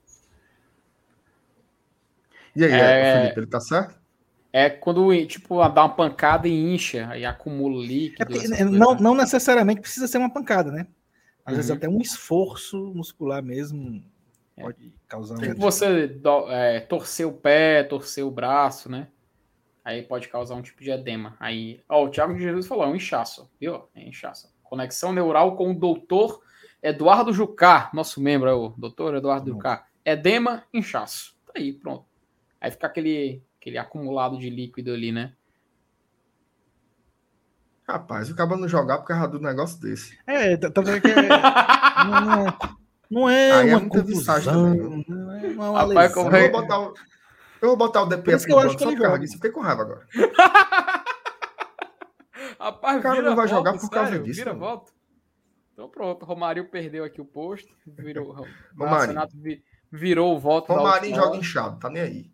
E 2.56 2.64
aí, 2.64 2.72
É- 2.72 3.14
Felipe, 3.22 3.40
ele 3.40 3.48
tá 3.48 3.60
certo? 3.60 3.96
É 4.52 4.70
quando, 4.70 5.10
tipo, 5.26 5.58
dá 5.70 5.82
uma 5.86 5.96
pancada 5.96 6.48
e 6.48 6.76
incha, 6.76 7.08
aí 7.10 7.26
acumula 7.26 7.84
É 7.84 7.88
líquido. 7.88 8.26
coisas, 8.32 8.60
não, 8.72 8.94
né? 8.94 9.02
não 9.02 9.16
necessariamente 9.16 9.82
precisa 9.82 10.08
ser 10.08 10.20
uma 10.20 10.32
pancada, 10.32 10.72
né? 10.72 10.86
Às 11.44 11.56
vezes 11.56 11.72
Uhum. 11.72 11.78
até 11.78 11.90
um 11.90 12.00
esforço 12.00 12.78
muscular 12.94 13.42
mesmo 13.42 14.04
É. 14.56 14.62
pode 14.62 14.94
causar 15.08 15.40
Tipo 15.40 15.56
um... 15.56 15.60
você 15.60 16.08
do- 16.08 16.52
é, 16.52 16.80
torcer 16.82 17.26
o 17.28 17.34
pé, 17.34 17.84
torcer 17.84 18.24
o 18.24 18.30
braço, 18.30 18.90
né? 18.92 19.08
Aí 19.84 20.04
pode 20.04 20.28
causar 20.30 20.54
um 20.56 20.62
tipo 20.62 20.84
de 20.84 20.92
edema. 20.92 21.36
Aí, 21.40 21.82
ó, 21.90 22.06
o 22.06 22.10
Thiago 22.10 22.36
de 22.36 22.42
Jesus 22.44 22.68
falou, 22.68 22.86
é 22.86 22.88
um 22.88 22.96
inchaço, 22.96 23.50
viu? 23.60 23.90
É 23.96 24.08
inchaço. 24.08 24.53
Conexão 24.78 25.14
neural 25.14 25.56
com 25.56 25.70
o 25.70 25.76
doutor 25.76 26.42
Eduardo 26.82 27.32
Jucá, 27.32 27.92
nosso 27.94 28.20
membro, 28.20 28.50
é 28.50 28.54
o 28.56 28.70
doutor 28.70 29.14
Eduardo. 29.14 29.52
Jucá. 29.52 29.86
Edema, 30.04 30.64
inchaço. 30.74 31.36
Tá 31.46 31.54
aí, 31.58 31.74
pronto. 31.74 32.06
Aí 32.60 32.72
fica 32.72 32.88
aquele, 32.88 33.44
aquele 33.62 33.78
acumulado 33.78 34.36
de 34.40 34.50
líquido 34.50 34.92
ali, 34.92 35.12
né? 35.12 35.34
Rapaz, 37.88 38.32
o 38.32 38.36
cara 38.36 38.58
não 38.58 38.68
jogar 38.68 38.98
por 38.98 39.06
causa 39.06 39.28
do 39.28 39.40
negócio 39.40 39.80
desse. 39.80 40.18
É, 40.26 40.58
tá, 40.58 40.72
tá 40.72 40.82
vendo 40.82 41.02
que 41.02 41.08
é- 41.08 41.14
não, 42.10 42.48
é- 42.48 42.58
não 43.12 43.30
é 43.30 43.52
Aí 43.52 43.70
é 43.70 43.78
uma 43.78 43.90
contusão, 43.90 44.42
também, 44.74 45.06
não 45.08 45.32
é, 45.34 45.46
é 45.46 45.50
uma 45.52 45.66
Rapaz, 45.82 45.96
lesão. 46.16 46.24
como 46.24 46.36
Eu 46.36 46.40
é- 46.42 46.50
vou 46.50 46.62
botar 46.62 46.80
o, 46.80 46.94
eu 47.62 47.68
vou 47.70 47.78
botar 47.78 48.02
o 48.02 48.10
Por 48.10 48.16
DP 48.18 48.34
isso 48.36 48.46
que 48.48 48.52
eu 48.52 48.58
acho 48.60 48.76
que 48.76 48.84
ele 48.86 48.98
joga. 48.98 49.20
disso. 49.20 49.36
Fiquei 49.36 49.52
com 49.52 49.62
raiva 49.62 49.84
agora. 49.84 50.08
Rapaz, 52.64 53.00
O 53.00 53.02
cara 53.02 53.22
não 53.22 53.36
vai 53.36 53.48
volta, 53.48 53.50
jogar 53.70 53.74
por 53.80 53.90
causa 53.90 54.12
sério, 54.12 54.24
disso, 54.24 54.40
Vira 54.40 54.54
volta. 54.54 54.92
Então 55.74 55.90
pronto, 55.90 56.26
Romário 56.26 56.70
perdeu 56.70 57.04
aqui 57.04 57.20
o 57.20 57.26
posto. 57.26 57.76
Virou, 57.86 58.30
o 58.78 58.80
Romário. 58.80 59.16
Vi- 59.36 59.64
virou 59.92 60.36
o 60.36 60.40
voto. 60.40 60.68
da 60.74 60.82
última 60.82 61.16
joga 61.16 61.38
inchado, 61.38 61.80
tá 61.80 61.90
nem 61.90 62.02
aí. 62.02 62.32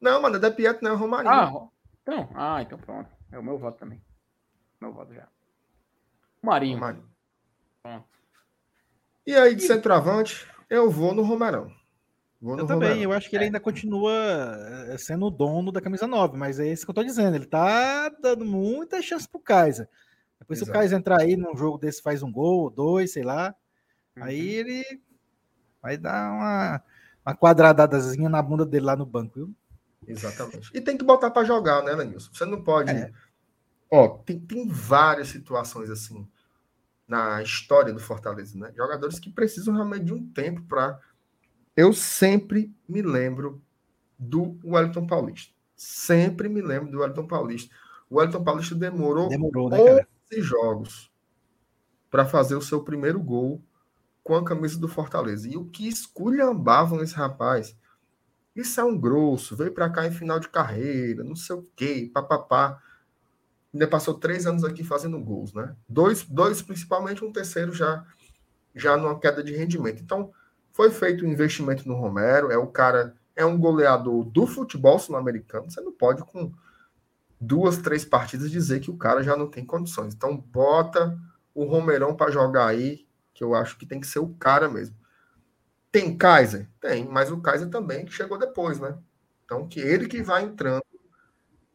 Não, 0.00 0.20
mano, 0.22 0.36
é 0.36 0.38
De 0.38 0.50
Pietro 0.50 0.82
não 0.82 0.92
é 0.92 0.96
Romarinho. 0.96 1.32
Ah, 1.32 1.68
então, 2.02 2.30
ah, 2.34 2.62
então 2.62 2.78
pronto. 2.78 3.10
É 3.30 3.38
o 3.38 3.42
meu 3.42 3.58
voto 3.58 3.78
também. 3.78 4.02
Meu 4.80 4.92
voto 4.92 5.14
já. 5.14 5.28
Marinho. 6.42 6.74
Romarinho. 6.78 7.08
Pronto. 7.82 8.08
E 9.26 9.36
aí, 9.36 9.54
de 9.54 9.62
centroavante, 9.62 10.48
eu 10.68 10.90
vou 10.90 11.14
no 11.14 11.22
Romerão. 11.22 11.70
Vou 12.40 12.58
Eu 12.58 12.66
também, 12.66 12.88
Romerão. 12.88 13.02
eu 13.02 13.12
acho 13.12 13.28
que 13.28 13.36
ele 13.36 13.44
ainda 13.44 13.60
continua 13.60 14.12
eh, 14.88 14.96
sendo 14.98 15.26
o 15.26 15.30
dono 15.30 15.70
da 15.70 15.80
camisa 15.80 16.06
9, 16.06 16.36
mas 16.38 16.58
é 16.58 16.66
isso 16.72 16.84
que 16.86 16.90
eu 16.90 16.94
tô 16.94 17.04
dizendo. 17.04 17.34
Ele 17.36 17.46
tá 17.46 18.08
dando 18.20 18.44
muita 18.44 19.02
chance 19.02 19.28
pro 19.28 19.40
Kaiser. 19.40 19.88
Depois, 20.38 20.58
se 20.58 20.64
o 20.64 20.66
Exato. 20.66 20.78
Kaiser 20.78 20.98
entrar 20.98 21.20
aí 21.20 21.36
num 21.36 21.54
jogo 21.56 21.76
desse, 21.78 22.00
faz 22.02 22.22
um 22.22 22.32
gol, 22.32 22.70
dois, 22.70 23.12
sei 23.12 23.22
lá, 23.22 23.54
Uhum. 24.16 24.24
aí 24.24 24.40
ele 24.48 24.84
vai 25.82 25.96
dar 25.96 26.32
uma, 26.32 26.82
uma 27.24 27.34
quadradadazinha 27.36 28.28
na 28.28 28.42
bunda 28.42 28.66
dele 28.66 28.86
lá 28.86 28.96
no 28.96 29.06
banco, 29.06 29.34
viu? 29.34 29.54
Exatamente. 30.06 30.70
E 30.74 30.80
tem 30.80 30.96
que 30.98 31.04
botar 31.04 31.30
pra 31.30 31.44
jogar, 31.44 31.82
né, 31.84 31.92
Lenilson? 31.92 32.30
Você 32.32 32.44
não 32.44 32.62
pode. 32.64 32.90
É. 32.90 33.12
Ó, 33.90 34.08
tem, 34.08 34.38
tem 34.40 34.66
várias 34.68 35.28
situações 35.28 35.90
assim 35.90 36.26
na 37.06 37.42
história 37.42 37.92
do 37.92 38.00
Fortaleza, 38.00 38.58
né? 38.58 38.72
Jogadores 38.76 39.18
que 39.18 39.30
precisam 39.30 39.74
realmente 39.74 40.04
de 40.06 40.14
um 40.14 40.26
tempo 40.32 40.62
para. 40.62 40.98
Eu 41.76 41.92
sempre 41.92 42.74
me 42.88 43.02
lembro 43.02 43.62
do 44.18 44.58
Wellington 44.64 45.06
Paulista. 45.06 45.54
Sempre 45.76 46.48
me 46.48 46.60
lembro 46.60 46.90
do 46.90 46.98
Wellington 47.00 47.26
Paulista. 47.26 47.74
O 48.08 48.18
Wellington 48.18 48.44
Paulista 48.44 48.74
demorou 48.74 49.28
Demorou, 49.28 49.70
né, 49.70 49.78
cara? 49.78 50.08
11 50.32 50.42
jogos 50.42 51.10
para 52.10 52.26
fazer 52.26 52.56
o 52.56 52.62
seu 52.62 52.82
primeiro 52.82 53.20
gol 53.20 53.62
com 54.22 54.34
a 54.34 54.44
camisa 54.44 54.78
do 54.78 54.88
Fortaleza. 54.88 55.48
E 55.48 55.56
o 55.56 55.64
que 55.64 55.88
esculhambavam 55.88 57.02
esse 57.02 57.14
rapaz. 57.14 57.76
Isso 58.54 58.80
é 58.80 58.84
um 58.84 58.98
grosso, 58.98 59.56
veio 59.56 59.72
para 59.72 59.88
cá 59.88 60.06
em 60.06 60.10
final 60.10 60.40
de 60.40 60.48
carreira, 60.48 61.22
não 61.22 61.36
sei 61.36 61.56
o 61.56 61.62
quê, 61.76 62.10
papapá. 62.12 62.82
Ainda 63.72 63.86
passou 63.86 64.14
três 64.14 64.44
anos 64.44 64.64
aqui 64.64 64.82
fazendo 64.82 65.18
gols, 65.20 65.54
né? 65.54 65.76
Dois, 65.88 66.24
dois 66.24 66.60
principalmente, 66.60 67.24
um 67.24 67.32
terceiro 67.32 67.72
já, 67.72 68.04
já 68.74 68.96
numa 68.96 69.18
queda 69.18 69.42
de 69.42 69.54
rendimento. 69.54 70.02
Então, 70.02 70.32
foi 70.80 70.90
feito 70.90 71.26
um 71.26 71.28
investimento 71.28 71.86
no 71.86 71.94
Romero, 71.94 72.50
é 72.50 72.56
o 72.56 72.66
cara, 72.66 73.14
é 73.36 73.44
um 73.44 73.58
goleador 73.58 74.24
do 74.24 74.46
futebol 74.46 74.98
sul-americano. 74.98 75.70
Você 75.70 75.78
não 75.82 75.92
pode, 75.92 76.24
com 76.24 76.50
duas, 77.38 77.76
três 77.76 78.02
partidas, 78.02 78.50
dizer 78.50 78.80
que 78.80 78.90
o 78.90 78.96
cara 78.96 79.22
já 79.22 79.36
não 79.36 79.46
tem 79.46 79.62
condições. 79.62 80.14
Então, 80.14 80.34
bota 80.34 81.18
o 81.54 81.64
Romerão 81.64 82.16
para 82.16 82.30
jogar 82.30 82.66
aí, 82.66 83.06
que 83.34 83.44
eu 83.44 83.54
acho 83.54 83.76
que 83.76 83.84
tem 83.84 84.00
que 84.00 84.06
ser 84.06 84.20
o 84.20 84.34
cara 84.36 84.70
mesmo. 84.70 84.96
Tem 85.92 86.16
Kaiser? 86.16 86.66
Tem, 86.80 87.06
mas 87.06 87.30
o 87.30 87.42
Kaiser 87.42 87.68
também 87.68 88.06
chegou 88.06 88.38
depois, 88.38 88.80
né? 88.80 88.96
Então, 89.44 89.68
que 89.68 89.80
ele 89.80 90.08
que 90.08 90.22
vai 90.22 90.44
entrando 90.44 90.82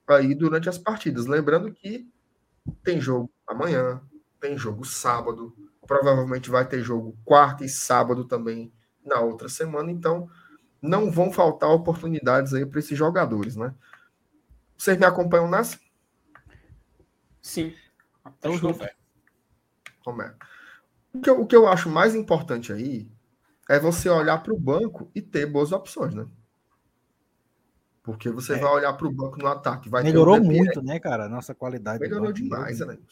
aí 0.07 0.33
durante 0.33 0.67
as 0.67 0.79
partidas. 0.79 1.27
Lembrando 1.27 1.71
que 1.71 2.09
tem 2.83 2.99
jogo 2.99 3.31
amanhã, 3.45 4.01
tem 4.39 4.57
jogo 4.57 4.83
sábado, 4.83 5.55
provavelmente 5.85 6.49
vai 6.49 6.67
ter 6.67 6.81
jogo 6.81 7.15
quarta 7.23 7.63
e 7.63 7.69
sábado 7.69 8.25
também 8.25 8.73
na 9.05 9.19
outra 9.21 9.47
semana, 9.49 9.91
então 9.91 10.29
não 10.81 11.09
vão 11.11 11.31
faltar 11.31 11.69
oportunidades 11.69 12.53
aí 12.53 12.65
para 12.65 12.79
esses 12.79 12.97
jogadores, 12.97 13.55
né? 13.55 13.73
Vocês 14.77 14.97
me 14.97 15.05
acompanham 15.05 15.49
nessa? 15.49 15.79
Sim. 17.41 17.73
Até 18.23 18.49
o 18.49 18.57
jogo. 18.57 18.79
Romero. 20.05 20.35
O 21.13 21.21
que, 21.21 21.29
eu, 21.29 21.41
o 21.41 21.47
que 21.47 21.55
eu 21.55 21.67
acho 21.67 21.89
mais 21.89 22.13
importante 22.15 22.73
aí 22.73 23.09
é 23.69 23.79
você 23.79 24.09
olhar 24.09 24.43
para 24.43 24.53
o 24.53 24.59
banco 24.59 25.09
e 25.15 25.21
ter 25.21 25.45
boas 25.45 25.71
opções, 25.71 26.13
né? 26.13 26.27
Porque 28.03 28.29
você 28.29 28.53
É. 28.53 28.59
vai 28.59 28.71
olhar 28.71 28.93
para 28.93 29.07
o 29.07 29.11
banco 29.11 29.37
no 29.39 29.47
ataque. 29.47 29.89
Vai 29.89 30.03
Melhorou 30.03 30.39
muito, 30.43 30.81
né, 30.81 30.99
cara? 30.99 31.27
Nossa 31.27 31.55
qualidade. 31.55 31.99
Melhorou 31.99 32.27
banco 32.27 32.33
demais, 32.35 32.79
melhorou 32.79 33.01
né? 33.01 33.07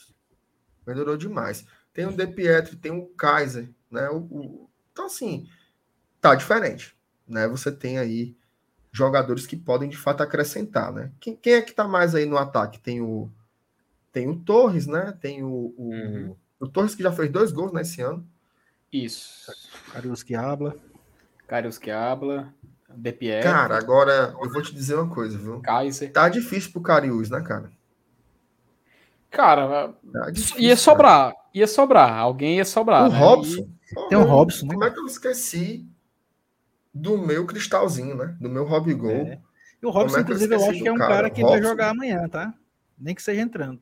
Melhorou 0.85 1.17
demais. 1.17 1.65
Tem 1.93 2.05
o 2.05 2.11
De 2.15 2.27
Pietri, 2.27 2.75
tem 2.75 2.91
o 2.91 3.07
Kaiser, 3.15 3.73
né? 3.89 4.09
O, 4.09 4.17
o- 4.17 4.69
Então, 4.91 5.05
assim, 5.05 5.47
tá 6.23 6.33
diferente, 6.35 6.95
né? 7.27 7.47
Você 7.49 7.69
tem 7.69 7.99
aí 7.99 8.33
jogadores 8.93 9.45
que 9.45 9.57
podem, 9.57 9.89
de 9.89 9.97
fato, 9.97 10.23
acrescentar, 10.23 10.91
né? 10.93 11.11
Quem, 11.19 11.35
quem 11.35 11.53
é 11.55 11.61
que 11.61 11.73
tá 11.73 11.85
mais 11.85 12.15
aí 12.15 12.25
no 12.25 12.37
ataque? 12.37 12.79
Tem 12.79 13.01
o, 13.01 13.29
tem 14.11 14.29
o 14.29 14.39
Torres, 14.39 14.87
né? 14.87 15.13
Tem 15.19 15.43
o, 15.43 15.73
o, 15.77 15.89
Uhum. 15.91 16.35
o 16.61 16.67
Torres 16.67 16.95
que 16.95 17.03
já 17.03 17.11
fez 17.11 17.29
dois 17.29 17.51
gols 17.51 17.73
nesse 17.73 18.01
ano. 18.01 18.25
Isso. 18.91 19.51
Carius 19.91 20.23
que 20.23 20.33
habla. 20.33 20.75
Carius 21.45 21.77
que 21.77 21.91
habla. 21.91 22.53
De 22.95 23.11
Pierre. 23.11 23.43
Cara, 23.43 23.75
agora 23.75 24.33
eu 24.41 24.49
vou 24.51 24.61
te 24.61 24.73
dizer 24.73 24.95
uma 24.95 25.13
coisa, 25.13 25.35
viu? 25.37 25.59
Kaiser. 25.61 26.11
Tá 26.13 26.29
difícil 26.29 26.71
pro 26.71 26.81
Cariús, 26.81 27.29
né, 27.29 27.41
cara? 27.41 27.71
Cara, 29.31 29.93
Tá 30.13 30.29
difícil, 30.29 30.59
ia 30.59 30.69
cara. 30.69 30.77
sobrar. 30.77 31.33
Ia 31.53 31.67
sobrar. 31.67 32.13
Alguém 32.19 32.57
ia 32.57 32.65
sobrar. 32.65 33.09
O 33.09 33.11
né? 33.11 33.17
Robson. 33.17 33.67
Tem 34.09 34.17
o 34.17 34.23
Robson, 34.23 34.67
né? 34.67 34.73
Como 34.73 34.83
é 34.85 34.91
que 34.91 34.99
eu 34.99 35.05
esqueci 35.07 35.87
do 36.93 37.17
meu 37.17 37.45
cristalzinho, 37.45 38.15
né? 38.15 38.37
Do 38.39 38.49
meu 38.49 38.63
Robigol. 38.65 39.11
É. 39.11 39.41
E 39.81 39.85
o 39.85 39.89
Robson, 39.89 40.17
é 40.17 40.19
eu 40.19 40.23
inclusive, 40.23 40.53
eu 40.53 40.57
esqueci 40.57 40.75
acho 40.75 40.83
que 40.83 40.87
é 40.87 40.91
um 40.91 40.97
cara? 40.97 41.13
cara 41.15 41.29
que 41.29 41.41
vai 41.41 41.51
Robson. 41.55 41.69
jogar 41.69 41.89
amanhã, 41.89 42.27
tá? 42.29 42.53
Nem 42.97 43.15
que 43.15 43.21
seja 43.21 43.41
entrando. 43.41 43.81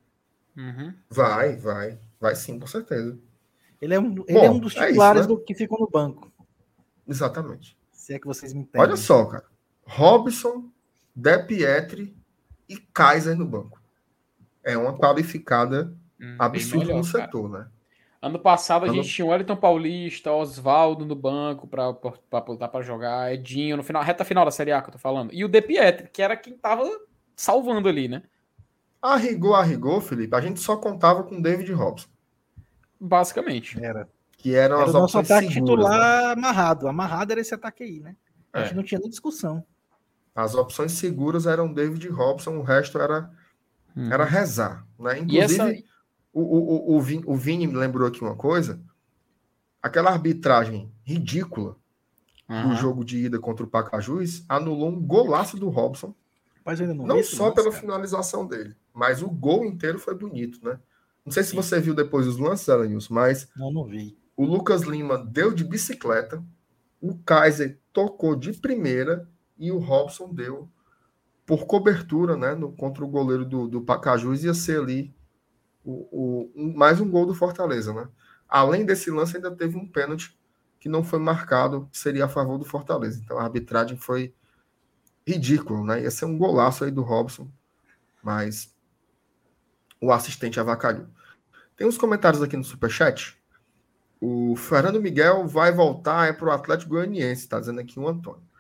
Uhum. 0.58 0.94
Vai, 1.10 1.56
vai. 1.56 2.00
Vai 2.20 2.36
sim, 2.36 2.60
com 2.60 2.68
certeza. 2.68 3.18
Ele 3.82 3.94
é 3.94 4.00
um, 4.00 4.24
ele 4.28 4.38
é 4.38 4.50
um 4.50 4.60
dos 4.60 4.76
é 4.76 4.80
isso, 4.80 4.88
titulares 4.88 5.22
né? 5.22 5.28
do 5.28 5.40
que 5.40 5.54
ficam 5.56 5.78
no 5.80 5.90
banco. 5.90 6.32
Exatamente. 7.08 7.78
Se 7.92 8.14
é 8.14 8.20
que 8.20 8.28
vocês 8.28 8.54
me 8.54 8.62
entendem. 8.62 8.82
Olha 8.82 8.96
só, 8.96 9.26
cara. 9.26 9.46
Robson, 9.86 10.72
De 11.16 11.38
Pietri 11.40 12.16
e 12.70 12.78
Kaiser 12.78 13.36
no 13.36 13.46
banco. 13.46 13.82
É 14.64 14.78
uma 14.78 14.98
qualificada 14.98 15.96
Hum, 16.20 16.36
absurda 16.38 16.86
melhor, 16.86 17.04
no 17.04 17.12
cara. 17.12 17.26
setor, 17.26 17.50
né? 17.50 17.68
Ano 18.22 18.38
passado 18.38 18.84
a 18.84 18.86
Ano- 18.88 18.96
gente 18.96 19.10
tinha 19.10 19.26
o 19.26 19.30
Wellington 19.30 19.56
Paulista, 19.56 20.32
Oswaldo 20.32 21.06
no 21.06 21.16
banco 21.16 21.68
pra 21.68 21.92
botar 21.92 22.68
pra 22.68 22.82
jogar, 22.84 23.34
Edinho 23.34 23.76
no 23.78 23.84
final, 23.84 24.04
reta 24.04 24.24
final 24.24 24.46
da 24.46 24.52
Série 24.52 24.72
A 24.72 24.82
que 24.82 24.90
eu 24.90 24.94
tô 24.94 25.00
falando. 25.00 25.34
E 25.34 25.44
o 25.44 25.48
De 25.48 25.60
Pietri, 25.62 26.08
que 26.08 26.22
era 26.22 26.38
quem 26.38 26.54
tava 26.56 26.84
salvando 27.36 27.90
ali, 27.90 28.08
né? 28.08 28.22
A 29.02 29.16
rigor, 29.16 29.56
a 29.56 29.64
rigor, 29.64 30.02
Felipe, 30.02 30.36
a 30.36 30.42
gente 30.42 30.60
só 30.60 30.78
contava 30.78 31.24
com 31.24 31.42
David 31.42 31.72
Robson, 31.74 32.08
Basicamente. 33.00 33.84
Era. 33.84 34.08
que 34.38 34.56
eram 34.56 34.78
Era 34.78 34.86
as 34.86 34.96
o 34.96 35.00
nosso 35.00 35.18
ataque 35.20 35.54
seguras. 35.54 35.86
né? 35.86 35.92
titular 35.92 36.32
amarrado. 36.38 36.88
Amarrado 36.88 37.32
era 37.32 37.42
esse 37.42 37.54
ataque 37.54 37.84
aí, 37.84 38.00
né? 38.00 38.16
A 38.54 38.62
É. 38.62 38.64
gente 38.66 38.76
não 38.76 38.84
tinha 38.84 39.00
nem 39.00 39.10
discussão. 39.10 39.64
As 40.36 40.56
opções 40.56 40.94
seguras 40.94 41.46
eram 41.46 41.72
David 41.72 42.08
Robson, 42.10 42.58
o 42.58 42.62
resto 42.64 43.00
era, 43.00 43.30
Uhum. 43.96 44.12
era 44.12 44.24
rezar. 44.26 44.86
Né? 45.00 45.24
E 45.28 45.40
essa. 45.40 45.72
O, 46.34 46.42
o, 46.42 46.94
o, 46.94 46.98
o, 46.98 47.02
Vini, 47.02 47.24
o 47.26 47.36
Vini 47.36 47.68
me 47.68 47.76
lembrou 47.76 48.08
aqui 48.08 48.22
uma 48.22 48.36
coisa. 48.36 48.82
Aquela 49.82 50.12
arbitragem 50.12 50.92
ridícula 51.04 51.76
do 52.48 52.56
Aham. 52.56 52.76
jogo 52.76 53.04
de 53.06 53.18
ida 53.26 53.40
contra 53.40 53.66
o 53.66 53.70
Pacajus 53.70 54.44
anulou 54.48 54.90
um 54.90 55.02
golaço 55.02 55.58
do 55.58 55.70
Robson. 55.70 56.14
Mas 56.66 56.80
ainda 56.80 56.94
não, 56.94 57.06
Não 57.06 57.24
só 57.24 57.46
lance, 57.46 57.56
pela 57.56 57.70
cara. 57.70 57.82
finalização 57.82 58.46
dele, 58.46 58.76
mas 58.94 59.22
o 59.24 59.30
gol 59.30 59.66
inteiro 59.66 59.98
foi 59.98 60.16
bonito, 60.16 60.64
né? 60.64 60.80
Não 61.26 61.32
sei 61.32 61.44
se 61.44 61.56
você 61.56 61.80
viu 61.80 61.94
depois 61.96 62.28
os 62.28 62.38
lances, 62.38 62.68
mas 63.10 63.48
Não, 63.56 63.72
não 63.72 63.84
vi. 63.86 64.18
o 64.38 64.46
Lucas 64.46 64.84
Lima 64.84 65.18
deu 65.18 65.54
de 65.54 65.64
bicicleta, 65.64 66.44
o 67.02 67.18
Kaiser 67.18 67.80
tocou 67.92 68.36
de 68.36 68.54
primeira 68.54 69.28
e 69.58 69.72
o 69.72 69.80
Robson 69.80 70.34
deu 70.34 70.70
por 71.46 71.66
cobertura, 71.66 72.36
né? 72.38 72.54
No, 72.54 72.72
contra 72.72 73.04
o 73.04 73.08
goleiro 73.08 73.46
do, 73.46 73.68
do 73.68 73.82
Pacajus, 73.82 74.44
ia 74.44 74.54
ser 74.54 74.80
ali 74.82 75.14
o, 75.84 76.50
o- 76.56 76.74
mais 76.78 77.00
um 77.02 77.10
gol 77.10 77.26
do 77.26 77.36
Fortaleza, 77.36 77.94
né? 77.94 78.08
Além 78.48 78.86
desse 78.86 79.10
lance, 79.12 79.36
ainda 79.38 79.52
teve 79.56 79.78
um 79.78 79.88
pênalti 79.88 80.38
que 80.80 80.90
não 80.90 81.04
foi 81.04 81.20
marcado, 81.20 81.88
que 81.92 81.98
seria 81.98 82.26
a 82.26 82.30
favor 82.30 82.58
do 82.58 82.66
Fortaleza. 82.66 83.22
Então 83.24 83.38
a 83.40 83.44
arbitragem 83.44 83.98
foi 83.98 84.34
ridícula, 85.28 85.84
né? 85.86 86.04
Ia 86.04 86.12
ser 86.12 86.26
um 86.26 86.38
golaço 86.38 86.84
aí 86.84 86.92
do 86.92 87.02
Robson, 87.04 87.50
mas 88.24 88.74
o 90.00 90.12
assistente 90.12 90.60
avacalhou. 90.60 91.08
Tem 91.78 91.88
uns 91.88 91.98
comentários 91.98 92.42
aqui 92.44 92.58
no 92.58 92.64
Superchat. 92.64 93.38
O 94.22 94.56
Fernando 94.58 95.02
Miguel 95.02 95.48
vai 95.48 95.72
voltar 95.74 96.28
é 96.30 96.34
para 96.34 96.50
o 96.50 96.52
Atlético 96.52 96.92
Goianiense, 96.92 97.50
tá 97.50 97.60
dizendo 97.60 97.82
aqui 97.82 98.00
o 98.00 98.08
Antônio. 98.08 98.44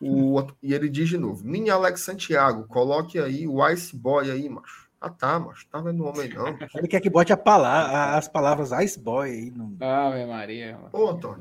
O, 0.00 0.42
e 0.62 0.74
ele 0.74 0.88
diz 0.88 1.08
de 1.08 1.18
novo: 1.18 1.44
Mini 1.46 1.70
Alex 1.70 2.02
Santiago, 2.02 2.66
coloque 2.68 3.18
aí 3.18 3.48
o 3.48 3.66
Ice 3.70 3.96
Boy 3.96 4.30
aí, 4.30 4.48
macho. 4.48 4.87
Ah, 5.00 5.10
tá, 5.10 5.38
macho. 5.38 5.66
Tá 5.68 5.80
vendo 5.80 6.02
o 6.02 6.06
homem, 6.08 6.28
não. 6.28 6.48
Ele 6.74 6.88
quer 6.88 7.00
que 7.00 7.08
bote 7.08 7.32
a 7.32 7.36
pala- 7.36 8.16
as 8.16 8.26
palavras 8.28 8.72
Ice 8.82 8.98
Boy 8.98 9.30
aí. 9.30 9.50
No... 9.50 9.76
Ave 9.80 10.26
Maria. 10.26 10.76
Ô, 10.92 11.08
Antônio, 11.08 11.40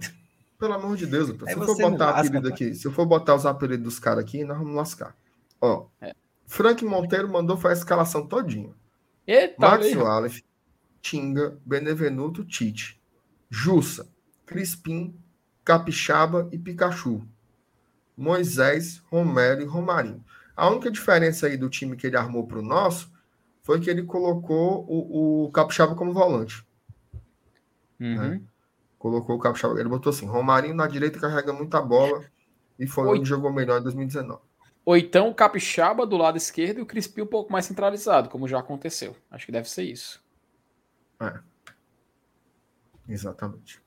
pelo 0.60 0.74
amor 0.74 0.96
de 0.96 1.08
Deus, 1.08 1.30
Antônio, 1.30 1.54
se 1.56 1.60
eu 1.60 1.66
for 1.76 1.90
botar 1.92 2.06
lasca, 2.06 2.20
apelido 2.28 2.48
aqui, 2.50 2.76
se 2.76 2.86
eu 2.88 2.92
for 2.92 3.06
botar 3.06 3.36
os 3.36 3.46
apelidos 3.46 3.84
dos 3.84 4.00
caras 4.00 4.24
aqui, 4.24 4.44
nós 4.44 4.58
vamos 4.58 4.76
lascar. 4.76 5.16
Ó, 5.60 5.88
É. 6.00 6.14
Frank 6.46 6.86
Monteiro 6.86 7.28
mandou 7.30 7.58
fazer 7.58 7.74
a 7.76 7.78
escalação 7.80 8.26
todinha. 8.28 8.74
Eita, 9.26 9.56
Max. 9.60 9.94
Wallace, 9.96 10.46
Tinga, 11.02 11.58
Benevenuto, 11.66 12.46
Tite, 12.46 13.02
Jussa, 13.50 14.08
Crispim, 14.46 15.14
Capixaba 15.66 16.48
e 16.52 16.58
Pikachu. 16.58 17.28
Moisés, 18.16 19.02
Romero 19.12 19.62
e 19.62 19.66
Romarinho. 19.66 20.24
A 20.56 20.70
única 20.70 20.90
diferença 20.90 21.48
aí 21.48 21.58
do 21.58 21.70
time 21.70 21.96
que 21.96 22.08
ele 22.08 22.18
armou 22.18 22.48
para 22.48 22.60
o 22.60 22.64
nosso 22.64 23.12
foi 23.68 23.82
que 23.82 23.90
ele 23.90 24.04
colocou 24.04 24.86
o, 24.88 25.48
o 25.48 25.52
Capixaba 25.52 25.94
como 25.94 26.14
volante. 26.14 26.66
Uhum. 28.00 28.42
Colocou 28.98 29.36
o 29.36 29.40
Capixaba. 29.40 29.78
Ele 29.78 29.90
botou 29.90 30.10
assim: 30.10 30.26
Romarinho 30.26 30.74
na 30.74 30.88
direita 30.88 31.20
carrega 31.20 31.52
muita 31.52 31.82
bola 31.82 32.24
e 32.80 32.88
foi 32.88 33.06
Oi. 33.06 33.20
onde 33.20 33.28
jogou 33.28 33.52
melhor 33.52 33.82
em 33.82 33.84
2019. 33.84 34.40
Ou 34.86 34.96
então 34.96 35.28
o 35.28 35.36
Capixaba 35.36 36.08
do 36.08 36.16
lado 36.16 36.38
esquerdo 36.38 36.78
e 36.78 36.82
o 36.82 36.86
Crispim 36.86 37.24
um 37.24 37.28
pouco 37.28 37.52
mais 37.52 37.66
centralizado, 37.66 38.30
como 38.30 38.48
já 38.48 38.58
aconteceu. 38.58 39.14
Acho 39.30 39.46
que 39.46 39.52
deve 39.52 39.70
ser 39.70 39.84
isso. 39.84 40.24
Exatamente. 43.06 43.82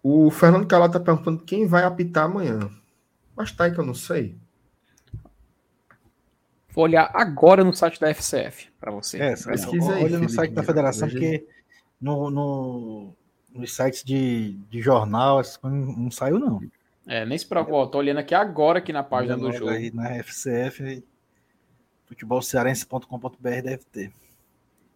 O 0.00 0.30
Fernando 0.30 0.68
Calado 0.68 0.92
tá 0.92 1.00
perguntando 1.00 1.42
quem 1.42 1.66
vai 1.66 1.82
apitar 1.82 2.26
amanhã. 2.26 2.70
Mas 3.34 3.50
tá 3.50 3.64
aí 3.64 3.72
que 3.72 3.80
eu 3.80 3.84
não 3.84 3.94
sei. 3.94 4.38
Vou 6.72 6.84
olhar 6.84 7.10
agora 7.14 7.64
no 7.64 7.72
site 7.74 8.00
da 8.00 8.08
FCF 8.14 8.70
para 8.78 8.90
você. 8.92 9.18
É, 9.20 9.30
Pesquisa 9.36 9.94
aí, 9.94 10.04
olha 10.04 10.18
no 10.18 10.28
site 10.28 10.52
da 10.52 10.62
federação, 10.62 11.08
porque 11.08 11.46
no, 12.00 12.30
no- 12.30 13.12
nos 13.52 13.74
sites 13.74 14.04
de, 14.04 14.52
de 14.70 14.80
jornal 14.80 15.40
essas 15.40 15.56
coisas 15.56 15.78
não, 15.96 16.10
saiu, 16.10 16.38
não. 16.38 16.60
É, 17.06 17.24
nem 17.26 17.36
se 17.36 17.46
preocupe. 17.46 17.72
Ó, 17.74 17.86
Tô 17.86 17.98
olhando 17.98 18.18
aqui 18.18 18.34
agora 18.34 18.78
aqui 18.78 18.92
na 18.92 19.02
página 19.02 19.36
do 19.36 19.50
jogo. 19.52 19.70
Aí 19.70 19.90
na 19.92 20.14
FCF, 20.22 21.02
futebolcearense.com.br 22.06 23.36
deve 23.62 23.78
ter. 23.90 24.12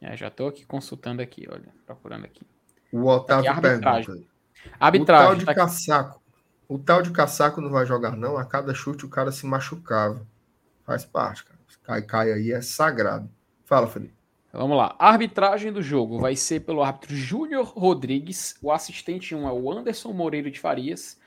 É, 0.01 0.17
já 0.17 0.31
tô 0.31 0.47
aqui 0.47 0.65
consultando 0.67 1.23
aqui, 1.23 1.47
olha, 1.51 1.73
procurando 1.87 2.25
aqui. 2.27 2.43
O 2.93 3.07
Otávio 3.07 3.51
Aqui, 3.51 3.67
arbitragem. 3.67 4.07
pergunta. 4.07 4.29
O 4.65 4.69
tal 4.69 4.79
Arbitragem. 4.81 5.39
de 5.39 5.45
tá 5.45 5.51
aqui. 5.51 5.61
caçaco. 5.61 6.23
O 6.69 6.79
tal 6.79 7.03
de 7.03 7.11
caçaco 7.11 7.61
não 7.61 7.71
vai 7.71 7.85
jogar, 7.87 8.17
não. 8.17 8.37
A 8.37 8.45
cada 8.45 8.73
chute 8.75 9.05
o 9.05 9.09
cara 9.09 9.33
se 9.33 9.47
machucava. 9.47 10.27
Faz 10.85 11.05
parte, 11.05 11.45
cara. 11.45 11.59
Cai, 11.83 12.03
cai 12.03 12.33
aí, 12.33 12.53
é 12.53 12.61
sagrado. 12.61 13.31
Fala, 13.65 13.87
Felipe. 13.87 14.15
Vamos 14.53 14.77
lá. 14.77 14.95
A 15.01 15.09
arbitragem 15.09 15.73
do 15.73 15.83
jogo 15.83 16.21
vai 16.21 16.37
ser 16.37 16.61
pelo 16.61 16.83
árbitro 16.83 17.17
Júnior 17.17 17.73
Rodrigues. 17.77 18.57
O 18.63 18.71
assistente 18.71 19.35
1 19.35 19.49
é 19.49 19.53
o 19.53 19.73
Anderson 19.73 20.13
Moreiro 20.13 20.49
de 20.49 20.61
Farias. 20.61 21.19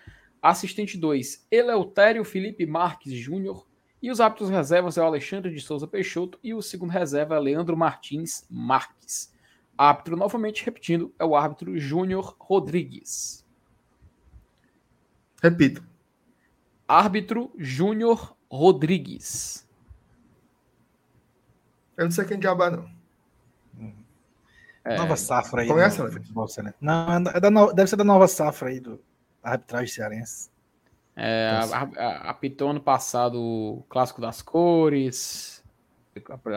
Assistente 0.41 0.98
2, 0.98 1.45
Eleutério 1.52 2.24
Felipe 2.24 2.65
Marques 2.65 3.11
Júnior. 3.11 3.68
E 4.02 4.10
os 4.10 4.22
árbitros 4.22 4.49
reservas 4.49 4.98
é 4.98 5.02
o 5.02 5.06
Alexandre 5.06 5.53
de 5.53 5.60
Souza 5.60 5.86
Peixoto. 5.86 6.40
E 6.41 6.53
o 6.53 6.61
segundo 6.61 6.91
reserva 6.91 7.36
é 7.36 7.40
Leandro 7.40 7.76
Martins 7.76 8.45
Marques. 8.49 9.34
Árbitro, 9.78 10.15
novamente 10.15 10.64
repetindo, 10.64 11.14
é 11.19 11.26
o 11.26 11.36
árbitro 11.36 11.78
Júnior 11.78 12.34
Rodrigues. 12.40 13.45
Repita. 15.44 15.84
Árbitro 16.88 17.52
Júnior 17.57 18.38
Rodrigues. 18.49 19.66
Eu 21.98 22.06
não 22.06 22.11
sei 22.11 22.26
quem 22.26 22.40
diabo 22.40 22.64
é, 22.64 22.69
não. 22.69 22.90
É, 24.86 24.98
Nova 24.98 25.18
safra 25.18 25.61
aí. 25.64 25.68
Conhece, 25.68 25.99
Alex? 25.99 26.15
futebol 26.15 26.48
cearense. 26.48 26.78
Não, 26.80 27.14
é 27.34 27.40
da 27.41 27.52
no- 27.52 27.74
deve 27.74 27.90
ser 27.90 27.98
da 27.98 28.03
nova 28.06 28.28
safra 28.28 28.69
aí 28.69 28.80
do 28.80 28.99
arbitragem 29.44 29.88
cearense. 29.94 30.49
É, 31.15 31.49
a- 31.98 32.30
apitou 32.30 32.69
ano 32.69 32.80
passado 32.80 33.38
o 33.41 33.84
Clássico 33.90 34.22
das 34.22 34.41
Cores. 34.41 35.61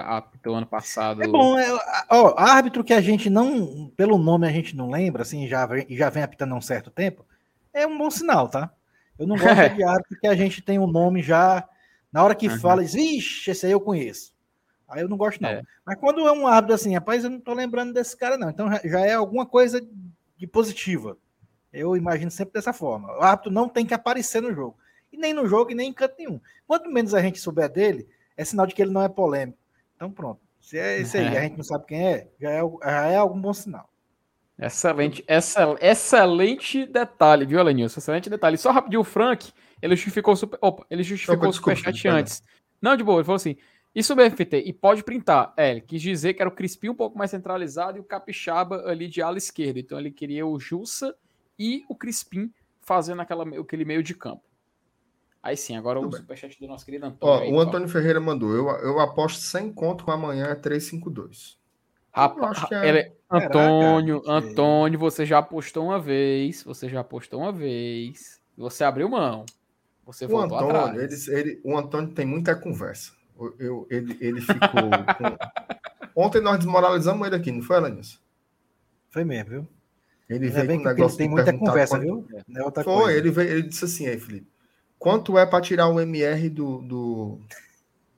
Apitou 0.06 0.54
ano 0.54 0.66
passado. 0.66 1.22
É 1.22 1.26
bom, 1.28 1.58
é, 1.58 1.66
ó, 2.08 2.34
árbitro 2.38 2.84
que 2.84 2.92
a 2.94 3.00
gente 3.00 3.28
não, 3.28 3.88
pelo 3.96 4.16
nome 4.16 4.46
a 4.46 4.52
gente 4.52 4.76
não 4.76 4.88
lembra, 4.90 5.22
assim, 5.22 5.46
já 5.48 5.66
vem, 5.66 5.86
já 5.90 6.08
vem 6.08 6.22
apitando 6.22 6.54
há 6.54 6.58
um 6.58 6.62
certo 6.62 6.90
tempo, 6.90 7.26
é 7.74 7.86
um 7.86 7.98
bom 7.98 8.10
sinal, 8.10 8.48
tá? 8.48 8.70
Eu 9.18 9.26
não 9.26 9.36
gosto 9.36 9.48
É. 9.58 9.68
de 9.74 9.82
árbitro 9.82 10.18
que 10.18 10.26
a 10.26 10.34
gente 10.34 10.62
tem 10.62 10.78
o 10.78 10.86
nome 10.86 11.20
já, 11.22 11.68
na 12.12 12.22
hora 12.24 12.34
que 12.34 12.48
Uhum. 12.48 12.58
fala, 12.58 12.82
diz, 12.82 12.94
vixe, 12.94 13.50
esse 13.50 13.66
aí 13.66 13.72
eu 13.72 13.80
conheço. 13.80 14.32
Aí 14.90 15.02
eu 15.02 15.08
não 15.08 15.16
gosto, 15.16 15.40
não. 15.40 15.48
É. 15.48 15.62
Mas 15.84 15.96
quando 15.98 16.26
é 16.26 16.32
um 16.32 16.46
árbitro 16.46 16.74
assim, 16.74 16.94
rapaz, 16.94 17.24
eu 17.24 17.30
não 17.30 17.40
tô 17.40 17.54
lembrando 17.54 17.92
desse 17.92 18.16
cara, 18.16 18.36
não. 18.36 18.50
Então 18.50 18.68
já- 18.84 19.00
é 19.06 19.14
alguma 19.14 19.46
coisa 19.46 19.80
de 20.36 20.46
positiva. 20.46 21.16
Eu 21.72 21.96
imagino 21.96 22.30
sempre 22.30 22.54
dessa 22.54 22.72
forma. 22.72 23.08
O 23.18 23.22
árbitro 23.22 23.52
não 23.52 23.68
tem 23.68 23.86
que 23.86 23.94
aparecer 23.94 24.42
no 24.42 24.52
jogo. 24.52 24.76
E 25.12 25.16
nem 25.16 25.32
no 25.32 25.46
jogo, 25.46 25.70
e 25.70 25.74
nem 25.74 25.90
em 25.90 25.92
canto 25.92 26.14
nenhum. 26.18 26.40
Quanto 26.66 26.90
menos 26.90 27.14
a 27.14 27.20
gente 27.22 27.38
souber 27.38 27.68
dele, 27.68 28.08
é 28.36 28.44
sinal 28.44 28.66
de 28.66 28.74
que 28.74 28.82
ele 28.82 28.90
não 28.92 29.02
é 29.02 29.08
polêmico. 29.08 29.58
Então 29.96 30.10
pronto. 30.10 30.40
Se 30.60 30.78
é 30.78 30.98
esse 31.00 31.16
aí, 31.16 31.26
É. 31.34 31.38
a 31.38 31.42
gente 31.42 31.56
não 31.56 31.64
sabe 31.64 31.86
quem 31.86 32.06
é, 32.06 32.28
já 32.40 32.50
é, 32.50 32.60
já 32.60 33.06
é 33.06 33.16
algum 33.16 33.40
bom 33.40 33.52
sinal. 33.54 33.88
Excelente, 34.58 35.24
excel- 35.26 35.78
excelente 35.80 36.84
detalhe, 36.86 37.46
viu, 37.46 37.58
Alenilson? 37.60 37.98
Excelente 37.98 38.28
detalhe. 38.28 38.58
Só 38.58 38.70
rapidinho, 38.70 39.00
o 39.00 39.04
Frank, 39.04 39.50
ele 39.80 39.96
justificou 39.96 40.34
o 40.34 40.36
super, 40.36 40.58
opa, 40.60 40.84
ele 40.90 41.02
justificou 41.02 41.48
o 41.48 41.52
superchat 41.52 42.06
antes. 42.08 42.42
Não, 42.80 42.94
de 42.94 43.02
boa, 43.02 43.18
ele 43.18 43.24
falou 43.24 43.36
assim: 43.36 43.56
isso 43.94 44.14
mesmo, 44.14 44.36
FT, 44.36 44.58
e 44.66 44.72
pode 44.72 45.02
printar. 45.02 45.52
É, 45.56 45.70
ele 45.72 45.80
quis 45.80 46.00
dizer 46.00 46.34
que 46.34 46.42
era 46.42 46.48
o 46.48 46.54
Crispim 46.54 46.90
um 46.90 46.94
pouco 46.94 47.18
mais 47.18 47.30
centralizado 47.30 47.98
e 47.98 48.00
o 48.00 48.04
Capixaba 48.04 48.88
ali 48.88 49.08
de 49.08 49.20
ala 49.20 49.38
esquerda. 49.38 49.80
Então 49.80 49.98
ele 49.98 50.10
queria 50.10 50.46
o 50.46 50.58
Jussa 50.60 51.14
e 51.58 51.84
o 51.88 51.94
Crispim 51.94 52.52
fazendo 52.80 53.20
aquela, 53.20 53.44
aquele 53.60 53.84
meio 53.84 54.02
de 54.02 54.14
campo. 54.14 54.42
Aí 55.42 55.56
sim, 55.56 55.74
agora 55.76 55.98
o 55.98 56.02
Tudo 56.02 56.12
bem. 56.12 56.20
superchat 56.20 56.60
do 56.60 56.66
nosso 56.68 56.84
querido 56.84 57.06
Antônio. 57.06 57.34
Ó, 57.34 57.40
aí, 57.42 57.50
o 57.52 57.56
ó. 57.56 57.60
Antônio 57.60 57.88
Ferreira 57.88 58.20
mandou. 58.20 58.52
Eu, 58.54 58.68
eu 58.80 59.00
aposto 59.00 59.40
100 59.40 59.72
conto 59.72 60.04
com 60.04 60.10
amanhã 60.10 60.46
é 60.46 60.54
352. 60.54 61.58
Rapaz, 62.12 62.58
acho 62.58 62.68
que 62.68 62.74
é- 62.74 62.88
ele- 62.88 63.12
Caraca, 63.28 63.46
Antônio, 63.60 64.20
que- 64.22 64.30
Antônio, 64.30 64.98
você 64.98 65.24
já 65.24 65.38
apostou 65.38 65.84
uma 65.86 65.98
vez, 66.00 66.62
você 66.64 66.88
já 66.88 67.00
apostou 67.00 67.40
uma 67.40 67.52
vez, 67.52 68.40
você 68.56 68.82
abriu 68.84 69.08
mão, 69.08 69.46
você 70.04 70.24
O 70.26 70.28
voltou 70.28 70.58
Antônio, 70.58 70.76
atrás. 70.80 71.28
ele, 71.28 71.38
ele- 71.38 71.60
o 71.64 71.76
Antônio 71.78 72.12
tem 72.12 72.26
muita 72.26 72.54
conversa. 72.56 73.12
Eu, 73.40 73.54
eu- 73.58 73.86
ele, 73.90 74.16
ele 74.20 74.40
ficou. 74.40 74.60
Ontem 76.14 76.40
nós 76.40 76.58
desmoralizamos 76.58 77.26
ele 77.26 77.36
aqui, 77.36 77.50
não 77.50 77.62
foi, 77.62 77.76
Alanis? 77.76 78.20
Foi 79.10 79.24
mesmo, 79.24 79.50
viu? 79.50 79.68
Ele 80.28 80.46
Ainda 80.46 80.64
veio 80.64 80.80
com 80.82 80.84
um 80.88 80.88
negócio 80.94 81.18
tem 81.18 81.28
muita 81.28 81.44
perguntar 81.46 81.70
conversa, 81.70 81.98
quanto- 81.98 82.02
viu? 82.26 82.26
É 82.56 82.62
outra 82.62 82.84
Foi, 82.84 82.94
coisa. 82.94 83.18
ele, 83.18 83.30
veio, 83.30 83.50
ele 83.50 83.62
disse 83.62 83.84
assim 83.84 84.06
aí, 84.06 84.18
Felipe. 84.18 84.46
Quanto 84.98 85.38
é 85.38 85.46
para 85.46 85.60
tirar 85.60 85.88
o 85.88 85.98
MR 86.00 86.48
do, 86.50 86.78
do, 86.82 87.40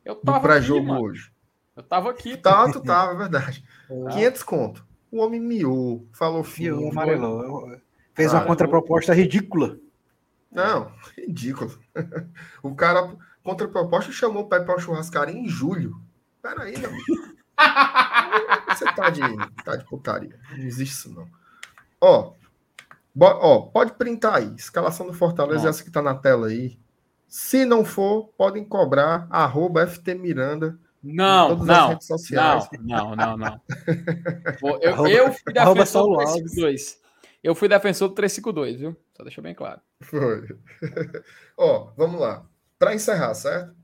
Eu 0.04 0.16
do 0.22 0.40
pré-jogo 0.40 0.92
hoje? 0.92 1.30
Eu 1.76 1.82
tava 1.82 2.10
aqui. 2.10 2.36
Tá, 2.36 2.70
tu 2.70 2.82
tava, 2.82 3.12
é 3.12 3.16
verdade. 3.16 3.64
Ah. 4.06 4.10
500 4.10 4.42
conto. 4.42 4.86
O 5.10 5.18
homem 5.18 5.38
miou, 5.38 6.06
falou 6.12 6.42
fio. 6.42 6.88
amarelou. 6.88 7.78
Fez 8.14 8.30
Cara, 8.32 8.42
uma 8.42 8.46
contraproposta 8.48 9.12
ridícula. 9.14 9.78
Não, 10.50 10.90
ridículo. 11.16 11.78
O 12.62 12.74
cara, 12.74 13.14
contraproposta, 13.42 14.12
chamou 14.12 14.44
o 14.44 14.48
Pepe 14.48 14.66
para 14.66 14.78
churrascaria 14.78 15.34
em 15.36 15.48
julho. 15.48 16.00
Peraí, 16.42 16.76
meu 16.78 16.90
amigo. 16.90 17.06
Você 18.68 18.84
tá 18.94 19.10
de, 19.10 19.20
tá 19.64 19.76
de 19.76 19.84
putaria. 19.84 20.38
Não 20.50 20.64
existe 20.64 20.92
isso, 20.94 21.12
não. 21.14 21.26
Ó, 22.00 22.32
bo- 23.14 23.26
ó, 23.26 23.60
pode 23.62 23.92
printar 23.92 24.36
aí. 24.36 24.54
Escalação 24.56 25.06
do 25.06 25.12
Fortaleza, 25.12 25.66
Ó. 25.66 25.70
essa 25.70 25.84
que 25.84 25.90
tá 25.90 26.00
na 26.02 26.14
tela 26.14 26.48
aí. 26.48 26.78
Se 27.28 27.64
não 27.64 27.84
for, 27.84 28.28
podem 28.36 28.64
cobrar 28.64 29.26
arroba 29.30 29.86
FT 29.86 30.14
Miranda 30.14 30.78
Não, 31.02 31.56
não, 31.56 31.88
redes 31.90 32.06
sociais. 32.06 32.68
não, 32.80 33.14
não, 33.14 33.36
não, 33.36 33.36
não. 33.36 33.60
Eu, 34.80 35.06
eu 35.06 35.32
fui 35.32 35.52
defensor 35.52 35.74
do 35.74 35.86
Saulo 35.86 36.20
Alves. 36.20 36.34
352. 36.52 37.00
Eu 37.42 37.54
fui 37.54 37.68
defensor 37.68 38.08
do 38.08 38.14
352, 38.14 38.80
viu? 38.80 38.96
Só 39.16 39.22
deixa 39.22 39.40
bem 39.42 39.54
claro. 39.54 39.80
Foi. 40.00 40.46
Ó, 41.56 41.90
vamos 41.96 42.20
lá. 42.20 42.44
Para 42.82 42.96
encerrar, 42.96 43.32
certo? 43.34 43.76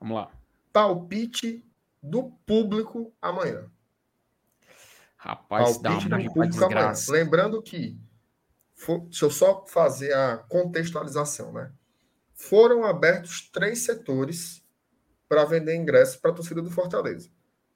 Vamos 0.00 0.16
lá. 0.16 0.32
Palpite 0.72 1.64
do 2.02 2.32
público 2.44 3.14
amanhã. 3.22 3.70
Rapaz, 5.16 5.78
dá 5.78 5.90
Palpite 5.90 6.08
uma 6.08 6.18
do 6.18 6.32
público 6.32 6.64
amanhã. 6.64 6.92
Lembrando 7.12 7.62
que, 7.62 7.96
for- 8.74 9.02
deixa 9.02 9.26
eu 9.26 9.30
só 9.30 9.64
fazer 9.66 10.12
a 10.14 10.38
contextualização, 10.38 11.52
né? 11.52 11.72
Foram 12.34 12.82
abertos 12.84 13.48
três 13.52 13.84
setores 13.84 14.64
para 15.28 15.44
vender 15.44 15.76
ingressos 15.76 16.16
para 16.16 16.32
a 16.32 16.34
torcida 16.34 16.60
do 16.60 16.72
Fortaleza: 16.72 17.30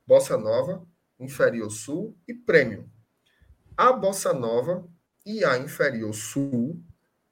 Bossa 0.05 0.37
Nova, 0.37 0.85
Inferior 1.21 1.71
Sul 1.71 2.19
e 2.27 2.35
Premium. 2.35 2.89
A 3.77 3.93
Bossa 3.93 4.33
Nova 4.33 4.89
e 5.25 5.45
a 5.45 5.57
Inferior 5.57 6.13
Sul 6.13 6.83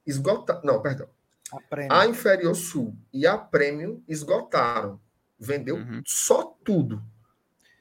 esgotaram. 0.05 0.61
Não, 0.63 0.81
perdão. 0.81 1.09
Aprenda. 1.57 1.99
A 2.01 2.05
Inferior 2.07 2.55
Sul 2.55 2.95
e 3.13 3.27
a 3.27 3.37
Premium 3.37 4.01
esgotaram. 4.07 4.99
Vendeu 5.39 5.75
Uhum. 5.75 6.01
só 6.05 6.43
tudo. 6.63 7.03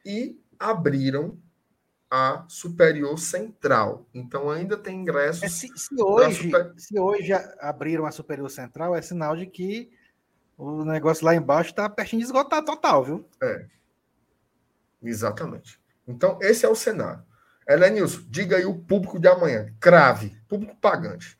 E 0.05 0.39
abriram 0.59 1.39
a 2.11 2.45
Superior 2.49 3.19
Central. 3.19 4.07
Então 4.13 4.51
ainda 4.51 4.77
tem 4.77 5.01
ingressos. 5.01 5.43
É, 5.43 5.49
se, 5.49 5.69
se 5.77 5.95
hoje, 6.03 6.43
super- 6.51 6.73
se 6.77 6.99
hoje 6.99 7.33
a- 7.33 7.55
abriram 7.61 8.05
a 8.05 8.11
Superior 8.13 8.51
Central, 8.51 8.95
é 8.95 9.01
sinal 9.01 9.35
de 9.37 9.47
que 9.47 9.91
o 10.59 10.85
negócio 10.85 11.25
lá 11.25 11.35
embaixo 11.35 11.71
está 11.71 11.89
pertinho 11.89 12.21
de 12.21 12.27
esgotar 12.27 12.63
total, 12.65 13.03
viu? 13.05 13.29
Exatamente. 15.03 15.81
Então 16.07 16.39
esse 16.41 16.65
é 16.65 16.69
o 16.69 16.75
cenário. 16.75 17.23
Helenilson, 17.69 18.23
diga 18.29 18.57
aí 18.57 18.65
o 18.67 18.79
público 18.79 19.19
de 19.19 19.29
amanhã. 19.29 19.73
Crave. 19.81 20.37
Público 20.49 20.77
pagante. 20.77 21.39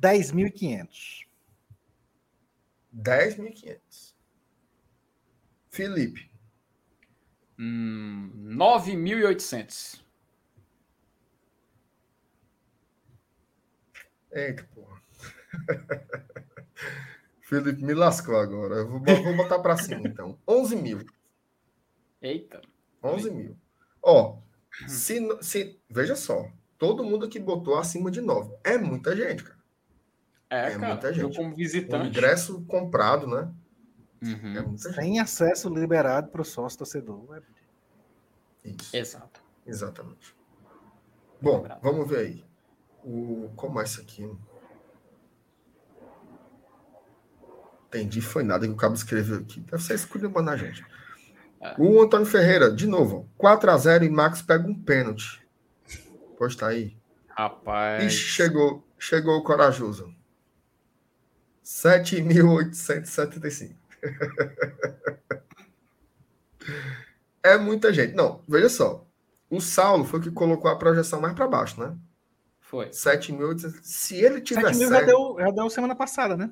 10.500. 0.00 1.26
10.500. 2.94 4.14
Felipe. 5.70 6.30
Hum, 7.58 8.30
9.800. 8.56 10.02
Eita, 14.32 14.68
porra. 14.74 15.02
Felipe 17.42 17.82
me 17.82 17.94
lascou 17.94 18.36
agora. 18.36 18.76
Eu 18.76 18.88
vou, 18.88 19.00
vou 19.00 19.36
botar 19.36 19.58
para 19.58 19.76
cima, 19.76 20.06
então. 20.06 20.38
11 20.46 20.76
mil. 20.76 21.06
Eita. 22.20 22.60
11 23.02 23.30
mil. 23.30 23.56
Ó, 24.02 24.38
se, 24.86 25.18
se, 25.42 25.80
veja 25.88 26.14
só. 26.14 26.50
Todo 26.76 27.02
mundo 27.02 27.26
aqui 27.26 27.40
botou 27.40 27.76
acima 27.76 28.10
de 28.10 28.20
9. 28.20 28.54
É 28.62 28.78
muita 28.78 29.16
gente, 29.16 29.42
cara. 29.42 29.57
É, 30.50 30.68
É 30.68 30.70
cara. 30.78 30.88
muita 30.88 31.08
Eu 31.08 31.14
gente. 31.14 31.36
como 31.36 31.52
O 31.52 31.56
visitante. 31.56 32.08
ingresso 32.08 32.62
comprado, 32.64 33.26
né? 33.26 33.50
Uhum, 34.22 34.56
É 34.56 34.62
muita 34.62 34.88
gente. 34.88 34.94
Sem 34.94 35.20
acesso 35.20 35.68
liberado 35.68 36.28
para 36.30 36.42
o 36.42 36.44
sócio 36.44 36.78
torcedor. 36.78 37.42
É 38.64 38.68
Isso, 38.70 38.96
Exato. 38.96 39.40
exatamente. 39.66 40.34
Bom, 41.40 41.66
vamos 41.82 42.08
ver 42.08 42.18
aí. 42.18 42.44
O, 43.04 43.50
como 43.56 43.80
é 43.80 43.84
isso 43.84 44.00
aqui? 44.00 44.28
Entendi, 47.86 48.20
foi 48.20 48.42
nada 48.42 48.66
que 48.66 48.72
o 48.72 48.76
cabo 48.76 48.94
escreveu 48.94 49.38
aqui. 49.38 49.60
Deve 49.60 49.82
ser 49.82 49.94
escolhendo 49.94 50.42
na 50.42 50.56
gente. 50.56 50.84
É. 51.60 51.74
O 51.78 52.02
Antônio 52.02 52.26
Ferreira, 52.26 52.70
de 52.70 52.86
novo, 52.86 53.28
4x0 53.38 54.04
e 54.04 54.10
Max 54.10 54.42
pega 54.42 54.66
um 54.68 54.74
pênalti. 54.74 55.42
Pois 56.36 56.54
tá 56.54 56.68
aí. 56.68 56.96
Rapaz. 57.28 58.04
Ixi, 58.04 58.18
chegou, 58.24 58.84
chegou 58.98 59.36
o 59.38 59.42
corajoso. 59.42 60.14
7.875. 61.68 63.74
é 67.42 67.58
muita 67.58 67.92
gente. 67.92 68.14
Não, 68.14 68.42
veja 68.48 68.68
só. 68.70 69.04
O 69.50 69.60
Saulo 69.60 70.04
foi 70.04 70.18
o 70.18 70.22
que 70.22 70.30
colocou 70.30 70.70
a 70.70 70.76
projeção 70.76 71.20
mais 71.20 71.34
para 71.34 71.46
baixo, 71.46 71.78
né? 71.80 71.94
Foi. 72.60 72.88
7.800. 72.88 73.80
Se 73.82 74.16
ele 74.16 74.36
7 74.36 74.42
tiver 74.44 74.74
mil 74.76 74.88
já 74.88 75.02
deu, 75.02 75.36
já 75.38 75.50
deu 75.50 75.68
semana 75.70 75.94
passada, 75.94 76.36
né? 76.36 76.50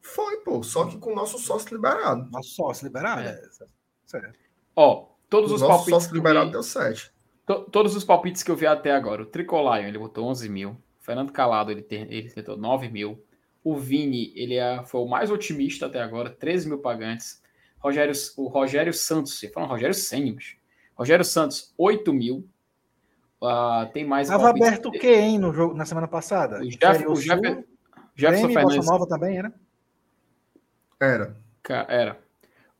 foi, 0.00 0.36
pô. 0.38 0.62
Só 0.62 0.86
que 0.86 0.96
com 0.98 1.12
o 1.12 1.16
nosso 1.16 1.38
sócio 1.38 1.74
liberado. 1.74 2.30
Nosso 2.30 2.50
sócio 2.50 2.86
liberado. 2.86 3.22
É. 3.22 3.30
É. 3.32 3.42
Certo. 4.06 4.38
Ó, 4.76 5.08
todos 5.28 5.50
O 5.50 5.54
os 5.56 5.60
nosso 5.60 5.72
palpites. 5.72 5.94
sócio 5.94 6.08
que 6.10 6.14
eu 6.14 6.18
liberado 6.18 6.46
vi- 6.46 6.52
deu 6.52 6.62
7. 6.62 7.10
to- 7.46 7.64
todos 7.70 7.94
os 7.96 8.04
palpites 8.04 8.42
que 8.42 8.50
eu 8.50 8.56
vi 8.56 8.66
até 8.66 8.92
agora. 8.94 9.22
O 9.22 9.26
Tricolion, 9.26 9.86
ele 9.86 9.98
botou 9.98 10.26
11 10.26 10.48
mil. 10.48 10.70
O 10.70 10.76
Fernando 11.00 11.32
Calado, 11.32 11.70
ele, 11.70 11.82
tem, 11.82 12.02
ele 12.12 12.30
tentou 12.30 12.56
9 12.56 12.88
mil. 12.90 13.22
O 13.70 13.76
Vini, 13.76 14.32
ele 14.34 14.54
é- 14.54 14.82
foi 14.84 15.00
o 15.00 15.06
mais 15.06 15.30
otimista 15.30 15.86
até 15.86 16.00
agora, 16.00 16.30
13 16.30 16.68
mil 16.68 16.78
pagantes. 16.78 17.42
Rogério, 17.78 18.12
o 18.36 18.48
Rogério 18.48 18.92
Santos, 18.94 19.38
você 19.38 19.48
falando 19.48 19.70
Rogério 19.70 19.94
Senna. 19.94 20.36
Rogério 20.94 21.24
Santos, 21.24 21.72
8 21.76 22.12
mil. 22.12 22.48
Ah, 23.42 23.88
tem 23.92 24.04
mais. 24.04 24.28
Tava 24.28 24.44
palpites. 24.44 24.68
aberto 24.68 24.86
o 24.88 24.92
quê, 24.92 25.12
hein, 25.14 25.38
no 25.38 25.52
jogo, 25.52 25.74
na 25.74 25.84
semana 25.84 26.08
passada? 26.08 26.60
O 26.60 26.68
Jeff- 26.68 27.06
o 27.06 27.14
Sul, 27.14 27.24
Jeff- 27.24 27.40
Jefferson 28.16 28.46
Grêmio 28.48 28.52
Fernandes. 28.52 28.86
Nova 28.86 29.06
também, 29.06 29.38
era? 29.38 29.52
Era. 31.00 31.36
Ca- 31.62 31.86
Era. 31.88 32.18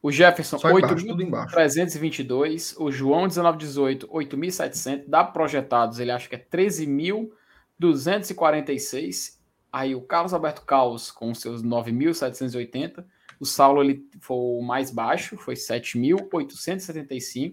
O 0.02 0.10
Jefferson, 0.10 0.58
Só 0.58 0.70
embaixo, 0.70 1.06
tudo 1.06 1.22
embaixo. 1.22 1.54
8.322. 1.54 2.74
O 2.78 2.90
João, 2.90 3.20
1918, 3.26 4.08
8.700. 4.10 5.08
Da 5.08 5.22
Projetados, 5.22 6.00
ele 6.00 6.10
acha 6.10 6.28
que 6.28 6.34
é 6.34 6.38
13.246. 6.38 9.37
Aí 9.72 9.94
o 9.94 10.00
Carlos 10.00 10.32
Alberto 10.32 10.62
Caos, 10.62 11.10
com 11.10 11.34
seus 11.34 11.62
9.780. 11.62 13.04
O 13.40 13.44
Saulo, 13.44 13.82
ele 13.82 14.04
foi 14.20 14.36
o 14.36 14.62
mais 14.62 14.90
baixo, 14.90 15.36
foi 15.36 15.54
7.875. 15.54 17.52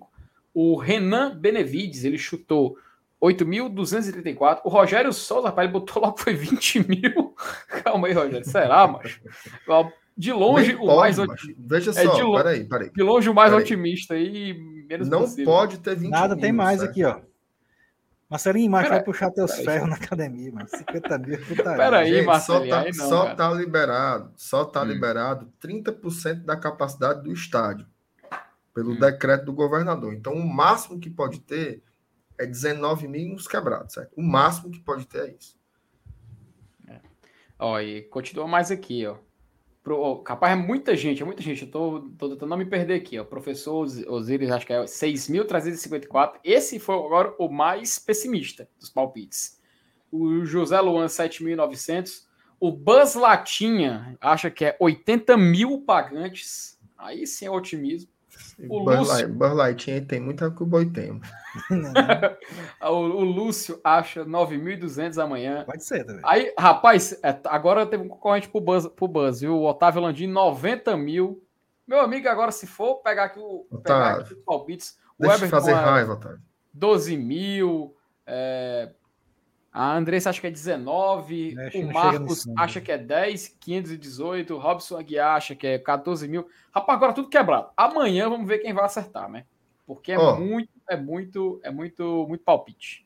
O 0.54 0.78
Renan 0.78 1.36
Benevides, 1.38 2.04
ele 2.04 2.18
chutou 2.18 2.78
8.234. 3.22 4.62
O 4.64 4.70
Rogério 4.70 5.12
Souza, 5.14 5.48
rapaz, 5.48 5.66
ele 5.66 5.74
botou 5.78 6.02
logo 6.02 6.16
que 6.16 6.24
foi 6.24 6.34
20 6.34 6.88
mil. 6.88 7.36
Calma 7.84 8.08
aí, 8.08 8.14
Rogério. 8.14 8.46
Será, 8.46 8.88
macho? 8.88 9.22
De 10.18 10.32
longe, 10.32 10.68
Nem 10.68 10.76
o 10.78 10.86
pode, 10.86 10.96
mais 10.98 11.20
otimista. 11.20 11.62
Veja 11.68 11.92
é 11.92 11.94
só, 12.06 12.16
de 12.16 12.22
lo- 12.24 12.36
peraí, 12.38 12.64
peraí. 12.64 12.90
De 12.90 13.04
longe, 13.04 13.30
o 13.30 13.34
mais 13.34 13.50
Peraí. 13.52 13.64
otimista 13.66 14.16
e 14.18 14.54
menos 14.88 15.10
Não 15.10 15.22
possível. 15.22 15.46
pode 15.46 15.78
ter 15.80 15.94
20 15.98 16.10
Nada, 16.10 16.36
tem 16.38 16.54
mil, 16.54 16.64
mais 16.64 16.80
certo? 16.80 16.92
aqui, 16.92 17.04
ó. 17.04 17.20
Marcelinho, 18.30 18.72
mas 18.72 18.84
Pera- 18.84 18.95
vai 18.95 19.03
puxar 19.03 19.30
teus 19.31 19.52
peraí. 19.52 19.65
ferros 19.65 19.89
na 19.89 19.95
academia, 19.95 20.52
mano. 20.52 20.68
50 20.68 21.18
mil, 21.19 21.38
putaria. 21.45 21.77
Peraí, 21.77 22.10
Gente, 22.10 22.23
só 22.23 22.31
Marcelinho, 22.31 22.69
tá, 22.69 22.81
aí 22.81 22.91
não, 22.95 23.10
só 23.10 23.35
tá 23.35 23.52
liberado, 23.53 24.34
só 24.35 24.65
tá 24.65 24.81
Hum. 24.81 24.85
liberado 24.85 25.53
30% 25.60 26.43
da 26.43 26.57
capacidade 26.57 27.22
do 27.22 27.31
estádio 27.31 27.85
pelo 28.73 28.93
Hum. 28.93 28.99
decreto 28.99 29.45
do 29.45 29.53
governador. 29.53 30.14
Então, 30.14 30.34
o 30.34 30.45
máximo 30.47 30.99
que 30.99 31.10
pode 31.10 31.39
ter 31.41 31.84
é 32.38 32.45
19 32.45 33.07
mil 33.07 33.30
nos 33.34 33.47
quebrados, 33.47 33.93
certo? 33.93 34.11
O 34.18 34.23
máximo 34.23 34.72
que 34.72 34.80
pode 34.80 35.06
ter 35.07 35.30
é 35.30 35.35
isso. 35.39 35.56
Ó, 37.57 37.80
e 37.80 38.02
continua 38.03 38.47
mais 38.47 38.69
aqui, 38.72 39.06
ó. 39.06 39.15
Pro, 39.86 40.18
capaz 40.24 40.52
é 40.52 40.56
muita 40.60 40.95
gente, 40.95 41.22
é 41.22 41.26
muita 41.26 41.44
gente. 41.44 41.62
Eu 41.62 41.70
tô, 41.70 42.10
tô 42.18 42.30
tentando 42.30 42.49
não 42.49 42.57
me 42.57 42.66
perder 42.66 42.95
aqui, 42.95 43.20
ó. 43.20 43.24
Professor 43.24 43.84
Os- 43.84 44.03
Osiris, 44.07 44.49
acho 44.49 44.66
que 44.66 44.74
é 44.74 44.84
6.354. 44.88 46.40
Esse 46.44 46.80
foi 46.80 46.95
agora 46.95 47.36
o 47.38 47.48
mais 47.48 47.99
pessimista 47.99 48.68
dos 48.80 48.90
palpites. 48.90 49.62
O 50.12 50.44
José 50.44 50.82
Luan, 50.82 51.06
7.900. 51.06 52.26
O 52.60 52.72
Buzz 52.72 53.14
Latinha 53.14 54.18
acha 54.20 54.49
que 54.49 54.66
é 54.66 54.76
80 54.80 55.38
mil 55.38 55.82
pagantes. 55.82 56.80
Aí 56.98 57.28
sim 57.28 57.45
é 57.45 57.52
otimismo. 57.52 58.10
O 58.70 58.84
Buzz 58.84 58.99
Lúcio- 59.10 59.53
Lightyear 59.53 60.06
tem 60.06 60.20
muita 60.20 60.49
que 60.49 60.64
o 60.64 60.66
boi 60.66 60.86
tem. 60.86 61.20
O, 62.82 62.94
o 62.94 63.24
Lúcio 63.24 63.80
acha 63.84 64.24
9.200 64.26 65.22
amanhã. 65.24 65.64
Pode 65.66 65.84
ser 65.84 66.03
também. 66.06 66.22
Aí, 66.24 66.53
rapaz, 66.57 67.18
é, 67.24 67.38
agora 67.45 67.86
teve 67.86 68.03
um 68.03 68.07
concorrente 68.07 68.48
pro 68.49 68.62
Buzz, 68.62 68.88
pro 68.88 69.07
Buzz 69.07 69.41
viu? 69.41 69.56
O 69.56 69.66
Otávio 69.70 70.02
Landim, 70.02 70.28
90 70.28 70.95
mil. 70.98 71.44
Meu 71.88 71.99
amigo, 71.99 72.28
agora 72.28 72.52
se 72.52 72.68
for 72.68 72.95
pegar 73.02 73.26
aqui, 73.26 73.40
o, 73.40 73.66
pegar 73.84 74.20
aqui 74.20 74.34
os 74.34 74.40
palpites, 74.44 74.98
o 75.18 75.26
Everton 75.26 75.48
fazer 75.48 75.74
raiva, 75.74 76.14
Otávio. 76.14 76.40
12 76.74 77.18
mil. 77.18 77.95
é, 78.26 78.91
a 79.77 79.97
Andressa 79.97 80.30
acha 80.30 80.39
que 80.39 80.47
é 80.47 80.52
19. 80.52 81.53
É, 81.60 81.77
o 81.80 81.91
Marcos 81.91 82.45
acha 82.57 82.80
que 82.80 82.91
é 82.91 82.97
10, 82.97 83.57
518. 83.60 84.56
O 84.56 84.57
Robson 84.57 84.97
Aguiar 84.97 85.35
acha 85.35 85.53
que 85.53 85.68
é 85.68 85.77
14 85.77 86.27
mil. 86.30 86.47
Rapaz, 86.73 86.95
agora 86.97 87.11
tudo 87.14 87.27
quebrado. 87.27 87.69
Amanhã 87.76 88.30
vamos 88.30 88.47
ver 88.47 88.60
quem 88.60 88.73
vai 88.73 88.85
acertar, 88.85 89.30
né? 89.30 89.45
Porque 89.85 90.14
é 90.14 90.18
Ó. 90.18 90.39
muito, 90.39 90.69
é 90.89 90.95
muito, 90.95 91.60
é 91.61 91.69
muito, 91.69 92.26
muito 92.26 92.43
palpite. 92.43 93.06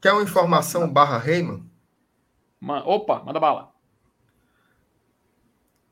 Quer 0.00 0.12
uma 0.12 0.22
informação 0.22 0.92
barra 0.92 1.18
Reiman? 1.18 1.64
Ma- 2.60 2.84
Opa, 2.84 3.22
manda 3.24 3.38
bala. 3.38 3.72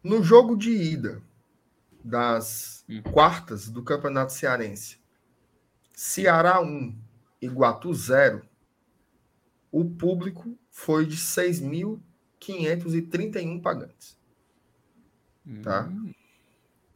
No 0.03 0.23
jogo 0.25 0.57
de 0.57 0.71
ida 0.71 1.23
das 2.05 2.85
Hum. 2.89 3.01
quartas 3.13 3.69
do 3.69 3.83
Campeonato 3.83 4.33
Cearense, 4.33 4.99
Ceará 5.93 6.61
1, 6.61 6.97
Iguatu 7.41 7.93
0, 7.95 8.43
o 9.79 9.85
público 9.85 10.59
foi 10.71 11.05
de 11.05 11.19
6.531 11.19 13.61
pagantes. 13.61 14.19
Tá. 15.63 15.83
Hum, 15.83 16.15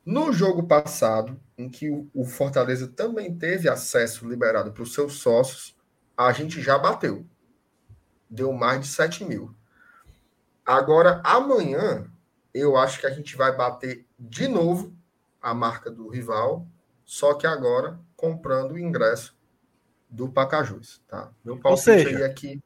No 0.07 0.33
jogo 0.33 0.67
passado, 0.67 1.39
em 1.59 1.69
que 1.69 1.91
o, 1.91 2.25
Fortaleza 2.25 2.89
também 2.89 3.37
teve 3.37 3.69
acesso 3.69 4.27
liberado 4.27 4.73
para 4.73 4.83
os 4.83 4.95
seus 4.95 5.19
sócios, 5.19 5.77
a 6.17 6.33
gente 6.33 6.63
já 6.63 6.79
bateu. 6.79 7.27
Deu 8.31 8.51
mais 8.51 8.81
de 8.81 8.87
7 8.87 9.27
mil. 9.27 9.55
Agora, 10.65 11.21
amanhã, 11.23 12.11
eu 12.55 12.79
acho 12.79 12.99
que 12.99 13.07
a 13.07 13.11
gente 13.11 13.37
vai 13.37 13.55
bater 13.55 14.07
de 14.19 14.49
novo 14.49 14.97
a 15.41 15.53
marca 15.53 15.91
do 15.91 16.09
rival, 16.09 16.67
só 17.05 17.35
que 17.35 17.47
agora 17.47 18.01
comprando 18.17 18.73
o 18.73 18.79
ingresso 18.79 19.37
do 20.09 20.31
Pacajus. 20.31 21.03
Tá? 21.07 21.31
Meu 21.45 21.59
palpite 21.59 21.85
seja, 21.85 22.09
aí 22.09 22.23
é 22.23 22.29
que 22.31 22.59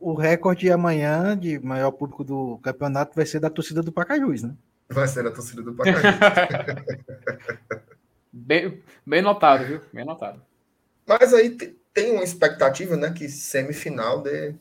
O 0.00 0.14
recorde 0.14 0.70
amanhã 0.72 1.36
de 1.38 1.58
maior 1.60 1.90
público 1.92 2.24
do 2.24 2.58
campeonato 2.62 3.14
vai 3.14 3.26
ser 3.26 3.38
da 3.38 3.50
torcida 3.50 3.82
do 3.82 3.92
Pacajus, 3.92 4.42
né? 4.42 4.54
vai 4.88 5.06
ser 5.06 5.24
a 5.26 5.30
torcida 5.30 5.62
do 5.62 5.72
Pacajus. 5.74 6.02
Bem, 8.32 8.82
bem 9.04 9.22
notado, 9.22 9.64
viu? 9.64 9.80
Bem 9.92 10.04
notado. 10.04 10.40
Mas 11.06 11.34
aí 11.34 11.50
te- 11.56 11.76
tem 11.92 12.12
uma 12.12 12.22
expectativa, 12.22 12.96
né, 12.96 13.12
que 13.12 13.28
semifinal 13.28 14.22
dê, 14.22 14.54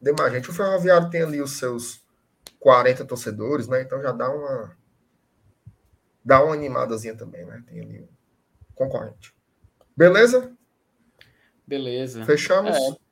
dê 0.00 0.12
mais 0.12 0.32
gente. 0.32 0.50
O 0.50 0.52
Ferroviário 0.52 1.08
tem 1.08 1.22
ali 1.22 1.40
os 1.40 1.52
seus 1.52 2.02
40 2.60 3.04
torcedores, 3.06 3.66
né? 3.66 3.80
Então 3.82 4.00
já 4.02 4.12
dá 4.12 4.30
uma 4.30 4.76
dá 6.22 6.44
uma 6.44 6.52
animadazinha 6.54 7.14
também, 7.16 7.44
né? 7.46 7.62
Tem 7.66 7.80
ali 7.80 8.00
um 8.02 8.08
concorrente. 8.74 9.34
Beleza? 9.96 10.52
Beleza. 11.66 12.24
Fechamos. 12.26 12.76
É. 12.76 13.07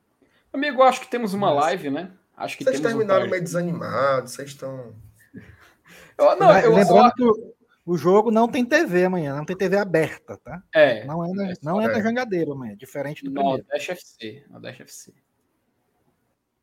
Amigo, 0.56 0.82
acho 0.82 1.00
que 1.00 1.08
temos 1.10 1.34
uma 1.34 1.50
live, 1.50 1.90
né? 1.90 2.10
Acho 2.36 2.56
que 2.58 2.64
Vocês 2.64 2.76
temos 2.80 2.94
um 2.94 2.98
terminaram 2.98 3.22
pré- 3.22 3.30
meio 3.32 3.42
desanimados, 3.42 4.32
vocês 4.32 4.48
estão. 4.50 4.94
Eu- 6.18 6.36
não, 6.36 6.58
eu 6.58 6.70
Lembrando 6.74 6.86
só... 7.02 7.10
que 7.12 7.22
o, 7.24 7.54
o 7.84 7.96
jogo 7.98 8.30
não 8.30 8.48
tem 8.48 8.64
TV 8.64 9.04
amanhã, 9.04 9.36
não 9.36 9.44
tem 9.44 9.54
TV 9.56 9.76
aberta, 9.76 10.38
tá? 10.38 10.62
É, 10.74 11.04
Não 11.04 11.22
é 11.24 11.30
na, 11.32 11.50
é 11.50 11.54
não 11.62 11.80
é 11.80 11.86
na 11.88 11.98
é. 11.98 12.02
jangadeira 12.02 12.52
amanhã, 12.52 12.74
diferente 12.76 13.22
do 13.22 13.30
primeiro. 13.30 13.58
Nordeste 13.58 13.90
FC. 13.90 14.44
Nordeste 14.48 14.82
FC. 14.82 15.14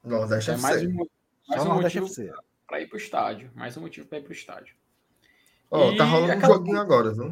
Nordeste 0.04 0.52
É 0.52 0.58
mais 0.58 0.78
FC. 0.82 0.88
um, 0.88 0.98
Só 0.98 1.08
mais 1.50 1.62
um 1.62 1.70
Nordeste 1.70 2.00
motivo 2.02 2.24
FC. 2.30 2.44
para 2.68 2.82
ir 2.82 2.88
pro 2.88 2.98
estádio. 2.98 3.52
Mais 3.54 3.78
um 3.78 3.82
motivo 3.82 4.08
para 4.08 4.18
ir 4.18 4.22
pro 4.24 4.34
estádio. 4.34 4.76
Ó, 5.70 5.96
tá 5.96 6.04
E 6.06 6.10
rolando 6.10 6.36
um 6.36 6.42
joguinho 6.50 6.80
agora, 6.80 7.14
viu? 7.14 7.32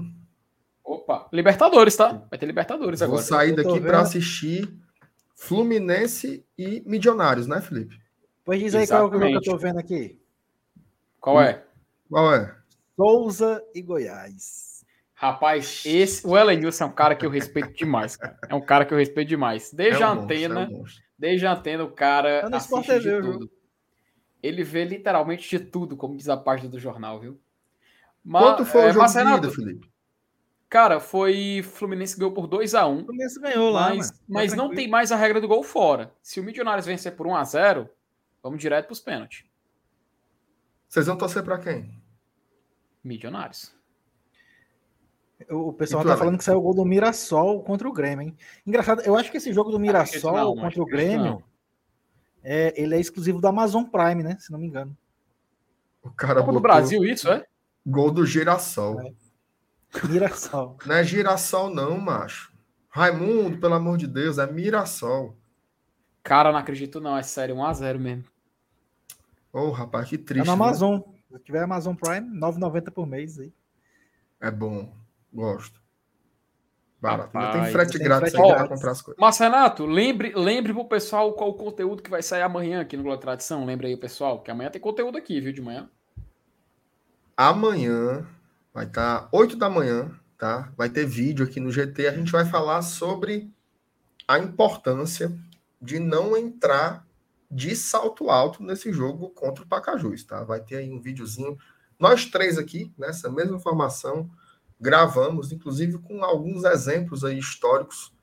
Opa, 0.84 1.28
Libertadores, 1.34 1.96
tá? 1.96 2.24
Vai 2.30 2.38
ter 2.40 2.46
Libertadores 2.46 3.00
Vou 3.00 3.08
agora. 3.10 3.24
sair 3.24 3.50
Eu 3.52 3.64
tô 3.64 3.64
daqui 3.74 3.82
para 3.82 4.02
assistir 4.02 4.72
Fluminense 5.42 6.46
e 6.56 6.84
Milionários, 6.86 7.48
né, 7.48 7.60
Felipe? 7.62 8.00
Pois 8.46 8.60
diz 8.60 8.76
aí 8.76 8.86
qual 8.86 9.00
é 9.02 9.04
o 9.06 9.06
jogo 9.06 9.18
que 9.18 9.24
eu 9.26 9.30
Exatamente. 9.32 9.50
tô 9.50 9.58
vendo 9.58 9.80
aqui. 9.80 10.22
Qual 11.20 11.42
é? 11.42 11.66
Qual 12.08 12.36
é? 12.36 12.56
Souza 12.96 13.64
e 13.74 13.82
Goiás. 13.82 14.86
Rapaz, 15.16 15.82
esse, 15.84 16.26
o 16.28 16.38
Elenilson 16.38 16.84
é 16.84 16.88
um 16.88 16.92
cara 16.92 17.16
que 17.16 17.26
eu 17.26 17.30
respeito 17.32 17.74
demais, 17.74 18.16
cara. 18.16 18.38
É 18.48 18.54
um 18.54 18.62
cara 18.62 18.86
que 18.86 18.94
eu 18.94 18.98
respeito 19.00 19.30
demais. 19.30 19.72
Desde 19.74 20.04
É 20.04 20.06
a 20.06 20.12
um 20.12 20.16
monstro, 20.16 20.36
antena, 20.36 20.62
é 20.62 20.68
um 20.68 20.70
monstro. 20.78 21.04
desde 21.18 21.46
a 21.48 21.54
antena, 21.54 21.84
o 21.86 21.92
cara 21.92 22.48
Sport 22.58 22.90
assiste 22.90 23.02
de 23.02 23.10
viu? 23.10 23.22
tudo. 23.34 23.52
Ele 24.44 24.64
vê 24.64 24.86
literalmente 24.86 25.50
de 25.50 25.66
tudo, 25.66 25.98
como 25.98 26.16
diz 26.16 26.30
a 26.30 26.38
página 26.38 26.70
do 26.70 26.78
jornal, 26.80 27.20
viu? 27.20 27.42
Ma- 28.24 28.42
Quanto 28.42 28.64
foi 28.64 28.82
é, 28.82 28.90
o 28.90 28.92
jogo 28.92 29.00
mas, 29.06 29.16
ida, 29.16 29.50
Felipe? 29.50 29.90
Cara, 30.72 31.02
foi 31.02 31.62
Fluminense 31.62 32.18
ganhou 32.18 32.32
por 32.32 32.48
2 32.48 32.74
a 32.76 32.88
1 32.88 33.02
O 33.02 33.06
Fluminense 33.06 33.42
ganhou 33.42 33.70
lá, 33.70 33.94
mas. 33.94 34.10
Tá 34.10 34.18
mas 34.30 34.54
não 34.54 34.74
tem 34.74 34.88
mais 34.88 35.12
a 35.12 35.18
regra 35.18 35.42
do 35.42 35.48
gol 35.48 35.64
fora. 35.64 36.14
Se 36.24 36.40
o 36.40 36.44
Milionários 36.44 36.86
vencer 36.86 37.14
por 37.14 37.28
1 37.28 37.36
a 37.36 37.44
0 37.44 37.90
Vamos 38.42 38.60
direto 38.60 38.86
para 38.86 38.94
os 38.94 39.02
pênaltis. 39.02 39.44
Vocês 40.88 41.06
vão 41.06 41.18
torcer 41.18 41.44
para 41.44 41.60
quem? 41.60 42.02
Milionários. 43.04 43.76
O 45.50 45.74
pessoal 45.74 46.06
tá 46.06 46.16
falando 46.16 46.38
que 46.38 46.44
saiu 46.44 46.60
o 46.60 46.62
gol 46.62 46.74
do 46.74 46.86
Mirassol 46.86 47.62
contra 47.64 47.88
o 47.90 47.92
Grêmio, 47.92 48.28
hein? 48.28 48.38
Engraçado, 48.66 49.02
eu 49.02 49.18
acho 49.18 49.30
que 49.30 49.38
esse 49.38 49.52
jogo 49.52 49.72
do 49.72 49.80
Mirassol 49.80 50.56
não, 50.56 50.56
contra 50.56 50.82
o 50.82 50.86
Grêmio, 50.86 51.44
é, 52.42 52.74
ele 52.82 52.96
é 52.96 53.00
exclusivo 53.00 53.42
do 53.42 53.48
Amazon 53.48 53.84
Prime, 53.84 54.24
né? 54.24 54.38
Se 54.40 54.52
não 54.52 54.60
me 54.60 54.68
engano. 54.68 54.96
O 56.02 56.12
cara 56.12 56.40
Copa 56.40 56.54
do 56.54 56.62
Brasil, 56.62 57.04
isso, 57.04 57.30
é? 57.30 57.46
gol 57.86 58.10
do 58.10 58.26
girassol. 58.26 59.14
Mirassol. 60.08 60.78
Não 60.86 60.96
é 60.96 61.04
girassol, 61.04 61.70
não, 61.70 62.00
macho. 62.00 62.52
Raimundo, 62.90 63.58
pelo 63.58 63.74
amor 63.74 63.98
de 63.98 64.08
Deus, 64.08 64.38
é 64.38 64.46
Mirassol. 64.52 65.38
Cara, 66.24 66.52
não 66.52 66.60
acredito 66.60 67.02
não, 67.02 67.18
é 67.18 67.24
sério, 67.24 67.56
1x0 67.56 67.98
mesmo. 67.98 68.26
Ô, 69.52 69.72
rapaz, 69.72 70.08
que 70.08 70.18
triste. 70.18 70.46
no 70.46 70.46
né? 70.46 70.54
Amazon. 70.54 71.00
Se 71.32 71.40
tiver 71.40 71.64
Amazon 71.64 71.96
Prime, 71.96 72.28
R$ 72.28 72.40
9,90 72.40 72.92
por 72.92 73.08
mês 73.08 73.40
aí. 73.40 73.54
É 74.40 74.52
bom, 74.52 74.94
gosto. 75.34 75.82
Barato. 77.02 77.36
Ainda 77.36 77.52
tem 77.52 77.62
Rapaz, 77.62 77.74
frete 77.74 77.98
grátis 77.98 78.32
frete 78.32 78.46
aí 78.46 78.56
pra 78.56 78.68
comprar 78.68 78.92
as 78.92 79.02
coisas. 79.02 79.20
Mas, 79.20 79.38
Renato, 79.40 79.86
lembre, 79.86 80.34
lembre 80.36 80.74
pro 80.74 80.86
pessoal 80.86 81.34
qual 81.34 81.50
o 81.50 81.54
conteúdo 81.56 82.04
que 82.04 82.12
vai 82.12 82.22
sair 82.22 82.44
amanhã 82.44 82.82
aqui 82.82 82.96
no 82.96 83.04
Globo 83.04 83.20
Tradição. 83.20 83.66
Lembra 83.66 83.88
aí, 83.88 83.98
pessoal, 83.98 84.42
que 84.42 84.52
amanhã 84.52 84.70
tem 84.70 84.80
conteúdo 84.80 85.18
aqui, 85.18 85.42
viu, 85.42 85.52
de 85.52 85.62
manhã. 85.62 85.90
Amanhã 87.36 88.28
vai 88.74 88.86
estar 88.86 89.30
8 89.32 89.56
da 89.56 89.70
manhã, 89.70 90.12
tá? 90.38 90.72
Vai 90.78 90.90
ter 90.90 91.06
vídeo 91.06 91.46
aqui 91.46 91.60
no 91.60 91.72
GT. 91.72 92.08
A 92.08 92.14
gente 92.14 92.32
vai 92.32 92.46
falar 92.46 92.82
sobre 92.82 93.52
a 94.28 94.40
importância 94.40 95.32
de 95.82 96.00
não 96.00 96.38
entrar 96.38 97.06
de 97.50 97.76
salto 97.76 98.30
alto 98.30 98.64
nesse 98.64 98.94
jogo 98.94 99.30
contra 99.32 99.64
o 99.64 99.68
Pacajus, 99.68 100.24
tá? 100.24 100.44
Vai 100.44 100.62
ter 100.62 100.78
aí 100.78 100.92
um 100.92 101.02
videozinho. 101.02 101.58
Nós 102.00 102.26
três 102.26 102.58
aqui, 102.58 102.94
nessa 102.98 103.30
mesma 103.30 103.60
formação, 103.60 104.30
gravamos, 104.80 105.52
inclusive 105.52 105.98
com 106.00 106.24
alguns 106.24 106.64
exemplos 106.64 107.24
aí 107.24 107.38
históricos 107.38 108.14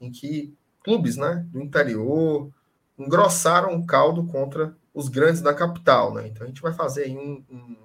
em 0.00 0.10
que 0.10 0.54
clubes, 0.82 1.16
né, 1.16 1.46
do 1.50 1.60
interior 1.60 2.52
engrossaram 2.98 3.74
o 3.74 3.86
caldo 3.86 4.24
contra 4.26 4.76
os 4.92 5.08
grandes 5.08 5.40
da 5.40 5.52
capital, 5.52 6.14
né? 6.14 6.28
Então 6.28 6.44
a 6.44 6.46
gente 6.46 6.62
vai 6.62 6.72
fazer 6.72 7.04
aí 7.04 7.16
um, 7.16 7.44
um, 7.50 7.76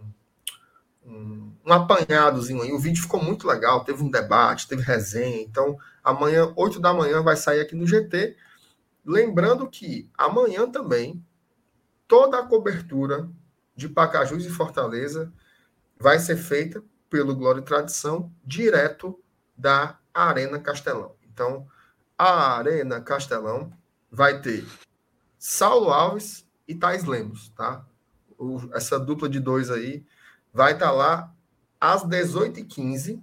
um, 1.09 1.53
um 1.65 1.73
apanhadozinho 1.73 2.61
aí. 2.61 2.71
O 2.71 2.79
vídeo 2.79 3.01
ficou 3.01 3.21
muito 3.23 3.47
legal, 3.47 3.83
teve 3.83 4.03
um 4.03 4.09
debate, 4.11 4.67
teve 4.67 4.81
resenha. 4.83 5.41
Então 5.41 5.77
amanhã, 6.03 6.53
8 6.55 6.79
da 6.79 6.93
manhã, 6.93 7.21
vai 7.21 7.35
sair 7.35 7.61
aqui 7.61 7.75
no 7.75 7.87
GT. 7.87 8.35
Lembrando 9.05 9.69
que 9.69 10.09
amanhã 10.17 10.69
também 10.69 11.23
toda 12.07 12.39
a 12.39 12.45
cobertura 12.45 13.29
de 13.75 13.87
Pacajus 13.87 14.45
e 14.45 14.49
Fortaleza 14.49 15.31
vai 15.97 16.19
ser 16.19 16.37
feita 16.37 16.83
pelo 17.09 17.35
Glória 17.35 17.59
e 17.59 17.63
Tradição 17.65 18.31
direto 18.45 19.19
da 19.57 19.97
Arena 20.13 20.59
Castelão. 20.59 21.15
Então, 21.31 21.67
a 22.17 22.57
Arena 22.57 23.01
Castelão 23.01 23.71
vai 24.11 24.41
ter 24.41 24.65
Saulo 25.37 25.91
Alves 25.91 26.45
e 26.67 26.75
Thais 26.75 27.05
Lemos, 27.05 27.49
tá? 27.49 27.85
O- 28.37 28.69
essa 28.73 28.99
dupla 28.99 29.29
de 29.29 29.39
dois 29.39 29.69
aí 29.71 30.05
vai 30.53 30.73
estar 30.73 30.91
lá 30.91 31.33
às 31.79 32.03
18h15. 32.03 33.21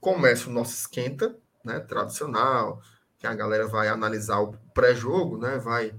Começa 0.00 0.48
o 0.48 0.52
nosso 0.52 0.72
esquenta, 0.72 1.36
né? 1.64 1.80
Tradicional, 1.80 2.80
que 3.18 3.26
a 3.26 3.34
galera 3.34 3.66
vai 3.66 3.88
analisar 3.88 4.40
o 4.40 4.52
pré-jogo, 4.72 5.38
né? 5.38 5.58
Vai 5.58 5.94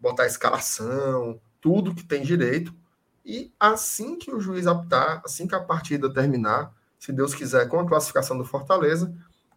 botar 0.00 0.24
a 0.24 0.26
escalação, 0.26 1.40
tudo 1.60 1.94
que 1.94 2.04
tem 2.04 2.22
direito. 2.22 2.74
E 3.24 3.52
assim 3.58 4.18
que 4.18 4.32
o 4.32 4.40
juiz 4.40 4.66
apitar, 4.66 5.22
assim 5.24 5.46
que 5.46 5.54
a 5.54 5.60
partida 5.60 6.12
terminar, 6.12 6.74
se 6.98 7.12
Deus 7.12 7.34
quiser, 7.34 7.68
com 7.68 7.78
a 7.78 7.86
classificação 7.86 8.36
do 8.36 8.44
Fortaleza, 8.44 9.14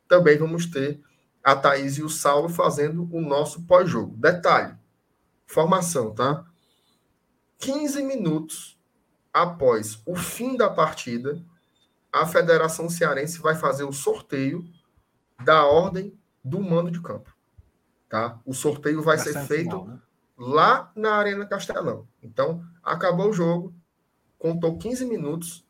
também 0.07 0.37
vamos 0.37 0.65
ter 0.67 1.01
a 1.43 1.55
Thaís 1.55 1.97
e 1.97 2.03
o 2.03 2.09
Saulo 2.09 2.49
fazendo 2.49 3.07
o 3.11 3.21
nosso 3.21 3.63
pós-jogo. 3.63 4.15
Detalhe: 4.17 4.75
formação, 5.45 6.13
tá? 6.13 6.45
15 7.59 8.03
minutos 8.03 8.74
após 9.35 10.01
o 10.05 10.15
fim 10.15 10.55
da 10.55 10.69
partida, 10.69 11.43
a 12.09 12.25
Federação 12.25 12.89
Cearense 12.89 13.37
vai 13.39 13.53
fazer 13.53 13.83
o 13.83 13.91
sorteio 13.91 14.65
da 15.43 15.65
ordem 15.65 16.17
do 16.41 16.61
mando 16.61 16.89
de 16.89 17.01
campo. 17.01 17.35
Tá? 18.07 18.39
O 18.45 18.53
sorteio 18.53 19.01
vai 19.01 19.17
ser 19.17 19.33
Pra 19.33 19.43
feito 19.43 19.71
semifinal, 19.71 19.87
né? 19.87 19.99
lá 20.37 20.89
na 20.95 21.15
Arena 21.15 21.45
Castelão. 21.45 22.07
Então, 22.23 22.63
acabou 22.81 23.29
o 23.29 23.33
jogo, 23.33 23.75
contou 24.39 24.77
15 24.77 25.03
minutos, 25.03 25.65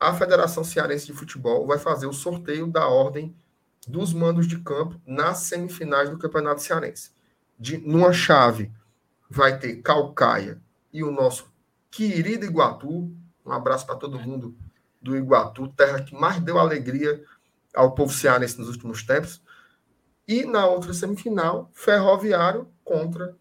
a 0.00 0.12
Federação 0.12 0.64
Cearense 0.64 1.06
de 1.06 1.12
Futebol 1.12 1.64
vai 1.64 1.78
fazer 1.78 2.08
o 2.08 2.12
sorteio 2.12 2.66
da 2.66 2.88
ordem 2.88 3.32
dos 3.86 4.12
mandos 4.12 4.48
de 4.48 4.58
campo 4.58 5.00
nas 5.06 5.38
semifinais 5.38 6.10
do 6.10 6.18
Campeonato 6.18 6.60
Cearense. 6.60 7.12
De, 7.56 7.78
numa 7.78 8.12
chave 8.12 8.72
vai 9.30 9.60
ter 9.60 9.76
Calcaia 9.76 10.60
e 10.92 11.04
o 11.04 11.12
nosso 11.12 11.48
querido 11.90 12.44
Iguatu. 12.44 13.14
Um 13.44 13.52
abraço 13.52 13.86
para 13.86 13.96
todo 13.96 14.18
mundo 14.18 14.56
do 15.00 15.16
Iguatu, 15.16 15.68
terra 15.68 16.02
que 16.02 16.14
mais 16.14 16.40
deu 16.40 16.58
alegria 16.58 17.22
ao 17.74 17.94
povo 17.94 18.12
cearense 18.12 18.58
nos 18.58 18.68
últimos 18.68 19.02
tempos. 19.02 19.42
E 20.26 20.44
na 20.44 20.66
outra 20.66 20.92
semifinal, 20.92 21.70
Ferroviário 21.72 22.68
contra 22.82 23.36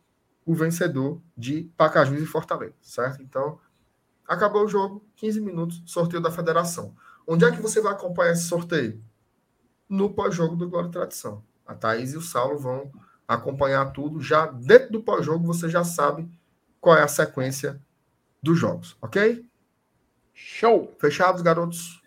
o 0.46 0.54
vencedor 0.54 1.20
de 1.36 1.64
Pacajus 1.76 2.22
e 2.22 2.26
Fortaleza, 2.26 2.76
certo? 2.82 3.24
Então, 3.24 3.58
acabou 4.28 4.64
o 4.64 4.68
jogo, 4.68 5.04
15 5.16 5.42
minutos, 5.42 5.82
sorteio 5.86 6.22
da 6.22 6.30
federação. 6.30 6.96
Onde 7.28 7.44
é 7.46 7.52
que 7.52 7.62
você 7.62 7.82
vai 7.82 7.94
acompanhar 7.94 8.34
esse 8.34 8.44
sorteio? 8.44 9.04
No 9.90 10.14
pós-jogo 10.14 10.56
do 10.56 10.70
Glória 10.70 10.90
e 10.90 10.92
Tradição. 10.92 11.44
A 11.66 11.74
Thaís 11.74 12.14
e 12.14 12.18
o 12.18 12.22
Saulo 12.22 12.60
vão 12.60 12.92
acompanhar 13.28 13.92
tudo. 13.92 14.22
Já 14.22 14.46
dentro 14.46 14.92
do 14.92 15.02
pós-jogo, 15.02 15.46
você 15.46 15.68
já 15.68 15.84
sabe 15.84 16.30
qual 16.80 16.96
é 16.96 17.02
a 17.02 17.08
sequência 17.08 17.82
dos 18.46 18.60
jogos, 18.60 18.96
ok? 19.02 19.44
Show! 20.34 20.94
Fechados, 21.00 21.42
garotos? 21.42 22.02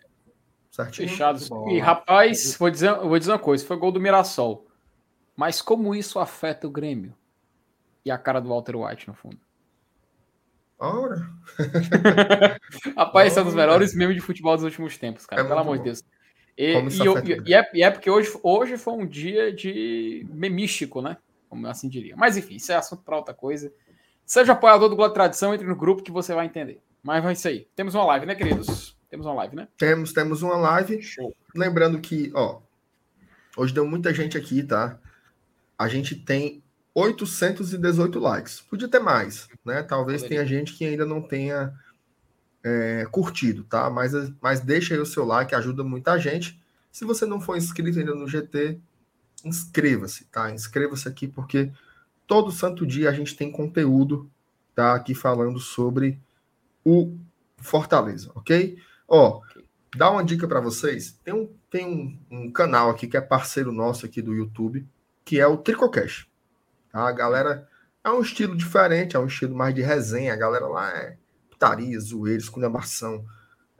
Certinho? 0.71 1.09
Fechados. 1.09 1.49
Bom. 1.49 1.69
E, 1.69 1.79
rapaz, 1.79 2.55
vou 2.55 2.69
dizer, 2.69 2.95
vou 2.95 3.19
dizer 3.19 3.31
uma 3.31 3.39
coisa: 3.39 3.65
foi 3.65 3.75
gol 3.77 3.91
do 3.91 3.99
Mirassol. 3.99 4.65
Mas 5.35 5.61
como 5.61 5.93
isso 5.93 6.17
afeta 6.17 6.65
o 6.65 6.71
Grêmio? 6.71 7.13
E 8.05 8.09
a 8.11 8.17
cara 8.17 8.39
do 8.39 8.49
Walter 8.49 8.75
White 8.77 9.07
no 9.07 9.13
fundo. 9.13 9.37
Ora, 10.77 11.29
Rapaz, 12.95 13.27
esse 13.27 13.39
é 13.39 13.41
um 13.41 13.45
dos 13.45 13.53
melhores 13.53 13.93
memes 13.93 14.15
de 14.15 14.21
futebol 14.21 14.55
dos 14.55 14.63
últimos 14.63 14.97
tempos, 14.97 15.25
cara. 15.25 15.41
É 15.41 15.45
pelo 15.45 15.59
amor 15.59 15.77
de. 15.77 15.83
Deus. 15.83 16.03
E, 16.57 16.73
e 17.03 17.05
eu- 17.05 17.13
e 17.45 17.53
é, 17.53 17.69
e 17.73 17.83
é 17.83 17.91
porque 17.91 18.09
hoje, 18.09 18.31
hoje 18.41 18.77
foi 18.77 18.93
um 18.93 19.05
dia 19.05 19.51
de 19.51 20.25
memístico, 20.29 21.01
né? 21.01 21.17
Como 21.49 21.65
eu 21.67 21.69
assim 21.69 21.89
diria. 21.89 22.15
Mas 22.15 22.37
enfim, 22.37 22.55
isso 22.55 22.71
é 22.71 22.75
assunto 22.75 23.03
para 23.03 23.17
outra 23.17 23.33
coisa. 23.33 23.73
Seja 24.29 24.53
apoiador 24.53 24.87
do 24.89 24.95
Globo 24.95 25.11
Tradição, 25.11 25.55
entre 25.55 25.65
no 25.65 25.75
grupo 25.75 26.03
que 26.03 26.11
você 26.11 26.35
vai 26.35 26.45
entender. 26.45 26.79
Mas 27.01 27.23
vai 27.23 27.33
isso 27.33 27.47
aí. 27.47 27.67
Temos 27.75 27.95
uma 27.95 28.05
live, 28.05 28.27
né, 28.27 28.35
queridos? 28.35 28.95
Temos 29.09 29.25
uma 29.25 29.33
live, 29.33 29.55
né? 29.55 29.67
temos, 29.75 30.13
temos 30.13 30.43
uma 30.43 30.55
live. 30.55 31.01
Show. 31.01 31.35
Lembrando 31.55 31.99
que, 31.99 32.31
ó, 32.35 32.61
hoje 33.57 33.73
deu 33.73 33.87
muita 33.87 34.13
gente 34.13 34.37
aqui, 34.37 34.61
tá? 34.61 34.99
A 35.75 35.87
gente 35.87 36.13
tem 36.13 36.61
818 36.93 38.19
likes. 38.19 38.61
Podia 38.61 38.87
ter 38.87 38.99
mais, 38.99 39.49
né? 39.65 39.81
Talvez 39.81 40.21
Poderia. 40.21 40.45
tenha 40.45 40.59
gente 40.59 40.77
que 40.77 40.85
ainda 40.85 41.07
não 41.07 41.23
tenha 41.23 41.73
é, 42.63 43.07
curtido, 43.09 43.63
tá? 43.63 43.89
Mas, 43.89 44.11
mas 44.39 44.59
deixa 44.59 44.93
aí 44.93 44.99
o 44.99 45.07
seu 45.07 45.25
like, 45.25 45.55
ajuda 45.55 45.83
muita 45.83 46.19
gente. 46.19 46.61
Se 46.91 47.03
você 47.03 47.25
não 47.25 47.41
for 47.41 47.57
inscrito 47.57 47.97
ainda 47.97 48.13
no 48.13 48.27
GT, 48.27 48.79
inscreva-se, 49.43 50.25
tá? 50.25 50.51
Inscreva-se 50.51 51.07
aqui 51.07 51.27
porque 51.27 51.71
todo 52.29 52.51
santo 52.51 52.85
dia 52.85 53.09
a 53.09 53.11
gente 53.11 53.35
tem 53.35 53.51
conteúdo, 53.51 54.29
tá? 54.75 54.93
Aqui 54.93 55.15
falando 55.15 55.59
sobre 55.59 56.21
o 56.85 57.17
Fortaleza, 57.57 58.31
ok? 58.35 58.77
Ó, 59.07 59.41
dá 59.97 60.11
uma 60.11 60.23
dica 60.23 60.47
para 60.47 60.61
vocês. 60.61 61.19
Tem, 61.23 61.33
um, 61.33 61.51
tem 61.71 61.87
um, 61.87 62.19
um 62.29 62.51
canal 62.51 62.91
aqui 62.91 63.07
que 63.07 63.17
é 63.17 63.21
parceiro 63.21 63.71
nosso 63.71 64.05
aqui 64.05 64.21
do 64.21 64.35
YouTube, 64.35 64.87
que 65.25 65.39
é 65.39 65.47
o 65.47 65.57
Tricocast. 65.57 66.29
Tá? 66.91 67.07
A 67.07 67.11
galera 67.11 67.67
é 68.03 68.11
um 68.11 68.21
estilo 68.21 68.55
diferente, 68.55 69.15
é 69.15 69.19
um 69.19 69.25
estilo 69.25 69.55
mais 69.55 69.73
de 69.73 69.81
resenha. 69.81 70.31
A 70.31 70.37
galera 70.37 70.67
lá 70.67 70.87
é 70.91 71.17
putaria, 71.49 71.99
zoeira, 71.99 72.39
esculhambação. 72.39 73.25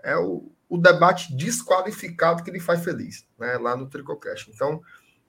É 0.01 0.17
o, 0.17 0.51
o 0.67 0.77
debate 0.79 1.35
desqualificado 1.35 2.43
que 2.43 2.49
lhe 2.49 2.59
faz 2.59 2.83
feliz, 2.83 3.27
né? 3.37 3.59
Lá 3.59 3.77
no 3.77 3.85
Tricocast. 3.85 4.49
Então, 4.49 4.81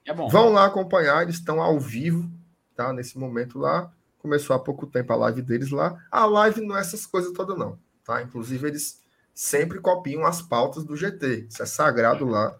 É 0.06 0.14
bom. 0.14 0.26
Vão 0.30 0.48
lá 0.48 0.64
acompanhar, 0.64 1.22
eles 1.22 1.34
estão 1.34 1.60
ao 1.60 1.78
vivo, 1.78 2.39
tá? 2.80 2.94
Nesse 2.94 3.18
momento 3.18 3.58
lá. 3.58 3.92
Começou 4.18 4.56
há 4.56 4.58
pouco 4.58 4.86
tempo 4.86 5.12
a 5.12 5.16
live 5.16 5.42
deles 5.42 5.70
lá. 5.70 5.98
A 6.10 6.24
live 6.24 6.62
não 6.62 6.76
é 6.76 6.80
essas 6.80 7.04
coisas 7.04 7.32
todas, 7.32 7.56
não, 7.58 7.78
tá? 8.04 8.22
Inclusive, 8.22 8.68
eles 8.68 9.02
sempre 9.34 9.78
copiam 9.80 10.24
as 10.24 10.40
pautas 10.40 10.82
do 10.84 10.96
GT. 10.96 11.46
Isso 11.48 11.62
é 11.62 11.66
sagrado 11.66 12.26
lá, 12.26 12.56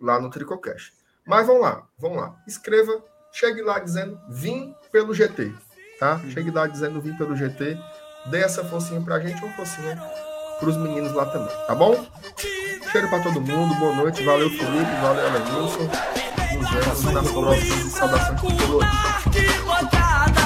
lá 0.00 0.18
no 0.20 0.30
Tricocast. 0.30 0.92
Mas 1.26 1.46
vão 1.46 1.58
lá, 1.58 1.86
vão 1.98 2.14
lá. 2.14 2.36
Escreva, 2.46 3.02
chegue 3.32 3.62
lá 3.62 3.78
dizendo 3.78 4.18
vim 4.28 4.74
pelo 4.90 5.14
GT, 5.14 5.52
tá? 5.98 6.18
Chega 6.30 6.48
e 6.48 6.52
dá 6.52 6.66
dizendo 6.66 7.00
vim 7.00 7.14
pelo 7.16 7.36
GT. 7.36 7.78
Dê 8.30 8.38
essa 8.38 8.64
forcinha 8.64 9.00
pra 9.02 9.20
gente, 9.20 9.42
uma 9.42 9.52
forcinha 9.54 10.00
pros 10.60 10.76
meninos 10.76 11.12
lá 11.12 11.26
também, 11.26 11.54
tá 11.66 11.74
bom? 11.74 12.06
Cheiro 12.92 13.08
pra 13.08 13.20
todo 13.20 13.40
mundo, 13.40 13.74
boa 13.76 13.96
noite, 13.96 14.22
valeu 14.22 14.50
Felipe, 14.50 14.90
valeu 15.00 15.26
Elenilson. 15.26 15.88
Nos 16.58 16.70
vemos 16.70 17.02
nas 17.04 17.30
próximas 17.30 17.92
saudações. 17.92 18.82
Arquibancada. 18.82 20.41